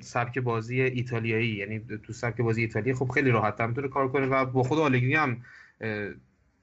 سبک 0.00 0.38
بازی 0.38 0.80
ایتالیایی 0.80 1.48
یعنی 1.48 1.80
تو 2.02 2.12
سبک 2.12 2.40
بازی 2.40 2.60
ایتالیایی 2.60 2.94
خب 2.94 3.08
خیلی 3.08 3.30
راحت 3.30 3.60
هم 3.60 3.74
کار 3.74 4.08
کنه 4.08 4.26
و 4.26 4.44
با 4.44 4.62
خود 4.62 4.78
آلگری 4.78 5.14
هم 5.14 5.36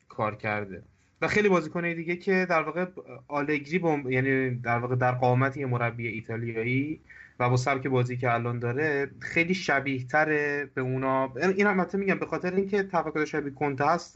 کار 0.10 0.36
کرده 0.36 0.82
و 1.22 1.28
خیلی 1.28 1.50
بازیکن 1.50 1.94
دیگه 1.94 2.16
که 2.16 2.48
در 2.50 2.62
واقع 2.62 2.86
آلگری. 3.28 3.82
یعنی 4.10 4.50
در 4.50 4.78
واقع 4.78 4.96
در 4.96 5.12
قامت 5.12 5.58
یه 5.58 5.66
مربی 5.66 6.08
ایتالیایی 6.08 7.00
و 7.40 7.50
با 7.50 7.58
سبک 7.58 7.88
بازی 7.88 8.18
که 8.18 8.34
الان 8.34 8.60
داره 8.60 9.12
خیلی 9.20 9.54
شبیه 9.54 10.08
تره 10.08 10.72
به 10.74 10.82
اونا. 10.82 11.34
این 11.36 11.68
هم 11.68 11.88
میگم 11.94 12.20
به 12.20 12.26
خاطر 12.26 12.56
اینکه 12.56 12.84
تفکر 12.84 13.26
شبیه 13.26 13.54
کنته 13.54 13.86
هست 13.86 14.14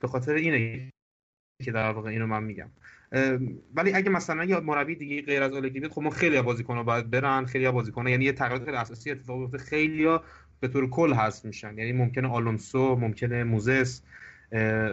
به 0.00 0.08
خاطر 0.08 0.34
اینه 0.34 0.90
که 1.64 1.72
در 1.72 1.92
واقع 1.92 2.10
اینو 2.10 2.26
من 2.26 2.44
میگم. 2.44 2.70
ولی 3.74 3.92
اگه 3.92 4.10
مثلا 4.10 4.44
یه 4.44 4.60
مربی 4.60 4.94
دیگه 4.94 5.22
غیر 5.22 5.42
از 5.42 5.52
آلگری 5.52 5.80
بیاد 5.80 5.92
خب 5.92 6.02
ما 6.02 6.10
خیلی 6.10 6.42
بازیکن‌ها 6.42 6.82
باید 6.82 7.10
برن 7.10 7.44
خیلی 7.44 7.70
بازیکن‌ها 7.70 8.10
یعنی 8.10 8.24
یه 8.24 8.32
تغییرات 8.32 8.64
خیلی 8.64 8.76
اساسی 8.76 9.10
اتفاق 9.10 9.38
میفته. 9.38 9.58
خیلی 9.58 10.18
به 10.60 10.68
طور 10.68 10.90
کل 10.90 11.12
هست 11.12 11.44
میشن. 11.44 11.78
یعنی 11.78 11.92
ممکنه 11.92 12.28
آلونسو 12.28 12.96
ممکنه 12.96 13.44
موزس 13.44 14.02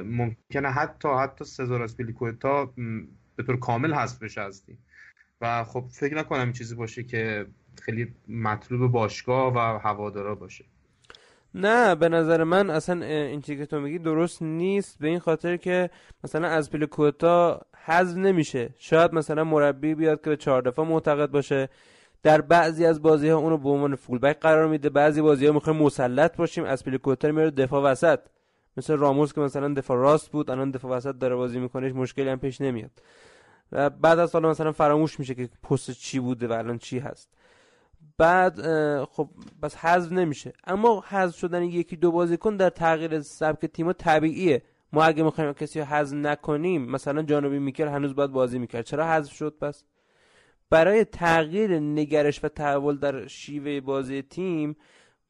ممکنه 0.06 0.70
حتی 0.70 1.10
حتی 1.10 1.46
سزار 1.46 1.82
اسپیلیکوتا 1.82 2.74
به 3.36 3.44
طور 3.44 3.60
کامل 3.60 3.94
هست 3.94 4.20
بشه 4.20 4.42
از 4.42 4.64
و 5.42 5.64
خب 5.64 5.86
فکر 5.92 6.16
نکنم 6.16 6.44
این 6.44 6.54
چیزی 6.54 6.76
باشه 6.76 7.04
که 7.04 7.46
خیلی 7.82 8.14
مطلوب 8.28 8.92
باشگاه 8.92 9.54
و 9.54 9.80
هوادارا 9.80 10.36
باشه. 10.36 10.66
نه 11.56 11.96
به 11.96 12.10
نظر 12.10 12.44
من 12.44 12.70
اصلا 12.70 13.06
این 13.06 13.42
چیزی 13.42 13.58
که 13.58 13.66
تو 13.66 13.80
میگی 13.80 14.00
درست 14.00 14.42
نیست 14.42 15.00
به 15.00 15.08
این 15.08 15.20
خاطر 15.20 15.58
که 15.58 15.90
مثلا 16.24 16.48
از 16.48 16.70
کوتا 16.70 17.62
حذف 17.86 18.18
نمیشه. 18.18 18.70
شاید 18.78 19.14
مثلا 19.14 19.44
مربی 19.44 19.96
بیاد 19.96 20.24
که 20.24 20.30
به 20.30 20.38
چهار 20.38 20.62
دفعه 20.62 20.86
معتقد 20.86 21.32
باشه. 21.32 21.70
در 22.24 22.42
بعضی 22.42 22.86
از 22.86 23.02
بازی 23.02 23.30
ها 23.30 23.38
اونو 23.38 23.58
به 23.58 23.70
عنوان 23.70 23.96
فولبک 23.96 24.40
قرار 24.40 24.68
میده. 24.68 24.90
بعضی 24.90 25.22
بازی 25.22 25.46
ها 25.46 25.54
می‌خوایم 25.54 25.80
مسلط 25.80 26.38
باشیم 26.38 26.64
از 26.64 26.84
کوتا 26.84 27.32
میاره 27.32 27.52
دفاع 27.52 27.84
وسط. 27.84 28.20
مثل 28.78 28.98
راموس 28.98 29.34
که 29.34 29.42
مثلا 29.42 29.74
دفاع 29.74 29.98
راست 29.98 30.32
بود 30.32 30.50
الان 30.50 30.72
دفاع 30.72 30.92
وسط 30.92 31.16
داره 31.16 31.36
بازی 31.36 31.60
می‌کنه 31.60 31.94
مشکلی 31.94 32.30
هم 32.30 32.40
پیش 32.40 32.62
نمیاد. 32.62 32.92
و 33.74 33.90
بعد 33.90 34.20
از 34.20 34.30
سال 34.30 34.46
مثلا 34.46 34.72
فراموش 34.72 35.20
میشه 35.20 35.36
که 35.36 35.50
پست 35.64 35.92
چی 35.92 36.20
بوده 36.20 36.48
و 36.48 36.52
الان 36.52 36.78
چی 36.78 37.00
هست. 37.00 37.30
بعد 38.18 38.62
خب 39.06 39.30
بس 39.62 39.76
حذف 39.76 40.12
نمیشه. 40.12 40.54
اما 40.68 41.04
حذف 41.08 41.38
شدن 41.38 41.64
یکی 41.64 41.96
دو 41.96 42.12
بازیکن 42.12 42.58
در 42.58 42.70
تغییر 42.70 43.22
سبک 43.22 43.66
تیم 43.66 43.92
طبیعیه. 43.92 44.64
ما 44.94 45.04
اگه 45.04 45.24
می‌خوایم 45.24 45.54
کسی 45.54 45.80
رو 45.80 45.86
حذف 45.86 46.14
نکنیم 46.14 46.86
مثلا 46.86 47.24
جانبی 47.24 47.60
میکر 47.60 47.88
هنوز 47.88 48.16
باید 48.16 48.32
بازی 48.32 48.60
می‌کرد. 48.60 48.86
چرا 48.86 49.08
حذف 49.08 49.34
شد 49.34 49.58
پس؟ 49.62 49.84
برای 50.70 51.06
تغییر 51.06 51.80
نگرش 51.80 52.44
و 52.44 52.48
تحول 52.48 52.98
در 52.98 53.28
شیوه 53.28 53.82
بازی 53.82 54.22
تیم 54.22 54.76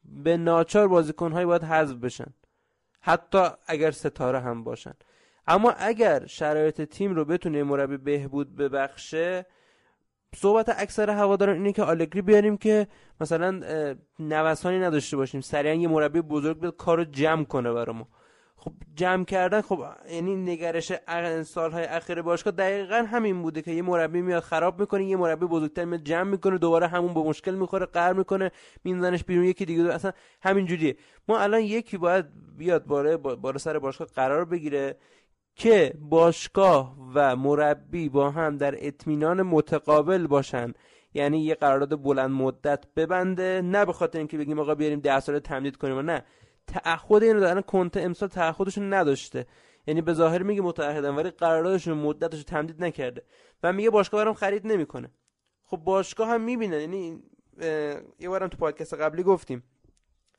به 0.04 0.36
ناچار 0.36 0.88
بازیکنهایی 0.88 1.46
باید 1.46 1.64
حذف 1.64 1.96
بشن. 1.96 2.34
حتی 3.00 3.42
اگر 3.66 3.90
ستاره 3.90 4.40
هم 4.40 4.64
باشن. 4.64 4.94
اما 5.46 5.70
اگر 5.70 6.26
شرایط 6.26 6.82
تیم 6.82 7.14
رو 7.14 7.24
بتونه 7.24 7.62
مربی 7.62 7.96
بهبود 7.96 8.56
ببخشه 8.56 9.46
صحبت 10.36 10.68
اکثر 10.68 11.10
هواداران 11.10 11.56
اینه 11.56 11.72
که 11.72 11.82
آلگری 11.82 12.22
بیاریم 12.22 12.56
که 12.56 12.86
مثلا 13.20 13.60
نوسانی 14.18 14.78
نداشته 14.78 15.16
باشیم. 15.16 15.40
سریعا 15.40 15.74
یه 15.74 15.88
مربی 15.88 16.20
بزرگ 16.20 16.60
بیاد 16.60 16.76
کارو 16.76 17.04
جمع 17.04 17.44
کنه 17.44 17.72
برامو 17.72 18.04
خب 18.56 18.72
جمع 18.94 19.24
کردن 19.24 19.60
خب 19.60 19.84
یعنی 20.10 20.36
نگرش 20.36 20.92
سالهای 21.42 21.84
اخیر 21.84 22.22
باشگاه 22.22 22.52
دقیقا 22.52 23.06
همین 23.10 23.42
بوده 23.42 23.62
که 23.62 23.70
یه 23.70 23.82
مربی 23.82 24.22
میاد 24.22 24.42
خراب 24.42 24.80
می‌کنه 24.80 25.04
یه 25.04 25.16
مربی 25.16 25.46
بزرگتر 25.46 25.84
میاد 25.84 26.04
جمع 26.04 26.30
می‌کنه 26.30 26.58
دوباره 26.58 26.86
همون 26.86 27.14
به 27.14 27.20
مشکل 27.20 27.54
می‌خوره 27.54 27.86
قهر 27.86 28.12
می‌کنه 28.12 28.50
میندازنش 28.84 29.24
بیرون 29.24 29.44
یکی 29.44 29.64
دیگه 29.64 29.94
اصلا 29.94 30.12
همین 30.42 30.66
جوریه 30.66 30.96
ما 31.28 31.38
الان 31.38 31.60
یکی 31.60 31.98
باید 31.98 32.26
بیاد 32.56 32.84
باره 32.84 33.16
باره 33.16 33.58
سر 33.58 33.78
باشگاه 33.78 34.08
قرار 34.08 34.44
بگیره. 34.44 34.96
که 35.54 35.94
باشگاه 36.00 36.96
و 37.14 37.36
مربی 37.36 38.08
با 38.08 38.30
هم 38.30 38.56
در 38.56 38.86
اطمینان 38.86 39.42
متقابل 39.42 40.26
باشن. 40.26 40.72
یعنی 41.14 41.44
یه 41.44 41.54
قرارداد 41.54 42.02
بلند 42.02 42.30
مدت 42.30 42.84
ببنده 42.96 43.62
نه 43.64 43.84
به 43.84 43.92
خاطر 43.92 44.18
اینکه 44.18 44.38
بگیم 44.38 44.58
آقا 44.58 44.74
بیاریم 44.74 45.00
ده 45.00 45.20
سال 45.20 45.38
تمدید 45.38 45.76
کنیم 45.76 45.98
و 45.98 46.02
نه. 46.02 46.24
تعهد 46.66 47.22
اینو 47.22 47.40
دارن 47.40 47.60
کنته 47.60 48.00
امسال 48.00 48.28
تعهدشون 48.28 48.94
نداشته. 48.94 49.46
یعنی 49.86 50.02
به 50.02 50.12
ظاهر 50.14 50.42
میگه 50.42 50.62
متعهدن 50.62 51.14
ولی 51.14 51.30
قراردادشون 51.30 51.98
مدتش 51.98 52.44
تمدید 52.44 52.84
نکرده. 52.84 53.22
و 53.62 53.72
میگه 53.72 53.90
باشگاه 53.90 54.22
برام 54.22 54.34
خرید 54.34 54.66
نمی‌کنه. 54.66 55.10
خب 55.64 55.76
باشگاه 55.76 56.28
هم 56.28 56.40
می‌بینه 56.40 56.80
یعنی 56.80 57.22
یه 58.20 58.28
بارم 58.28 58.48
تو 58.48 58.56
پادکست 58.56 58.94
قبلی 58.94 59.22
گفتیم. 59.22 59.62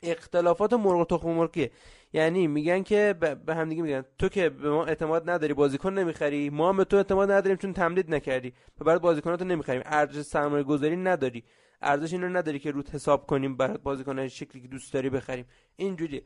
اختلافات 0.05 0.73
مرغ 0.73 1.07
تخم 1.07 1.29
مرغیه 1.29 1.71
یعنی 2.13 2.47
میگن 2.47 2.83
که 2.83 3.15
به 3.45 3.55
هم 3.55 3.69
دیگه 3.69 3.81
میگن 3.81 4.05
تو 4.19 4.29
که 4.29 4.49
به 4.49 4.69
ما 4.69 4.85
اعتماد 4.85 5.29
نداری 5.29 5.53
بازیکن 5.53 5.93
نمی‌خری 5.93 6.49
ما 6.49 6.69
هم 6.69 6.77
به 6.77 6.83
تو 6.83 6.97
اعتماد 6.97 7.31
نداریم 7.31 7.57
چون 7.57 7.73
تمدید 7.73 8.13
نکردی. 8.13 8.53
و 8.79 8.83
برای 8.83 8.99
بازیکناتو 8.99 9.45
نمی‌خریم. 9.45 9.81
ارزش 9.85 10.21
سرمایه 10.21 10.63
گذاری 10.63 10.95
نداری. 10.95 11.43
ارزش 11.81 12.13
اینو 12.13 12.29
نداری 12.29 12.59
که 12.59 12.71
روت 12.71 12.95
حساب 12.95 13.27
کنیم 13.27 13.57
برای 13.57 13.77
بازیکن 13.77 14.27
شکلی 14.27 14.61
که 14.61 14.67
دوست 14.67 14.93
داری 14.93 15.09
بخریم. 15.09 15.45
اینجوری 15.75 16.21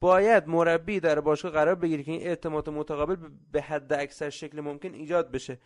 باید 0.00 0.48
مربی 0.48 1.00
در 1.00 1.20
باشگاه 1.20 1.52
قرار 1.52 1.74
بگیره 1.74 2.02
که 2.02 2.12
این 2.12 2.22
اعتماد 2.22 2.70
متقابل 2.70 3.16
به 3.52 3.62
حد 3.62 3.92
اکثر 3.92 4.30
شکل 4.30 4.60
ممکن 4.60 4.94
ایجاد 4.94 5.30
بشه. 5.30 5.58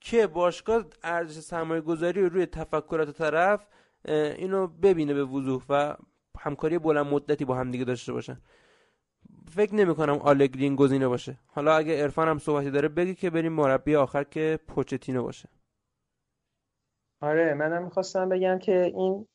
که 0.00 0.26
باشگاه 0.26 0.84
ارزش 1.02 1.40
سرمایه 1.40 1.80
گذاری 1.80 2.28
روی 2.28 2.46
تفکرات 2.46 3.10
طرف 3.10 3.66
اینو 4.08 4.66
ببینه 4.66 5.14
به 5.14 5.24
وضوح 5.24 5.64
و 5.68 5.96
همکاری 6.38 6.78
بلند 6.78 7.06
مدتی 7.06 7.44
با 7.44 7.54
هم 7.54 7.70
دیگه 7.70 7.84
داشته 7.84 8.12
باشن. 8.12 8.40
فکر 9.50 9.74
نمی 9.74 9.94
کنم 9.94 10.18
آلگری 10.18 10.64
این 10.64 10.76
گزینه 10.76 11.08
باشه. 11.08 11.38
حالا 11.46 11.76
اگه 11.76 12.02
عرفان 12.02 12.28
هم 12.28 12.38
صحبتی 12.38 12.70
داره 12.70 12.88
بگی 12.88 13.14
که 13.14 13.30
بریم 13.30 13.52
مربی 13.52 13.96
آخر 13.96 14.24
که 14.24 14.58
پوچتینو 14.68 15.22
باشه. 15.22 15.48
آره 17.22 17.54
منم 17.54 17.84
می‌خواستم 17.84 18.28
بگم 18.28 18.58
که 18.58 18.82
این 18.82 19.26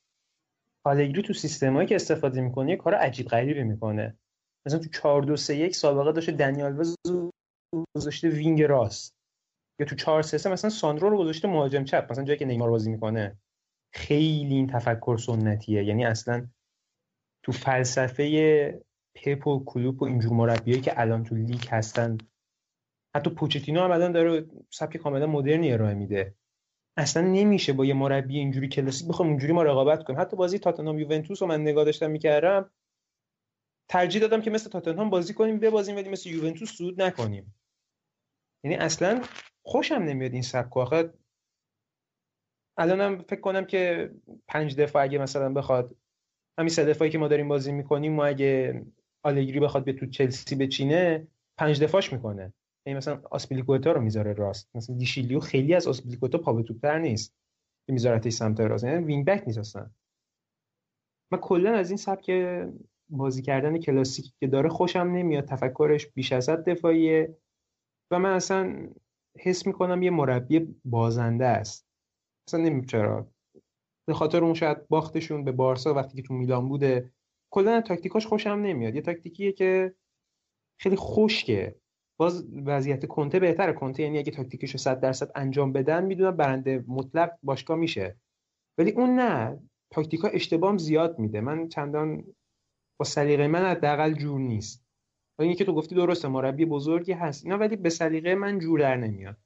آلگری 0.86 1.22
تو 1.22 1.34
سیستمایی 1.34 1.88
که 1.88 1.96
استفاده 1.96 2.42
می‌کنه 2.42 2.72
یه 2.72 2.78
کار 2.78 2.94
عجیب 2.94 3.28
غریبی 3.28 3.64
می‌کنه. 3.64 4.18
مثلا 4.66 4.80
تو 4.80 4.90
4 4.90 5.22
2 5.22 5.36
3 5.36 5.56
1 5.56 5.76
سابقه 5.76 6.12
داشته 6.12 6.32
دنی 6.32 6.80
آلوز 6.80 6.96
گذاشته 7.98 8.30
wing 8.30 8.64
راست. 8.64 9.14
یا 9.80 9.86
تو 9.86 9.96
4 9.96 10.22
3 10.22 10.38
3 10.38 10.50
مثلا 10.50 10.70
ساندرو 10.70 11.10
رو 11.10 11.18
گذاشته 11.18 11.48
مهاجم 11.48 11.84
چپ 11.84 12.08
مثلا 12.12 12.24
جایی 12.24 12.40
که 12.40 12.46
نیمار 12.46 12.70
بازی 12.70 12.92
می‌کنه. 12.92 13.38
خیلی 13.94 14.56
این 14.56 14.68
تفکر 14.68 15.18
سنتیه. 15.18 15.84
یعنی 15.84 16.06
اصلا 16.06 16.48
تو 17.50 17.54
فلسفه 17.54 18.84
پپ 19.16 19.48
و 19.48 19.64
کلوپ 19.66 20.02
و 20.02 20.06
اینجور 20.06 20.34
مربیایی 20.34 20.82
که 20.82 21.02
الان 21.02 21.24
تو 21.24 21.36
لیگ 21.36 21.68
هستن. 21.70 22.18
حتی 23.16 23.30
پوچتینو 23.30 23.82
هم 23.82 23.92
الان 23.92 24.12
داره 24.12 24.46
سبک 24.70 24.98
کاملا 24.98 25.28
مدرنی 25.28 25.72
ارائه 25.72 25.94
میده. 25.94 26.36
اصلا 26.98 27.28
نمیشه 27.28 27.74
با 27.74 27.86
یه 27.86 27.94
مربی 27.94 28.38
اینجوری 28.38 28.68
کلاسیک 28.68 29.08
بخوام 29.08 29.30
اونجوری 29.30 29.54
ما 29.54 29.64
رقابت 29.64 30.04
کنیم. 30.04 30.20
حتی 30.20 30.38
بازی 30.38 30.60
تاتنهام 30.60 31.00
یوونتوس 31.00 31.42
رو 31.42 31.48
من 31.48 31.62
نگاه 31.62 31.86
داشتم 31.86 32.12
می‌کردم 32.12 32.72
ترجیح 33.90 34.22
دادم 34.22 34.42
که 34.42 34.52
مثل 34.52 34.70
تاتنهام 34.70 35.10
بازی 35.10 35.34
کنیم 35.34 35.60
ببازیم 35.60 35.96
ولی 35.96 36.10
مثل 36.10 36.30
یوونتوس 36.30 36.72
سود 36.72 37.02
نکنیم. 37.02 37.56
یعنی 38.64 38.78
اصلا 38.78 39.22
خوشم 39.64 39.96
نمیاد 39.96 40.34
این 40.34 40.42
سبک. 40.42 40.78
آخه 40.78 41.14
الانم 42.78 43.24
فکر 43.24 43.42
کنم 43.42 43.66
که 43.66 44.12
پنج 44.48 44.76
دفاع 44.76 45.04
اگه 45.04 45.18
مثلا 45.18 45.54
بخواد 45.54 45.96
همین 46.60 46.70
سه 46.70 46.86
دفاعی 46.86 47.12
که 47.12 47.18
ما 47.18 47.28
داریم 47.28 47.48
بازی 47.48 47.72
می‌کنیم 47.72 48.14
ما 48.14 48.26
اگه 48.26 48.86
آلگری 49.24 49.60
بخواد 49.60 49.86
به 49.86 49.94
تو 49.94 50.06
چلسی 50.06 50.56
بچینه 50.56 51.28
پنج 51.58 51.84
دفاعش 51.84 52.14
می‌کنه. 52.14 52.54
یعنی 52.86 52.98
مثلا 52.98 53.22
آسپیلیکوتا 53.32 53.92
رو 53.92 54.02
می‌ذاره 54.02 54.34
راست. 54.34 54.70
مثلا 54.76 54.96
دیشیلیو 54.96 55.40
خیلی 55.40 55.76
از 55.76 55.88
آسپیلیکوتا 55.88 56.38
پا 56.38 56.54
به 56.54 56.64
توپتر 56.64 57.00
نیست. 57.00 57.36
که 57.88 57.94
میذارتش 57.94 58.34
سمت 58.34 58.60
راست. 58.60 58.84
یعنی 58.84 59.06
wing 59.06 59.26
back 59.26 59.44
من 61.32 61.40
کلا 61.40 61.74
از 61.74 61.90
این 61.90 61.98
سبک 61.98 62.32
بازی 63.10 63.42
کردن 63.42 63.78
کلاسیکی 63.78 64.34
که 64.40 64.48
داره 64.48 64.70
خوشم 64.70 65.00
نمیاد. 65.00 65.46
تفکرش 65.46 66.08
بیش 66.08 66.32
از 66.32 66.50
حد 66.50 66.70
دفاعیه. 66.70 67.38
و 68.12 68.20
من 68.20 68.34
اصلا 68.34 68.90
حس 69.40 69.68
می‌کنم 69.68 70.04
یه 70.04 70.12
مربی 70.12 70.76
بازنده 70.86 71.46
است. 71.46 71.88
اصلا 72.48 72.60
نمی‌دونم 72.60 72.86
چرا. 72.86 73.32
به 74.10 74.16
خاطر 74.16 74.44
اون 74.44 74.54
شاید 74.54 74.88
باختشون 74.88 75.44
به 75.44 75.52
بارسا 75.52 75.94
وقتی 75.94 76.18
که 76.18 76.28
تو 76.28 76.34
میلان 76.34 76.70
بوده. 76.70 77.12
کلا 77.50 77.82
تاکتیکاش 77.82 78.26
خوشم 78.28 78.50
نمیاد. 78.50 78.96
یه 78.96 79.02
تاکتیکیه 79.02 79.52
که 79.52 79.94
خیلی 80.80 80.96
خشکه. 80.96 81.76
باز 82.18 82.48
وضعیت 82.66 83.06
کنته 83.06 83.40
بهتره. 83.40 83.74
کنته 83.74 84.04
یعنی 84.04 84.18
اگه 84.18 84.32
تاکتیکش 84.32 84.72
رو 84.72 84.78
100 84.78 85.00
درصد 85.00 85.32
انجام 85.36 85.74
بدن 85.74 86.06
می‌دونم 86.06 86.38
برنده 86.38 86.84
مطلق 86.88 87.32
باشگاه 87.44 87.78
میشه. 87.78 88.18
ولی 88.78 88.92
اون 88.92 89.20
نه. 89.20 89.60
تاکتیکا 89.92 90.28
اشتباهم 90.28 90.78
زیاد 90.78 91.20
میده. 91.20 91.42
من 91.42 91.68
چندان 91.68 92.24
با 93.00 93.06
سلیقه 93.06 93.48
من 93.48 93.66
حداقل 93.66 94.14
جور 94.14 94.40
نیست. 94.40 94.86
و 95.40 95.42
اینکه 95.42 95.66
تو 95.66 95.74
گفتی 95.74 95.96
درسته 95.96 96.28
مربی 96.28 96.66
بزرگی 96.66 97.12
هست 97.12 97.46
اینا 97.46 97.58
ولی 97.58 97.76
به 97.76 97.90
سلیقه 97.90 98.36
من 98.36 98.60
جور 98.60 98.80
در 98.80 98.96
نمیاد. 98.96 99.38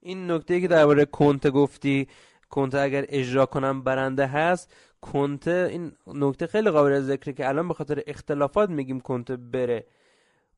این 0.00 0.30
نکته 0.30 0.60
که 0.60 0.68
درباره 0.68 1.04
کنته 1.04 1.50
گفتی 1.50 2.08
کنته 2.52 2.78
اگر 2.78 3.04
اجرا 3.08 3.46
کنم 3.46 3.82
برنده 3.82 4.26
هست 4.26 4.74
کنته 5.00 5.68
این 5.70 5.92
نکته 6.06 6.46
خیلی 6.46 6.70
قابل 6.70 7.00
ذکره 7.00 7.32
که 7.32 7.48
الان 7.48 7.68
به 7.68 7.74
خاطر 7.74 8.02
اختلافات 8.06 8.70
میگیم 8.70 9.00
کنته 9.00 9.36
بره. 9.36 9.86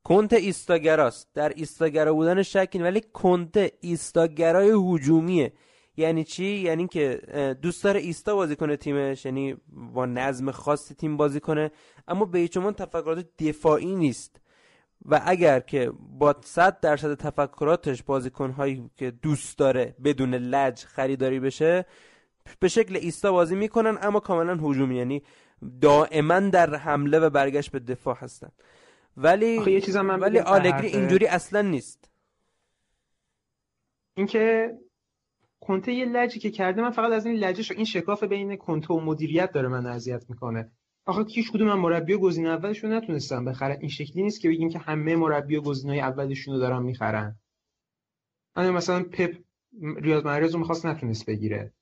کنته 0.03 0.35
ایستاگراست. 0.35 1.27
در 1.33 1.49
ایستاگرا 1.55 2.13
بودن 2.13 2.41
شکی 2.43 2.79
ولی 2.79 3.01
کنته 3.13 3.71
ایستاگرای 3.81 4.71
هجومیه. 4.85 5.53
یعنی 5.97 6.23
چی؟ 6.23 6.45
یعنی 6.45 6.87
که 6.87 7.21
دوست 7.61 7.83
داره 7.83 7.99
ایستا 7.99 8.35
بازی 8.35 8.55
کنه 8.55 8.77
تیمش 8.77 9.25
یعنی 9.25 9.55
با 9.93 10.05
نظم 10.05 10.51
خاصی 10.51 10.95
تیم 10.95 11.17
بازی 11.17 11.39
کنه 11.39 11.71
اما 12.07 12.25
به 12.25 12.39
هیچ 12.39 12.57
تفکرات 12.57 13.25
دفاعی 13.39 13.95
نیست. 13.95 14.41
و 15.05 15.21
اگر 15.25 15.59
که 15.59 15.91
با 16.19 16.35
100 16.41 16.79
درصد 16.79 17.13
تفکراتش 17.13 18.03
بازیکنهایی 18.03 18.89
که 18.97 19.11
دوست 19.11 19.57
داره 19.57 19.95
بدون 20.03 20.35
لج 20.35 20.83
خریداری 20.83 21.39
بشه 21.39 21.85
به 22.59 22.67
شکل 22.67 22.95
ایستا 22.95 23.31
بازی 23.31 23.55
می‌کنن 23.55 23.97
اما 24.01 24.19
کاملا 24.19 24.53
هجومی 24.55 24.95
یعنی 24.95 25.23
دائما 25.81 26.39
در 26.39 26.75
حمله 26.75 27.19
و 27.19 27.29
برگشت 27.29 27.71
به 27.71 27.79
دفاع 27.79 28.17
هستن. 28.17 28.51
ولی 29.17 29.71
یه 29.71 29.81
چیزم 29.81 30.01
من 30.01 30.19
ولی 30.19 30.39
آلگری 30.39 30.87
اینجوری 30.87 31.27
اصلا 31.27 31.61
نیست. 31.61 32.11
اینکه 34.17 34.73
کنته 35.59 35.93
یه 35.93 36.05
لجی 36.05 36.39
که 36.39 36.51
کرده 36.51 36.81
من 36.81 36.89
فقط 36.89 37.11
از 37.11 37.25
این 37.25 37.35
لجش 37.35 37.71
این 37.71 37.85
شکاف 37.85 38.23
بین 38.23 38.55
کنته 38.55 38.93
و 38.93 38.99
مدیریت 38.99 39.51
داره 39.51 39.67
من 39.67 39.85
اذیت 39.85 40.29
می‌کنه. 40.29 40.71
آخه 41.05 41.25
هیچ 41.29 41.51
کدوم 41.51 41.67
من 41.67 41.79
مربی 41.79 42.13
و 42.13 42.17
گزینه 42.17 42.49
اولشون 42.49 42.93
نتونستم 42.93 43.45
بخرن. 43.45 43.77
این 43.79 43.89
شکلی 43.89 44.23
نیست 44.23 44.41
که 44.41 44.49
بگیم 44.49 44.69
که 44.69 44.79
همه 44.79 45.15
مربی 45.15 45.55
و 45.55 45.61
گزینه‌های 45.61 46.01
اولشون 46.01 46.53
رو 46.53 46.59
دارن 46.59 46.83
می‌خرن. 46.83 47.39
انا 48.55 48.71
مثلا 48.71 49.03
پپ 49.03 49.35
ریاض 49.97 50.25
محرز 50.25 50.53
رو 50.53 50.59
می‌خواست 50.59 50.85
نتونست 50.85 51.25
بگیره. 51.25 51.73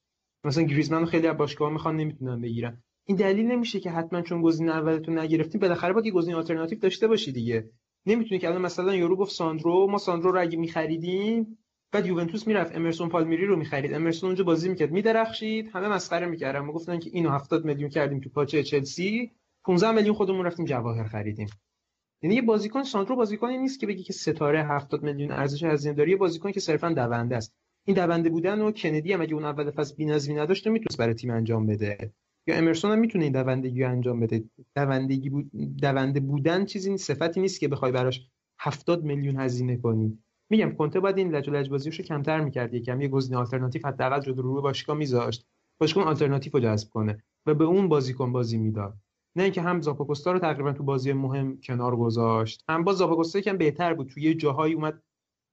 مثلا 0.44 0.64
گریزمن 0.64 1.00
رو 1.00 1.06
خیلی 1.06 1.28
از 1.28 1.38
باشگاه 1.38 1.74
می‌خوان 1.74 1.96
نمی‌تونن 1.96 2.42
بگیرن. 2.42 2.84
این 3.06 3.18
دلیل 3.18 3.46
نمیشه 3.46 3.80
که 3.80 3.92
حتما 3.92 4.22
چون 4.22 4.42
گزینه 4.42 4.72
اولتون 4.72 5.18
نگرفتیم 5.18 5.62
بالاخره 5.62 5.94
باید 5.94 6.06
یه 6.06 6.12
گزینه 6.12 6.38
آلترناتیو 6.38 6.80
داشته 6.80 7.08
باشی 7.08 7.32
دیگه. 7.32 7.70
نمی‌تونی 8.06 8.40
که 8.40 8.48
الان 8.48 8.62
مثلا 8.62 8.96
یورو 8.96 9.16
گفت 9.16 9.32
ساندرو 9.32 9.88
ما 9.88 9.98
ساندرو 9.98 10.32
رو 10.32 10.42
اگه 10.42 10.58
میخریدیم 10.58 11.58
بعد 11.94 12.06
یوونتوس 12.06 12.48
می‌رفت. 12.48 12.76
امرسون 12.76 13.10
پالمیری 13.10 13.46
رو 13.46 13.56
می‌خرید. 13.56 13.94
امرسون 13.94 14.28
اونجا 14.28 14.44
بازی 14.44 14.70
می‌کرد. 14.70 14.92
میدرخشید. 14.92 15.70
همه 15.74 15.88
مسخره 15.88 16.28
می‌کردن. 16.28 16.60
ما 16.60 16.74
گفتن 16.74 17.00
که 17.00 17.10
اینو 17.14 17.30
70 17.30 17.66
میلیون 17.66 17.90
کردیم 17.90 18.20
تو 18.20 18.30
پاچه 18.30 18.64
چلسی. 18.64 19.32
15 19.66 19.92
میلیون 19.92 20.16
خودمون 20.16 20.46
رفتیم 20.46 20.66
جواهر 20.66 21.04
خریدیم. 21.04 21.48
یعنی 22.22 22.36
یه 22.36 22.42
بازیکن 22.42 22.84
ساندرو 22.84 23.16
بازیکنی 23.16 23.58
نیست 23.58 23.80
که 23.80 23.88
بگی 23.88 24.04
که 24.04 24.14
ستاره 24.14 24.64
70 24.64 25.04
میلیون 25.04 25.32
ارزش 25.32 25.64
هزینه 25.64 25.96
داره. 25.96 26.10
یه 26.10 26.18
بازیکن 26.18 26.52
که 26.52 26.60
صرفا 26.60 26.90
دونده 26.90 27.36
است. 27.36 27.54
این 27.86 27.96
دونده 27.96 28.30
بودن 28.30 28.62
و 28.62 28.72
کندی 28.72 29.14
هم 29.14 29.22
اگه 29.22 29.34
اون 29.34 29.46
اول 29.46 29.72
فصل 29.72 29.96
بی‌نظمی 29.96 30.36
نداشت 30.36 30.68
می‌تونست 30.68 30.98
برای 30.98 31.14
تیم 31.14 31.32
انجام 31.32 31.66
بده. 31.66 32.14
یا 32.48 32.56
امرسون 32.56 32.92
هم 32.92 33.00
می‌تونه 33.00 33.24
این 33.24 33.34
دوندگی 33.34 33.84
رو 33.84 33.90
انجام 33.90 34.20
بده. 34.20 34.44
دوندگی 34.76 35.30
بود 35.30 35.52
دونده 35.82 36.20
بودن 36.20 36.66
چیزی 36.66 36.98
صفتی 36.98 37.42
نیست 37.42 37.60
که 37.60 37.68
بخوای 37.68 37.92
براش 37.92 38.28
70 38.60 39.04
میلیون 39.04 39.40
هزینه 39.40 39.78
کنی. 39.78 40.23
میگم 40.54 40.76
کنته 40.76 41.00
باید 41.00 41.18
این 41.18 41.36
لج 41.36 41.70
و 41.70 41.78
رو 41.78 41.92
کمتر 41.92 42.40
می‌کرد. 42.40 42.74
یکم 42.74 43.02
یه 43.02 43.08
گزینه 43.08 43.38
آلترناتیو 43.38 43.88
حداقل 43.88 44.22
جلو 44.22 44.42
روی 44.42 44.62
باشگاه 44.62 44.98
میذاشت. 44.98 45.46
باشگاه 45.78 46.04
آلترناتیو 46.04 46.52
رو 46.54 46.60
جذب 46.60 46.90
کنه 46.90 47.24
و 47.46 47.54
به 47.54 47.64
اون 47.64 47.90
بازیکن 47.90 48.32
بازی 48.32 48.58
می‌داد. 48.58 48.94
نه 49.36 49.44
اینکه 49.44 49.62
هم 49.62 49.82
زاپاکوستا 49.82 50.32
رو 50.32 50.40
تقریبا 50.40 50.74
تو 50.74 50.84
بازی 50.84 51.14
مهم 51.14 51.62
کنار 51.62 51.96
گذاشت 51.96 52.64
هم 52.70 52.84
با 52.84 52.94
زاپاکوستا 52.94 53.40
یکم 53.40 53.58
بهتر 53.58 53.94
بود. 53.94 54.08
توی 54.08 54.24
یه 54.24 54.34
جاهایی 54.34 54.74
اومد 54.74 55.04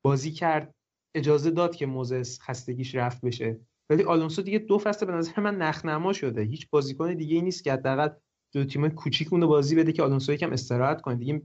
بازی 0.05 0.31
کرد 0.31 0.75
اجازه 1.15 1.51
داد 1.51 1.77
که 1.77 1.87
موزس 1.87 2.41
خستگیش 2.41 2.95
رفت 2.95 3.21
بشه. 3.21 3.61
ولی 3.91 4.03
آلونسو 4.03 4.43
دیگه 4.43 4.59
دو 4.59 4.79
فصل 4.79 5.07
به 5.07 5.13
نظر 5.13 5.41
من 5.41 5.57
نخنما 5.57 6.13
شده. 6.13 6.43
هیچ 6.43 6.71
بازیکن 6.71 7.15
دیگه 7.15 7.35
ای 7.35 7.43
نیست 7.43 7.65
که 7.65 7.73
حداقل 7.73 8.09
دو 8.53 8.65
تیم 8.65 8.89
کوچیک 8.89 9.33
اون 9.33 9.47
بازی 9.47 9.77
بده 9.77 9.93
که 9.93 10.03
آلونسو 10.03 10.33
یکم 10.33 10.53
استراحت 10.53 11.01
کنه. 11.01 11.15
دیگه 11.15 11.43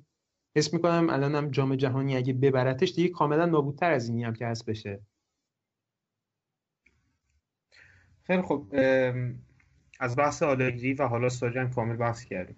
حس 0.57 0.73
می‌کنم 0.73 1.09
الانم 1.09 1.51
جام 1.51 1.75
جهانی 1.75 2.17
اگه 2.17 2.33
ببرتش 2.33 2.93
دیگه 2.93 3.09
کاملا 3.09 3.45
نابودتر 3.45 3.91
از 3.91 4.09
اینی 4.09 4.23
هم 4.23 4.33
که 4.33 4.47
هست 4.47 4.65
بشه. 4.65 4.99
خیلی 8.23 8.41
خب 8.41 8.67
از 9.99 10.15
بحث 10.15 10.43
آلگری 10.43 10.93
و 10.93 11.07
حالا 11.07 11.29
ساجن 11.29 11.69
کامل 11.69 11.95
بحث 11.95 12.25
کردیم. 12.25 12.55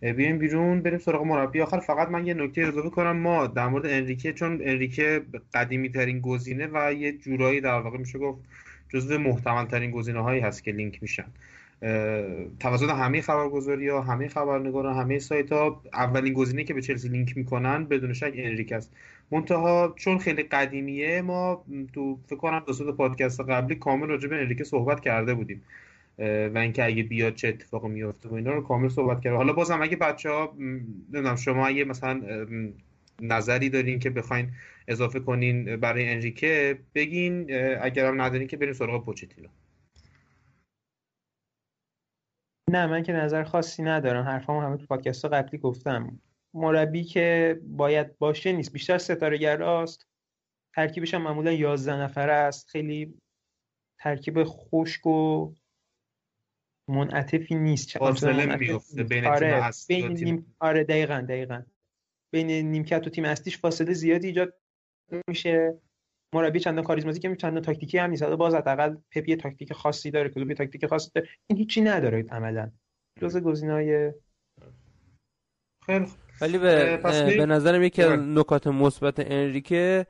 بیایم 0.00 0.38
بیرون 0.38 0.82
بریم 0.82 0.98
سراغ 0.98 1.22
مربی. 1.22 1.60
آخر 1.60 1.80
فقط 1.80 2.08
من 2.08 2.26
یه 2.26 2.34
نکته 2.34 2.60
اضافه 2.60 2.90
کنم. 2.90 3.16
ما 3.16 3.46
در 3.46 3.68
مورد 3.68 3.86
انریکه 3.86 4.32
چون 4.32 4.52
انریکه 4.52 5.26
قدیمی 5.54 5.90
ترین 5.90 6.20
گزینه 6.20 6.68
و 6.72 6.92
یه 6.92 7.12
جورایی 7.12 7.60
در 7.60 7.80
واقع 7.80 7.98
میشه 7.98 8.18
گفت 8.18 8.44
جزو 8.88 9.18
محتمل 9.18 9.66
ترین 9.66 9.90
گزینه 9.90 10.20
هایی 10.20 10.40
هست 10.40 10.64
که 10.64 10.72
لینک 10.72 11.02
میشن. 11.02 11.32
توسط 12.60 12.88
همه 12.88 13.20
خبرگزاری 13.20 13.88
ها 13.88 14.00
همه 14.00 14.28
خبرنگاران 14.28 14.96
همه 14.96 15.18
سایت 15.18 15.52
ها 15.52 15.82
اولین 15.92 16.32
گزینه 16.32 16.64
که 16.64 16.74
به 16.74 16.82
چلسی 16.82 17.08
لینک 17.08 17.36
می‌کنن 17.36 17.84
بدون 17.84 18.12
شک 18.12 18.32
انریک 18.36 18.72
است. 18.72 18.92
منتها 19.30 19.94
چون 19.96 20.18
خیلی 20.18 20.42
قدیمیه 20.42 21.22
ما 21.22 21.64
تو 21.94 22.18
فکر 22.26 22.36
کنم 22.36 22.64
دو 22.66 22.92
پادکست 22.92 23.40
قبلی 23.40 23.74
کامل 23.74 24.06
راجع 24.08 24.28
به 24.28 24.36
انریک 24.36 24.62
صحبت 24.62 25.00
کرده 25.00 25.34
بودیم. 25.34 25.62
و 26.18 26.58
اینکه 26.58 26.84
اگه 26.84 27.02
بیاد 27.02 27.34
چه 27.34 27.48
اتفاقی 27.48 27.88
میفته 27.88 28.28
و 28.28 28.34
اینا 28.34 28.52
رو 28.52 28.62
کامل 28.62 28.88
صحبت 28.88 29.20
کرده. 29.20 29.36
حالا 29.36 29.52
بازم 29.52 29.82
اگه 29.82 29.96
بچه 29.96 30.30
ها 30.30 30.54
نمی‌دونم 30.58 31.36
شما 31.36 31.66
اگه 31.66 31.84
مثلا 31.84 32.22
نظری 33.20 33.68
دارین 33.68 33.98
که 33.98 34.10
بخواین 34.10 34.48
اضافه 34.88 35.20
کنین 35.20 35.76
برای 35.76 36.08
انریکه 36.08 36.78
بگین 36.94 37.54
اگرم 37.80 38.22
ندارین 38.22 38.46
که 38.48 38.56
بریم 38.56 38.72
سراغ 38.72 39.04
پوچتینو. 39.04 39.48
نه 42.72 42.86
من 42.86 43.02
که 43.02 43.12
نظر 43.12 43.42
خاصی 43.44 43.82
ندارم. 43.82 44.24
حرفامو 44.24 44.60
همه 44.60 44.76
تو 44.76 44.86
پادکست 44.86 45.24
قبلی 45.24 45.58
گفتم. 45.58 46.20
مربی 46.54 47.04
که 47.04 47.60
باید 47.66 48.18
باشه 48.18 48.52
نیست. 48.52 48.72
بیشتر 48.72 48.98
ستاره 48.98 49.38
گراست 49.38 50.06
ترکیبش 50.74 51.14
هم 51.14 51.22
معمولا 51.22 51.52
11 51.52 51.96
نفره 51.96 52.32
است. 52.32 52.68
خیلی 52.68 53.14
ترکیب 53.98 54.44
خشک 54.44 55.06
و 55.06 55.52
منعطفی 56.88 57.54
نیست. 57.54 57.98
فاصله 57.98 58.56
میفته 58.56 59.02
بین 59.02 59.26
آره 59.26 59.70
تیم 59.70 60.08
بین 60.14 60.24
نیم... 60.24 60.54
آره 60.58 60.84
دقیقا 60.84 61.26
دقیقا. 61.28 61.62
بین 62.32 62.50
نیمکت 62.50 63.06
و 63.06 63.10
تیم 63.10 63.24
اصلیش 63.24 63.58
فاصله 63.58 63.92
زیادی 63.92 64.26
ایجاد 64.26 64.54
میشه. 65.28 65.78
مربی 66.34 66.60
چندان 66.60 66.84
کاریزماتیک 66.84 67.24
هم 67.24 67.34
چندان 67.34 67.62
تاکتیکی 67.62 67.98
هم 67.98 68.10
نیست. 68.10 68.24
باز 68.24 68.54
حداقل 68.54 68.96
پپ 69.10 69.28
یه 69.28 69.36
تاکتیک 69.36 69.72
خاصی 69.72 70.10
داره 70.10 70.28
کلوب 70.28 70.48
یه 70.48 70.54
تاکتیک 70.54 70.86
خاصی 70.86 71.10
داره. 71.14 71.28
این 71.46 71.58
هیچی 71.58 71.80
نداره 71.80 72.24
عملا. 72.30 72.70
جز 73.20 73.36
گزینه‌های 73.36 74.12
خیلی 75.86 76.06
ولی 76.40 76.58
به, 76.58 77.00
به 77.36 77.46
نظرم 77.46 77.82
یکی 77.82 78.02
از 78.02 78.20
نکات 78.20 78.66
مثبت 78.66 79.14
انریکه 79.18 80.06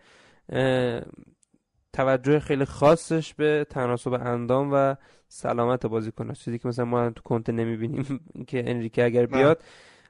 توجه 1.93 2.41
خیلی 2.41 2.65
خاصش 2.65 3.35
به 3.35 3.67
تناسب 3.71 4.13
اندام 4.13 4.71
و 4.73 4.95
سلامت 5.29 5.87
بازیکن 5.87 6.33
چیزی 6.33 6.59
که 6.59 6.69
مثلا 6.69 6.85
ما 6.85 7.11
تو 7.11 7.23
کنته 7.23 7.53
نمی‌بینیم 7.53 8.21
که 8.47 8.71
انریکه 8.71 9.05
اگر 9.05 9.27
بیاد 9.27 9.63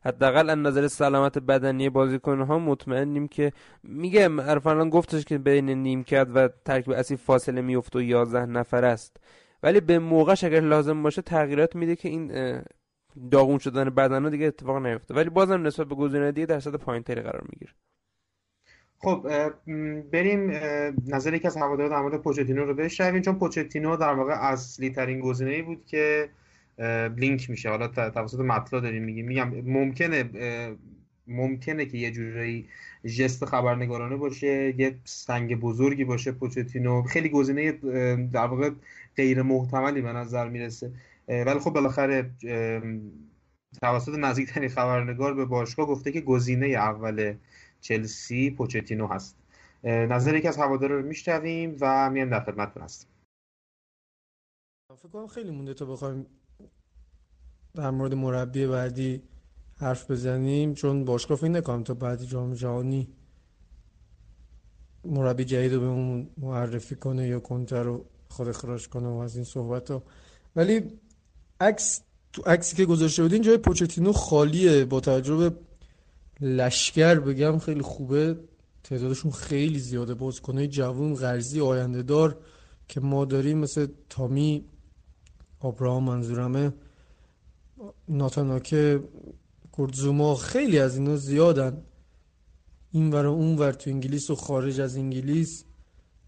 حداقل 0.05 0.51
از 0.51 0.59
نظر 0.59 0.89
سلامت 0.89 1.39
بدنی 1.39 1.89
بازیکن 1.89 2.41
ها 2.41 2.59
مطمئنیم 2.59 3.29
که 3.29 3.53
میگه 3.83 4.29
ارفانان 4.41 4.91
گفتش 4.91 5.25
که 5.25 5.39
بین 5.39 5.71
نیمکت 5.71 6.27
و 6.35 6.49
ترکیب 6.65 6.93
اصلی 6.93 7.17
فاصله 7.17 7.61
میفته 7.61 7.99
و 7.99 8.03
11 8.03 8.47
نفر 8.47 8.85
است. 8.85 9.17
ولی 9.63 9.81
به 9.81 9.99
موقعش 9.99 10.45
اگر 10.45 10.61
لازم 10.61 11.03
باشه 11.03 11.23
تغییرات 11.23 11.77
میده 11.77 11.97
که 11.97 12.09
این 12.09 12.33
داغون 13.31 13.59
شدن 13.59 13.91
بدن 13.91 14.31
دیگه 14.31 14.47
اتفاق 14.47 14.87
نیفته. 14.87 15.15
ولی 15.15 15.31
بازم 15.31 15.67
نسبت 15.67 15.87
به 15.87 15.95
گزینه 15.95 16.33
دیگه 16.33 16.47
درصد 16.47 16.75
پایینتری 16.75 17.21
قرار 17.21 17.45
می‌گیره. 17.53 17.73
خب 18.99 19.27
بریم 20.13 20.51
نظر 21.07 21.35
یکی 21.35 21.47
از 21.47 21.57
هواداران 21.57 21.91
در 21.91 22.01
مورد 22.01 22.23
پوچتینو 22.23 22.65
رو 22.65 22.75
بشنویم. 22.75 23.23
چون 23.23 23.39
پوچتینو 23.39 23.97
در 23.97 24.15
واقع 24.15 24.33
اصلی 24.33 24.91
ترین 24.91 25.21
گزینه 25.21 25.51
ای 25.51 25.63
بود 25.63 25.87
که 25.87 26.29
لینک 27.17 27.51
میشه. 27.51 27.69
حالا 27.69 27.89
توسط 27.89 28.41
مطلا 28.41 28.81
داریم 28.81 29.05
میگیم. 29.05 29.27
میگم 29.27 29.49
ممکنه 29.65 30.31
ممکنه 31.27 31.87
که 31.87 31.99
یه 31.99 32.11
جوری 32.11 32.69
جست 33.19 33.45
خبرنگارانه 33.45 34.17
باشه 34.17 34.75
یه 34.81 34.99
سنگ 35.05 35.61
بزرگی 35.61 36.05
باشه 36.05 36.33
پوچتینو. 36.33 37.03
خیلی 37.03 37.29
گزینه 37.29 37.73
در 38.33 38.47
واقع 38.47 38.71
غیر 39.17 39.43
محتملی 39.43 40.03
به 40.03 40.13
نظر 40.13 40.49
می‌رسه. 40.49 40.93
ولی 41.29 41.59
خب 41.59 41.71
بالاخره 41.71 42.31
توسط 43.83 44.15
نزدیکترین 44.19 44.69
خبرنگار 44.69 45.35
به 45.35 45.45
باشگاه 45.45 45.87
گفته 45.87 46.13
که 46.13 46.21
گزینه 46.21 46.67
اول 46.67 47.35
چلسی 47.81 48.51
پوچتینو 48.51 49.07
هست. 49.07 49.37
نظر 49.85 50.37
یکی 50.37 50.49
از 50.49 50.57
هوادارا 50.57 51.01
رو 51.01 51.07
میشنویم 51.07 51.77
و 51.81 52.11
میان 52.11 52.29
در 52.29 52.41
خدمتتون 52.41 52.83
هستیم. 52.83 53.09
فکر 54.97 55.09
کنم 55.09 55.27
خیلی 55.27 55.51
مونده 55.51 55.75
تا 55.75 55.85
بخوایم 55.85 56.27
در 57.75 57.91
مورد 57.91 58.15
مربی 58.15 58.67
بعدی 58.67 59.23
حرف 59.77 60.11
بزنیم 60.11 60.75
چون 60.75 61.05
باشگاه 61.05 61.39
فکر 61.39 61.49
نکنم 61.49 61.85
تا 61.85 61.95
بعدی 61.95 62.27
جام 62.27 62.55
جهانی 62.55 63.09
مربی 65.05 65.45
جدید 65.45 65.73
رو 65.73 65.81
بهمون 65.81 66.31
معرفی 66.39 66.95
کنه 66.95 67.29
یا 67.29 67.41
کنتر 67.41 67.83
رو 67.83 68.05
خود 68.29 68.49
اخراج 68.49 68.89
کنه 68.89 69.09
و 69.09 69.17
از 69.17 69.37
این 69.37 69.45
صحبت 69.45 69.91
ها. 69.91 70.03
ولی 70.57 70.83
عکس 71.61 72.01
تو 72.33 72.43
عکسی 72.43 72.77
که 72.77 72.85
گذاشته 72.85 73.23
بودین 73.23 73.43
جای 73.43 73.59
پوچتینو 73.59 74.13
خالیه. 74.13 74.85
با 74.85 75.01
توجه 75.01 75.37
به 75.37 75.57
لشکر 76.41 77.15
بگم 77.15 77.59
خیلی 77.59 77.83
خوبه. 77.83 78.37
تعدادشون 78.85 79.33
خیلی 79.33 79.79
زیاده. 79.79 80.15
بازیکنهای 80.15 80.69
جوون 80.69 81.15
غرزی 81.15 81.61
آینده 81.61 82.03
دار 82.03 82.39
که 82.89 83.01
ما 83.01 83.25
داریم 83.25 83.59
مثل 83.59 83.87
تامی 84.11 84.65
آبراهام 85.63 86.05
منظورمه. 86.05 86.73
ناتاناکه 88.09 89.01
گردزوما 89.73 90.35
خیلی 90.35 90.79
از 90.79 90.97
اینا 90.97 91.17
زیادن. 91.17 91.83
این 92.93 93.11
ور 93.13 93.27
اون 93.27 93.59
ور 93.59 93.73
تو 93.73 93.91
انگلیس 93.91 94.31
و 94.31 94.35
خارج 94.35 94.81
از 94.81 94.97
انگلیس 94.97 95.65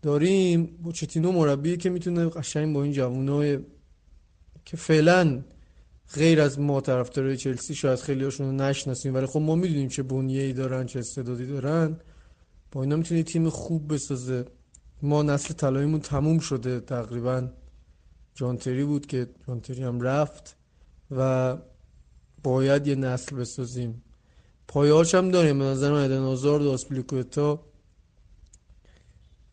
داریم. 0.02 0.66
بوچتینو 0.66 1.32
مربی 1.32 1.76
که 1.76 1.90
می‌تونه 1.90 2.28
قشنگ 2.28 2.74
با 2.74 2.82
این 2.82 2.92
جوانای 2.92 3.58
که 4.64 4.76
فعلا 4.76 5.42
غیر 6.14 6.40
از 6.40 6.60
ما 6.60 6.80
طرفدارای 6.80 7.36
چلسی 7.36 7.74
شاید 7.74 7.98
خیلی 7.98 8.24
هاشون 8.24 8.60
نشناسیم 8.60 9.14
ولی 9.14 9.26
خب 9.26 9.40
ما 9.40 9.54
می‌دونیم 9.54 9.88
چه 9.88 10.04
ای 10.12 10.52
دارن 10.52 10.86
چه 10.86 10.98
استعدادی 10.98 11.46
دارن. 11.46 11.96
با 12.72 12.82
اینا 12.82 12.96
می‌تونه 12.96 13.22
تیم 13.22 13.48
خوب 13.48 13.94
بسازه. 13.94 14.44
ما 15.02 15.22
نسل 15.22 15.54
طلاییمون 15.54 16.00
تموم 16.00 16.38
شده 16.38 16.80
تقریبا. 16.80 17.48
جانتری 18.34 18.84
بود 18.84 19.06
که 19.06 19.28
جانتری 19.46 19.82
هم 19.82 20.00
رفت 20.00 20.56
و 21.10 21.56
باید 22.42 22.86
یه 22.86 22.94
نسل 22.94 23.36
بسازیم. 23.36 24.02
پایهاش 24.68 25.14
هم 25.14 25.30
داریم. 25.30 25.58
به 25.58 25.64
نظر 25.64 25.92
من 25.92 26.04
ادن 26.04 26.18
آزار 26.18 26.62
و 26.62 26.70
آسپلیکوتا 26.70 27.60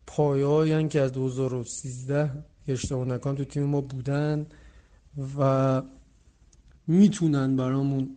پایه 0.06 0.88
که 0.88 1.00
از 1.00 1.12
2013 1.12 2.30
اشتباه 2.68 3.04
نکنم 3.06 3.34
تو 3.34 3.44
تیم 3.44 3.62
ما 3.62 3.80
بودن 3.80 4.46
و 5.38 5.82
می‌تونن 6.86 7.56
برامون 7.56 8.16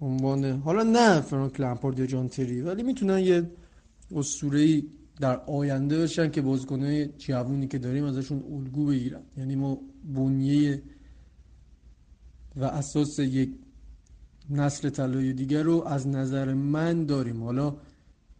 عنوان 0.00 0.44
حالا 0.44 0.82
نه 0.82 1.20
فرانک 1.20 1.60
لمپارد 1.60 1.98
یا 1.98 2.06
جان 2.06 2.28
تری 2.28 2.60
ولی 2.60 2.82
می‌تونن 2.82 3.18
یه 3.18 3.50
اسطوره‌ای 4.14 4.84
در 5.22 5.40
آینده 5.40 6.02
بشن 6.02 6.30
که 6.30 6.42
بازیکن‌های 6.42 7.08
جوونی 7.08 7.68
که 7.68 7.78
داریم 7.78 8.04
ازشون 8.04 8.42
الگو 8.52 8.86
بگیرن. 8.86 9.20
یعنی 9.36 9.56
ما 9.56 9.78
بنیه 10.14 10.82
و 12.56 12.64
اساس 12.64 13.18
یک 13.18 13.50
نسل 14.50 14.90
طلایی 14.90 15.32
دیگر 15.32 15.62
رو 15.62 15.84
از 15.86 16.08
نظر 16.08 16.54
من 16.54 17.06
داریم. 17.06 17.42
حالا 17.42 17.76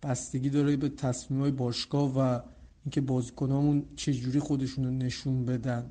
بستگی 0.02 0.50
داره 0.50 0.76
به 0.76 0.88
تصمیم 0.88 1.40
های 1.40 1.50
باشگاه 1.50 2.18
و 2.18 2.40
اینکه 2.84 3.00
بازیکنامون 3.00 3.84
چجوری 3.96 4.40
خودشون 4.40 4.84
رو 4.84 4.90
نشون 4.90 5.44
بدن. 5.44 5.90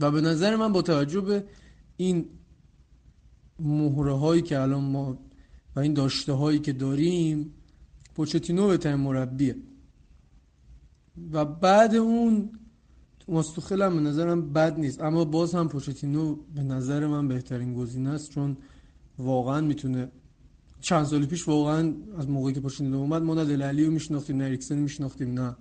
و 0.00 0.10
به 0.10 0.20
نظر 0.20 0.56
من 0.56 0.72
با 0.72 0.82
توجه 0.82 1.20
به 1.20 1.44
این 1.96 2.24
مهره 3.58 4.12
هایی 4.12 4.42
که 4.42 4.60
الان 4.60 4.84
ما 4.84 5.18
و 5.76 5.80
این 5.80 5.94
داشته 5.94 6.32
هایی 6.32 6.58
که 6.58 6.72
داریم 6.72 7.54
پوچتینو 8.14 8.68
بهترین 8.68 8.96
مربیه. 8.96 9.56
و 11.32 11.44
بعد 11.44 11.94
اون 11.94 12.50
ماستوخل 13.28 13.82
هم 13.82 13.94
به 13.94 14.00
نظرم 14.00 14.52
بد 14.52 14.78
نیست. 14.78 15.02
اما 15.02 15.24
باز 15.24 15.54
هم 15.54 15.68
پوچتینو 15.68 16.36
به 16.54 16.62
نظر 16.62 17.06
من 17.06 17.28
بهترین 17.28 17.74
گزینه 17.74 18.10
است 18.10 18.30
چون 18.30 18.56
واقعا 19.18 19.60
می‌تونه 19.60 20.08
چند 20.80 21.04
سال 21.04 21.26
پیش 21.26 21.48
واقعا 21.48 21.94
از 22.18 22.28
موقعی 22.28 22.54
که 22.54 22.60
پوچتینو 22.60 22.98
اومد 22.98 23.22
ما 23.22 23.34
نه 23.34 23.44
دلالی 23.44 23.88
میشناختیم 23.88 24.36
نه 24.36 24.44
اریکسن 24.44 24.78
میشناختیم 24.78 25.40
نه 25.40 25.56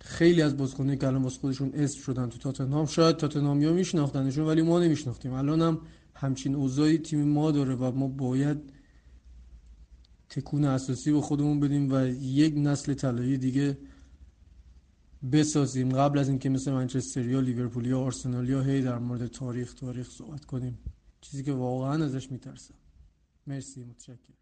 خیلی 0.00 0.42
از 0.42 0.56
بازیکنایی 0.56 0.98
که 0.98 1.06
الان 1.06 1.22
واسه 1.22 1.40
خودشون 1.40 1.70
اسم 1.74 2.00
شدن 2.00 2.28
تو 2.28 2.38
تاتنهام 2.38 2.86
شاید 2.86 3.16
تاتنهامیا 3.16 3.72
میشناختنشون 3.72 4.46
ولی 4.46 4.62
ما 4.62 4.80
نمیشناختیم. 4.80 5.32
الان 5.32 5.62
هم 5.62 5.78
همچین 6.14 6.54
اوضاعی 6.54 6.98
تیم 6.98 7.28
ما 7.28 7.50
داره 7.50 7.74
و 7.74 7.90
ما 7.90 8.08
باید 8.08 8.72
تکون 10.32 10.64
اساسی 10.64 11.12
به 11.12 11.20
خودمون 11.20 11.60
بدیم 11.60 11.92
و 11.92 12.06
یک 12.06 12.54
نسل 12.56 12.94
طلایی 12.94 13.38
دیگه 13.38 13.78
بسازیم. 15.32 15.88
قبل 15.88 16.18
از 16.18 16.28
اینکه 16.28 16.48
مثل 16.48 16.72
منچستر 16.72 17.26
یا 17.26 17.40
لیورپول 17.40 17.86
یا 17.86 18.00
آرسنال 18.00 18.48
یا 18.48 18.62
هی 18.62 18.82
در 18.82 18.98
مورد 18.98 19.26
تاریخ 19.26 19.74
تاریخ 19.74 20.10
صحبت 20.10 20.44
کنیم 20.44 20.78
چیزی 21.20 21.44
که 21.44 21.52
واقعا 21.52 22.04
ازش 22.04 22.30
میترسم. 22.30 22.74
مرسی 23.46 23.84
متشکرم. 23.84 24.36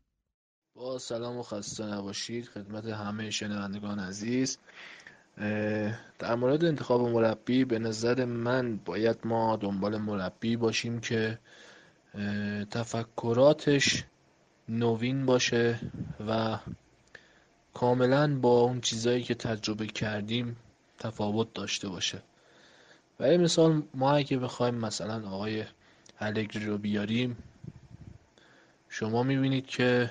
با 0.74 0.98
سلام 0.98 1.36
و 1.36 1.42
خسته 1.42 1.84
نباشید 1.84 2.44
خدمت 2.44 2.84
همه 2.84 3.30
شنوندگان 3.30 3.98
عزیز. 3.98 4.58
در 6.18 6.34
مورد 6.34 6.64
انتخاب 6.64 7.08
مربی 7.08 7.64
به 7.64 7.78
نظر 7.78 8.24
من 8.24 8.76
باید 8.84 9.18
ما 9.24 9.56
دنبال 9.56 9.96
مربی 9.96 10.56
باشیم 10.56 11.00
که 11.00 11.38
تفکراتش 12.70 14.04
نوین 14.70 15.26
باشه 15.26 15.80
و 16.28 16.58
کاملا 17.74 18.38
با 18.40 18.60
اون 18.60 18.80
چیزایی 18.80 19.22
که 19.22 19.34
تجربه 19.34 19.86
کردیم 19.86 20.56
تفاوت 20.98 21.54
داشته 21.54 21.88
باشه. 21.88 22.22
برای 23.18 23.36
مثال 23.36 23.82
ما 23.94 24.12
اگه 24.12 24.38
بخوایم 24.38 24.74
مثلا 24.74 25.28
آقای 25.28 25.64
الگری 26.20 26.66
رو 26.66 26.78
بیاریم 26.78 27.36
شما 28.88 29.22
می‌بینید 29.22 29.66
که 29.66 30.10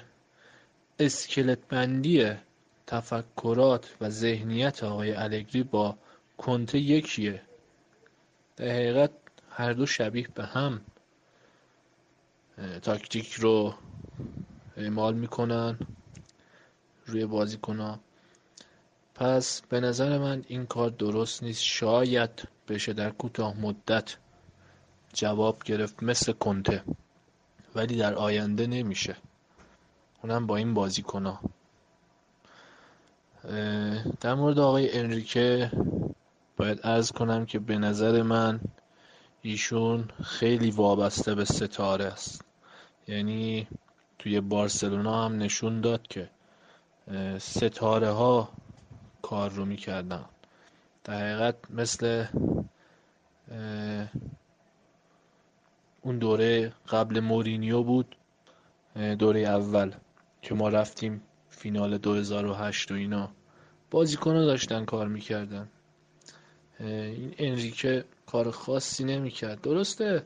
اسکلت 0.99 1.68
بندی 1.68 2.31
تفکرات 2.88 3.95
و 4.02 4.10
ذهنیت 4.10 4.84
آقای 4.84 5.11
الگری 5.11 5.64
با 5.64 5.98
کنته 6.38 6.80
یکیه. 6.80 7.41
در 8.56 8.65
حقیقت 8.65 9.11
هر 9.49 9.73
دو 9.73 9.86
شبیه 9.86 10.27
به 10.36 10.45
هم. 10.45 10.81
تاکتیک 12.81 13.34
رو 13.34 13.73
اعمال 14.80 15.14
می‌کنن 15.14 15.77
روی 17.06 17.26
بازیکنها. 17.26 17.99
پس 19.15 19.61
به 19.69 19.80
نظر 19.80 20.18
من 20.18 20.43
این 20.47 20.65
کار 20.65 20.89
درست 20.89 21.43
نیست. 21.43 21.64
شاید 21.64 22.47
بشه 22.68 22.93
در 22.93 23.10
کوتاه 23.10 23.57
مدت 23.60 24.15
جواب 25.14 25.64
گرفت 25.64 26.03
مثل 26.03 26.31
کنته 26.31 26.84
ولی 27.76 27.97
در 27.97 28.14
آینده 28.15 28.68
نمیشه. 28.68 29.15
اونم 30.23 30.47
با 30.47 30.57
این 30.57 30.73
بازیکنها. 30.73 31.39
در 34.22 34.34
مورد 34.34 34.60
آقای 34.60 34.97
انریکه 34.99 35.72
باید 36.57 36.80
ارز 36.84 37.11
کنم 37.11 37.45
که 37.45 37.60
به 37.60 37.77
نظر 37.77 38.22
من 38.22 38.60
ایشون 39.41 40.10
خیلی 40.23 40.72
وابسته 40.72 41.35
به 41.35 41.45
ستاره 41.45 42.06
است. 42.06 42.41
یعنی 43.07 43.68
توی 44.20 44.40
بارسلونا 44.41 45.26
هم 45.26 45.38
نشون 45.38 45.82
داد 45.82 46.08
که 46.08 46.30
ستاره 47.38 48.10
ها 48.10 48.50
کار 49.22 49.50
رو 49.50 49.66
می‌کردن. 49.66 50.26
در 51.04 51.14
حقیقت 51.14 51.56
مثل 51.72 52.26
اون 56.02 56.18
دوره 56.18 56.74
قبل 56.90 57.20
مورینیو 57.20 57.84
بود 57.84 58.16
دوره 58.96 59.40
اول 59.40 59.94
که 60.41 60.56
ما 60.56 60.70
رفتیم 60.70 61.22
فینال 61.50 61.98
2008 61.98 62.91
و 62.91 62.96
اینا. 62.96 63.30
بازیکن 63.91 64.34
داشتن 64.34 64.86
کار 64.86 65.08
می‌کردن. 65.08 65.70
این 66.80 67.36
انریکه 67.38 68.06
کار 68.26 68.52
خاصی 68.52 69.04
نمی‌کرد. 69.04 69.62
درسته 69.62 70.26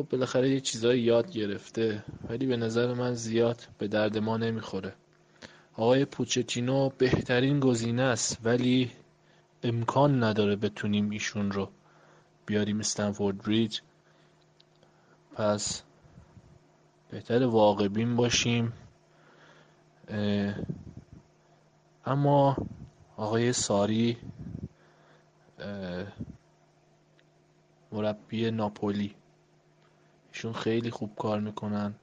خب 0.00 0.08
بالاخره 0.08 0.50
یه 0.50 0.60
چیزایی 0.60 1.02
یاد 1.02 1.30
گرفته 1.30 2.04
ولی 2.28 2.46
به 2.46 2.56
نظر 2.56 2.94
من 2.94 3.14
زیاد 3.14 3.68
به 3.78 3.88
درد 3.88 4.18
ما 4.18 4.36
نمی‌خوره. 4.36 4.94
آقای 5.74 6.04
پوچتینو 6.04 6.88
بهترین 6.98 7.60
گزینه 7.60 8.02
است 8.02 8.38
ولی 8.44 8.90
امکان 9.62 10.24
نداره 10.24 10.56
بتونیم 10.56 11.10
ایشون 11.10 11.52
رو 11.52 11.68
بیاریم 12.46 12.80
استنفورد 12.80 13.38
بریج. 13.38 13.80
پس 15.34 15.82
بهتر 17.10 17.46
واقع 17.46 17.88
بین 17.88 18.16
باشیم. 18.16 18.72
اما 22.06 22.56
آقای 23.16 23.52
ساری 23.52 24.16
مربی 27.92 28.50
ناپولی. 28.50 29.14
ایشون 30.32 30.52
خیلی 30.52 30.90
خوب 30.90 31.14
کار 31.14 31.40
می‌کنن. 31.40 31.94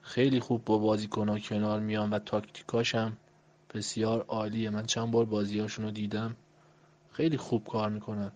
خیلی 0.00 0.40
خوب 0.40 0.64
با 0.64 0.78
بازیکنها 0.78 1.38
کنار 1.38 1.80
میان 1.80 2.10
و 2.10 2.18
تاکتیکاش 2.18 2.94
هم 2.94 3.16
بسیار 3.74 4.24
عالیه. 4.28 4.70
من 4.70 4.86
چند 4.86 5.10
بار 5.10 5.24
بازیهاشون 5.24 5.84
رو 5.84 5.90
دیدم. 5.90 6.36
خیلی 7.12 7.36
خوب 7.36 7.64
کار 7.64 7.90
می‌کنن. 7.90 8.32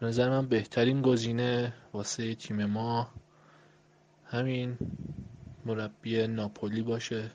به 0.00 0.06
نظر 0.06 0.30
من 0.30 0.46
بهترین 0.46 1.02
گزینه 1.02 1.72
واسه 1.92 2.34
تیم 2.34 2.64
ما 2.64 3.08
همین 4.24 4.78
مربی 5.64 6.26
ناپولی 6.26 6.82
باشه. 6.82 7.30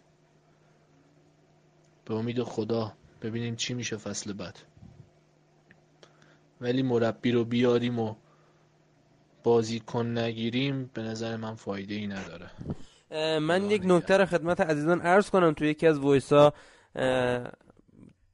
به 2.06 2.16
امید 2.16 2.44
خدا 2.44 2.94
ببینیم 3.22 3.56
چی 3.56 3.74
میشه 3.74 3.98
فصل 3.98 4.34
بعد. 4.34 4.60
ولی 6.62 6.82
مربی 6.82 7.32
رو 7.32 7.46
بیاریم 7.46 8.00
و 8.00 8.16
بازیکن 9.44 10.18
نگیریم 10.18 10.90
به 10.94 11.02
نظر 11.02 11.36
من 11.38 11.56
فایده 11.56 11.94
ای 11.96 12.08
نداره 12.08 12.50
من 13.40 13.72
یک 13.72 13.82
نکته 13.86 14.18
رو 14.18 14.26
خدمت 14.26 14.62
عزیزان 14.62 15.02
عرض 15.02 15.30
کنم. 15.30 15.54
توی 15.54 15.70
یکی 15.70 15.88
از 15.88 16.00
وایسا 16.00 16.54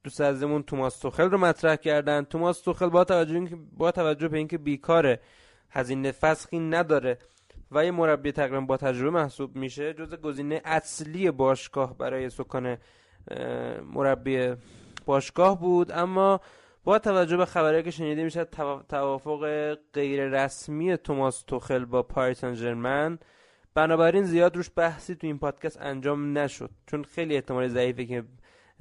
دوست 0.04 0.20
عزیزمون 0.20 0.62
توماس 0.62 0.98
توخل 0.98 1.30
رو 1.30 1.38
مطرح 1.38 1.76
کردن. 1.76 2.24
توماس 2.24 2.60
توخل 2.60 2.88
با 2.88 3.04
توجه 3.04 3.48
با 3.76 3.90
توجه 3.90 4.28
به 4.28 4.38
اینکه 4.38 4.58
بیکاره 4.58 5.20
هزینه 5.70 6.12
فسخی 6.12 6.58
نداره 6.58 7.18
و 7.72 7.84
یه 7.84 7.90
مربی 7.90 8.32
تقریبا 8.32 8.60
با 8.60 8.76
تجربه 8.76 9.10
محسوب 9.10 9.56
میشه 9.56 9.94
جز 9.94 10.14
گزینه 10.14 10.62
اصلی 10.64 11.30
باشگاه 11.30 11.98
برای 11.98 12.30
سکان 12.30 12.76
مربی 13.94 14.54
باشگاه 15.06 15.60
بود. 15.60 15.92
اما 15.92 16.40
با 16.88 16.98
توجه 16.98 17.36
به 17.36 17.44
خبری 17.44 17.82
که 17.82 17.90
شنیده 17.90 18.24
میشه 18.24 18.44
توافق 18.88 19.74
غیر 19.92 20.28
رسمی 20.28 20.96
توماس 20.96 21.42
توخل 21.42 21.84
با 21.84 22.02
پاریس 22.02 22.44
سن 22.44 23.18
بنابراین 23.74 24.24
زیاد 24.24 24.56
روش 24.56 24.70
بحثی 24.76 25.14
تو 25.14 25.26
این 25.26 25.38
پادکست 25.38 25.80
انجام 25.80 26.38
نشد. 26.38 26.70
چون 26.86 27.04
خیلی 27.04 27.34
احتمال 27.34 27.68
ضعیفه 27.68 28.04
که 28.04 28.24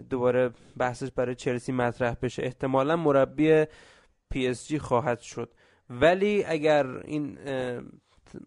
دوباره 0.09 0.49
بحثش 0.77 1.11
برای 1.11 1.35
چلسی 1.35 1.71
مطرح 1.71 2.15
بشه. 2.21 2.43
احتمالا 2.43 2.95
مربی 2.95 3.65
پی 4.29 4.47
اس 4.47 4.67
جی 4.67 4.79
خواهد 4.79 5.19
شد. 5.19 5.53
ولی 5.89 6.43
اگر 6.43 6.87
این 6.97 7.37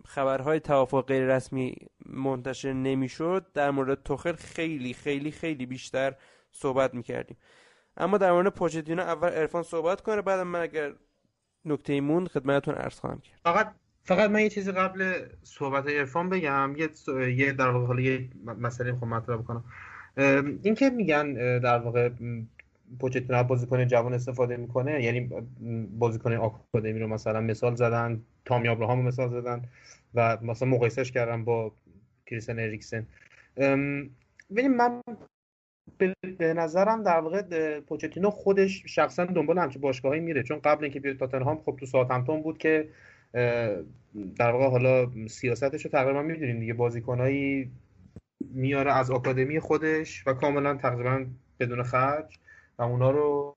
خبرهای 0.07 0.61
توافق 0.61 1.07
غیر 1.07 1.37
رسمی 1.37 1.75
منتشر 2.07 2.73
نمی‌شد 2.73 3.47
در 3.55 3.71
مورد 3.71 4.03
توخل 4.03 4.33
خیلی 4.33 4.95
خیلی 4.95 5.31
خیلی 5.31 5.67
بیشتر 5.67 6.15
صحبت 6.53 6.95
می‌کردیم. 6.95 7.37
اما 8.01 8.19
در 8.19 8.33
مورد 8.33 8.49
پوچتینو 8.49 9.03
اول 9.03 9.29
ارفان 9.29 9.63
صحبت 9.63 10.01
کنه 10.01 10.23
بعد 10.23 10.41
من 10.41 10.61
اگر 10.61 10.93
نکته 11.65 12.01
موند 12.01 12.29
خدمتتون 12.29 12.75
عرض 12.75 13.01
خواهم 13.01 13.21
کرد. 13.21 13.41
فقط 13.45 13.73
فقط 14.05 14.31
من 14.31 14.41
یه 14.41 14.49
چیزی 14.49 14.73
قبل 14.73 15.29
صحبت 15.43 15.85
ارفان 15.89 16.29
بگم. 16.29 16.75
یه 16.77 16.89
یه 17.29 17.53
در 17.53 17.71
واقع 17.71 18.03
یه 18.03 18.29
مسئله 18.45 18.93
خود 18.93 19.09
مطرح 19.09 19.37
بکنم. 19.37 19.65
این 20.63 20.75
که 20.75 20.91
میگن 20.91 21.59
در 21.59 21.79
واقع 21.79 22.11
پوچتینو 23.01 23.43
بازیکن 23.43 23.87
جوان 23.87 24.15
استفاده 24.15 24.57
می‌کنه 24.57 25.03
یعنی 25.03 25.31
بازیکن 25.99 26.33
آکادمی 26.33 26.99
رو 26.99 27.07
مثلا 27.07 27.41
مثال 27.41 27.75
زدن 27.75 28.23
تامی 28.45 28.69
ابراهام 28.69 29.03
مثال 29.03 29.31
زدن 29.31 29.63
و 30.15 30.39
مثلا 30.43 30.69
مقایسش 30.69 31.13
کردن 31.13 31.45
با 31.45 31.73
کریستن 32.27 32.59
اریکسن. 32.59 33.07
ببینیم 34.51 34.77
من 34.77 35.03
به 36.39 36.55
نظرم 36.55 37.03
در 37.03 37.21
واقع 37.21 37.81
پوچتینو 37.81 38.31
خودش 38.31 38.83
شخصا 38.87 39.25
دنبال 39.25 39.59
همچین 39.59 39.83
باشگاهی 39.83 40.21
میره. 40.21 40.43
چون 40.43 40.59
قبل 40.59 40.85
اینکه 40.85 41.01
بیاد 41.01 41.17
تاتنهام 41.17 41.59
خب 41.59 41.77
تو 41.81 41.87
ساوثهمپتون 41.87 42.43
بود 42.43 42.59
که 42.59 42.89
در 44.37 44.51
واقع 44.51 44.67
حالا 44.67 45.11
سیاستش 45.29 45.85
رو 45.85 45.91
تقریبا 45.91 46.23
می‌دونیم 46.23 46.61
دیگه. 46.61 46.75
بازیکنایی 46.75 47.71
میاره 48.55 48.93
از 48.93 49.11
آکادمی 49.11 49.61
خودش 49.61 50.27
و 50.27 50.33
کاملا 50.33 50.75
تقریبا 50.75 51.27
بدون 51.61 51.83
خرج 51.83 52.39
و 52.79 52.83
اونا 52.83 53.11
رو 53.11 53.57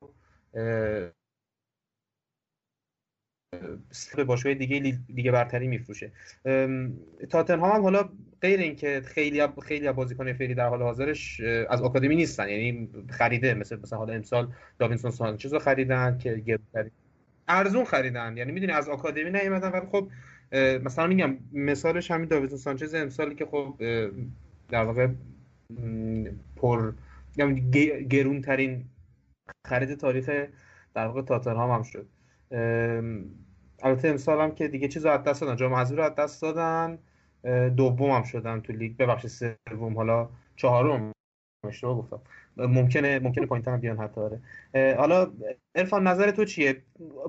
به 4.16 4.24
باشگاه 4.24 4.54
دیگه 4.54 5.00
دیگه 5.16 5.32
برتری 5.32 5.68
میفروشه. 5.68 6.12
تاتنهام 7.30 7.72
هم 7.72 7.82
حالا 7.82 8.10
غیر 8.42 8.60
اینکه 8.60 9.02
خیلی 9.06 9.42
خیلی 9.64 9.92
بازیکن 9.92 10.34
فعلی 10.34 10.56
در 10.56 10.68
حال 10.68 10.82
حاضرش 10.82 11.42
از 11.70 11.82
آکادمی 11.82 12.16
نیستن. 12.16 12.50
یعنی 12.50 12.90
خریده 13.10 13.54
مثل 13.54 13.80
مثلا 13.84 14.00
حالا 14.00 14.14
امسال 14.14 14.54
داوینسون 14.80 15.12
سانچز 15.12 15.54
رو 15.54 15.60
خریدن 15.60 16.18
که 16.18 16.60
ارزون 17.48 17.86
خریدن. 17.86 18.38
یعنی 18.38 18.52
می‌دونی 18.52 18.72
از 18.72 18.90
آکادمی 18.90 19.30
نیومدن 19.30 19.72
ولی 19.72 19.86
خب 19.92 20.10
مثلا 20.84 21.08
میگم 21.08 21.38
مثالش 21.54 22.12
همین 22.12 22.28
داوینسون 22.28 22.58
سانچز 22.58 22.94
امسالی 22.96 23.36
که 23.36 23.46
خب 23.46 23.76
در 24.70 24.84
واقع 24.84 25.08
پر 26.56 26.94
یعنی 27.38 27.72
گرون 28.10 28.42
ترین 28.42 28.86
خرید 29.68 29.94
تاریخ 29.94 30.30
در 30.96 31.08
واقع 31.08 31.22
تاتنهام 31.22 31.72
هم 31.72 31.84
شد. 31.84 32.06
البته 33.84 34.08
امسال 34.08 34.42
هم 34.42 34.56
که 34.56 34.68
دیگه 34.68 34.88
چیز 34.88 35.06
رو 35.06 35.18
دست 35.18 35.42
دادن 35.42 35.56
جام 35.56 35.74
حذفی 35.74 35.96
رو 35.96 36.10
دست 36.10 36.42
دادن. 36.42 36.98
دوم 37.76 38.12
هم 38.12 38.24
شدن 38.24 38.62
تو 38.62 38.74
لیگ. 38.74 38.98
ببخشید 38.98 39.58
سوم 39.70 39.96
حالا 39.96 40.30
چهارم. 40.56 41.12
اشتباه 41.68 41.98
گفتم. 41.98 42.20
ممکنه 42.58 43.20
ممکنه 43.20 43.46
پوینت 43.46 43.68
هم 43.68 43.78
بیان 43.78 43.98
حتی 43.98 44.22
آره. 44.22 44.40
حالا 44.96 45.32
عرفان 45.76 46.08
نظر 46.08 46.32
تو 46.32 46.46
چیه؟ 46.46 46.82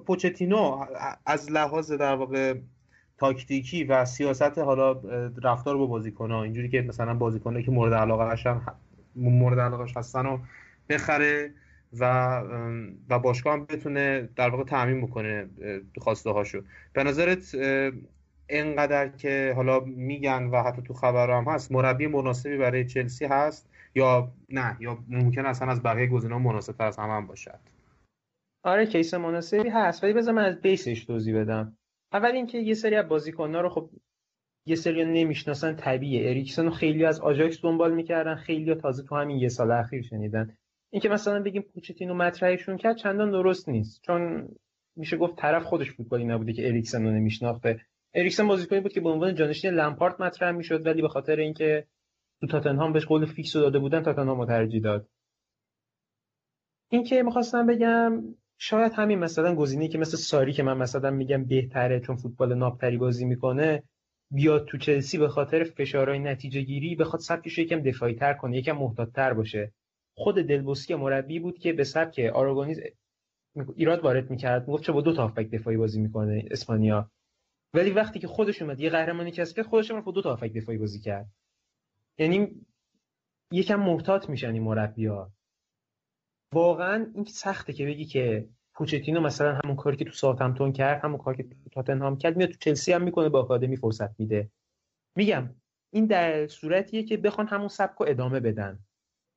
پوچتینو 0.06 0.86
از 1.26 1.52
لحاظ 1.52 1.92
در 1.92 2.14
واقع 2.14 2.54
تاکتیکی 3.18 3.84
و 3.84 4.04
سیاست 4.04 4.58
حالا 4.58 4.92
رفتار 5.42 5.76
با 5.76 5.86
بازیکن‌ها 5.86 6.42
اینجوری 6.42 6.68
که 6.68 6.82
مثلا 6.82 7.14
بازیکنایی 7.14 7.64
که 7.64 7.70
مورد 7.70 7.94
علاقه 7.94 8.36
مورد 9.16 9.60
علاقه 9.60 9.86
هستن 9.96 10.26
و 10.26 10.38
بخره. 10.88 11.50
و 12.00 12.42
و 13.10 13.18
باشگاه 13.18 13.52
هم 13.52 13.64
بتونه 13.64 14.28
در 14.36 14.48
واقع 14.48 14.64
تامین 14.64 15.06
بکنه 15.06 15.46
خواسته 15.98 16.30
هاشو 16.30 16.62
به 16.92 17.04
نظرت 17.04 17.54
اینقدر 18.48 19.08
که 19.08 19.52
حالا 19.56 19.80
میگن 19.80 20.44
و 20.44 20.62
حتی 20.62 20.82
تو 20.82 20.94
خبر 20.94 21.30
هم 21.30 21.44
هست 21.44 21.72
مربی 21.72 22.06
مناسبی 22.06 22.56
برای 22.56 22.84
چلسی 22.84 23.24
هست 23.24 23.70
یا 23.94 24.32
نه؟ 24.48 24.76
یا 24.80 24.98
ممکن 25.08 25.46
اصلا 25.46 25.70
از 25.70 25.82
بقیه 25.82 26.06
گزینه‌ها 26.06 26.38
مناسب 26.38 26.74
از 26.78 26.98
هم, 26.98 27.10
هم 27.10 27.26
باشد؟ 27.26 27.58
آره 28.64 28.86
case 28.86 29.14
مناسبی 29.14 29.68
هست 29.68 30.04
ولی 30.04 30.12
بذار 30.12 30.34
من 30.34 30.44
از 30.44 30.60
base 30.60 30.89
ش 30.89 31.04
توضیح 31.04 31.40
بدم. 31.40 31.76
اول 32.12 32.30
اینکه 32.30 32.58
یه 32.58 32.74
سری 32.74 32.96
از 32.96 33.08
بازیکن‌ها 33.08 33.60
رو 33.60 33.68
خب 33.68 33.90
یه 34.66 34.76
سری 34.76 35.04
نمی‌شناسن 35.04 35.76
طبیعیه. 35.76 36.28
اریکسون 36.28 36.70
خیلی 36.70 37.04
از 37.04 37.20
آژاکس 37.20 37.62
دنبال 37.62 37.94
می‌کردن 37.94 38.34
خیلی 38.34 38.74
تازه 38.74 39.02
تو 39.02 39.16
همین 39.16 39.38
یه 39.38 39.48
سال 39.48 39.70
اخیر 39.70 40.02
شنیدن. 40.02 40.56
اینکه 40.94 41.08
مثلا 41.08 41.42
بگیم 41.42 41.62
پوچتینو 41.62 42.14
مطرحشون 42.14 42.76
کرد 42.76 42.96
چندان 42.96 43.30
درست 43.30 43.68
نیست. 43.68 44.02
چون 44.02 44.48
میشه 44.96 45.16
گفت 45.16 45.36
طرف 45.36 45.64
خودش 45.64 45.90
فوتبالی 45.92 46.24
نبوده 46.24 46.52
که 46.52 46.66
اریکسن 46.66 47.04
رو 47.04 47.10
نمیشناخته. 47.10 47.80
اریکسن 48.14 48.46
بازیکنی 48.48 48.80
بود 48.80 48.92
که 48.92 49.00
به 49.00 49.08
عنوان 49.08 49.34
جانشین 49.34 49.70
لمپارت 49.70 50.20
مطرح 50.20 50.50
می‌شد 50.50 50.86
ولی 50.86 51.02
به 51.02 51.08
خاطر 51.08 51.36
اینکه 51.36 51.86
تو 52.40 52.46
تاتنهام 52.46 52.92
بهش 52.92 53.04
قول 53.04 53.26
فیکس 53.26 53.52
داده 53.52 53.78
بودن 53.78 54.02
تاتنهام 54.02 54.40
رو 54.40 54.46
ترجیح 54.46 54.82
داد. 54.82 55.08
اینکه 56.90 57.22
می‌خواستم 57.22 57.66
بگم 57.66 58.22
شاید 58.58 58.92
همین 58.92 59.18
مثلا 59.18 59.54
گزینه‌ای 59.54 59.88
که 59.88 59.98
مثل 59.98 60.16
ساری 60.16 60.52
که 60.52 60.62
من 60.62 60.76
مثلا 60.76 61.10
میگم 61.10 61.44
بهتره 61.44 62.00
چون 62.00 62.16
فوتبال 62.16 62.54
نابتری 62.54 62.96
بازی 62.96 63.24
می‌کنه 63.24 63.82
بیاد 64.30 64.66
تو 64.66 64.78
چلسی 64.78 65.18
به 65.18 65.28
خاطر 65.28 65.64
فشارهای 65.64 66.18
نتیجه 66.18 66.60
گیری 66.60 66.96
بخواد 66.96 67.20
سبکش 67.20 67.58
یکم 67.58 67.82
دفاعی 67.82 68.14
تر 68.14 68.34
کنه 68.34 68.58
یکم 68.58 68.72
محتاط 68.72 69.12
تر 69.12 69.32
باشه. 69.32 69.72
خود 70.16 70.34
دلبوسکی 70.34 70.94
مربی 70.94 71.38
بود 71.38 71.58
که 71.58 71.72
به 71.72 71.84
سبک 71.84 72.18
آراگونیز 72.34 72.80
ایراد 73.76 74.04
وارد 74.04 74.30
می‌کرد. 74.30 74.68
می‌گفت 74.68 74.84
چه 74.84 74.92
با 74.92 75.00
دو 75.00 75.12
تا 75.12 75.22
هافبک 75.22 75.50
دفاعی 75.50 75.76
بازی 75.76 76.00
می‌کنه 76.00 76.44
اسپانیا. 76.50 77.10
ولی 77.74 77.90
وقتی 77.90 78.18
که 78.18 78.26
خودش 78.26 78.62
اومد 78.62 78.80
یه 78.80 78.90
قهرمانی 78.90 79.30
کسب 79.30 79.56
کرد 79.56 79.66
خودش 79.66 79.90
با 79.90 80.12
دو 80.12 80.22
تا 80.22 80.30
هافبک 80.30 80.52
دفاعی 80.52 80.78
بازی 80.78 81.00
کرد. 81.00 81.30
یعنی 82.18 82.66
یکم 83.52 83.80
محتاط 83.80 84.28
میشن 84.28 84.52
این 84.52 84.62
مربی‌ها. 84.62 85.32
واقعا 86.52 87.06
این 87.14 87.24
سخته 87.24 87.72
که 87.72 87.86
بگی 87.86 88.04
که 88.04 88.48
پوچتینو 88.74 89.20
مثلا 89.20 89.60
همون 89.64 89.76
کاری 89.76 89.96
که 89.96 90.04
تو 90.04 90.12
ساوثهمپتون 90.12 90.72
کرد 90.72 91.04
همون 91.04 91.18
کاری 91.18 91.36
که 91.36 91.42
تو 91.42 91.70
تاتنهام 91.72 92.18
کرد 92.18 92.36
میاد 92.36 92.50
تو 92.50 92.56
چلسی 92.60 92.92
هم 92.92 93.02
می‌کنه 93.02 93.28
با 93.28 93.40
آکادمی 93.40 93.76
فرصت 93.76 94.20
میده. 94.20 94.50
میگم 95.16 95.54
این 95.90 96.06
در 96.06 96.46
صورتیه 96.46 97.02
که 97.02 97.16
بخوان 97.16 97.46
همون 97.46 97.68
سبک 97.68 97.98
رو 97.98 98.06
ادامه 98.08 98.40
بدن. 98.40 98.78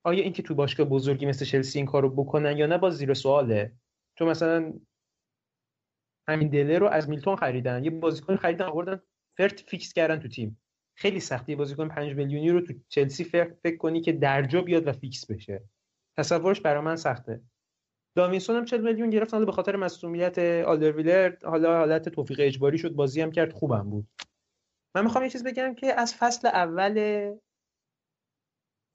آیا 0.08 0.24
اینکه 0.24 0.44
تو 0.44 0.56
باشگاه 0.56 0.88
بزرگی 0.88 1.26
مثل 1.26 1.46
چلسی 1.46 1.80
این 1.80 1.86
کارو 1.86 2.10
بکنن 2.10 2.58
یا 2.58 2.66
نه 2.66 2.78
باز 2.78 2.98
زیر 2.98 3.14
سواله. 3.14 3.72
چون 4.18 4.28
مثلا 4.28 4.74
همین 6.28 6.48
دله 6.48 6.80
رو 6.80 6.88
از 6.88 7.10
میلتون 7.10 7.36
خریدن 7.36 7.84
یه 7.84 7.92
بازیکن 7.92 8.36
خریدن 8.36 8.66
آوردن 8.66 9.02
فرت 9.38 9.60
فیکس 9.60 9.94
کردن 9.94 10.20
تو 10.20 10.28
تیم. 10.28 10.62
خیلی 10.98 11.20
سختی 11.20 11.56
بازیکن 11.56 11.88
5 11.88 12.16
میلیونی 12.16 12.50
رو 12.50 12.62
تو 12.62 12.74
چلسی 12.90 13.24
فکر 13.24 13.78
کنی 13.78 14.02
که 14.02 14.12
درجا 14.12 14.62
بیاد 14.62 14.88
و 14.88 14.92
فیکس 14.92 15.32
بشه. 15.32 15.64
تصورش 16.18 16.62
برای 16.62 16.84
من 16.84 16.96
سخته. 16.96 17.42
داوینسون 18.16 18.56
هم 18.56 18.66
40 18.66 18.82
میلیون 18.82 19.10
گرفت 19.10 19.34
حالا 19.34 19.46
به 19.46 19.52
خاطر 19.52 19.76
مصدومیت 19.76 20.40
آلدرویرلد 20.40 21.36
حالا 21.44 21.78
حالت 21.78 22.10
توفیق 22.10 22.38
اجباری 22.40 22.78
شد 22.78 22.94
بازی 22.94 23.22
هم 23.22 23.32
کرد 23.32 23.54
خوبم 23.54 23.90
بود. 23.90 24.08
من 24.96 25.04
می‌خوام 25.04 25.24
یه 25.24 25.30
چیز 25.30 25.44
بگم 25.44 25.76
که 25.76 25.94
از 25.94 26.16
فصل 26.16 26.48
اول 26.48 27.34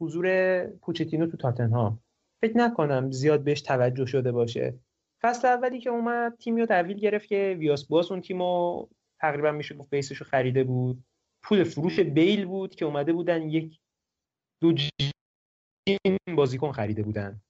حضور 0.03 0.67
پوچتینو 0.67 1.27
تو 1.27 1.37
تاتنهام. 1.37 1.99
فکر 2.41 2.57
نکنم 2.57 3.11
زیاد 3.11 3.45
بهش 3.45 3.63
توجه 3.63 4.07
شده 4.07 4.33
باشه. 4.33 4.75
فصل 5.23 5.49
اولی 5.49 5.81
که 5.81 5.91
اومد 5.91 6.37
تیمی 6.37 6.61
رو 6.61 6.67
تحویل 6.67 6.97
گرفت 6.97 7.29
که 7.29 7.57
ویاس 7.59 7.85
بواس 7.85 8.13
اون 8.13 8.21
تیمو 8.21 8.87
تقریبا 9.21 9.53
میشه 9.53 9.75
گفت 9.75 9.91
بیسش 9.91 10.17
رو 10.17 10.27
خریده 10.27 10.65
بود. 10.65 11.05
پول 11.43 11.65
فروش 11.65 12.01
بیل 12.01 12.47
بود 12.47 12.75
که 12.75 12.85
اومده 12.85 13.13
بودن 13.13 13.43
یک 13.43 13.79
دو 14.61 14.75
بازیکن 16.37 16.73
خریده 16.73 17.03
بودن. 17.03 17.41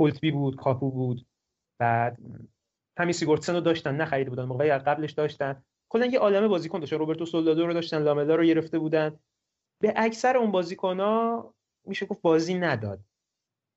هولتبی 0.00 0.30
بود 0.30 0.56
کاپو 0.56 0.90
بود. 0.90 1.26
بعد 1.80 2.18
همین 2.98 3.12
سیگورتسن 3.12 3.54
رو 3.54 3.60
داشتن 3.60 3.96
نخریده 3.96 4.30
بودن 4.30 4.44
موقعی 4.44 4.70
قبلش 4.70 5.12
داشتن. 5.12 5.62
کلا 5.88 6.06
یه 6.06 6.18
عالمه 6.18 6.48
بازیکن 6.48 6.80
داشتن 6.80 6.98
روبرتو 6.98 7.26
سولدادو 7.26 7.66
رو 7.66 7.72
داشتن 7.72 8.02
لاملا 8.02 8.34
رو 8.34 8.44
گرفته 8.44 8.78
بودن. 8.78 9.18
به 9.82 9.92
اکثر 9.96 10.36
اون 10.36 10.50
بازیکن‌ها 10.50 11.54
میشه 11.86 12.06
گفت 12.06 12.22
بازی 12.22 12.54
نداد. 12.54 13.04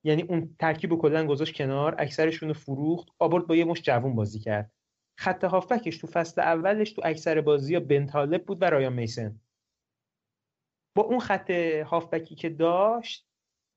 یعنی 0.04 0.22
اون 0.22 0.56
ترکیب 0.58 0.94
کلا 0.94 1.26
گذاشت 1.26 1.54
کنار 1.54 1.94
اکثرشون 1.98 2.48
رو 2.48 2.54
فروخت 2.54 3.08
آورد 3.18 3.46
با 3.46 3.56
یه 3.56 3.64
مش 3.64 3.82
جوون 3.82 4.14
بازی 4.14 4.38
کرد. 4.38 4.72
خط 5.18 5.44
هافبکش 5.44 5.98
تو 5.98 6.06
فصل 6.06 6.40
اولش 6.40 6.92
تو 6.92 7.02
اکثر 7.04 7.40
بازی 7.40 7.74
ها 7.74 7.80
بنتالب 7.80 8.46
بود 8.46 8.62
و 8.62 8.64
رایان 8.64 8.92
میسن. 8.92 9.40
با 10.96 11.02
اون 11.02 11.18
خط 11.18 11.50
هافبکی 11.86 12.34
که 12.34 12.48
داشت 12.48 13.28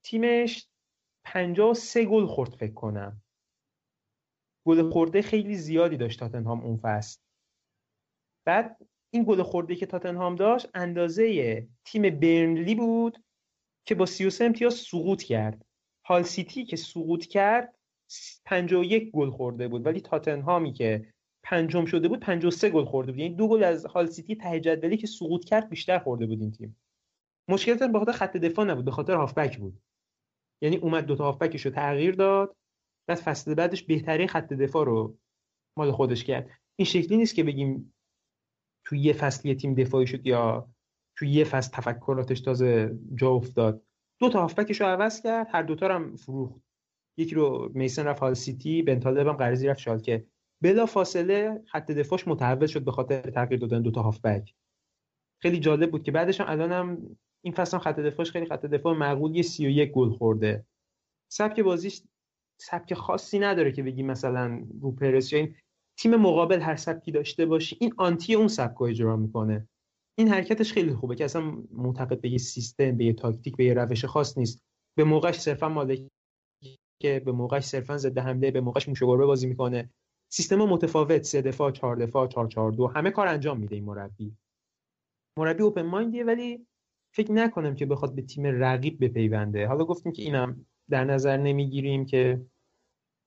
تیمش 0.03 0.67
53 1.25 2.05
گل 2.05 2.25
خورد 2.25 2.53
فکر 2.53 2.73
کنم. 2.73 3.21
گل 4.67 4.89
خورده 4.89 5.21
خیلی 5.21 5.55
زیادی 5.55 5.97
داشت 5.97 6.19
تاتنهام 6.19 6.61
اون 6.61 6.77
فصل. 6.77 7.21
بعد 8.45 8.77
این 9.13 9.23
گل 9.23 9.43
خورده 9.43 9.75
که 9.75 9.85
تاتنهام 9.85 10.35
داشت 10.35 10.69
اندازه 10.73 11.67
تیم 11.85 12.19
برنلی 12.19 12.75
بود 12.75 13.23
که 13.85 13.95
با 13.95 14.05
33 14.05 14.45
امتیاز 14.45 14.73
سقوط 14.73 15.23
کرد. 15.23 15.65
هال 16.05 16.23
سیتی 16.23 16.65
که 16.65 16.75
سقوط 16.75 17.25
کرد 17.25 17.75
51 18.45 19.11
گل 19.11 19.29
خورده 19.29 19.67
بود. 19.67 19.85
ولی 19.85 20.01
تاتنهامی 20.01 20.73
که 20.73 21.13
پنجم 21.43 21.85
شده 21.85 22.07
بود 22.07 22.19
53 22.19 22.69
گل 22.69 22.85
خورده 22.85 23.11
بود. 23.11 23.19
یعنی 23.19 23.35
دو 23.35 23.47
گل 23.47 23.63
از 23.63 23.85
هال 23.85 24.05
سیتی 24.05 24.35
ته 24.35 24.59
جدولی 24.59 24.97
که 24.97 25.07
سقوط 25.07 25.45
کرد 25.45 25.69
بیشتر 25.69 25.99
خورده 25.99 26.25
بود 26.25 26.41
این 26.41 26.51
تیم. 26.51 26.77
مشکلش 27.49 27.79
به 27.79 27.99
خاطر 27.99 28.11
خط 28.11 28.37
دفاع 28.37 28.65
نبود 28.65 28.85
به 28.85 28.91
خاطر 28.91 29.15
هافبک 29.15 29.57
بود. 29.57 29.81
یعنی 30.61 30.77
اومد 30.77 31.05
دوتا 31.05 31.23
هافبکش 31.23 31.65
رو 31.65 31.71
تغییر 31.71 32.15
داد 32.15 32.55
بعد 33.07 33.17
فصل 33.17 33.53
بعدش 33.53 33.83
بهترین 33.83 34.27
خط 34.27 34.53
دفاع 34.53 34.85
رو 34.85 35.17
مال 35.77 35.91
خودش 35.91 36.23
کرد. 36.23 36.49
این 36.75 36.85
شکلی 36.85 37.17
نیست 37.17 37.35
که 37.35 37.43
بگیم 37.43 37.93
تو 38.85 38.95
یه 38.95 39.13
فصل 39.13 39.47
یه 39.47 39.55
تیم 39.55 39.73
دفاعی 39.73 40.07
شد 40.07 40.27
یا 40.27 40.69
تو 41.21 41.25
یه 41.25 41.43
فصل 41.43 41.71
تفکراتش 41.73 42.41
تازه 42.41 42.99
جا 43.15 43.29
افتاد. 43.29 43.83
دو 44.19 44.29
تا 44.29 44.41
هافبکش 44.41 44.81
رو 44.81 44.87
عوض 44.87 45.21
کرد 45.21 45.47
هر 45.51 45.63
دوتا 45.63 45.87
رو 45.87 45.93
هم 45.93 46.15
فروخت. 46.15 46.61
یکی 47.17 47.35
رو 47.35 47.71
میسن 47.73 48.05
رفت 48.05 48.19
هال 48.19 48.33
سیتی 48.33 48.81
بنتالب 48.81 49.27
هم 49.27 49.33
قرضی 49.33 49.67
رفت 49.67 49.79
شالکه. 49.79 50.25
بلا 50.61 50.85
فاصله 50.85 51.63
خط 51.67 51.91
دفاعش 51.91 52.27
متحول 52.27 52.67
شد 52.67 52.85
به 52.85 52.91
خاطر 52.91 53.21
تغییر 53.21 53.59
دادن 53.59 53.81
دو 53.81 53.91
تا 53.91 54.01
هافبک. 54.01 54.55
خیلی 55.41 55.59
جالب 55.59 55.91
بود 55.91 56.03
که 56.03 56.11
بعدش 56.11 56.41
هم 56.41 56.49
الانم 56.49 57.17
این 57.41 57.53
فصل 57.53 57.77
خط 57.77 57.99
دفاعش 57.99 58.31
خیلی 58.31 58.45
خط 58.45 58.65
دفاع 58.65 58.97
معقول 58.97 59.35
یه 59.35 59.41
31 59.41 59.91
گل 59.91 60.09
خورده. 60.09 60.65
سبک 61.31 61.59
بازیش 61.59 62.01
سبک 62.61 62.93
خاصی 62.93 63.39
نداره 63.39 63.71
که 63.71 63.83
بگی 63.83 64.03
مثلا 64.03 64.63
رو 64.81 64.91
پرس 64.91 65.33
این. 65.33 65.55
تیم 65.97 66.15
مقابل 66.15 66.59
هر 66.61 66.75
سبکی 66.75 67.11
داشته 67.11 67.45
باشی 67.45 67.77
این 67.79 67.93
آنتی 67.97 68.35
اون 68.35 68.47
سبک 68.47 68.77
رو 68.77 68.85
اجرا 68.85 69.17
می‌کنه. 69.17 69.67
این 70.17 70.27
حرکتش 70.27 70.73
خیلی 70.73 70.93
خوبه 70.93 71.15
که 71.15 71.25
اصلا 71.25 71.41
معتقد 71.71 72.21
به 72.21 72.29
یه 72.29 72.37
سیستم 72.37 72.97
به 72.97 73.05
یه 73.05 73.13
تاکتیک 73.13 73.57
به 73.57 73.65
یه 73.65 73.73
روش 73.73 74.05
خاص 74.05 74.37
نیست. 74.37 74.63
به 74.97 75.03
موقعش 75.03 75.39
صرفا 75.39 75.69
مالک 75.69 76.07
که 77.01 77.19
به 77.25 77.31
موقعش 77.31 77.65
صرفا 77.65 77.97
ضد 77.97 78.17
حمله 78.17 78.51
به 78.51 78.61
موقعش 78.61 78.89
موشه 78.89 79.05
گربه 79.05 79.25
بازی 79.25 79.47
می‌کنه. 79.47 79.89
سیستم 80.31 80.55
متفاوت 80.55 81.23
سه 81.23 81.41
دفاع 81.41 81.71
چهار 81.71 81.95
دفاع 81.95 82.27
چهار 82.27 82.47
چهار 82.47 82.71
دو 82.71 82.87
همه 82.87 83.11
کار 83.11 83.27
انجام 83.27 83.59
میده 83.59 83.75
این 83.75 83.85
مربی. 83.85 84.37
مربی 85.37 85.63
اوپن 85.63 85.81
مایندیه 85.81 86.23
ولی 86.23 86.67
فکر 87.15 87.31
نکنم 87.31 87.75
که 87.75 87.85
بخواد 87.85 88.15
به 88.15 88.21
تیم 88.21 88.45
رقیب 88.45 89.03
بپیونده. 89.05 89.67
حالا 89.67 89.85
گفتیم 89.85 90.11
که 90.11 90.21
اینم 90.21 90.65
در 90.89 91.03
نظر 91.03 91.37
نمی‌گیریم 91.37 92.05
که 92.05 92.45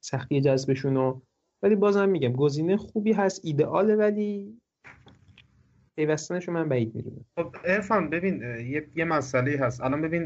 سختی 0.05 0.41
جذبشون 0.41 1.23
ولی 1.63 1.75
بازم 1.75 2.09
میگم 2.09 2.33
گزینه 2.33 2.77
خوبی 2.77 3.13
هست 3.13 3.41
ایدئاله 3.45 3.97
ولی 3.97 4.61
پیوستنشو 5.97 6.53
من 6.53 6.69
بعید 6.69 6.95
می‌دونم. 6.95 7.25
خب 7.37 7.57
ارفان 7.65 8.11
ببین 8.11 8.43
یه, 8.43 8.87
یه 8.95 9.05
مسئله 9.05 9.59
هست. 9.59 9.81
الان 9.81 10.03
ببین 10.03 10.25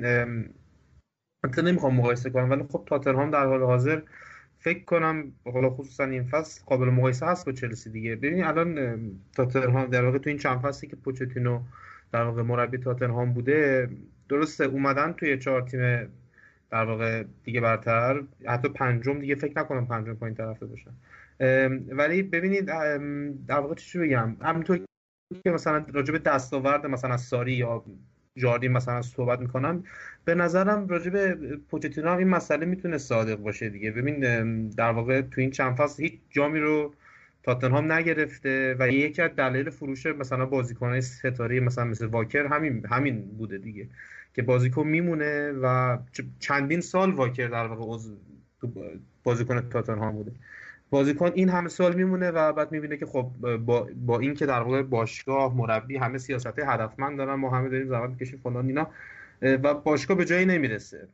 مثلا 1.45 1.71
نمی‌خوام 1.71 1.95
مقایسه 1.95 2.31
کنم 2.31 2.51
ولی 2.51 2.63
خب 2.63 2.85
تاتنهام 2.87 3.31
در 3.31 3.47
حال 3.47 3.63
حاضر 3.63 4.01
فکر 4.59 4.85
کنم 4.85 5.33
حالا 5.45 5.71
خصوصا 5.71 6.05
این 6.05 6.25
فصل 6.25 6.65
قابل 6.67 6.87
مقایسه 6.87 7.27
هست 7.27 7.47
با 7.47 7.53
چلسی 7.53 7.91
دیگه. 7.91 8.17
ببین 8.17 8.45
الان 8.45 9.01
تاتنهام 9.37 9.87
در 9.87 10.05
واقع 10.05 10.19
تو 10.19 10.31
این 10.31 10.39
چند 10.39 10.61
فصلی 10.61 10.89
که 10.89 10.97
پوچتینو 10.97 11.61
در 12.13 12.23
واقع 12.23 12.43
مربی 12.43 12.79
تاتنهام 12.79 13.33
بوده 13.33 13.89
درسته 14.29 14.65
اومدن 14.65 15.13
توی 15.13 15.39
چهار 15.39 15.63
تیم 15.63 15.81
در 16.71 16.85
واقع 16.85 17.25
دیگه 17.45 17.61
برتر. 17.61 18.23
حتی 18.47 18.69
پنجم 18.69 19.19
دیگه 19.19 19.35
فکر 19.35 19.61
نکنم 19.61 19.87
پنجم 19.87 20.15
پایین 20.15 20.37
طرفه 20.37 20.67
باشن. 20.67 20.91
ولی 21.91 22.23
ببینید 22.23 22.65
در 23.47 23.61
واقع 23.61 23.75
چی 23.75 23.99
بگم؟ 23.99 24.37
همینطور 24.41 24.81
که 25.45 25.51
مثلا 25.51 25.85
راجب 25.93 26.19
دستاورد 26.19 26.87
مثلا 26.87 27.17
ساری 27.17 27.53
یا 27.53 27.85
جاردین 28.37 28.73
مثلا 28.73 29.03
صحبت 29.03 29.41
می‌کنم 29.41 29.85
به 30.25 30.35
نظرم 30.35 30.89
راجب 30.89 31.35
پوچتینو 31.57 32.09
هم 32.09 32.19
این 32.19 32.29
مسئله 32.29 32.67
می‌تونه 32.67 32.99
صادق 32.99 33.37
باشه 33.37 33.69
دیگه. 33.69 33.91
ببین 33.91 34.69
در 34.69 34.91
واقع 34.91 35.21
تو 35.21 35.41
این 35.41 35.51
چند 35.51 35.77
فصل 35.77 36.03
هیچ 36.03 36.13
جامی 36.31 36.59
رو 36.59 36.95
تاتنهام 37.43 37.93
نگرفته 37.93 38.77
و 38.79 38.89
یکی 38.89 39.23
از 39.23 39.31
دلایل 39.37 39.71
فروش 39.71 40.07
مثلا 40.07 40.47
بازیکنهای 40.47 41.01
ستاره 41.01 41.61
مثلا 41.61 41.85
مثل 41.85 42.07
واکر 42.07 42.47
همین 42.47 42.87
همین 42.87 43.21
بوده 43.23 43.59
دیگه 43.59 43.89
که 44.35 44.43
بازیکن 44.43 44.87
میمونه 44.87 45.53
و 45.53 45.99
چندین 46.39 46.81
سال 46.81 47.13
واکر 47.13 47.47
در 47.49 47.67
واقع 47.67 47.99
بازیکن 49.25 49.69
تاتنهام 49.69 50.15
بوده. 50.15 50.33
بازیکن 50.91 51.31
این 51.35 51.49
همه 51.49 51.69
سال 51.69 51.95
میمونه 51.95 52.31
و 52.31 52.53
بعد 52.53 52.73
می‌بینه 52.73 52.97
که 52.97 53.07
خب 53.07 53.31
با, 53.57 53.89
با 54.07 54.19
این 54.19 54.35
که 54.35 54.47
در 54.47 54.61
واقع 54.61 54.83
باشگاه 54.83 55.57
مربی 55.57 55.97
همه 55.97 56.19
سیاست 56.19 56.59
هدفمند 56.59 57.19
دارن 57.19 57.35
ما 57.35 57.51
همه 57.51 57.69
داریم 57.69 57.89
زحمت 57.89 58.11
می‌کشیم 58.11 58.41
فلان 58.43 58.67
اینا 58.67 58.91
و 59.43 59.75
باشگاه 59.75 60.17
به 60.17 60.25
جایی 60.25 60.47
نمی‌رسه. 60.47 61.09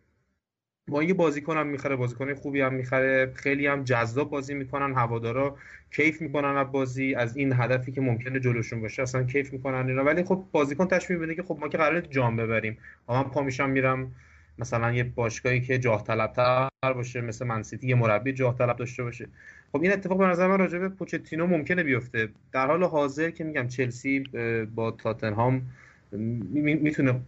با 0.88 1.00
اینکه 1.00 1.14
بازیکن 1.14 1.56
هم 1.56 1.66
می‌خره 1.66 1.96
بازیکن 1.96 2.34
خوبی 2.34 2.60
هم 2.60 2.74
می‌خره 2.74 3.32
خیلی 3.34 3.66
هم 3.66 3.84
جذاب 3.84 4.30
بازی 4.30 4.54
می‌کنن 4.54 4.94
هوادارا 4.94 5.56
کیف 5.90 6.20
می‌کنن 6.22 6.56
از 6.56 6.72
بازی 6.72 7.14
از 7.14 7.36
این 7.36 7.52
هدفی 7.52 7.92
که 7.92 8.00
ممکنه 8.00 8.40
جلوشون 8.40 8.80
باشه 8.80 9.02
اصلا 9.02 9.22
کیف 9.22 9.52
می‌کنن 9.52 9.88
اینا. 9.88 10.04
ولی 10.04 10.24
خب 10.24 10.44
بازیکن 10.52 10.88
تاش 10.88 11.10
می‌بینه 11.10 11.34
که 11.34 11.42
خب 11.42 11.58
ما 11.60 11.68
که 11.68 11.78
قراره 11.78 12.02
جام 12.02 12.36
ببریم. 12.36 12.78
من 13.08 13.22
پا 13.22 13.42
میشم 13.42 13.70
میرم 13.70 14.12
مثلا 14.58 14.92
یه 14.92 15.04
باشگاهی 15.04 15.60
که 15.60 15.78
جاه 15.78 16.04
طلبتر 16.04 16.68
باشه 16.94 17.20
مثل 17.20 17.46
منسیتی 17.46 17.86
یه 17.86 17.94
مربی 17.94 18.32
جاه 18.32 18.58
طلب 18.58 18.76
داشته 18.76 19.02
باشه. 19.02 19.28
خب 19.74 19.82
این 19.82 19.92
اتفاق 19.92 20.18
به 20.18 20.26
نظر 20.26 20.48
من 20.48 20.58
راجع 20.58 20.78
به 20.78 20.88
پوچتینو 20.88 21.46
ممکنه 21.46 21.82
بیفته. 21.82 22.28
در 22.52 22.66
حال 22.66 22.84
حاضر 22.84 23.30
که 23.30 23.44
میگم 23.44 23.68
چلسی 23.68 24.20
با 24.74 24.90
تاتنهام 24.90 25.62
می‌تونه 26.12 27.20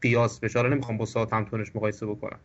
قیاس 0.00 0.40
بشه. 0.40 0.58
حالا 0.58 0.74
نمی‌خوام 0.74 0.98
با 0.98 1.04
ساوثهمپتونش 1.04 1.76
مقایسه 1.76 2.06
بکنم. 2.06 2.38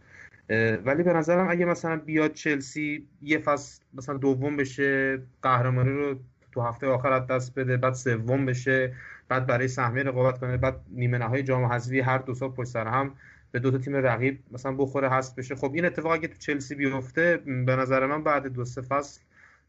ولی 0.85 1.03
به 1.03 1.13
نظرم 1.13 1.49
اگه 1.49 1.65
مثلا 1.65 1.95
بیاد 1.95 2.34
چلسی 2.34 3.07
یه 3.21 3.39
فصل 3.39 3.81
مثلا 3.93 4.17
دوم 4.17 4.57
بشه 4.57 5.19
قهرمانی 5.41 5.89
رو 5.89 6.15
تو 6.51 6.61
هفته 6.61 6.88
آخر 6.88 7.11
از 7.11 7.27
دست 7.27 7.59
بده 7.59 7.77
بعد 7.77 7.93
سوم 7.93 8.45
بشه 8.45 8.93
بعد 9.29 9.47
برای 9.47 9.67
سهمیه 9.67 10.03
رقابت 10.03 10.39
کنه 10.39 10.57
بعد 10.57 10.75
نیمه 10.91 11.17
نهایی 11.17 11.43
جام 11.43 11.65
حذفی 11.65 11.99
هر 11.99 12.17
دو 12.17 12.34
سال 12.34 12.49
پشت 12.49 12.69
سر 12.69 12.88
هم 12.88 13.11
به 13.51 13.59
دو 13.59 13.71
تا 13.71 13.77
تیم 13.77 13.95
رقیب 13.95 14.39
مثلا 14.51 14.71
بخوره 14.71 15.09
هست 15.09 15.35
بشه. 15.35 15.55
خب 15.55 15.71
این 15.73 15.85
اتفاق 15.85 16.11
اگه 16.11 16.27
تو 16.27 16.38
چلسی 16.38 16.75
بیفته 16.75 17.38
به 17.65 17.75
نظر 17.75 18.05
من 18.05 18.23
بعد 18.23 18.47
دو 18.47 18.65
سه 18.65 18.81
فصل 18.81 19.21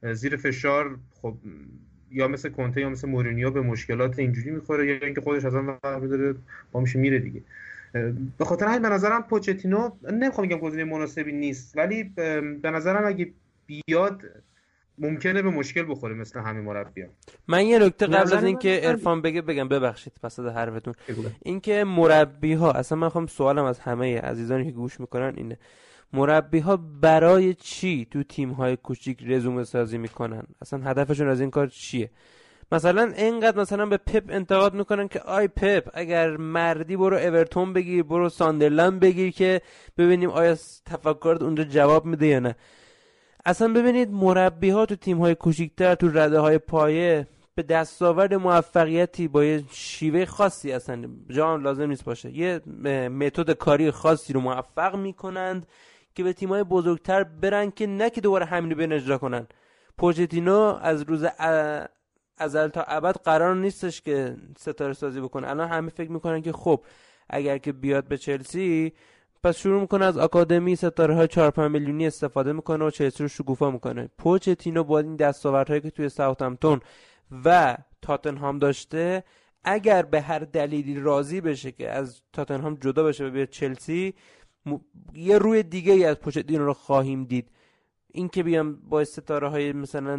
زیر 0.02 0.36
فشار 0.36 0.98
خب 1.22 1.34
یا 2.10 2.28
مثل 2.28 2.48
کنته 2.48 2.80
یا 2.80 2.90
مثل 2.90 3.08
مورینیو 3.08 3.50
به 3.50 3.60
مشکلات 3.60 4.18
اینجوری 4.18 4.50
می‌خوره 4.50 4.86
یا 4.86 4.98
اینکه 5.02 5.20
خودش 5.20 5.44
از 5.44 5.54
آن 5.54 5.78
داره 5.82 6.34
با 6.72 6.80
میشه 6.80 6.98
میره 6.98 7.18
دیگه. 7.18 7.42
به 8.38 8.44
خاطر 8.44 8.66
همین 8.66 8.82
به 8.82 8.88
نظرم 8.88 9.22
پوچتینو 9.22 9.90
نمی‌خوام 10.12 10.46
بگم 10.46 10.58
گزینه 10.58 10.84
مناسبی 10.84 11.32
نیست 11.32 11.76
ولی 11.76 12.04
به 12.62 12.70
نظرم 12.70 13.06
اگه 13.06 13.30
بیاد 13.66 14.22
ممکنه 14.98 15.42
به 15.42 15.50
مشکل 15.50 15.90
بخوره 15.90 16.14
مثل 16.14 16.40
همین 16.40 16.64
مربی 16.64 17.04
من 17.48 17.66
یه 17.66 17.78
نکته 17.78 18.06
قبل 18.06 18.36
از 18.36 18.44
اینکه 18.44 18.80
ارفان 18.82 19.22
بگه 19.22 19.42
بگم 19.42 19.68
ببخشید 19.68 20.12
پس 20.22 20.40
از 20.40 20.46
حرفتون. 20.46 20.94
اینکه 21.42 21.84
مربی 21.84 22.52
ها 22.52 22.72
اصلا 22.72 22.98
من 22.98 23.08
خواهم 23.08 23.26
سوالم 23.26 23.64
از 23.64 23.78
همه 23.78 24.20
عزیزانی 24.20 24.64
که 24.64 24.70
گوش 24.70 25.00
می‌کنن 25.00 25.34
اینه. 25.36 25.58
مربی 26.12 26.58
ها 26.58 26.76
برای 26.76 27.54
چی 27.54 28.06
تو 28.10 28.22
تیم 28.22 28.50
های 28.50 28.76
کوچیک 28.76 29.18
رزومه 29.26 29.64
سازی 29.64 29.98
می‌کنن؟ 29.98 30.42
اصلا 30.62 30.80
هدفشون 30.84 31.28
از 31.28 31.40
این 31.40 31.50
کار 31.50 31.66
چیه؟ 31.66 32.10
مثلا 32.72 33.12
اینقدر 33.16 33.60
مثلا 33.60 33.86
به 33.86 33.96
پپ 33.96 34.24
انتقاد 34.28 34.74
می‌کنن 34.74 35.08
که 35.08 35.20
آی 35.20 35.48
پپ 35.48 35.90
اگر 35.94 36.36
مردی 36.36 36.96
برو 36.96 37.16
اورتون 37.16 37.72
بگیر 37.72 38.02
برو 38.02 38.28
ساندرلند 38.28 39.00
بگیر 39.00 39.30
که 39.30 39.60
ببینیم 39.98 40.30
آیا 40.30 40.56
تفکرات 40.86 41.42
اونجا 41.42 41.64
جواب 41.64 42.04
میده 42.04 42.26
یا 42.26 42.38
نه. 42.38 42.56
اصلا 43.44 43.72
ببینید 43.72 44.10
مربی 44.10 44.70
ها 44.70 44.86
تو 44.86 44.96
تیم 44.96 45.18
های 45.18 45.34
کوچیکتر 45.34 45.94
تو 45.94 46.08
رده 46.08 46.38
های 46.38 46.58
پایه 46.58 47.26
به 47.54 47.62
دستاورد 47.62 48.34
موفقیتی 48.34 49.28
با 49.28 49.44
یه 49.44 49.64
شیوه 49.70 50.24
خاصی 50.24 50.72
اصلا 50.72 51.08
جان 51.30 51.62
لازم 51.62 51.86
نیست 51.86 52.04
باشه. 52.04 52.30
یه 52.36 52.60
متد 53.08 53.50
کاری 53.50 53.90
خاصی 53.90 54.32
رو 54.32 54.40
موفق 54.40 54.96
می‌کنند. 54.96 55.66
که 56.18 56.24
به 56.24 56.32
تیم 56.32 56.48
های 56.48 56.64
بزرگتر 56.64 57.24
برن 57.24 57.70
که 57.70 57.86
نه 57.86 58.10
که 58.10 58.20
دوباره 58.20 58.46
همین 58.46 58.70
رو 58.70 58.92
اجرا 58.92 59.18
کنن. 59.18 59.46
پوچتینو 59.98 60.78
از 60.82 61.02
روز 61.02 61.24
ازل 62.38 62.68
تا 62.68 62.82
ابد 62.82 63.16
قرار 63.16 63.54
نیستش 63.54 64.00
که 64.00 64.36
ستاره 64.58 64.92
سازی 64.92 65.20
بکنه. 65.20 65.50
الان 65.50 65.68
همه 65.68 65.90
فکر 65.90 66.10
می‌کنن 66.10 66.42
که 66.42 66.52
خب 66.52 66.84
اگر 67.30 67.58
که 67.58 67.72
بیاد 67.72 68.08
به 68.08 68.16
چلسی 68.16 68.92
پس 69.44 69.56
شروع 69.56 69.80
می‌کنه 69.80 70.04
از 70.04 70.18
آکادمی 70.18 70.76
ستاره 70.76 71.14
های 71.14 71.28
4 71.28 71.50
5 71.50 71.70
میلیونی 71.70 72.06
استفاده 72.06 72.52
می‌کنه 72.52 72.84
و 72.84 72.90
چلسی 72.90 73.22
رو 73.22 73.28
شکوفا 73.28 73.70
می‌کنه. 73.70 74.08
پوچتینو 74.18 74.84
با 74.84 74.98
این 74.98 75.16
دستاوردهایی 75.16 75.80
که 75.80 75.90
توی 75.90 76.08
ساوثهمپتون 76.08 76.80
و 77.44 77.76
تاتنهام 78.02 78.58
داشته 78.58 79.24
اگر 79.64 80.02
به 80.02 80.20
هر 80.20 80.38
دلیلی 80.38 81.00
راضی 81.00 81.40
بشه 81.40 81.72
که 81.72 81.90
از 81.90 82.22
تاتنهام 82.32 82.74
جدا 82.74 83.02
بشه 83.02 83.26
و 83.26 83.30
بیاد 83.30 83.48
چلسی 83.48 84.14
یه 85.14 85.38
روی 85.38 85.62
دیگه 85.62 85.92
ای 85.92 86.04
از 86.04 86.16
پوچتینو 86.16 86.64
رو 86.64 86.72
خواهیم 86.72 87.24
دید. 87.24 87.50
این 88.12 88.28
که 88.28 88.42
بیام 88.42 88.76
با 88.88 89.04
ستاره 89.04 89.48
های 89.48 89.72
مثلا 89.72 90.16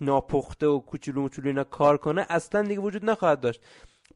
ناپخته 0.00 0.66
و 0.66 0.80
کوچولو 0.80 1.20
موچولو 1.20 1.48
اینا 1.48 1.64
کار 1.64 1.96
کنه 1.96 2.26
اصلا 2.28 2.62
دیگه 2.62 2.80
وجود 2.80 3.10
نخواهد 3.10 3.40
داشت. 3.40 3.60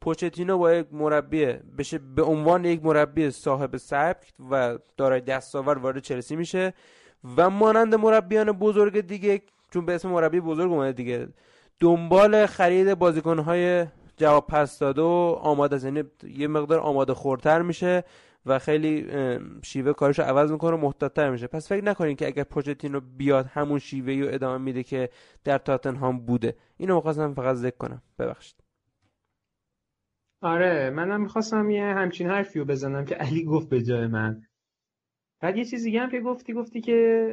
پوچتینو 0.01 0.57
با 0.57 0.73
یک 0.73 0.87
مربی 0.91 1.45
بشه 1.77 1.97
به 1.97 2.23
عنوان 2.23 2.65
یک 2.65 2.85
مربی 2.85 3.31
صاحب 3.31 3.77
سبک 3.77 4.33
و 4.51 4.77
دارای 4.97 5.21
دستاور 5.21 5.77
وارد 5.77 5.99
چلسی 5.99 6.35
میشه 6.35 6.73
و 7.37 7.49
مانند 7.49 7.95
مربیان 7.95 8.51
بزرگ 8.51 9.01
دیگه 9.01 9.41
چون 9.73 9.85
به 9.85 9.95
اسم 9.95 10.09
مربی 10.09 10.39
بزرگ 10.39 10.71
اومده 10.71 10.91
دیگه 10.91 11.27
دنبال 11.79 12.45
خرید 12.45 12.93
بازیکنهای 12.93 13.85
جواب 14.17 14.47
پس 14.47 14.79
داده 14.79 15.01
و 15.01 15.39
آماده 15.41 15.85
یعنی 15.85 16.03
یه 16.37 16.47
مقدار 16.47 16.79
آماده 16.79 17.13
خورتر 17.13 17.61
میشه. 17.61 18.03
و 18.45 18.59
خیلی 18.59 19.07
شیوه 19.63 19.93
کارش 19.93 20.19
رو 20.19 20.25
عوض 20.25 20.51
می‌کنه 20.51 20.77
و 20.77 20.81
محتاطتر 20.81 21.29
میشه. 21.29 21.47
پس 21.47 21.69
فکر 21.69 21.83
نکنین 21.83 22.15
که 22.15 22.27
اگر 22.27 22.43
پوچتینو 22.43 22.99
بیاد 22.99 23.45
همون 23.45 23.79
شیوه 23.79 24.13
رو 24.13 24.33
ادامه 24.33 24.63
میده 24.63 24.83
که 24.83 25.09
در 25.43 25.57
تاتنهام 25.57 26.25
بوده. 26.25 26.55
اینو 26.77 26.95
می‌خواستم 26.95 27.33
فقط 27.33 27.55
ذکر 27.55 27.77
کنم. 27.77 28.01
ببخشید. 28.19 28.63
آره 30.41 30.89
منم 30.89 31.21
می‌خواستم 31.21 31.69
یه 31.69 31.83
همچین 31.83 32.29
حرفی 32.29 32.59
رو 32.59 32.65
بزنم 32.65 33.05
که 33.05 33.15
علی 33.15 33.43
گفت 33.43 33.69
به 33.69 33.83
جای 33.83 34.07
من. 34.07 34.41
بعد 35.41 35.57
یه 35.57 35.65
چیزی 35.65 35.97
هم 35.97 36.09
که 36.09 36.19
گفتی 36.19 36.53
گفتی 36.53 36.81
که 36.81 37.29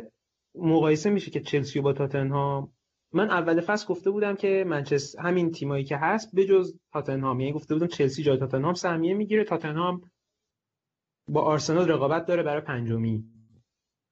مقایسه 0.55 1.11
میشه 1.11 1.31
که 1.31 1.41
چلسی 1.41 1.81
با 1.81 1.93
تاتنهام. 1.93 2.73
من 3.13 3.31
اول 3.31 3.61
فصل 3.61 3.87
گفته 3.87 4.11
بودم 4.11 4.37
که 4.37 4.65
منچستر 4.67 5.23
همین 5.23 5.51
تیمایی 5.51 5.85
که 5.85 5.97
هست 5.97 6.35
بجز 6.37 6.79
تاتنهام. 6.93 7.41
یعنی 7.41 7.53
گفته 7.53 7.75
بودم 7.75 7.87
چلسی 7.87 8.23
جای 8.23 8.39
تاتنهام 8.39 8.75
سهمیه 8.75 9.15
می‌گیره. 9.15 9.45
تاتنهام 9.45 10.01
با 11.29 11.43
آرسنال 11.43 11.89
رقابت 11.89 12.27
داره 12.27 12.43
برای 12.43 12.61
پنجمی. 12.61 13.25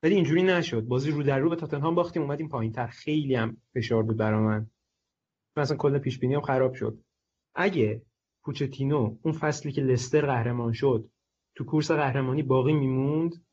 ولی 0.03 0.15
اینجوری 0.15 0.43
نشد. 0.43 0.81
بازی 0.81 1.11
رو 1.11 1.23
در 1.23 1.39
رو 1.39 1.51
به 1.51 1.57
تاتنهام 1.57 1.95
باختیم 1.95 2.23
اومدیم 2.23 2.49
پایین 2.49 2.73
تر 2.73 2.87
خیلی 2.87 3.35
هم 3.35 3.57
فشار 3.74 4.03
بود 4.03 4.16
برا 4.16 4.41
من. 4.41 4.70
مثلا 5.57 5.77
کل 5.77 5.99
پیش 5.99 6.20
خراب 6.45 6.74
شد. 6.74 6.99
اگه 7.55 8.03
پوچتینو 8.45 9.16
اون 9.23 9.35
فصلی 9.35 9.73
که 9.73 9.82
لستر 9.82 10.27
قهرمان 10.27 10.73
شد 10.73 11.11
تو 11.55 11.65
کورس 11.65 11.91
قهرمانی 11.91 12.43
باقی 12.43 12.73
میموند 12.73 13.45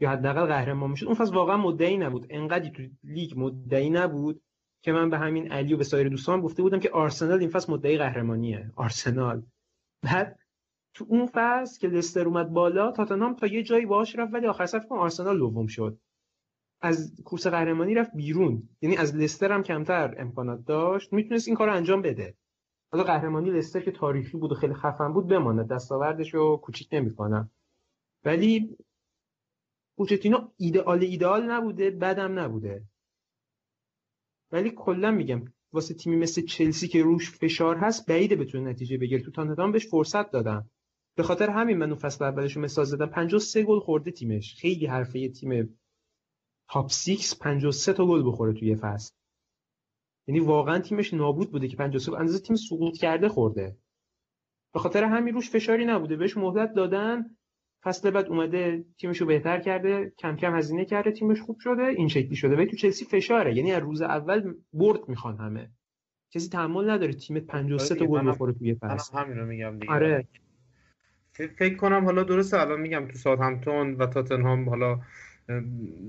یا 0.00 0.10
حداقل 0.10 0.46
قهرمان 0.46 0.90
می‌شد 0.90 1.06
اون 1.06 1.14
فصل 1.14 1.34
واقعا 1.34 1.56
مدعی 1.56 1.96
نبود. 1.96 2.26
انقدی 2.30 2.70
تو 2.70 2.82
لیگ 3.04 3.32
مدعی 3.36 3.90
نبود 3.90 4.42
که 4.82 4.92
من 4.92 5.10
به 5.10 5.18
همین 5.18 5.52
علی 5.52 5.74
و 5.74 5.76
به 5.76 5.84
سایر 5.84 6.08
دوستان 6.08 6.40
گفته 6.40 6.62
بودم 6.62 6.80
که 6.80 6.90
آرسنال 6.90 7.40
این 7.40 7.50
فصل 7.50 7.72
مدعی 7.72 7.98
قهرمانیه. 7.98 8.70
آرسنال. 8.76 9.42
بعد 10.02 10.39
تو 10.94 11.06
اون 11.08 11.30
فصل 11.34 11.80
که 11.80 11.88
لستر 11.88 12.26
اومد 12.26 12.52
بالا 12.52 12.92
تاتنهام 12.92 13.34
تا 13.34 13.46
یه 13.46 13.62
جایی 13.62 13.86
باهاش 13.86 14.16
رفت 14.16 14.34
ولی 14.34 14.46
آخر 14.46 14.66
سر 14.66 14.82
آرسنال 14.90 15.38
دوم 15.38 15.66
شد. 15.66 15.98
از 16.80 17.22
کورس 17.24 17.46
قهرمانی 17.46 17.94
رفت 17.94 18.10
بیرون. 18.16 18.68
یعنی 18.82 18.96
از 18.96 19.16
لستر 19.16 19.52
هم 19.52 19.62
کمتر 19.62 20.14
امکانات 20.18 20.64
داشت. 20.64 21.12
می‌تونست 21.12 21.48
این 21.48 21.56
کار 21.56 21.68
انجام 21.68 22.02
بده. 22.02 22.34
حالا 22.92 23.04
قهرمانی 23.04 23.50
لستر 23.50 23.80
که 23.80 23.90
تاریخی 23.90 24.38
بود 24.38 24.52
و 24.52 24.54
خیلی 24.54 24.74
خفن 24.74 25.12
بود 25.12 25.26
بمانه 25.26 25.64
دستاوردش 25.64 26.34
رو 26.34 26.56
کوچیک 26.56 26.88
نمی‌کنم. 26.92 27.50
ولی 28.24 28.76
پوچتینو 29.96 30.48
ایدئال 30.56 31.02
ایدئال 31.02 31.50
نبوده 31.50 31.90
بدم 31.90 32.38
نبوده. 32.38 32.84
ولی 34.52 34.70
کلا 34.70 35.10
میگم 35.10 35.44
واسه 35.72 35.94
تیمی 35.94 36.16
مثل 36.16 36.42
چلسی 36.42 36.88
که 36.88 37.02
روش 37.02 37.30
فشار 37.30 37.76
هست 37.76 38.06
بعیده 38.06 38.36
بتونه 38.36 38.70
نتیجه 38.70 38.98
بگیره. 38.98 39.22
تو 39.22 39.30
تاتنهام 39.30 39.72
بهش 39.72 39.86
فرصت 39.86 40.30
دادن. 40.30 40.70
به 41.20 41.24
خاطر 41.24 41.50
همین 41.50 41.78
من 41.78 41.86
اون 41.86 41.98
فصل 41.98 42.24
اولش 42.24 42.56
مثال 42.56 42.84
زدم. 42.84 43.06
53 43.06 43.62
گل 43.62 43.80
خورده 43.80 44.10
تیمش. 44.10 44.54
خیلی 44.54 44.86
حرفه 44.86 45.18
یه 45.18 45.28
تیم 45.28 45.78
تاپ 46.70 46.90
6 46.90 47.34
53 47.40 47.92
تا 47.92 48.06
گل 48.06 48.22
بخوره 48.26 48.52
توی 48.52 48.76
فصل. 48.76 49.14
یعنی 50.28 50.40
واقعا 50.40 50.78
تیمش 50.78 51.14
نابود 51.14 51.52
بوده 51.52 51.68
که 51.68 51.76
53 51.76 52.18
اندازه 52.18 52.38
تیم 52.38 52.56
سقوط 52.56 52.96
کرده 52.98 53.28
خورده. 53.28 53.76
به 54.74 54.80
خاطر 54.80 55.04
همین 55.04 55.34
روش 55.34 55.50
فشاری 55.50 55.84
نبوده. 55.84 56.16
بهش 56.16 56.36
مهلت 56.36 56.72
دادن. 56.72 57.36
فصل 57.84 58.10
بعد 58.10 58.26
اومده 58.26 58.84
تیمش 58.98 59.20
رو 59.20 59.26
بهتر 59.26 59.60
کرده. 59.60 60.12
کم 60.18 60.36
کم 60.36 60.56
هزینه 60.56 60.84
کرده. 60.84 61.10
تیمش 61.10 61.40
خوب 61.40 61.58
شده. 61.58 61.82
این 61.82 62.08
شکلی 62.08 62.36
شده. 62.36 62.56
ولی 62.56 62.66
تو 62.66 62.76
چلسی 62.76 63.04
فشاره. 63.04 63.56
یعنی 63.56 63.72
از 63.72 63.82
روز 63.82 64.02
اول 64.02 64.54
برد 64.72 65.08
می‌خوان 65.08 65.36
همه. 65.36 65.70
کسی 66.30 66.48
تحمل 66.48 66.90
نداره 66.90 67.12
تیمت 67.12 67.46
53 67.46 67.94
تا 67.94 68.06
گل 68.06 68.28
بخوره 68.28 68.52
توی 68.52 68.74
فصل. 68.74 69.18
همین 69.18 69.38
رو 69.38 69.46
میگم 69.46 69.78
دیگه. 69.78 69.92
آره. 69.92 70.28
فکر 71.46 71.74
کنم 71.74 72.04
حالا 72.04 72.22
درسته 72.22 72.60
الان 72.60 72.80
میگم 72.80 73.06
تو 73.06 73.18
ساوثهمپتون 73.18 73.94
و 73.94 74.06
تاتنهام 74.06 74.68
حالا 74.68 75.00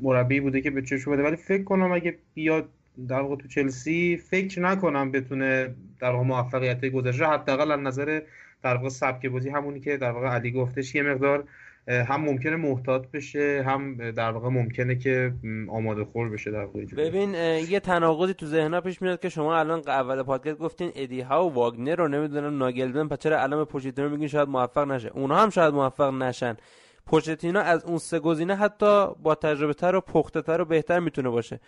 مربی 0.02 0.40
بوده 0.40 0.62
که 0.62 0.72
به 0.72 0.82
چشم 0.82 1.12
بده 1.12 1.24
ولی 1.24 1.36
فکر 1.36 1.64
کنم 1.64 1.91
اگه 1.91 2.18
بیاد 2.34 2.70
در 3.08 3.22
واقع 3.22 3.36
تو 3.36 3.48
چلسی 3.48 4.18
فکر 4.18 4.62
نکنم 4.62 5.12
بتونه 5.12 5.76
در 5.99 6.12
واقع 6.12 6.24
موفقیت 6.24 6.86
گذشته 6.86 7.26
حداقل 7.26 7.72
از 7.72 7.80
نظر 7.80 8.22
در 8.64 8.76
واقع 8.76 8.90
سبک 8.90 9.26
بازی 9.26 9.49
همونی 9.49 9.80
که 9.80 9.98
در 9.98 10.12
واقع 10.12 10.28
علی 10.28 10.52
گفتش 10.52 10.95
یه 10.95 11.03
مقدار 11.03 11.44
هم 11.88 12.22
ممکنه 12.22 12.56
محتاط 12.56 13.08
بشه 13.14 13.64
هم 13.68 14.12
در 14.12 14.32
واقع 14.32 14.49
ممکنه 14.49 14.95
که 14.95 15.34
آماده 15.70 16.03
خور 16.03 16.30
بشه 16.30 16.52
در 16.52 16.66
واقع 16.66 16.86
ببین 16.98 17.34
یه 17.70 17.80
تناقضی 17.80 18.34
تو 18.34 18.45
ذهنها 18.45 18.82
پیش 18.82 19.02
میاد 19.02 19.20
که 19.20 19.30
شما 19.30 19.58
الان 19.58 19.82
اول 19.88 20.24
پادکست 20.24 20.58
گفتین 20.58 20.91
ادی 20.95 21.22
ها 21.22 21.48
و 21.48 21.53
واگنر 21.53 21.95
رو 21.95 22.08
نمی‌دونم 22.08 22.58
ناگلدن 22.58 23.08
پس 23.08 23.18
چرا 23.18 23.41
الان 23.41 23.66
پوچتینو 23.66 24.10
میگین 24.10 24.28
شاید 24.28 24.49
موفق 24.49 24.91
نشه؟ 24.91 25.12
اونها 25.14 25.44
هم 25.44 25.49
شاید 25.49 25.74
موفق 25.74 26.14
نشن. 26.14 26.58
پوچتینو 27.06 27.60
از 27.60 27.86
اون 27.86 27.98
سه 27.98 28.20
گزینه 28.20 28.56
حتی 28.56 29.08
با 29.24 29.36
تجربه 29.36 29.74
تر 29.74 29.95
و 29.95 30.02
پخته 30.02 30.41
تر 30.41 30.62
و 30.62 30.66
بهتر 30.66 30.99
می‌تونه 30.99 31.30
باشه. 31.30 31.60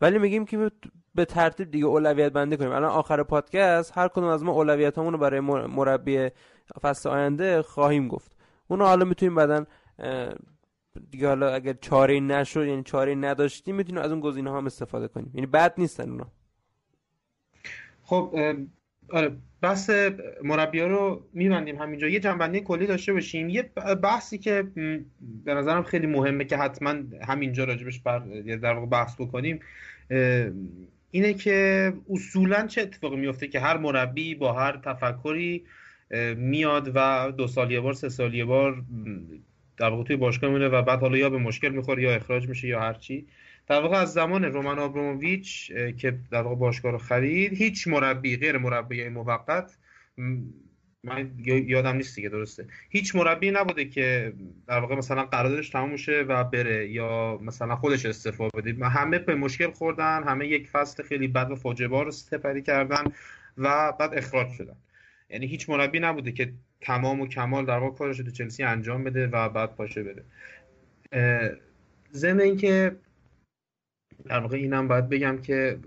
ولی 0.00 0.18
میگیم 0.18 0.44
که 0.44 0.70
به 1.14 1.24
ترتیب 1.24 1.70
دیگه 1.70 1.86
اولویت 1.86 2.32
بندی 2.32 2.56
کنیم. 2.56 2.70
الان 2.70 2.90
آخر 2.90 3.22
پادکست 3.22 3.98
هر 3.98 4.08
کدوم 4.08 4.24
از 4.24 4.44
ما 4.44 4.52
اولویت 4.52 4.98
رو 4.98 5.18
برای 5.18 5.40
مربی 5.40 6.28
فصل 6.82 7.08
آینده 7.08 7.62
خواهیم 7.62 8.08
گفت. 8.08 8.39
اونو 8.70 8.84
حالا 8.84 9.04
می‌تونیم 9.04 9.34
بعدا 9.34 9.66
دیگه 11.10 11.28
حالا 11.28 11.54
اگر 11.54 11.72
چاره 11.72 12.20
نشد 12.20 12.66
یعنی 12.66 12.82
چاره 12.82 13.14
نداشتیم 13.14 13.76
می‌تونیم 13.76 14.02
از 14.02 14.10
اون 14.10 14.20
گزینه 14.20 14.52
هم 14.52 14.66
استفاده 14.66 15.08
کنیم. 15.08 15.30
یعنی 15.34 15.46
بد 15.46 15.74
نیستن 15.78 16.10
اونا. 16.10 16.26
خب 18.02 18.36
آره 19.12 19.36
بحث 19.62 19.90
مربی 20.42 20.80
ها 20.80 20.86
رو 20.86 21.26
میبندیم 21.32 21.76
همینجا. 21.76 22.08
یه 22.08 22.20
جنبندی 22.20 22.60
کلی 22.60 22.86
داشته 22.86 23.12
باشیم. 23.12 23.48
یه 23.48 23.62
بحثی 24.02 24.38
که 24.38 24.62
به 25.44 25.54
نظرم 25.54 25.82
خیلی 25.82 26.06
مهمه 26.06 26.44
که 26.44 26.56
حتما 26.56 26.94
همینجا 27.28 27.64
راجبش 27.64 28.00
بر 28.00 28.18
در 28.56 28.74
واقع 28.74 28.86
بحث 28.86 29.14
بکنیم 29.20 29.60
اینه 31.10 31.34
که 31.34 31.92
اصولا 32.10 32.66
چه 32.66 32.82
اتفاقی 32.82 33.16
میفته 33.16 33.48
که 33.48 33.60
هر 33.60 33.76
مربی 33.76 34.34
با 34.34 34.52
هر 34.52 34.80
تفکری 34.84 35.64
میاد 36.36 36.92
و 36.94 37.32
دو 37.36 37.46
سال 37.46 37.70
یه 37.70 37.80
بار 37.80 37.92
سه 37.92 38.08
سال 38.08 38.34
یه 38.34 38.44
بار 38.44 38.82
در 39.76 39.88
واقع 39.88 40.04
توی 40.04 40.16
باشگاه 40.16 40.50
میونه 40.50 40.68
و 40.68 40.82
بعد 40.82 41.00
حالا 41.00 41.16
یا 41.16 41.30
به 41.30 41.38
مشکل 41.38 41.68
می‌خوره 41.68 42.02
یا 42.02 42.14
اخراج 42.14 42.48
میشه 42.48 42.68
یا 42.68 42.80
هر 42.80 42.92
چی. 42.92 43.26
در 43.68 43.80
واقع 43.80 43.96
از 43.96 44.12
زمان 44.12 44.44
رومان 44.44 44.78
آبروموویچ 44.78 45.72
که 45.72 46.18
در 46.30 46.42
واقع 46.42 46.56
باشگاه 46.56 46.92
رو 46.92 46.98
خرید 46.98 47.52
هیچ 47.52 47.88
مربی 47.88 48.36
غیر 48.36 48.58
مربی 48.58 49.08
موقت 49.08 49.76
من 51.04 51.30
یادم 51.44 51.96
نیست 51.96 52.16
دیگه 52.16 52.28
درسته. 52.28 52.66
هیچ 52.90 53.16
مربی 53.16 53.50
نبوده 53.50 53.84
که 53.84 54.32
در 54.66 54.80
واقع 54.80 54.94
مثلا 54.94 55.24
قراردادش 55.24 55.68
تموم 55.68 55.96
شه 55.96 56.24
و 56.28 56.44
بره 56.44 56.90
یا 56.90 57.38
مثلا 57.42 57.76
خودش 57.76 58.06
استعفا 58.06 58.48
بده. 58.48 58.86
همه 58.86 59.18
به 59.18 59.34
مشکل 59.34 59.70
خوردن 59.70 60.22
همه 60.22 60.46
یک 60.46 60.68
فصل 60.68 61.02
خیلی 61.02 61.28
بد 61.28 61.50
و 61.50 61.54
فاجعه 61.54 61.88
رو 61.88 62.10
سپری 62.10 62.62
کردن 62.62 63.04
و 63.58 63.92
بعد 63.92 64.14
اخراج 64.14 64.48
شدن. 64.48 64.76
یعنی 65.30 65.46
هیچ 65.46 65.70
مربی 65.70 66.00
نبوده 66.00 66.32
که 66.32 66.52
تمام 66.80 67.20
و 67.20 67.26
کمال 67.26 67.66
در 67.66 67.78
واقع 67.78 67.98
کارش 67.98 68.16
تو 68.16 68.30
چلسی 68.30 68.62
انجام 68.62 69.04
بده 69.04 69.26
و 69.26 69.48
بعد 69.48 69.76
پاشه 69.76 70.02
بده 70.02 70.24
ضمن 72.12 72.40
اینکه 72.40 72.96
در 74.24 74.38
واقع 74.38 74.56
اینم 74.56 74.88
باید 74.88 75.08
بگم 75.08 75.38
که 75.42 75.78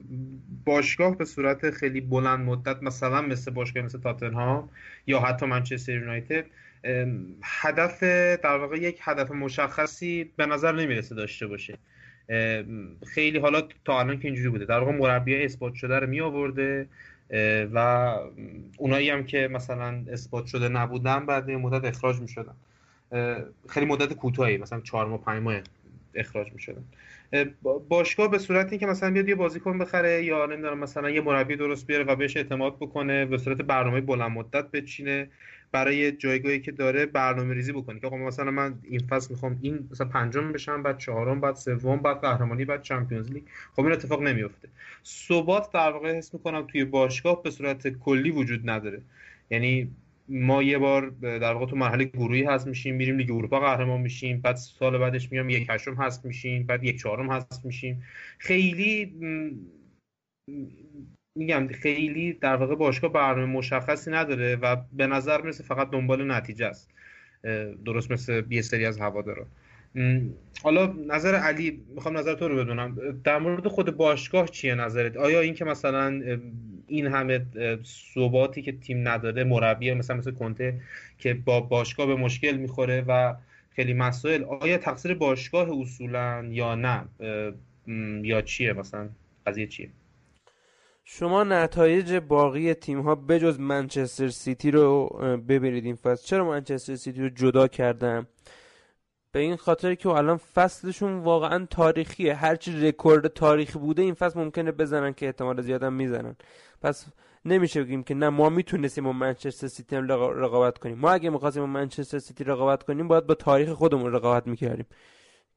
باشگاه 0.65 1.17
به 1.17 1.25
صورت 1.25 1.69
خیلی 1.69 2.01
بلند 2.01 2.39
مدت 2.39 2.83
مثلا 2.83 3.21
مثل 3.21 3.51
باشگاه 3.51 3.83
مثل 3.83 3.99
تاتنهام 3.99 4.69
یا 5.07 5.19
حتی 5.19 5.45
منچستر 5.45 5.93
یونایتد 5.93 6.45
هدف 7.43 8.03
در 8.43 8.57
واقع 8.57 8.77
یک 8.77 8.99
هدف 9.01 9.31
مشخصی 9.31 10.31
به 10.35 10.45
نظر 10.45 10.71
نمی‌رسه 10.71 11.15
داشته 11.15 11.47
باشه. 11.47 11.77
خیلی 13.07 13.37
حالا 13.37 13.67
تا 13.85 13.99
الان 13.99 14.19
که 14.19 14.27
اینجوری 14.27 14.49
بوده. 14.49 14.65
در 14.65 14.79
واقع 14.79 14.91
مربی 14.91 15.43
اثبات 15.43 15.73
شده 15.73 15.99
رو 15.99 16.07
می 16.07 16.21
آورده 16.21 16.87
و 17.73 17.77
اونایی 18.77 19.09
هم 19.09 19.25
که 19.25 19.47
مثلا 19.51 20.05
اثبات 20.11 20.45
شده 20.45 20.69
نبودن 20.69 21.25
بعد 21.25 21.49
این 21.49 21.59
مدت 21.59 21.85
اخراج 21.85 22.21
می 22.21 22.27
شدن 22.27 22.55
خیلی 23.69 23.85
مدت 23.85 24.13
کوتاهی 24.13 24.57
مثلا 24.57 24.81
چهار 24.81 25.07
ماه 25.07 25.21
پنج 25.21 25.43
ماه 25.43 25.61
اخراج 26.15 26.53
می 26.53 26.59
شدن 26.59 26.83
باشگاه 27.89 28.31
به 28.31 28.37
صورت 28.37 28.69
اینکه 28.71 28.85
مثلا 28.85 29.11
بیاد 29.11 29.29
یه 29.29 29.35
بازیکن 29.35 29.77
بخره 29.77 30.23
یا 30.23 30.45
نمی‌دونم 30.45 30.79
مثلا 30.79 31.09
یه 31.09 31.21
مربی 31.21 31.55
درست 31.55 31.87
بیاره 31.87 32.03
و 32.03 32.15
بهش 32.15 32.37
اعتماد 32.37 32.75
بکنه 32.75 33.25
به 33.25 33.37
صورت 33.37 33.57
برنامه 33.57 34.01
بلند 34.01 34.31
مدت 34.31 34.71
بچینه 34.71 35.29
برای 35.73 36.11
جایگاهی 36.11 36.59
که 36.59 36.71
داره 36.71 37.05
برنامه 37.05 37.53
ریزی 37.53 37.71
بکنه 37.71 37.99
که 37.99 38.07
آقا 38.07 38.17
مثلا 38.17 38.51
من 38.51 38.79
این 38.83 38.99
فصل 38.99 39.33
می‌خوام 39.33 39.59
این 39.61 39.89
مثلا 39.91 40.07
پنجم 40.07 40.51
بشم 40.51 40.83
بعد 40.83 40.97
چهارم 40.97 41.41
بعد 41.41 41.55
سوم 41.55 41.97
بعد 41.97 42.21
قهرمانی 42.21 42.65
بعد 42.65 42.81
چمپیونز 42.81 43.31
لیگ. 43.31 43.43
خب 43.73 43.83
این 43.83 43.91
اتفاق 43.91 44.21
نمیفته 44.21 44.69
ثبات 45.05 45.71
در 45.71 45.91
واقع 45.91 46.17
حس 46.17 46.33
می‌کنم 46.33 46.67
توی 46.67 46.85
باشگاه 46.85 47.43
به 47.43 47.51
صورت 47.51 47.87
کلی 47.87 48.31
وجود 48.31 48.69
نداره. 48.69 49.01
یعنی 49.49 49.91
ما 50.29 50.63
یه 50.63 50.77
بار 50.77 51.09
در 51.21 51.53
واقع 51.53 51.65
تو 51.65 51.75
مرحله 51.75 52.03
گروهی 52.03 52.43
هست 52.43 52.67
میشیم 52.67 52.95
میریم 52.95 53.17
لیگ 53.17 53.31
اروپا 53.31 53.59
قهرمان 53.59 54.01
میشیم 54.01 54.41
بعد 54.41 54.55
سال 54.55 54.97
بعدش 54.97 55.31
میام 55.31 55.49
یک 55.49 55.67
هشتم 55.69 55.95
هست 55.95 56.25
میشیم 56.25 56.63
بعد 56.63 56.83
یک 56.83 56.99
چهارم 56.99 57.31
هست 57.31 57.65
میشیم. 57.65 58.03
خیلی 58.37 59.13
میگم 61.35 61.67
خیلی 61.67 62.33
در 62.33 62.55
واقع 62.55 62.75
باشگاه 62.75 63.13
برنامه 63.13 63.45
مشخصی 63.45 64.11
نداره 64.11 64.55
و 64.55 64.75
به 64.93 65.07
نظر 65.07 65.41
می‌رسه 65.41 65.63
فقط 65.63 65.89
دنبال 65.89 66.31
نتیجه 66.31 66.65
است. 66.65 66.89
درست 67.85 68.11
مثل 68.11 68.43
یه 68.49 68.61
سری 68.61 68.85
از 68.85 68.99
هوادارا. 68.99 69.45
حالا 70.63 70.93
نظر 71.07 71.35
علی 71.35 71.81
می‌خوام 71.95 72.17
نظر 72.17 72.35
تو 72.35 72.47
رو 72.47 72.55
بدونم. 72.55 72.97
در 73.23 73.39
مورد 73.39 73.67
خود 73.67 73.97
باشگاه 73.97 74.47
چیه 74.47 74.75
نظرت؟ 74.75 75.17
آیا 75.17 75.39
این 75.39 75.53
که 75.53 75.65
مثلا 75.65 76.21
این 76.87 77.07
همه 77.07 77.45
ثباتی 78.13 78.61
که 78.61 78.71
تیم 78.71 79.07
نداره 79.07 79.43
مربی 79.43 79.93
مثلا 79.93 80.17
مثل 80.17 80.31
کنته 80.31 80.81
که 81.17 81.33
با 81.33 81.61
باشگاه 81.61 82.07
به 82.07 82.15
مشکل 82.15 82.57
می‌خوره 82.57 83.01
و 83.07 83.35
خیلی 83.75 83.93
مسائل 83.93 84.43
آیا 84.43 84.77
تقصیر 84.77 85.13
باشگاه 85.13 85.69
اصولا 85.71 86.45
یا 86.49 86.75
نه؟ 86.75 87.03
یا 88.23 88.41
چیه 88.41 88.73
مثلا؟ 88.73 89.09
قضیه 89.47 89.67
چیه؟ 89.67 89.89
شما 91.05 91.43
نتایج 91.43 92.13
باقی 92.13 92.73
تیم 92.73 93.01
ها 93.01 93.15
بجز 93.15 93.59
منچستر 93.59 94.29
سیتی 94.29 94.71
رو 94.71 95.07
ببینید 95.49 95.85
این 95.85 95.95
فصل. 95.95 96.25
چرا 96.25 96.45
منچستر 96.45 96.95
سیتی 96.95 97.21
رو 97.21 97.29
جدا 97.29 97.67
کردم؟ 97.67 98.27
به 99.31 99.39
این 99.39 99.55
خاطر 99.55 99.95
که 99.95 100.09
الان 100.09 100.37
فصلشون 100.37 101.19
واقعا 101.19 101.65
تاریخیه. 101.69 102.33
هرچی 102.33 102.87
رکورد 102.87 103.27
تاریخی 103.27 103.79
بوده 103.79 104.01
این 104.01 104.13
فصل 104.13 104.39
ممکنه 104.39 104.71
بزنن 104.71 105.13
که 105.13 105.25
احتمال 105.25 105.61
زیادم 105.61 105.93
می‌زنن. 105.93 106.35
پس 106.81 107.05
نمیشه 107.45 107.83
بگیم 107.83 108.03
که 108.03 108.13
نه 108.13 108.29
ما 108.29 108.49
می‌تونستیم 108.49 109.03
با 109.03 109.13
منچستر 109.13 109.67
سیتی 109.67 109.95
هم 109.95 110.11
رقابت 110.11 110.77
کنیم. 110.77 110.97
ما 110.97 111.11
اگه 111.11 111.29
می‌خواستیم 111.29 111.63
با 111.63 111.67
منچستر 111.67 112.19
سیتی 112.19 112.43
رقابت 112.43 112.83
کنیم 112.83 113.07
باید 113.07 113.27
با 113.27 113.33
تاریخ 113.33 113.69
خودمون 113.69 114.13
رقابت 114.13 114.47
می‌کردیم 114.47 114.85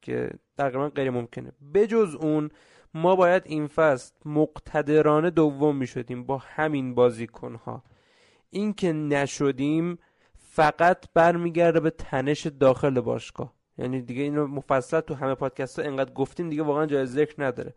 که 0.01 0.29
تقریبا 0.57 0.89
غیر 0.89 1.09
ممکنه. 1.09 1.51
بجز 1.73 2.15
اون 2.15 2.49
ما 3.01 3.15
باید 3.15 3.43
این 3.45 3.67
فصل 3.67 4.13
مقتدرانه 4.25 5.29
دوم 5.29 5.75
می‌شدیم 5.75 6.23
با 6.23 6.37
همین 6.37 6.95
بازیکنها. 6.95 7.83
این 8.49 8.73
که 8.73 8.93
نشدیم 8.93 9.99
فقط 10.37 11.05
برمیگرده 11.13 11.79
به 11.79 11.89
تنش 11.89 12.47
داخل 12.47 12.99
باشگاه. 12.99 13.53
یعنی 13.77 14.01
دیگه 14.01 14.23
اینو 14.23 14.47
مفصل 14.47 14.99
تو 14.99 15.13
همه 15.13 15.35
پادکست 15.35 15.79
ها 15.79 15.85
انقدر 15.85 16.13
گفتیم 16.13 16.49
دیگه 16.49 16.63
واقعا 16.63 16.85
جای 16.85 17.05
ذکر 17.05 17.43
نداره. 17.43 17.73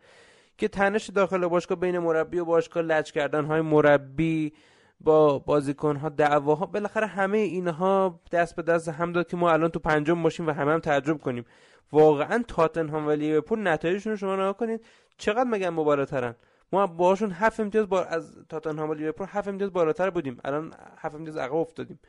که 0.59 0.68
تنش 0.68 1.10
داخل 1.10 1.47
باشگاه 1.47 1.78
بین 1.78 1.98
مربی 1.98 2.38
و 2.38 2.44
باشگاه 2.44 2.82
لج 2.82 3.12
کردن 3.12 3.44
های 3.44 3.60
مربی 3.60 4.52
با 5.01 5.38
بازیکن 5.38 5.97
ها 5.97 6.09
دعواها 6.09 6.66
بالاخره 6.66 7.06
همه 7.06 7.38
اینها 7.38 8.20
دست 8.32 8.56
به 8.56 8.62
دست 8.62 8.88
هم 8.88 9.12
داد 9.12 9.28
که 9.28 9.36
ما 9.36 9.51
الان 9.51 9.70
تو 9.70 9.78
پنجم 9.78 10.22
باشیم 10.22 10.47
و 10.47 10.51
همه 10.51 10.72
هم 10.72 10.80
تعجب 10.80 11.18
کنیم. 11.18 11.44
واقعا 11.92 12.44
تاتنهام 12.48 13.06
و 13.06 13.10
لیورپول 13.10 13.68
نتایجشون 13.68 14.10
رو 14.10 14.16
شما 14.16 14.34
نگاه 14.34 14.56
کنید. 14.56 14.84
چقدر 15.16 15.44
مگه 15.44 15.70
بالاترن؟ 15.70 16.34
ما 16.72 16.86
باهاشون 16.86 17.30
هفت 17.30 17.60
امتیاز 17.60 17.88
با 17.88 18.04
از 18.04 18.38
تاتنهام 18.48 18.90
و 18.90 18.94
لیورپول 18.94 19.26
هفت 19.30 19.48
امتیاز 19.48 19.72
بالاتر 19.72 20.10
بودیم. 20.10 20.40
الان 20.44 20.74
هفت 20.98 21.14
امتیاز 21.14 21.36
عقب 21.36 21.54
افتادیم. 21.54 22.00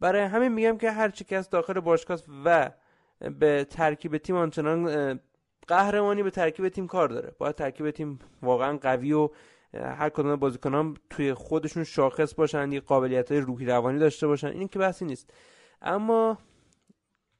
برای 0.00 0.22
همین 0.22 0.52
میگم 0.52 0.78
که 0.78 0.90
هر 0.90 1.08
چی 1.08 1.24
کس 1.24 1.48
داخل 1.48 1.80
باشگاه 1.80 2.18
و 2.44 2.70
به 3.38 3.64
ترکیب 3.64 4.16
تیم 4.16 4.36
آنچنان 4.36 5.20
قهرمانی 5.68 6.22
به 6.22 6.30
ترکیب 6.30 6.68
تیم 6.68 6.86
کار 6.86 7.08
داره. 7.08 7.32
باید 7.38 7.54
ترکیب 7.54 7.90
تیم 7.90 8.18
واقعا 8.42 8.78
قوی 8.78 9.12
و 9.12 9.30
هر 9.74 10.08
کدوم 10.08 10.36
بازیکنان 10.36 10.96
توی 11.10 11.34
خودشون 11.34 11.84
شاخص 11.84 12.34
باشن 12.34 12.72
یه 12.72 12.80
قابلیت 12.80 13.32
های 13.32 13.40
روحی 13.40 13.66
روانی 13.66 13.98
داشته 13.98 14.26
باشن. 14.26 14.48
این 14.48 14.68
که 14.68 14.78
بحثی 14.78 15.04
نیست. 15.04 15.30
اما 15.82 16.38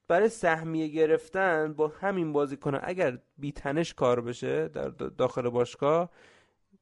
برای 0.08 0.28
سهمیه 0.28 0.88
گرفتن 0.88 1.72
با 1.72 1.88
همین 1.88 2.32
بازیکن 2.32 2.78
اگر 2.82 3.18
بیتنش 3.38 3.94
کار 3.94 4.20
بشه 4.20 4.68
در 4.68 4.88
داخل 4.88 5.48
باشگاه 5.48 6.10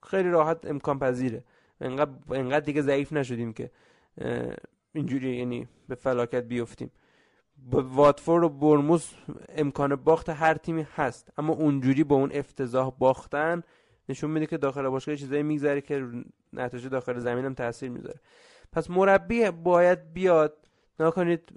خیلی 0.03 0.31
راحت 0.31 0.67
امکان 0.67 0.99
پذیره. 0.99 1.45
انقدر, 1.81 2.11
انقدر 2.31 2.65
دیگه 2.65 2.83
ضعیف 2.83 3.13
نشدیم 3.13 3.53
که 3.53 3.71
اینجوری 4.93 5.37
یعنی 5.37 5.69
به 5.89 5.95
فلاکت 5.95 6.45
بیفتیم. 6.45 6.91
واتفورد 7.73 8.45
و 8.45 8.49
برموس 8.49 9.13
امکان 9.49 9.97
باخت 9.97 10.29
هر 10.29 10.55
تیمی 10.55 10.87
هست. 10.95 11.33
اما 11.39 11.53
اونجوری 11.53 12.05
با 12.05 12.17
اون 12.17 12.31
افتضاح 12.33 12.93
باختن 12.99 13.63
نشون 14.09 14.31
میده 14.31 14.47
که 14.47 14.57
داخل 14.57 14.89
باشگاه 14.89 15.17
چیزایی 15.17 15.43
میگذره 15.43 15.81
که 15.81 16.09
نتیجه 16.53 16.89
داخل 16.89 17.19
زمین 17.19 17.45
هم 17.45 17.55
تاثیر 17.55 17.91
می‌ذاره. 17.91 18.21
پس 18.73 18.91
مربی 18.91 19.51
باید 19.51 20.13
بیاد. 20.13 20.57
نکنید 21.01 21.53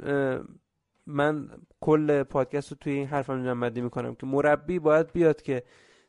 من 1.07 1.49
کل 1.81 2.23
پادکست 2.23 2.71
رو 2.71 2.77
توی 2.81 2.93
این 2.93 3.07
حرفم 3.07 3.43
جمع 3.43 3.69
می‌کنم 3.69 4.15
که 4.15 4.25
مربی 4.25 4.79
باید 4.79 5.11
بیاد 5.11 5.41
که 5.41 5.63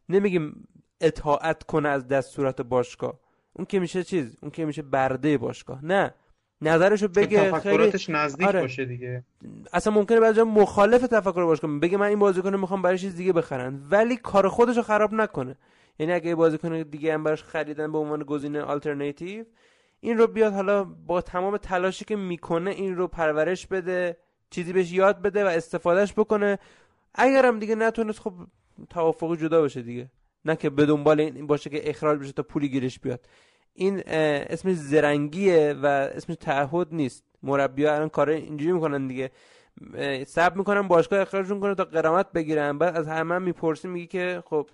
نمیگیم 0.09 0.69
اطاعت 1.01 1.63
کنه 1.63 1.89
از 1.89 2.09
دستورات 2.09 2.63
باشگاه. 2.63 3.21
اون 3.53 3.67
که 3.67 3.81
میشه 3.81 4.05
چیز؟ 4.05 4.37
اون 4.43 4.51
که 4.51 4.65
میشه 4.65 4.83
برده 4.83 5.39
باشگاه. 5.39 5.85
نه. 5.85 6.15
نظرشو 6.61 7.09
بگه 7.09 7.53
خیلی 7.53 7.93
نزدیک 8.09 8.47
آره. 8.47 8.61
باشه 8.61 8.85
دیگه. 8.85 9.25
اصلا 9.73 9.93
ممکنه 9.93 10.21
بعضی 10.21 10.43
مخالف 10.43 11.03
تفکر 11.03 11.45
باشگاه 11.45 11.79
بگه 11.79 11.97
من 11.97 12.07
این 12.07 12.19
بازیکن 12.19 12.57
می‌خوام 12.57 12.83
برای 12.83 12.99
چیز 12.99 13.17
دیگه 13.17 13.33
بخرن. 13.33 13.83
ولی 13.91 14.17
کار 14.17 14.49
خودشو 14.49 14.83
خراب 14.83 15.15
نکنه. 15.15 15.57
یعنی 15.99 16.13
اگه 16.13 16.35
بازیکن 16.35 16.83
دیگه 16.83 17.15
هم 17.15 17.25
براش 17.25 17.43
خریدن 17.43 17.93
به 17.93 17.99
عنوان 17.99 18.23
گزینه 18.23 18.63
آلترناتیو 18.63 19.45
این 20.01 20.19
رو 20.19 20.27
بیاد 20.27 20.53
حالا 20.53 20.85
با 20.85 21.21
تمام 21.21 21.57
تلاشی 21.57 22.05
که 22.05 22.17
می‌کنه 22.17 22.71
این 22.71 22.97
رو 22.97 23.07
پرورش 23.07 23.67
بده. 23.67 24.17
چیزی 24.51 24.73
بهش 24.73 24.93
یاد 24.93 25.23
بده 25.23 25.45
و 25.45 25.47
استفادهش 25.47 26.13
بکنه. 26.13 26.59
اگرم 27.15 27.59
دیگه 27.59 27.75
نتونست 27.75 28.21
خب 28.21 28.33
توافق 28.91 29.37
جدا 29.37 29.63
بشه 29.63 29.83
دیگه. 29.83 30.11
نه 30.45 30.57
که 30.57 30.71
به 30.71 30.87
دنبال 30.87 31.21
این 31.21 31.47
باشه 31.47 31.71
که 31.71 31.91
اخراج 31.91 32.19
بشه 32.19 32.33
تا 32.33 32.43
پولی 32.43 32.69
گیرش 32.69 32.99
بیاد. 32.99 33.21
این 33.75 34.03
اسم 34.07 34.73
زرنگیه 34.73 35.75
و 35.83 35.87
اسم 35.87 36.35
تعهد 36.35 36.89
نیست. 36.93 37.25
مربی 37.43 37.87
الان 37.87 38.09
کار 38.09 38.31
اینجوری 38.31 38.73
می‌کنن 38.73 39.07
دیگه. 39.07 39.31
سب 40.27 40.57
می‌کنن 40.57 40.89
باشگاه 40.89 41.21
اخراجشون 41.21 41.61
کنه 41.61 41.75
تا 41.75 41.85
قرامت 41.85 42.33
بگیرن. 42.33 42.79
بعد 42.79 42.97
از 42.97 43.09
همه 43.09 43.39
می‌پرسی 43.39 43.89
میگی 43.89 44.07
که 44.07 44.43
خب 44.47 44.69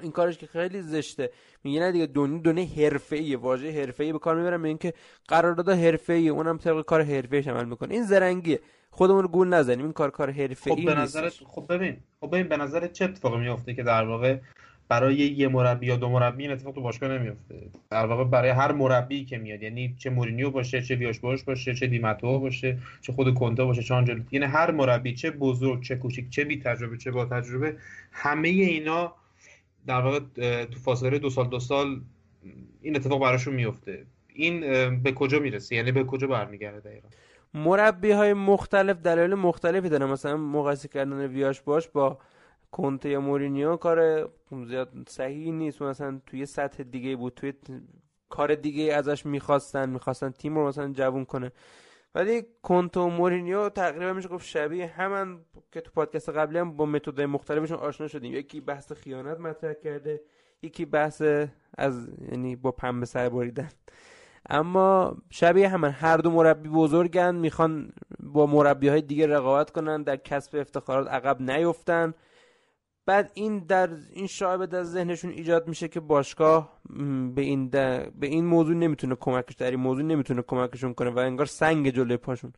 این 0.00 0.12
کارش 0.12 0.38
که 0.38 0.46
خیلی 0.46 0.82
زشته. 0.82 1.30
میگه 1.64 1.80
نه 1.80 1.92
دیگه 1.92 2.06
دنیا 2.06 2.38
دنیا 2.38 2.66
حرفه‌ایه 2.76 3.36
واژه 3.36 3.70
حرفه‌ای 3.80 4.12
به 4.12 4.18
کار 4.18 4.36
می‌برن 4.36 4.60
میگن 4.60 4.78
که 4.78 4.94
قرارداد 5.28 5.68
حرفه‌ایه 5.68 6.30
اونم 6.30 6.58
طبق 6.58 6.82
کار 6.82 7.02
حرفه‌ایش 7.02 7.48
عمل 7.48 7.64
می‌کنه. 7.64 7.94
این 7.94 8.02
زرنگیه. 8.02 8.60
خودمون 8.90 9.22
رو 9.22 9.28
گول 9.28 9.48
نزنیم 9.48 9.84
این 9.84 9.92
کار 9.92 10.10
کار 10.10 10.30
حرفه‌ای 10.30 10.76
خب 10.76 10.84
به 10.84 10.94
نظرت 10.94 11.32
خب 11.32 11.66
ببین 11.68 11.96
خب 12.20 12.26
ببین 12.26 12.48
به 12.48 12.56
نظرت 12.56 12.92
چه 12.92 13.04
اتفاقی 13.04 13.38
میفته 13.38 13.74
که 13.74 13.82
در 13.82 14.04
واقع 14.04 14.38
برای 14.88 15.14
یه 15.14 15.48
مربی 15.48 15.86
یا 15.86 15.96
دو 15.96 16.08
مربی 16.08 16.42
این 16.42 16.52
اتفاق 16.52 16.74
تو 16.74 16.80
باشگاه 16.80 17.10
نمیفته 17.10 17.54
در 17.90 18.06
واقع 18.06 18.24
برای 18.24 18.50
هر 18.50 18.72
مربی 18.72 19.24
که 19.24 19.38
میاد 19.38 19.62
یعنی 19.62 19.94
چه 19.98 20.10
مورینیو 20.10 20.50
باشه 20.50 20.82
چه 20.82 20.94
ویاش 20.94 21.18
باش 21.18 21.42
باشه 21.42 21.74
چه 21.74 21.86
دیماتو 21.86 22.38
باشه 22.38 22.78
چه 23.00 23.12
خود 23.12 23.34
کنته 23.34 23.64
باشه 23.64 23.82
چه 23.82 23.94
آنجل 23.94 24.20
یعنی 24.30 24.46
هر 24.46 24.70
مربی 24.70 25.14
چه 25.14 25.30
بزرگ 25.30 25.82
چه 25.82 25.96
کوچیک 25.96 26.30
چه 26.30 26.44
بی 26.44 26.58
تجربه 26.58 26.96
چه 26.96 27.10
با 27.10 27.24
تجربه 27.24 27.76
همه 28.12 28.48
اینا 28.48 29.14
در 29.86 30.00
واقع 30.00 30.20
تو 30.64 30.78
فاصله 30.78 31.18
دو 31.18 31.30
سال 31.30 31.48
دو 31.48 31.60
سال 31.60 32.00
این 32.82 32.96
اتفاق 32.96 33.20
براشون 33.20 33.54
میفته 33.54 34.06
این 34.28 34.60
به 35.02 35.12
کجا 35.12 35.38
می‌رسه؟ 35.38 35.76
یعنی 35.76 35.92
به 35.92 36.04
کجا 36.04 36.26
برمیگرده 36.26 36.80
دقیقا 36.80 37.08
مربی 37.54 38.10
های 38.10 38.32
مختلف 38.32 38.96
دلایل 38.96 39.34
مختلفی 39.34 39.88
دارن 39.88 40.06
مثلا 40.06 40.36
مقایسه 40.36 40.88
کردن 40.88 41.26
ویاش 41.26 41.60
باش 41.60 41.88
با 41.88 42.18
کنته 42.70 43.08
یا 43.08 43.20
مورینیو 43.20 43.76
کار 43.76 44.30
زیاد 44.68 44.92
صحیح 45.08 45.52
نیست. 45.52 45.82
مثلا 45.82 46.20
توی 46.26 46.46
سطح 46.46 46.82
دیگه 46.82 47.16
بود. 47.16 47.34
توی 47.34 47.52
کار 48.28 48.54
دیگه 48.54 48.94
ازش 48.94 49.26
می‌خواستن. 49.26 49.90
می‌خواستن 49.90 50.30
تیم 50.30 50.54
رو 50.54 50.68
مثلا 50.68 50.92
جوون 50.92 51.24
کنه. 51.24 51.52
ولی 52.14 52.42
کنتو 52.62 53.10
مورینیو 53.10 53.68
تقریبا 53.68 54.12
میشه 54.12 54.28
گفت 54.28 54.46
شبیه 54.46 54.86
همن 54.86 55.38
که 55.72 55.80
تو 55.80 55.90
پادکست 55.94 56.28
قبلی 56.28 56.58
هم 56.58 56.76
با 56.76 56.86
متدهای 56.86 57.26
مختلفشون 57.26 57.78
آشنا 57.78 58.08
شدیم. 58.08 58.34
یکی 58.34 58.60
بحث 58.60 58.92
خیانت 58.92 59.40
مطرح 59.40 59.72
کرده 59.72 60.20
یکی 60.62 60.84
بحث 60.84 61.22
از 61.78 62.08
یعنی 62.30 62.56
با 62.56 62.72
پنبه 62.72 63.06
سر 63.06 63.28
بریدن. 63.28 63.68
اما 64.50 65.16
شبیه 65.30 65.68
همن 65.68 65.90
هر 65.90 66.16
دو 66.16 66.30
مربی 66.30 66.68
بزرگن 66.68 67.34
می‌خوان 67.34 67.92
با 68.20 68.46
مربی 68.46 68.88
های 68.88 69.02
دیگه 69.02 69.26
رقابت 69.26 69.70
کنن 69.70 70.02
در 70.02 70.16
کسب 70.16 70.56
افتخارات 70.56 71.08
عقب 71.08 71.50
نیفتن. 71.50 72.14
بعد 73.08 73.30
این 73.34 73.58
در 73.58 73.90
این 74.12 74.26
شایبه 74.26 74.66
در 74.66 74.82
ذهنشون 74.82 75.30
ایجاد 75.30 75.68
میشه 75.68 75.88
که 75.88 76.00
باشگاه 76.00 76.80
به 77.34 77.42
این 77.42 77.68
به 77.68 78.26
این 78.26 78.44
موضوع 78.44 78.76
نمی‌تونه 78.76 79.14
کمکش 79.14 79.54
در 79.54 79.70
این 79.70 79.80
موضوع 79.80 80.04
نمی‌تونه 80.04 80.42
کمکشون 80.42 80.94
کنه 80.94 81.10
و 81.10 81.18
انگار 81.18 81.46
سنگ 81.46 81.90
جلوی 81.90 82.16
پاشون. 82.16 82.52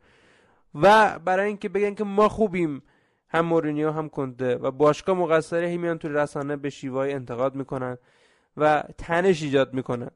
و 0.75 1.19
برای 1.19 1.47
اینکه 1.47 1.69
بگن 1.69 1.95
که 1.95 2.05
ما 2.05 2.29
خوبیم 2.29 2.83
هم 3.29 3.47
مورینیو 3.47 3.91
هم 3.91 4.09
کنده 4.09 4.57
و 4.57 4.71
باشگاه 4.71 5.17
مقصره 5.17 5.67
هی 5.67 5.77
میان 5.77 5.99
تو 5.99 6.09
رسانه 6.09 6.57
به 6.57 6.71
شیوای 6.71 7.13
انتقاد 7.13 7.55
می‌کنن 7.55 7.99
و 8.57 8.85
تنش 8.99 9.43
ایجاد 9.43 9.75
می‌کنن. 9.75 10.11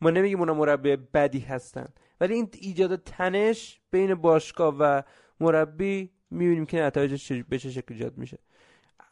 ما 0.00 0.10
نمیگیم 0.10 0.38
اونا 0.38 0.54
مربی 0.54 0.96
بدی 0.96 1.40
هستن 1.40 1.88
ولی 2.20 2.34
این 2.34 2.48
ایجاد 2.60 2.96
تنش 2.96 3.80
بین 3.90 4.14
باشگاه 4.14 4.76
و 4.78 5.02
مربی 5.40 6.10
می‌بینیم 6.30 6.66
که 6.66 6.82
نتایجش 6.82 7.32
به 7.32 7.58
چه 7.58 7.70
شکل 7.70 7.94
ایجاد 7.94 8.18
میشه. 8.18 8.38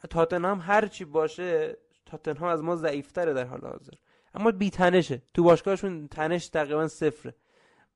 تاتنهام 0.06 0.60
هر 0.60 0.86
چی 0.86 1.04
باشه 1.04 1.76
تاتنهام 2.06 2.50
از 2.50 2.62
ما 2.62 2.76
ضعیفتره 2.76 3.32
در 3.32 3.44
حال 3.44 3.60
حاضر. 3.60 3.92
اما 4.34 4.50
بی 4.50 4.70
تنشه. 4.70 5.22
تو 5.34 5.42
باشگاهشون 5.42 6.08
تنش 6.08 6.48
تقریبا 6.48 6.88
صفره. 6.88 7.34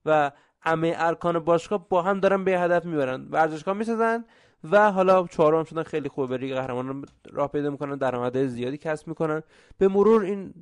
و 0.06 0.32
همه 0.60 0.94
ارکان 0.96 1.38
باشگاه 1.38 1.88
با 1.88 2.02
هم 2.02 2.20
دارن 2.20 2.44
به 2.44 2.60
هدف 2.60 2.84
می‌برن. 2.84 3.28
ورزشگاه 3.30 3.74
می‌سازن 3.74 4.24
و 4.70 4.92
حالا 4.92 5.26
چهارم 5.26 5.64
شدن 5.64 5.82
خیلی 5.82 6.08
خوبه. 6.08 6.36
بری 6.36 6.54
قهرمان 6.54 7.04
راه 7.30 7.48
پیدا 7.48 7.70
می‌کنن 7.70 7.96
درآمد 7.96 8.46
زیادی 8.46 8.78
کسب 8.78 9.08
می‌کنن. 9.08 9.42
به 9.78 9.88
مرور 9.88 10.22
این 10.22 10.54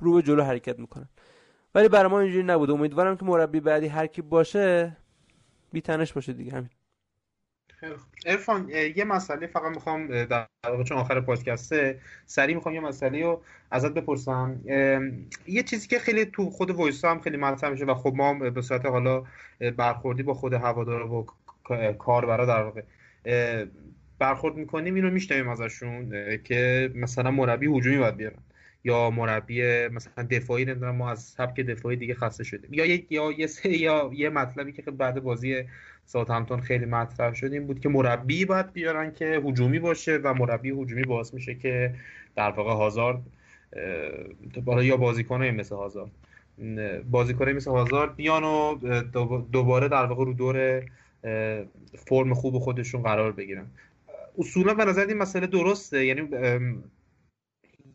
رو 0.00 0.14
به 0.14 0.22
جلو 0.22 0.42
حرکت 0.42 0.78
می‌کنن. 0.78 1.08
ولی 1.74 1.88
برای 1.88 2.10
ما 2.10 2.20
اینجوری 2.20 2.42
نبوده 2.42 2.72
امیدوارم 2.72 3.16
که 3.16 3.24
مربی 3.24 3.60
بعدی 3.60 3.86
هر 3.86 4.06
کی 4.06 4.22
باشه 4.22 4.96
بی 5.72 5.80
تنش 5.80 6.12
باشه 6.12 6.32
دیگه. 6.32 6.52
همین. 6.52 6.70
ارفان 8.26 8.68
یه 8.96 9.04
مسئله 9.04 9.46
فقط 9.46 9.74
می‌خوام 9.74 10.24
در 10.24 10.46
واقع 10.64 10.82
چون 10.82 10.98
آخر 10.98 11.20
پادکسته 11.20 12.00
سریع 12.26 12.54
می‌خوام 12.54 12.74
یه 12.74 12.80
مسئله 12.80 13.22
رو 13.22 13.42
ازت 13.70 13.94
بپرسم. 13.94 14.60
یه 15.46 15.62
چیزی 15.62 15.88
که 15.88 15.98
خیلی 15.98 16.24
تو 16.24 16.50
خود 16.50 16.70
وایس 16.70 17.04
هم 17.04 17.20
خیلی 17.20 17.36
مطرح 17.36 17.70
میشه 17.70 17.84
و 17.84 17.94
خب 17.94 18.12
ما 18.16 18.34
به 18.34 18.62
صورت 18.62 18.86
حالا 18.86 19.24
برخوردی 19.76 20.22
با 20.22 20.34
خود 20.34 20.52
هوادار 20.52 21.02
و 21.02 21.26
کاربرا 21.98 22.46
در 22.46 22.62
واقع 22.62 22.82
برخورد 24.18 24.56
می‌کنیم 24.56 24.94
اینو 24.94 25.10
میشنویم 25.10 25.48
ازشون 25.48 26.10
که 26.44 26.90
مثلا 26.94 27.30
مربی 27.30 27.66
هجومی 27.66 27.98
باید 27.98 28.16
بیارن. 28.16 28.38
یا 28.84 29.10
مربی 29.10 29.88
مثلا 29.88 30.24
دفاعی 30.30 30.64
نمی‌دونم 30.64 30.96
ما 30.96 31.10
از 31.10 31.22
سبک 31.22 31.60
دفاعی 31.60 31.96
دیگه 31.96 32.14
خسته 32.14 32.44
شدیم. 32.44 32.74
یا 32.74 32.86
یک 32.86 33.12
یا 33.12 33.30
یه 33.30 33.48
یا 33.64 34.10
یه 34.14 34.30
مطلبی 34.30 34.72
که 34.72 34.82
بعد 34.82 35.22
بازی 35.22 35.64
همتون 36.14 36.60
خیلی 36.60 36.84
مطرح 36.84 37.34
شد 37.34 37.52
این 37.52 37.66
بود 37.66 37.80
که 37.80 37.88
مربی 37.88 38.44
باید 38.44 38.72
بیارن 38.72 39.12
که 39.12 39.42
هجومی 39.44 39.78
باشه 39.78 40.16
و 40.16 40.34
مربی 40.34 40.70
هجومی 40.70 41.02
باعث 41.02 41.34
میشه 41.34 41.54
که 41.54 41.94
در 42.36 42.50
واقع 42.50 42.72
هازارد 42.72 43.22
بالا 44.64 44.82
یا 44.82 44.96
بازیکنای 44.96 45.50
مثل 45.50 45.74
هازارد. 45.74 46.10
بازیکنای 47.10 47.52
مثل 47.52 47.70
هازارد 47.70 48.16
بیان 48.16 48.44
و 48.44 48.74
دوباره 49.52 49.88
در 49.88 50.04
واقع 50.04 50.24
رو 50.24 50.32
دور 50.32 50.82
فرم 51.94 52.34
خوب 52.34 52.58
خودشون 52.58 53.02
قرار 53.02 53.32
بگیرن. 53.32 53.66
اصولا 54.38 54.74
به 54.74 54.84
نظر 54.84 55.06
این 55.06 55.18
مسئله 55.18 55.46
درسته. 55.46 56.06
یعنی 56.06 56.28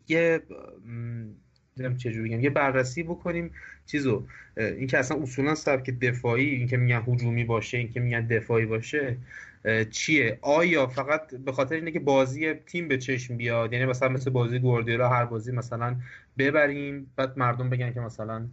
یه 0.08 0.42
چجوری 1.98 2.28
بگم 2.28 2.40
یه 2.40 2.50
بررسی 2.50 3.02
بکنیم. 3.02 3.50
چیزو 3.86 4.26
اینکه 4.56 4.98
اصلا 4.98 5.22
اصولا 5.22 5.54
سبک 5.54 5.90
دفاعی 5.90 6.48
اینکه 6.48 6.76
میگن 6.76 7.04
هجومی 7.06 7.44
باشه 7.44 7.78
اینکه 7.78 8.00
میگن 8.00 8.26
دفاعی 8.26 8.66
باشه 8.66 9.16
چیه؟ 9.90 10.38
آیا 10.42 10.86
فقط 10.86 11.34
به 11.34 11.52
خاطر 11.52 11.74
اینه 11.74 11.90
که 11.90 12.00
بازی 12.00 12.54
تیم 12.54 12.88
به 12.88 12.98
چشم 12.98 13.36
بیاد؟ 13.36 13.72
یعنی 13.72 13.84
مثلا 13.84 14.08
مثل 14.08 14.30
بازی 14.30 14.58
گواردیولا 14.58 15.08
هر 15.08 15.24
بازی 15.24 15.52
مثلا 15.52 15.96
ببریم 16.38 17.12
بعد 17.16 17.38
مردم 17.38 17.70
بگن 17.70 17.92
که 17.92 18.00
مثلا 18.00 18.48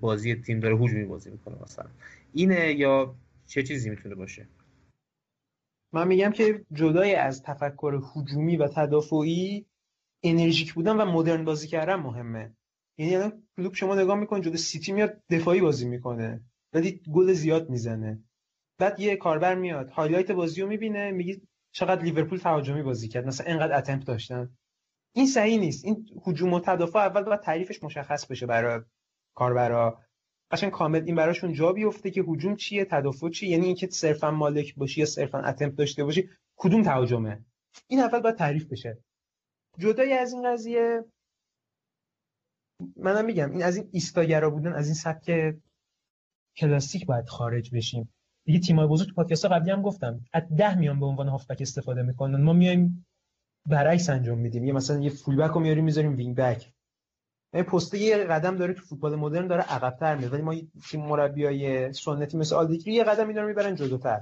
بازی 0.00 0.34
تیم 0.34 0.60
داره 0.60 0.76
هجومی 0.76 1.04
بازی 1.04 1.30
می‌کنه 1.30 1.56
مثلا. 1.62 1.86
اینه 2.32 2.72
یا 2.72 3.14
چه 3.46 3.62
چیزی 3.62 3.90
می‌تونه 3.90 4.14
باشه؟ 4.14 4.46
من 5.92 6.08
میگم 6.08 6.30
که 6.30 6.64
جدای 6.72 7.14
از 7.14 7.42
تفکر 7.42 8.00
هجومی 8.16 8.56
و 8.56 8.68
تدافعی 8.68 9.66
انرژیک 10.22 10.74
بودن 10.74 10.96
و 10.96 11.04
مدرن 11.04 11.44
بازی 11.44 11.68
کردن 11.68 11.94
مهمه. 11.94 12.52
یعنی 12.98 13.16
الان 13.16 13.42
کلوب 13.56 13.74
شما 13.74 13.94
نگاه 13.94 14.16
می‌کنه 14.16 14.40
جلو 14.40 14.56
سیتی 14.56 14.92
میاد 14.92 15.22
دفاعی 15.30 15.60
بازی 15.60 15.88
می‌کنه. 15.88 16.44
ولی 16.72 17.02
گل 17.12 17.32
زیاد 17.32 17.70
می‌زنه. 17.70 18.22
بعد 18.78 19.00
یه 19.00 19.16
کاربر 19.16 19.54
میاد 19.54 19.90
highlight 19.90 20.30
بازی 20.30 20.62
رو 20.62 20.68
می‌بینه 20.68 21.10
میگه 21.10 21.40
چقدر 21.72 22.02
لیورپول 22.02 22.38
تهاجمی 22.38 22.82
بازی 22.82 23.08
کرد 23.08 23.26
مثلا 23.26 23.46
انقدر 23.46 23.78
attempt 23.78 24.02
داشتن. 24.02 24.50
این 25.12 25.26
صحیح 25.26 25.60
نیست. 25.60 25.84
این 25.84 26.06
هجوم 26.26 26.52
و 26.52 26.60
تدافع 26.60 26.98
اول 26.98 27.22
باید 27.22 27.40
تعریفش 27.40 27.82
مشخص 27.82 28.26
بشه 28.26 28.46
برای 28.46 28.80
کاربرا. 29.34 30.02
قشنگ 30.50 30.70
کامل 30.70 31.02
این 31.02 31.14
براشون 31.14 31.52
جا 31.52 31.72
بیفته 31.72 32.10
که 32.10 32.20
هجوم 32.22 32.56
چیه 32.56 32.84
تدافع 32.84 33.28
چیه. 33.28 33.48
یعنی 33.48 33.66
اینکه 33.66 33.86
صرفا 33.86 34.30
مالک 34.30 34.74
باشی 34.74 35.00
یا 35.00 35.06
صرفا 35.06 35.38
attempt 35.38 35.74
داشته 35.74 36.04
باشی 36.04 36.28
کدوم 36.56 36.82
تهاجمه؟ 36.82 37.44
این 37.86 38.00
اول 38.00 38.20
باید 38.20 38.36
تعریف 38.36 38.66
بشه. 38.66 38.98
جدای 39.78 40.12
از 40.12 40.32
این 40.32 40.52
قضیه 40.52 41.04
منم 42.96 43.24
میگم 43.24 43.50
این 43.50 43.62
از 43.62 43.76
این 43.76 43.88
ایستاگرا 43.92 44.50
بودن 44.50 44.72
از 44.72 44.86
این 44.86 44.94
سبک 44.94 45.54
کلاسیک 46.56 47.06
باید 47.06 47.28
خارج 47.28 47.74
بشیم. 47.74 48.14
دیگه 48.44 48.58
تیمای 48.58 48.86
بزرگ 48.86 49.14
پادکست 49.14 49.44
قبلی 49.44 49.70
هم 49.70 49.82
گفتم 49.82 50.20
از 50.32 50.42
ده 50.56 50.78
میان 50.78 51.00
به 51.00 51.06
عنوان 51.06 51.28
هافبک 51.28 51.58
استفاده 51.60 52.02
می‌کنن. 52.02 52.42
ما 52.42 52.52
میایم 52.52 53.06
برعکس 53.66 54.10
انجام 54.10 54.38
میدیم. 54.38 54.64
یه 54.64 54.72
مثلا 54.72 54.98
یه 54.98 55.10
full 55.10 55.36
back 55.36 55.50
رو 55.50 55.60
میاریم 55.60 55.84
می‌ذاریم 55.84 56.16
wing 56.16 56.36
back 56.36 56.72
این 57.54 57.62
پسته 57.62 57.98
یه 57.98 58.16
قدم 58.16 58.56
داره 58.56 58.74
تو 58.74 58.82
فوتبال 58.84 59.16
مدرن 59.16 59.46
داره 59.46 59.62
عقب‌تر 59.62 60.16
میره 60.16 60.28
ولی 60.28 60.42
ما 60.42 60.54
تیم 60.90 61.06
مربیای 61.06 61.92
سنتی 61.92 62.36
مثل 62.36 62.56
آلگری 62.56 62.92
یه 62.94 63.04
قدم 63.04 63.28
اینا 63.28 63.42
رو 63.42 63.48
می‌برن 63.48 63.74
جلوتر. 63.74 64.20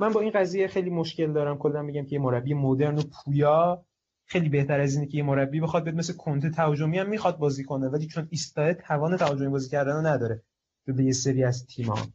من 0.00 0.12
با 0.12 0.20
این 0.20 0.30
قضیه 0.30 0.68
خیلی 0.68 0.90
مشکل 0.90 1.32
دارم. 1.32 1.58
کلا 1.58 1.82
میگم 1.82 2.06
که 2.06 2.18
مربی 2.18 2.54
مدرن 2.54 2.98
و 2.98 3.02
پویا 3.02 3.84
خیلی 4.30 4.48
بهتر 4.48 4.80
از 4.80 4.94
اینه 4.94 5.06
که 5.06 5.16
یه 5.16 5.22
مربی 5.22 5.60
بخواد 5.60 5.84
بد 5.84 5.94
مثل 5.94 6.12
کنته 6.16 6.50
تهاجمی 6.50 6.98
هم 6.98 7.08
می‌خواد 7.08 7.38
بازی 7.38 7.64
کنه 7.64 7.88
ولی 7.88 8.06
چون 8.06 8.28
ایستاد 8.30 8.72
توان 8.72 9.16
تهاجمی 9.16 9.48
بازی 9.48 9.70
کردن 9.70 9.92
رو 9.92 10.06
نداره. 10.06 10.42
به 10.84 11.04
یه 11.04 11.12
سری 11.12 11.44
از 11.44 11.66
تیم‌ها. 11.66 12.06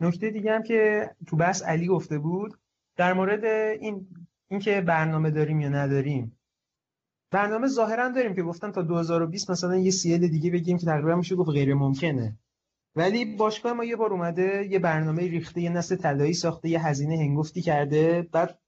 نکته 0.00 0.30
دیگه 0.30 0.52
هم 0.52 0.62
که 0.62 1.10
تو 1.26 1.36
بحث 1.36 1.62
علی 1.62 1.86
گفته 1.86 2.18
بود 2.18 2.58
در 2.96 3.12
مورد 3.12 3.44
این 3.44 4.06
اینکه 4.48 4.80
برنامه 4.80 5.30
داریم 5.30 5.60
یا 5.60 5.68
نداریم. 5.68 6.38
برنامه 7.30 7.66
ظاهرا 7.66 8.08
داریم 8.08 8.34
که 8.34 8.42
گفتم 8.42 8.72
تا 8.72 8.82
2020 8.82 9.50
مثلا 9.50 9.76
یه 9.76 9.90
سیل 9.90 10.28
دیگه 10.28 10.50
بگیم 10.50 10.78
که 10.78 10.86
تقریبا 10.86 11.14
میشه 11.14 11.36
گفت 11.36 11.50
غیر 11.50 11.74
ممکنه. 11.74 12.38
ولی 12.96 13.36
باشگاه 13.36 13.72
ما 13.72 13.84
یه 13.84 13.96
بار 13.96 14.12
اومده 14.12 14.66
یه 14.70 14.78
برنامه 14.78 15.22
ریخته 15.22 15.60
یه 15.60 15.70
نسل 15.70 15.96
طلایی 15.96 16.34
ساخته 16.34 16.68
یه 16.68 16.86
هزینه 16.86 17.16
هنگفتی 17.16 17.62
کرده 17.62 18.22
بعد 18.22 18.58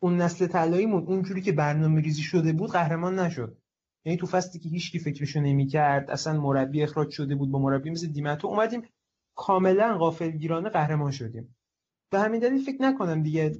اون 0.00 0.16
نسل 0.16 0.46
طلاییمون 0.46 1.02
اونجوری 1.02 1.42
که 1.42 1.52
برنامه 1.52 2.00
ریزی 2.00 2.22
شده 2.22 2.52
بود 2.52 2.70
قهرمان 2.70 3.18
نشد. 3.18 3.58
یعنی 4.04 4.18
تو 4.18 4.26
فصلی 4.26 4.60
که 4.60 4.68
هیچکی 4.68 4.98
فکرشو 4.98 5.40
نمی‌کرد 5.40 6.10
اصلا 6.10 6.40
مربی 6.40 6.82
اخراج 6.82 7.10
شده 7.10 7.34
بود 7.34 7.50
با 7.50 7.58
مربی 7.58 7.90
مثل 7.90 8.06
دیمتو 8.06 8.48
اومدیم 8.48 8.82
کاملا 9.34 9.98
غافلگیرانه 9.98 10.68
قهرمان 10.68 11.10
شدیم. 11.10 11.56
به 12.10 12.18
همین 12.20 12.40
دلیل 12.40 12.64
فکر 12.64 12.82
نکنم 12.82 13.22
دیگه 13.22 13.58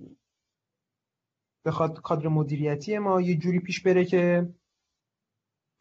بخواد 1.65 2.01
کادر 2.01 2.29
مدیریتی 2.29 2.99
ما 2.99 3.21
یه 3.21 3.37
جوری 3.37 3.61
پیش 3.61 3.83
بره 3.83 4.05
که 4.05 4.49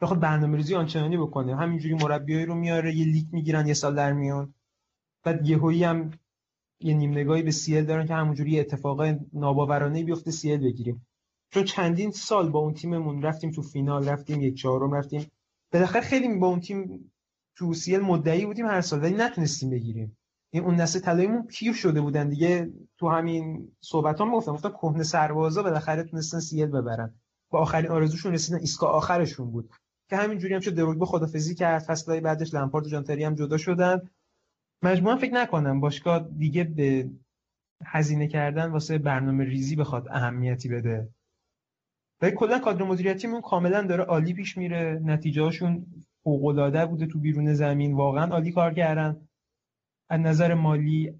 بخواد 0.00 0.20
برنامه 0.20 0.56
ریزی 0.56 0.74
آنچنانی 0.74 1.16
بکنه. 1.16 1.56
همینجوری 1.56 1.94
مربیایی 1.94 2.46
رو 2.46 2.54
میاره 2.54 2.96
یه 2.96 3.04
لیگ 3.04 3.26
می‌گیرن 3.32 3.66
یه 3.66 3.74
سال 3.74 3.94
در 3.94 4.12
میان 4.12 4.54
بعد 5.24 5.48
یهویی 5.48 5.84
هم 5.84 6.10
یه 6.80 6.94
نیم 6.94 7.10
نگاهی 7.10 7.42
به 7.42 7.50
سیل 7.50 7.84
دارن 7.84 8.06
که 8.06 8.14
همونجوری 8.14 8.60
اتفاق 8.60 9.02
ناباورانه 9.32 10.04
بیفته 10.04 10.30
سیل 10.30 10.60
بگیریم. 10.60 11.06
چون 11.50 11.64
چندین 11.64 12.10
سال 12.10 12.50
با 12.50 12.58
اون 12.58 12.74
تیممون 12.74 13.22
رفتیم 13.22 13.50
تو 13.50 13.62
فینال 13.62 14.08
رفتیم 14.08 14.40
یک 14.40 14.54
چهارم 14.54 14.94
رفتیم. 14.94 15.26
بالاخره 15.72 16.00
خیلی 16.00 16.38
با 16.38 16.46
اون 16.46 16.60
تیم 16.60 17.12
تو 17.56 17.74
سیل 17.74 18.00
مدعی 18.00 18.46
بودیم 18.46 18.66
هر 18.66 18.80
سال 18.80 19.02
ولی 19.02 19.14
نتونستیم 19.14 19.70
بگیریم. 19.70 20.16
این 20.50 20.64
اون 20.64 20.74
نسل 20.74 21.00
طلاییمون 21.00 21.46
پیر 21.46 21.72
شده 21.72 22.00
بودن 22.00 22.28
دیگه. 22.28 22.72
تو 22.98 23.08
همین 23.08 23.72
صحبت 23.80 24.20
ها 24.20 24.30
گفتم 24.30 24.52
گفتم 24.52 24.70
کهنه 24.70 25.02
سربازا 25.02 25.62
بالاخره 25.62 26.02
تونستن 26.02 26.40
سیل 26.40 26.66
ببرن. 26.66 27.14
با 27.50 27.58
آخرین 27.58 27.90
آرزوشون 27.90 28.32
رسیدن 28.32 28.58
ایسکا 28.58 28.86
آخرشون 28.86 29.50
بود. 29.50 29.70
که 30.10 30.16
همینجوری 30.16 30.54
هم 30.54 30.60
شد 30.60 30.74
دروگبه 30.74 31.06
خدافزی 31.06 31.54
کرد. 31.54 31.82
فصلهای 31.82 32.20
بعدش 32.20 32.54
لمپارد 32.54 32.86
و 32.86 32.90
جانتری 32.90 33.24
هم 33.24 33.34
جدا 33.34 33.56
شدن. 33.56 34.10
مجموعا 34.82 35.16
فکر 35.16 35.34
نکنم 35.34 35.80
باشگاه 35.80 36.28
دیگه 36.38 36.64
به 36.64 37.10
هزینه 37.84 38.28
کردن 38.28 38.70
واسه 38.70 38.98
برنامه 38.98 39.44
ریزی 39.44 39.76
بخواد 39.76 40.08
اهمیتی 40.08 40.68
بده. 40.68 41.08
ولی 42.22 42.32
کلا 42.36 42.58
کادر 42.58 42.82
مدیریتیمون 42.82 43.40
کاملا 43.40 43.82
داره 43.82 44.04
عالی 44.04 44.34
پیش 44.34 44.58
میره. 44.58 45.00
نتیجه 45.04 45.42
هاشون 45.42 45.86
فوق 46.24 46.84
بوده 46.86 47.06
تو 47.06 47.18
بیرون 47.18 47.54
زمین. 47.54 47.94
واقعا 47.94 48.30
عالی 48.32 48.52
کار 48.52 48.74
کردن 48.74 49.28
از 50.10 50.20
نظر 50.20 50.54
مالی 50.54 51.14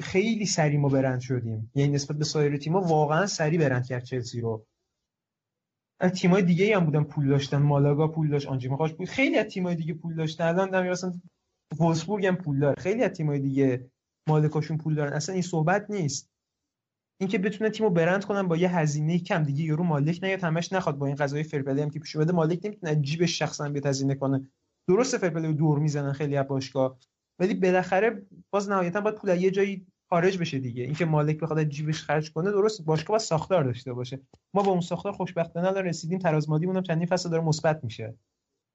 خیلی 0.00 0.46
سریع 0.46 0.78
ما 0.78 0.88
برند 0.88 1.20
شدیم. 1.20 1.70
یعنی 1.74 1.92
نسبت 1.92 2.16
به 2.16 2.24
سایر 2.24 2.56
تیم‌ها 2.56 2.80
واقعا 2.80 3.26
سریع 3.26 3.60
برند 3.60 3.86
کرد 3.86 4.04
چلسی 4.04 4.40
رو. 4.40 4.66
از 6.00 6.12
تیمای 6.12 6.42
دیگه 6.42 6.76
هم 6.76 6.84
بودن 6.84 7.04
پول 7.04 7.28
داشتن. 7.28 7.56
مالاگا 7.56 8.08
پول 8.08 8.30
داشت. 8.30 8.48
آنجی 8.48 8.68
مخاش 8.68 8.92
بود. 8.92 9.08
خیلی 9.08 9.38
از 9.38 9.46
تیمای 9.46 9.74
دیگه 9.74 9.94
پول 9.94 10.14
داشتن. 10.14 10.44
الان 10.44 10.70
دارم 10.70 10.86
وولسبورگ 11.78 12.26
هم 12.26 12.36
پول 12.36 12.58
داره. 12.58 12.74
خیلی 12.78 13.02
از 13.02 13.10
تیمای 13.10 13.38
دیگه 13.38 13.90
مالکاشون 14.28 14.78
پول 14.78 14.94
دارن. 14.94 15.12
اصلا 15.12 15.32
این 15.32 15.42
صحبت 15.42 15.86
نیست. 15.90 16.30
اینکه 17.20 17.38
بتونه 17.38 17.70
تیمو 17.70 17.90
برند 17.90 18.24
کنن 18.24 18.48
با 18.48 18.56
یه 18.56 18.76
هزینه 18.76 19.18
کم. 19.18 19.42
دیگه 19.42 19.64
یهو 19.64 19.84
مالک 19.84 20.20
نیاد 20.22 20.40
همش 20.40 20.72
نخواد 20.72 20.98
با 20.98 21.06
این 21.06 21.16
قضیه 21.16 21.42
fair 21.42 21.62
play 21.62 21.82
هم 21.82 21.90
که 21.90 21.98
پیش 21.98 22.16
اومده 22.16 22.32
مالک 22.32 22.60
نمی‌تونه 22.64 22.96
جیبش 22.96 23.38
شخصا 23.38 23.68
بیاد 23.68 23.86
هزینه 23.86 24.14
کنه. 24.14 24.50
درست 24.88 25.18
fair 25.18 25.36
play 25.36 25.54
دور 25.54 25.78
می‌زنن 25.78 26.12
خیلی 26.12 26.36
از 26.36 26.46
باشگاه 26.46 26.98
ولی 27.38 27.54
بالاخره 27.54 28.26
باز 28.50 28.70
نهایتا 28.70 29.00
باید 29.00 29.16
پول 29.16 29.42
یه 29.42 29.50
جایی 29.50 29.86
خارج 30.10 30.38
بشه 30.38 30.58
دیگه. 30.58 30.82
اینکه 30.82 31.04
مالک 31.04 31.38
بخواد 31.40 31.64
جیبش 31.64 32.02
خرج 32.02 32.32
کنه 32.32 32.50
درست 32.50 32.82
باشگاه 32.82 33.14
با 33.14 33.18
ساختار 33.18 33.64
داشته 33.64 33.92
باشه. 33.92 34.20
ما 34.54 34.62
با 34.62 34.70
اون 34.70 34.80
ساختار 34.80 35.12
خوشبختانه 35.12 35.68
الان 35.68 35.84
رسیدیم. 35.84 36.18
تراز 36.18 36.48
مادیمون 36.48 36.76
هم 36.76 36.82
چندین 36.82 37.06
فصل 37.06 37.30
داره 37.30 37.42
مثبت 37.42 37.84
میشه. 37.84 38.14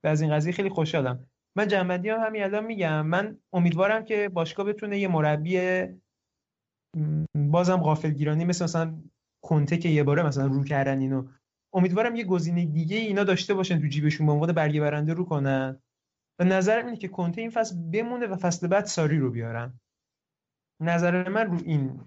و 0.04 0.08
از 0.08 0.22
این 0.22 0.32
قضیه 0.32 0.54
خیلی 0.54 0.70
خوشحالم. 0.70 1.26
من 1.58 1.68
جنبندی 1.68 2.10
هم 2.10 2.20
همین 2.20 2.44
الان 2.44 2.66
میگم. 2.66 3.08
من 3.08 3.38
امیدوارم 3.54 4.06
که 4.06 4.30
باشگاه 4.30 4.66
بتونه 4.66 5.00
یه 5.00 5.08
مربی 5.08 5.82
بازم 7.36 7.78
غافلگیرانی 7.78 8.46
مثل 8.46 8.64
مثلا 8.64 9.02
کنته 9.44 9.78
که 9.78 9.90
یه 9.90 10.04
باره 10.04 10.24
مثلا 10.24 10.46
رو 10.46 10.64
کردن 10.64 11.00
اینو. 11.00 11.28
امیدوارم 11.74 12.16
یه 12.16 12.24
گزینه 12.24 12.66
دیگه 12.66 12.98
اینا 12.98 13.24
داشته 13.24 13.54
باشن 13.54 13.82
تو 13.82 13.88
جیبشون 13.88 14.28
به 14.28 14.34
عنوان 14.34 14.52
برگه 14.52 14.82
برنده 14.82 15.14
رو 15.14 15.26
کنن. 15.26 15.80
و 16.40 16.44
نظرم 16.44 16.86
اینه 16.86 16.98
که 16.98 17.08
کنته 17.08 17.42
این 17.42 17.50
فصل 17.50 17.76
بمونه 17.92 18.28
و 18.28 18.36
فصل 18.36 18.68
بعد 18.68 18.86
ساری 18.86 19.18
رو 19.18 19.32
بیارن. 19.32 19.80
نظر 20.82 21.30
من 21.30 21.52
رو 21.52 21.60
این 21.66 22.02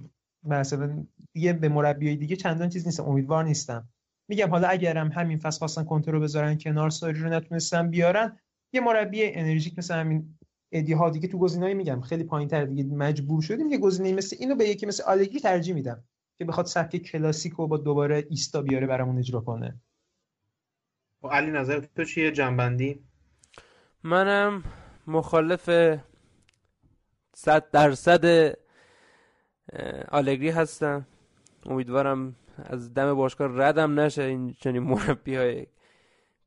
مثلا 0.45 1.07
دیگه 1.33 1.53
به 1.53 1.69
مربیای 1.69 2.17
دیگه 2.17 2.37
چندان 2.37 2.69
چیز 2.69 2.87
نیستم 2.87 3.05
امیدوار 3.05 3.45
نیستم. 3.45 3.89
میگم 4.29 4.51
حالا 4.51 4.69
اگرم 4.69 5.13
همین 5.13 5.39
فصل 5.39 5.59
خواستن 5.59 5.85
کنته 5.85 6.11
رو 6.11 6.21
بذارن 6.21 6.59
کنار 6.59 6.91
ساری 6.91 7.21
رو 7.21 7.29
نتونستن 7.29 7.91
بیارن 7.91 8.39
یه 8.73 8.81
مربی 8.81 9.25
انرژیک 9.25 9.79
مثل 9.79 9.95
همین 9.95 10.39
ادی 10.73 10.93
ها 10.93 11.11
دیگه 11.11 11.29
تو 11.29 11.39
گزینه‌ای 11.39 11.75
میگم. 11.75 12.01
خیلی 12.01 12.25
پایینتر 12.25 12.65
دیگه 12.65 12.85
مجبور 12.85 13.43
شدیم 13.43 13.69
یه 13.69 13.79
گزینه 13.79 14.13
مثل 14.13 14.37
اینو 14.41 14.55
به 14.55 14.69
یکی 14.69 14.87
مثل 14.87 15.03
آلگری 15.03 15.41
ترجیح 15.41 15.75
میدم 15.75 16.05
که 16.39 16.45
بخواد 16.45 16.67
سبک 16.67 16.97
کلاسیک 16.97 17.53
رو 17.53 17.67
با 17.67 17.77
دوباره 17.77 18.27
ایستا 18.31 18.63
بیاره 18.63 18.87
برامون 18.87 19.19
اجرا 19.19 19.41
کنه. 19.41 19.81
و 21.23 21.29
خب، 21.29 21.35
علی 21.35 21.51
نظر 21.51 21.81
تو 21.81 22.05
چیه؟ 22.05 22.31
جنبندی؟ 22.31 23.05
منم 24.03 24.63
مخالف 25.07 25.71
صد 27.35 27.71
درصد 27.71 28.55
آلگری 30.09 30.51
هستم. 30.51 31.07
امیدوارم 31.67 32.37
از 32.65 32.95
دم 32.95 33.15
باشگاه 33.15 33.49
ردم 33.63 34.01
نشه 34.01 34.23
این 34.23 34.55
چنین 34.61 34.83
مربی 34.83 35.35
های 35.35 35.67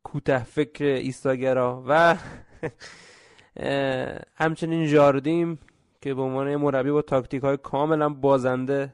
کوته 0.05 0.43
فکر 0.43 0.83
ایستاگرا 0.85 1.83
و 1.87 2.17
همچنین 4.35 4.87
جاردیم 4.87 5.59
که 6.01 6.13
به 6.13 6.21
عنوان 6.21 6.55
مربی 6.55 6.91
با 6.91 7.01
تاکتیک 7.01 7.41
های 7.43 7.57
کاملا 7.57 8.09
بازنده 8.09 8.93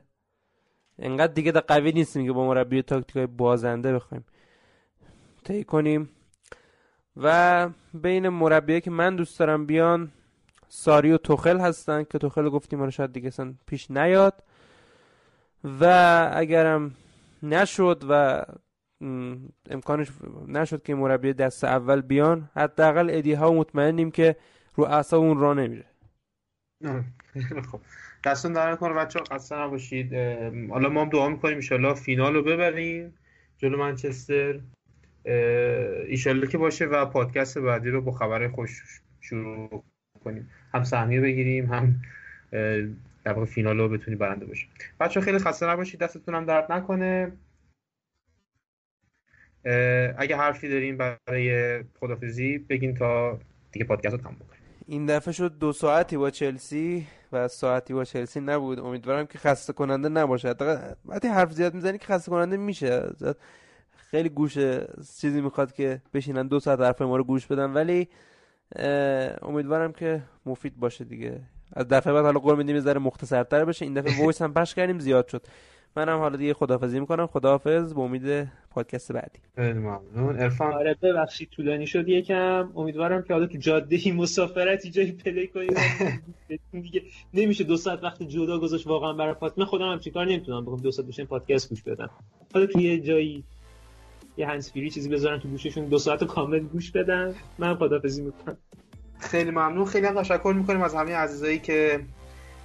انقدر 1.00 1.34
دیگه 1.34 1.52
قوی 1.52 1.92
نیستیم 1.92 2.26
که 2.26 2.32
با 2.32 2.48
مربی 2.48 2.82
تاکتیک 2.82 3.16
های 3.16 3.28
بازنده 3.28 3.94
بخوایم 3.94 4.26
طی 5.44 5.64
کنیم. 5.64 6.10
و 7.18 7.70
بین 7.94 8.30
مربی 8.30 8.82
که 8.82 8.92
من 8.92 9.16
دوست 9.16 9.40
دارم 9.40 9.66
بیان 9.66 10.12
ساری 10.68 11.12
و 11.12 11.18
توخل 11.18 11.60
هستن 11.60 12.04
که 12.04 12.18
توخل 12.18 12.50
گفتیم 12.50 12.84
رو 12.84 12.92
شاید 12.92 13.14
دیگه 13.14 13.28
اصلا 13.28 13.54
پیش 13.66 13.92
نیاد. 13.92 14.44
و 15.82 15.86
اگرم 16.34 16.96
نشد 17.44 18.04
و 18.10 18.44
امکانش 19.70 20.08
نشد 20.48 20.84
که 20.84 20.96
مربی 20.96 21.34
دست 21.34 21.64
اول 21.64 22.02
بیان. 22.02 22.50
حداقل 22.56 23.10
ادی 23.14 23.34
ها 23.34 23.54
مطمئنیم 23.54 24.12
که 24.12 24.36
رو 24.76 24.84
اعصاب 24.84 25.24
اون 25.24 25.40
را 25.40 25.54
نمیره. 25.54 25.86
خب 27.72 27.80
دستون 28.26 28.54
در 28.54 28.76
کنه 28.76 28.94
بچه 28.94 29.20
ها 29.20 29.26
خسته 29.26 29.56
نباشید. 29.56 30.14
حالا 30.70 30.90
ما 30.90 31.02
هم 31.02 31.10
دعا 31.10 31.30
می‌کنیم 31.30 31.60
ان 31.72 31.94
فینال 31.94 32.34
رو 32.34 32.44
ببریم 32.44 33.14
جلو 33.58 33.78
منچستر. 33.78 34.60
ایشالله 36.08 36.48
که 36.48 36.58
باشه 36.58 36.86
و 36.86 37.06
پادکست 37.06 37.58
بعدی 37.58 37.90
رو 37.90 38.02
با 38.02 38.12
خبر 38.12 38.48
خوش 38.48 38.84
شروع 39.20 39.84
کنیم. 40.24 40.50
هم 40.74 40.84
سهمیه 40.84 41.22
بگیریم 41.22 41.66
هم 41.66 41.96
در 43.24 43.34
واقع 43.34 43.46
فینال 43.46 43.78
رو 43.78 43.90
بتونیم 43.90 44.20
برنده 44.20 44.46
باشیم. 44.46 44.70
بچه 45.00 45.22
خیلی 45.22 45.40
خسته 45.40 45.68
نباشید. 45.68 46.00
دستتون 46.00 46.36
هم 46.36 46.46
درد 46.46 46.72
نکنه. 46.72 47.32
اگه 50.18 50.36
حرفی 50.36 50.70
داریم 50.70 50.98
برای 50.98 51.80
خدافزی 52.00 52.58
بگین 52.58 52.96
تا 52.96 53.40
دیگه 53.72 53.86
پادکست 53.86 54.16
رو 54.16 54.22
تموم 54.22 54.36
کنیم. 54.36 54.62
این 54.88 55.06
دفعه 55.06 55.34
شد 55.34 55.58
دو 55.60 55.74
ساعتی 55.74 56.18
با 56.18 56.30
چلسی 56.30 57.08
و 57.32 57.48
ساعتی 57.48 57.94
با 57.94 58.04
چلسی 58.04 58.40
نبود. 58.40 58.80
امیدوارم 58.80 59.26
که 59.26 59.38
خسته 59.38 59.74
کننده 59.74 60.10
نباشه. 60.10 60.56
وقتی 61.06 61.28
حرف 61.28 61.54
زیاد 61.54 61.74
می‌زنی 61.74 61.98
که 61.98 62.06
خسته 62.06 62.32
کننده 62.32 62.58
میشه. 62.58 63.04
خیلی 64.12 64.30
گوش 64.30 64.54
چیزی 65.22 65.42
می‌خواد 65.42 65.74
که 65.74 66.02
بشینن 66.14 66.48
دو 66.48 66.60
ساعت 66.60 66.80
حرف 66.80 67.02
ما 67.02 67.18
رو 67.18 67.24
گوش 67.24 67.48
بدن. 67.48 67.74
ولی 67.74 68.10
امیدوارم 69.42 69.92
که 69.92 70.22
مفید 70.46 70.80
باشه 70.80 71.06
دیگه. 71.06 71.42
از 71.74 71.88
دفعه 71.88 72.14
بعد 72.14 72.26
حالا 72.26 72.40
قول 72.40 72.58
میدیم 72.58 72.80
ذره 72.80 73.00
مختصرتر 73.00 73.66
بشه. 73.66 73.86
این 73.86 73.94
دفعه 73.94 74.18
voice 74.24 74.42
هم 74.42 74.54
پخش 74.54 74.76
کردیم 74.76 75.00
زیاد 75.00 75.28
شد. 75.28 75.48
منم 75.96 76.18
حالا 76.18 76.38
دیگه 76.38 76.54
خداحافظی 76.54 77.00
می‌کنم. 77.00 77.28
خداحافظ 77.28 77.94
به 77.94 78.02
امید 78.02 78.48
پادکست 78.70 79.12
بعدی. 79.12 79.40
خیلی 79.56 79.80
ممنون. 79.80 80.38
عرفان 80.38 80.74
آره 80.74 80.96
ببخشید 81.02 81.50
طولانی 81.50 81.88
شد 81.88 82.08
یکم. 82.08 82.72
امیدوارم 82.76 83.22
که 83.22 83.34
حالا 83.34 83.46
تو 83.46 83.58
جاده 83.58 83.96
این 83.96 84.16
مسافرتی 84.16 84.90
جایی 84.90 85.12
play 85.12 85.48
کنید 85.48 85.78
دیگه 86.72 87.02
نمیشه 87.34 87.64
دو 87.64 87.78
ساعت 87.78 88.04
وقت 88.04 88.24
جدا 88.24 88.60
گذاشت 88.60 88.88
واقعا 88.88 89.14
برای 89.14 89.34
پادکست. 89.34 89.60
من 89.60 89.66
خودم 89.66 89.92
هم 89.92 90.00
چیکار 90.00 90.26
نمی‌تونم 90.26 90.66
بگم 90.66 90.78
دو 90.78 90.92
ساعت 90.92 91.08
بشین 91.08 91.26
پادکست 91.26 91.70
گوش 91.70 91.84
بدم. 91.84 92.10
حالا 92.54 92.66
تو 92.66 92.80
یه 92.80 93.00
جایی 93.00 93.44
یه 94.38 94.48
هنسفری 94.48 94.90
چیزی 94.90 95.10
بذارن 95.10 95.40
تو 95.40 95.48
گوششون 95.48 95.86
دو 95.86 95.98
ساعت 95.98 96.24
کامل 96.24 96.60
گوش 96.60 96.92
بدن. 96.92 97.36
من 97.58 97.76
خداحافظی 97.76 98.22
می‌کنم. 98.22 98.58
خیلی 99.20 99.52
ممنون. 99.52 99.86
خیلی 99.86 100.08
هم 100.08 100.22
تشکر 100.22 100.54
می‌کنیم 100.58 100.82
از 100.82 100.96
همه 100.96 101.16
عزیزایی 101.16 101.60
که 101.60 102.00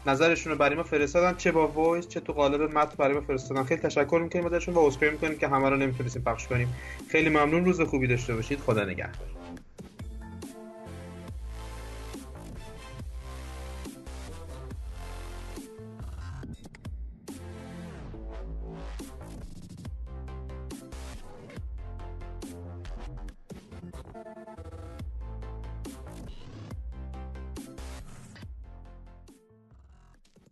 نظرشون 0.07 0.53
رو 0.53 0.59
برای 0.59 0.77
ما 0.77 0.83
فرستادن 0.83 1.35
چه 1.37 1.53
با 1.53 1.69
وایس 1.69 2.09
چه 2.09 2.21
تو 2.21 2.33
قالب 2.33 2.63
متن 2.63 2.95
برای 2.99 3.15
ما 3.15 3.21
فرستادن. 3.21 3.65
خیلی 3.65 3.81
تشکر 3.81 4.21
می‌کنیم 4.23 4.47
ازشون 4.47 4.75
و 4.75 4.87
عذرخواهی 4.87 5.13
می‌کنیم 5.13 5.39
که 5.39 5.49
همه 5.49 5.71
رو 5.71 5.77
نمی‌تونستیم 5.77 6.23
پخش 6.23 6.47
کنیم. 6.47 6.75
خیلی 7.09 7.31
ممنون 7.31 7.65
روز 7.65 7.81
خوبی 7.81 8.07
داشته 8.07 8.35
باشید. 8.35 8.61
خدا 8.61 8.85
نگهدار. 8.85 9.36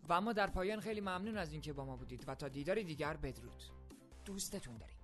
و 0.08 0.12
اما 0.12 0.32
در 0.32 0.46
پایان 0.46 0.80
خیلی 0.80 1.00
ممنون 1.00 1.36
از 1.36 1.52
اینکه 1.52 1.72
با 1.72 1.84
ما 1.84 1.96
بودید 1.96 2.24
و 2.28 2.34
تا 2.34 2.48
دیدار 2.48 2.82
دیگر 2.82 3.16
بدرود. 3.16 3.62
دوستتون 4.24 4.76
داریم. 4.76 4.96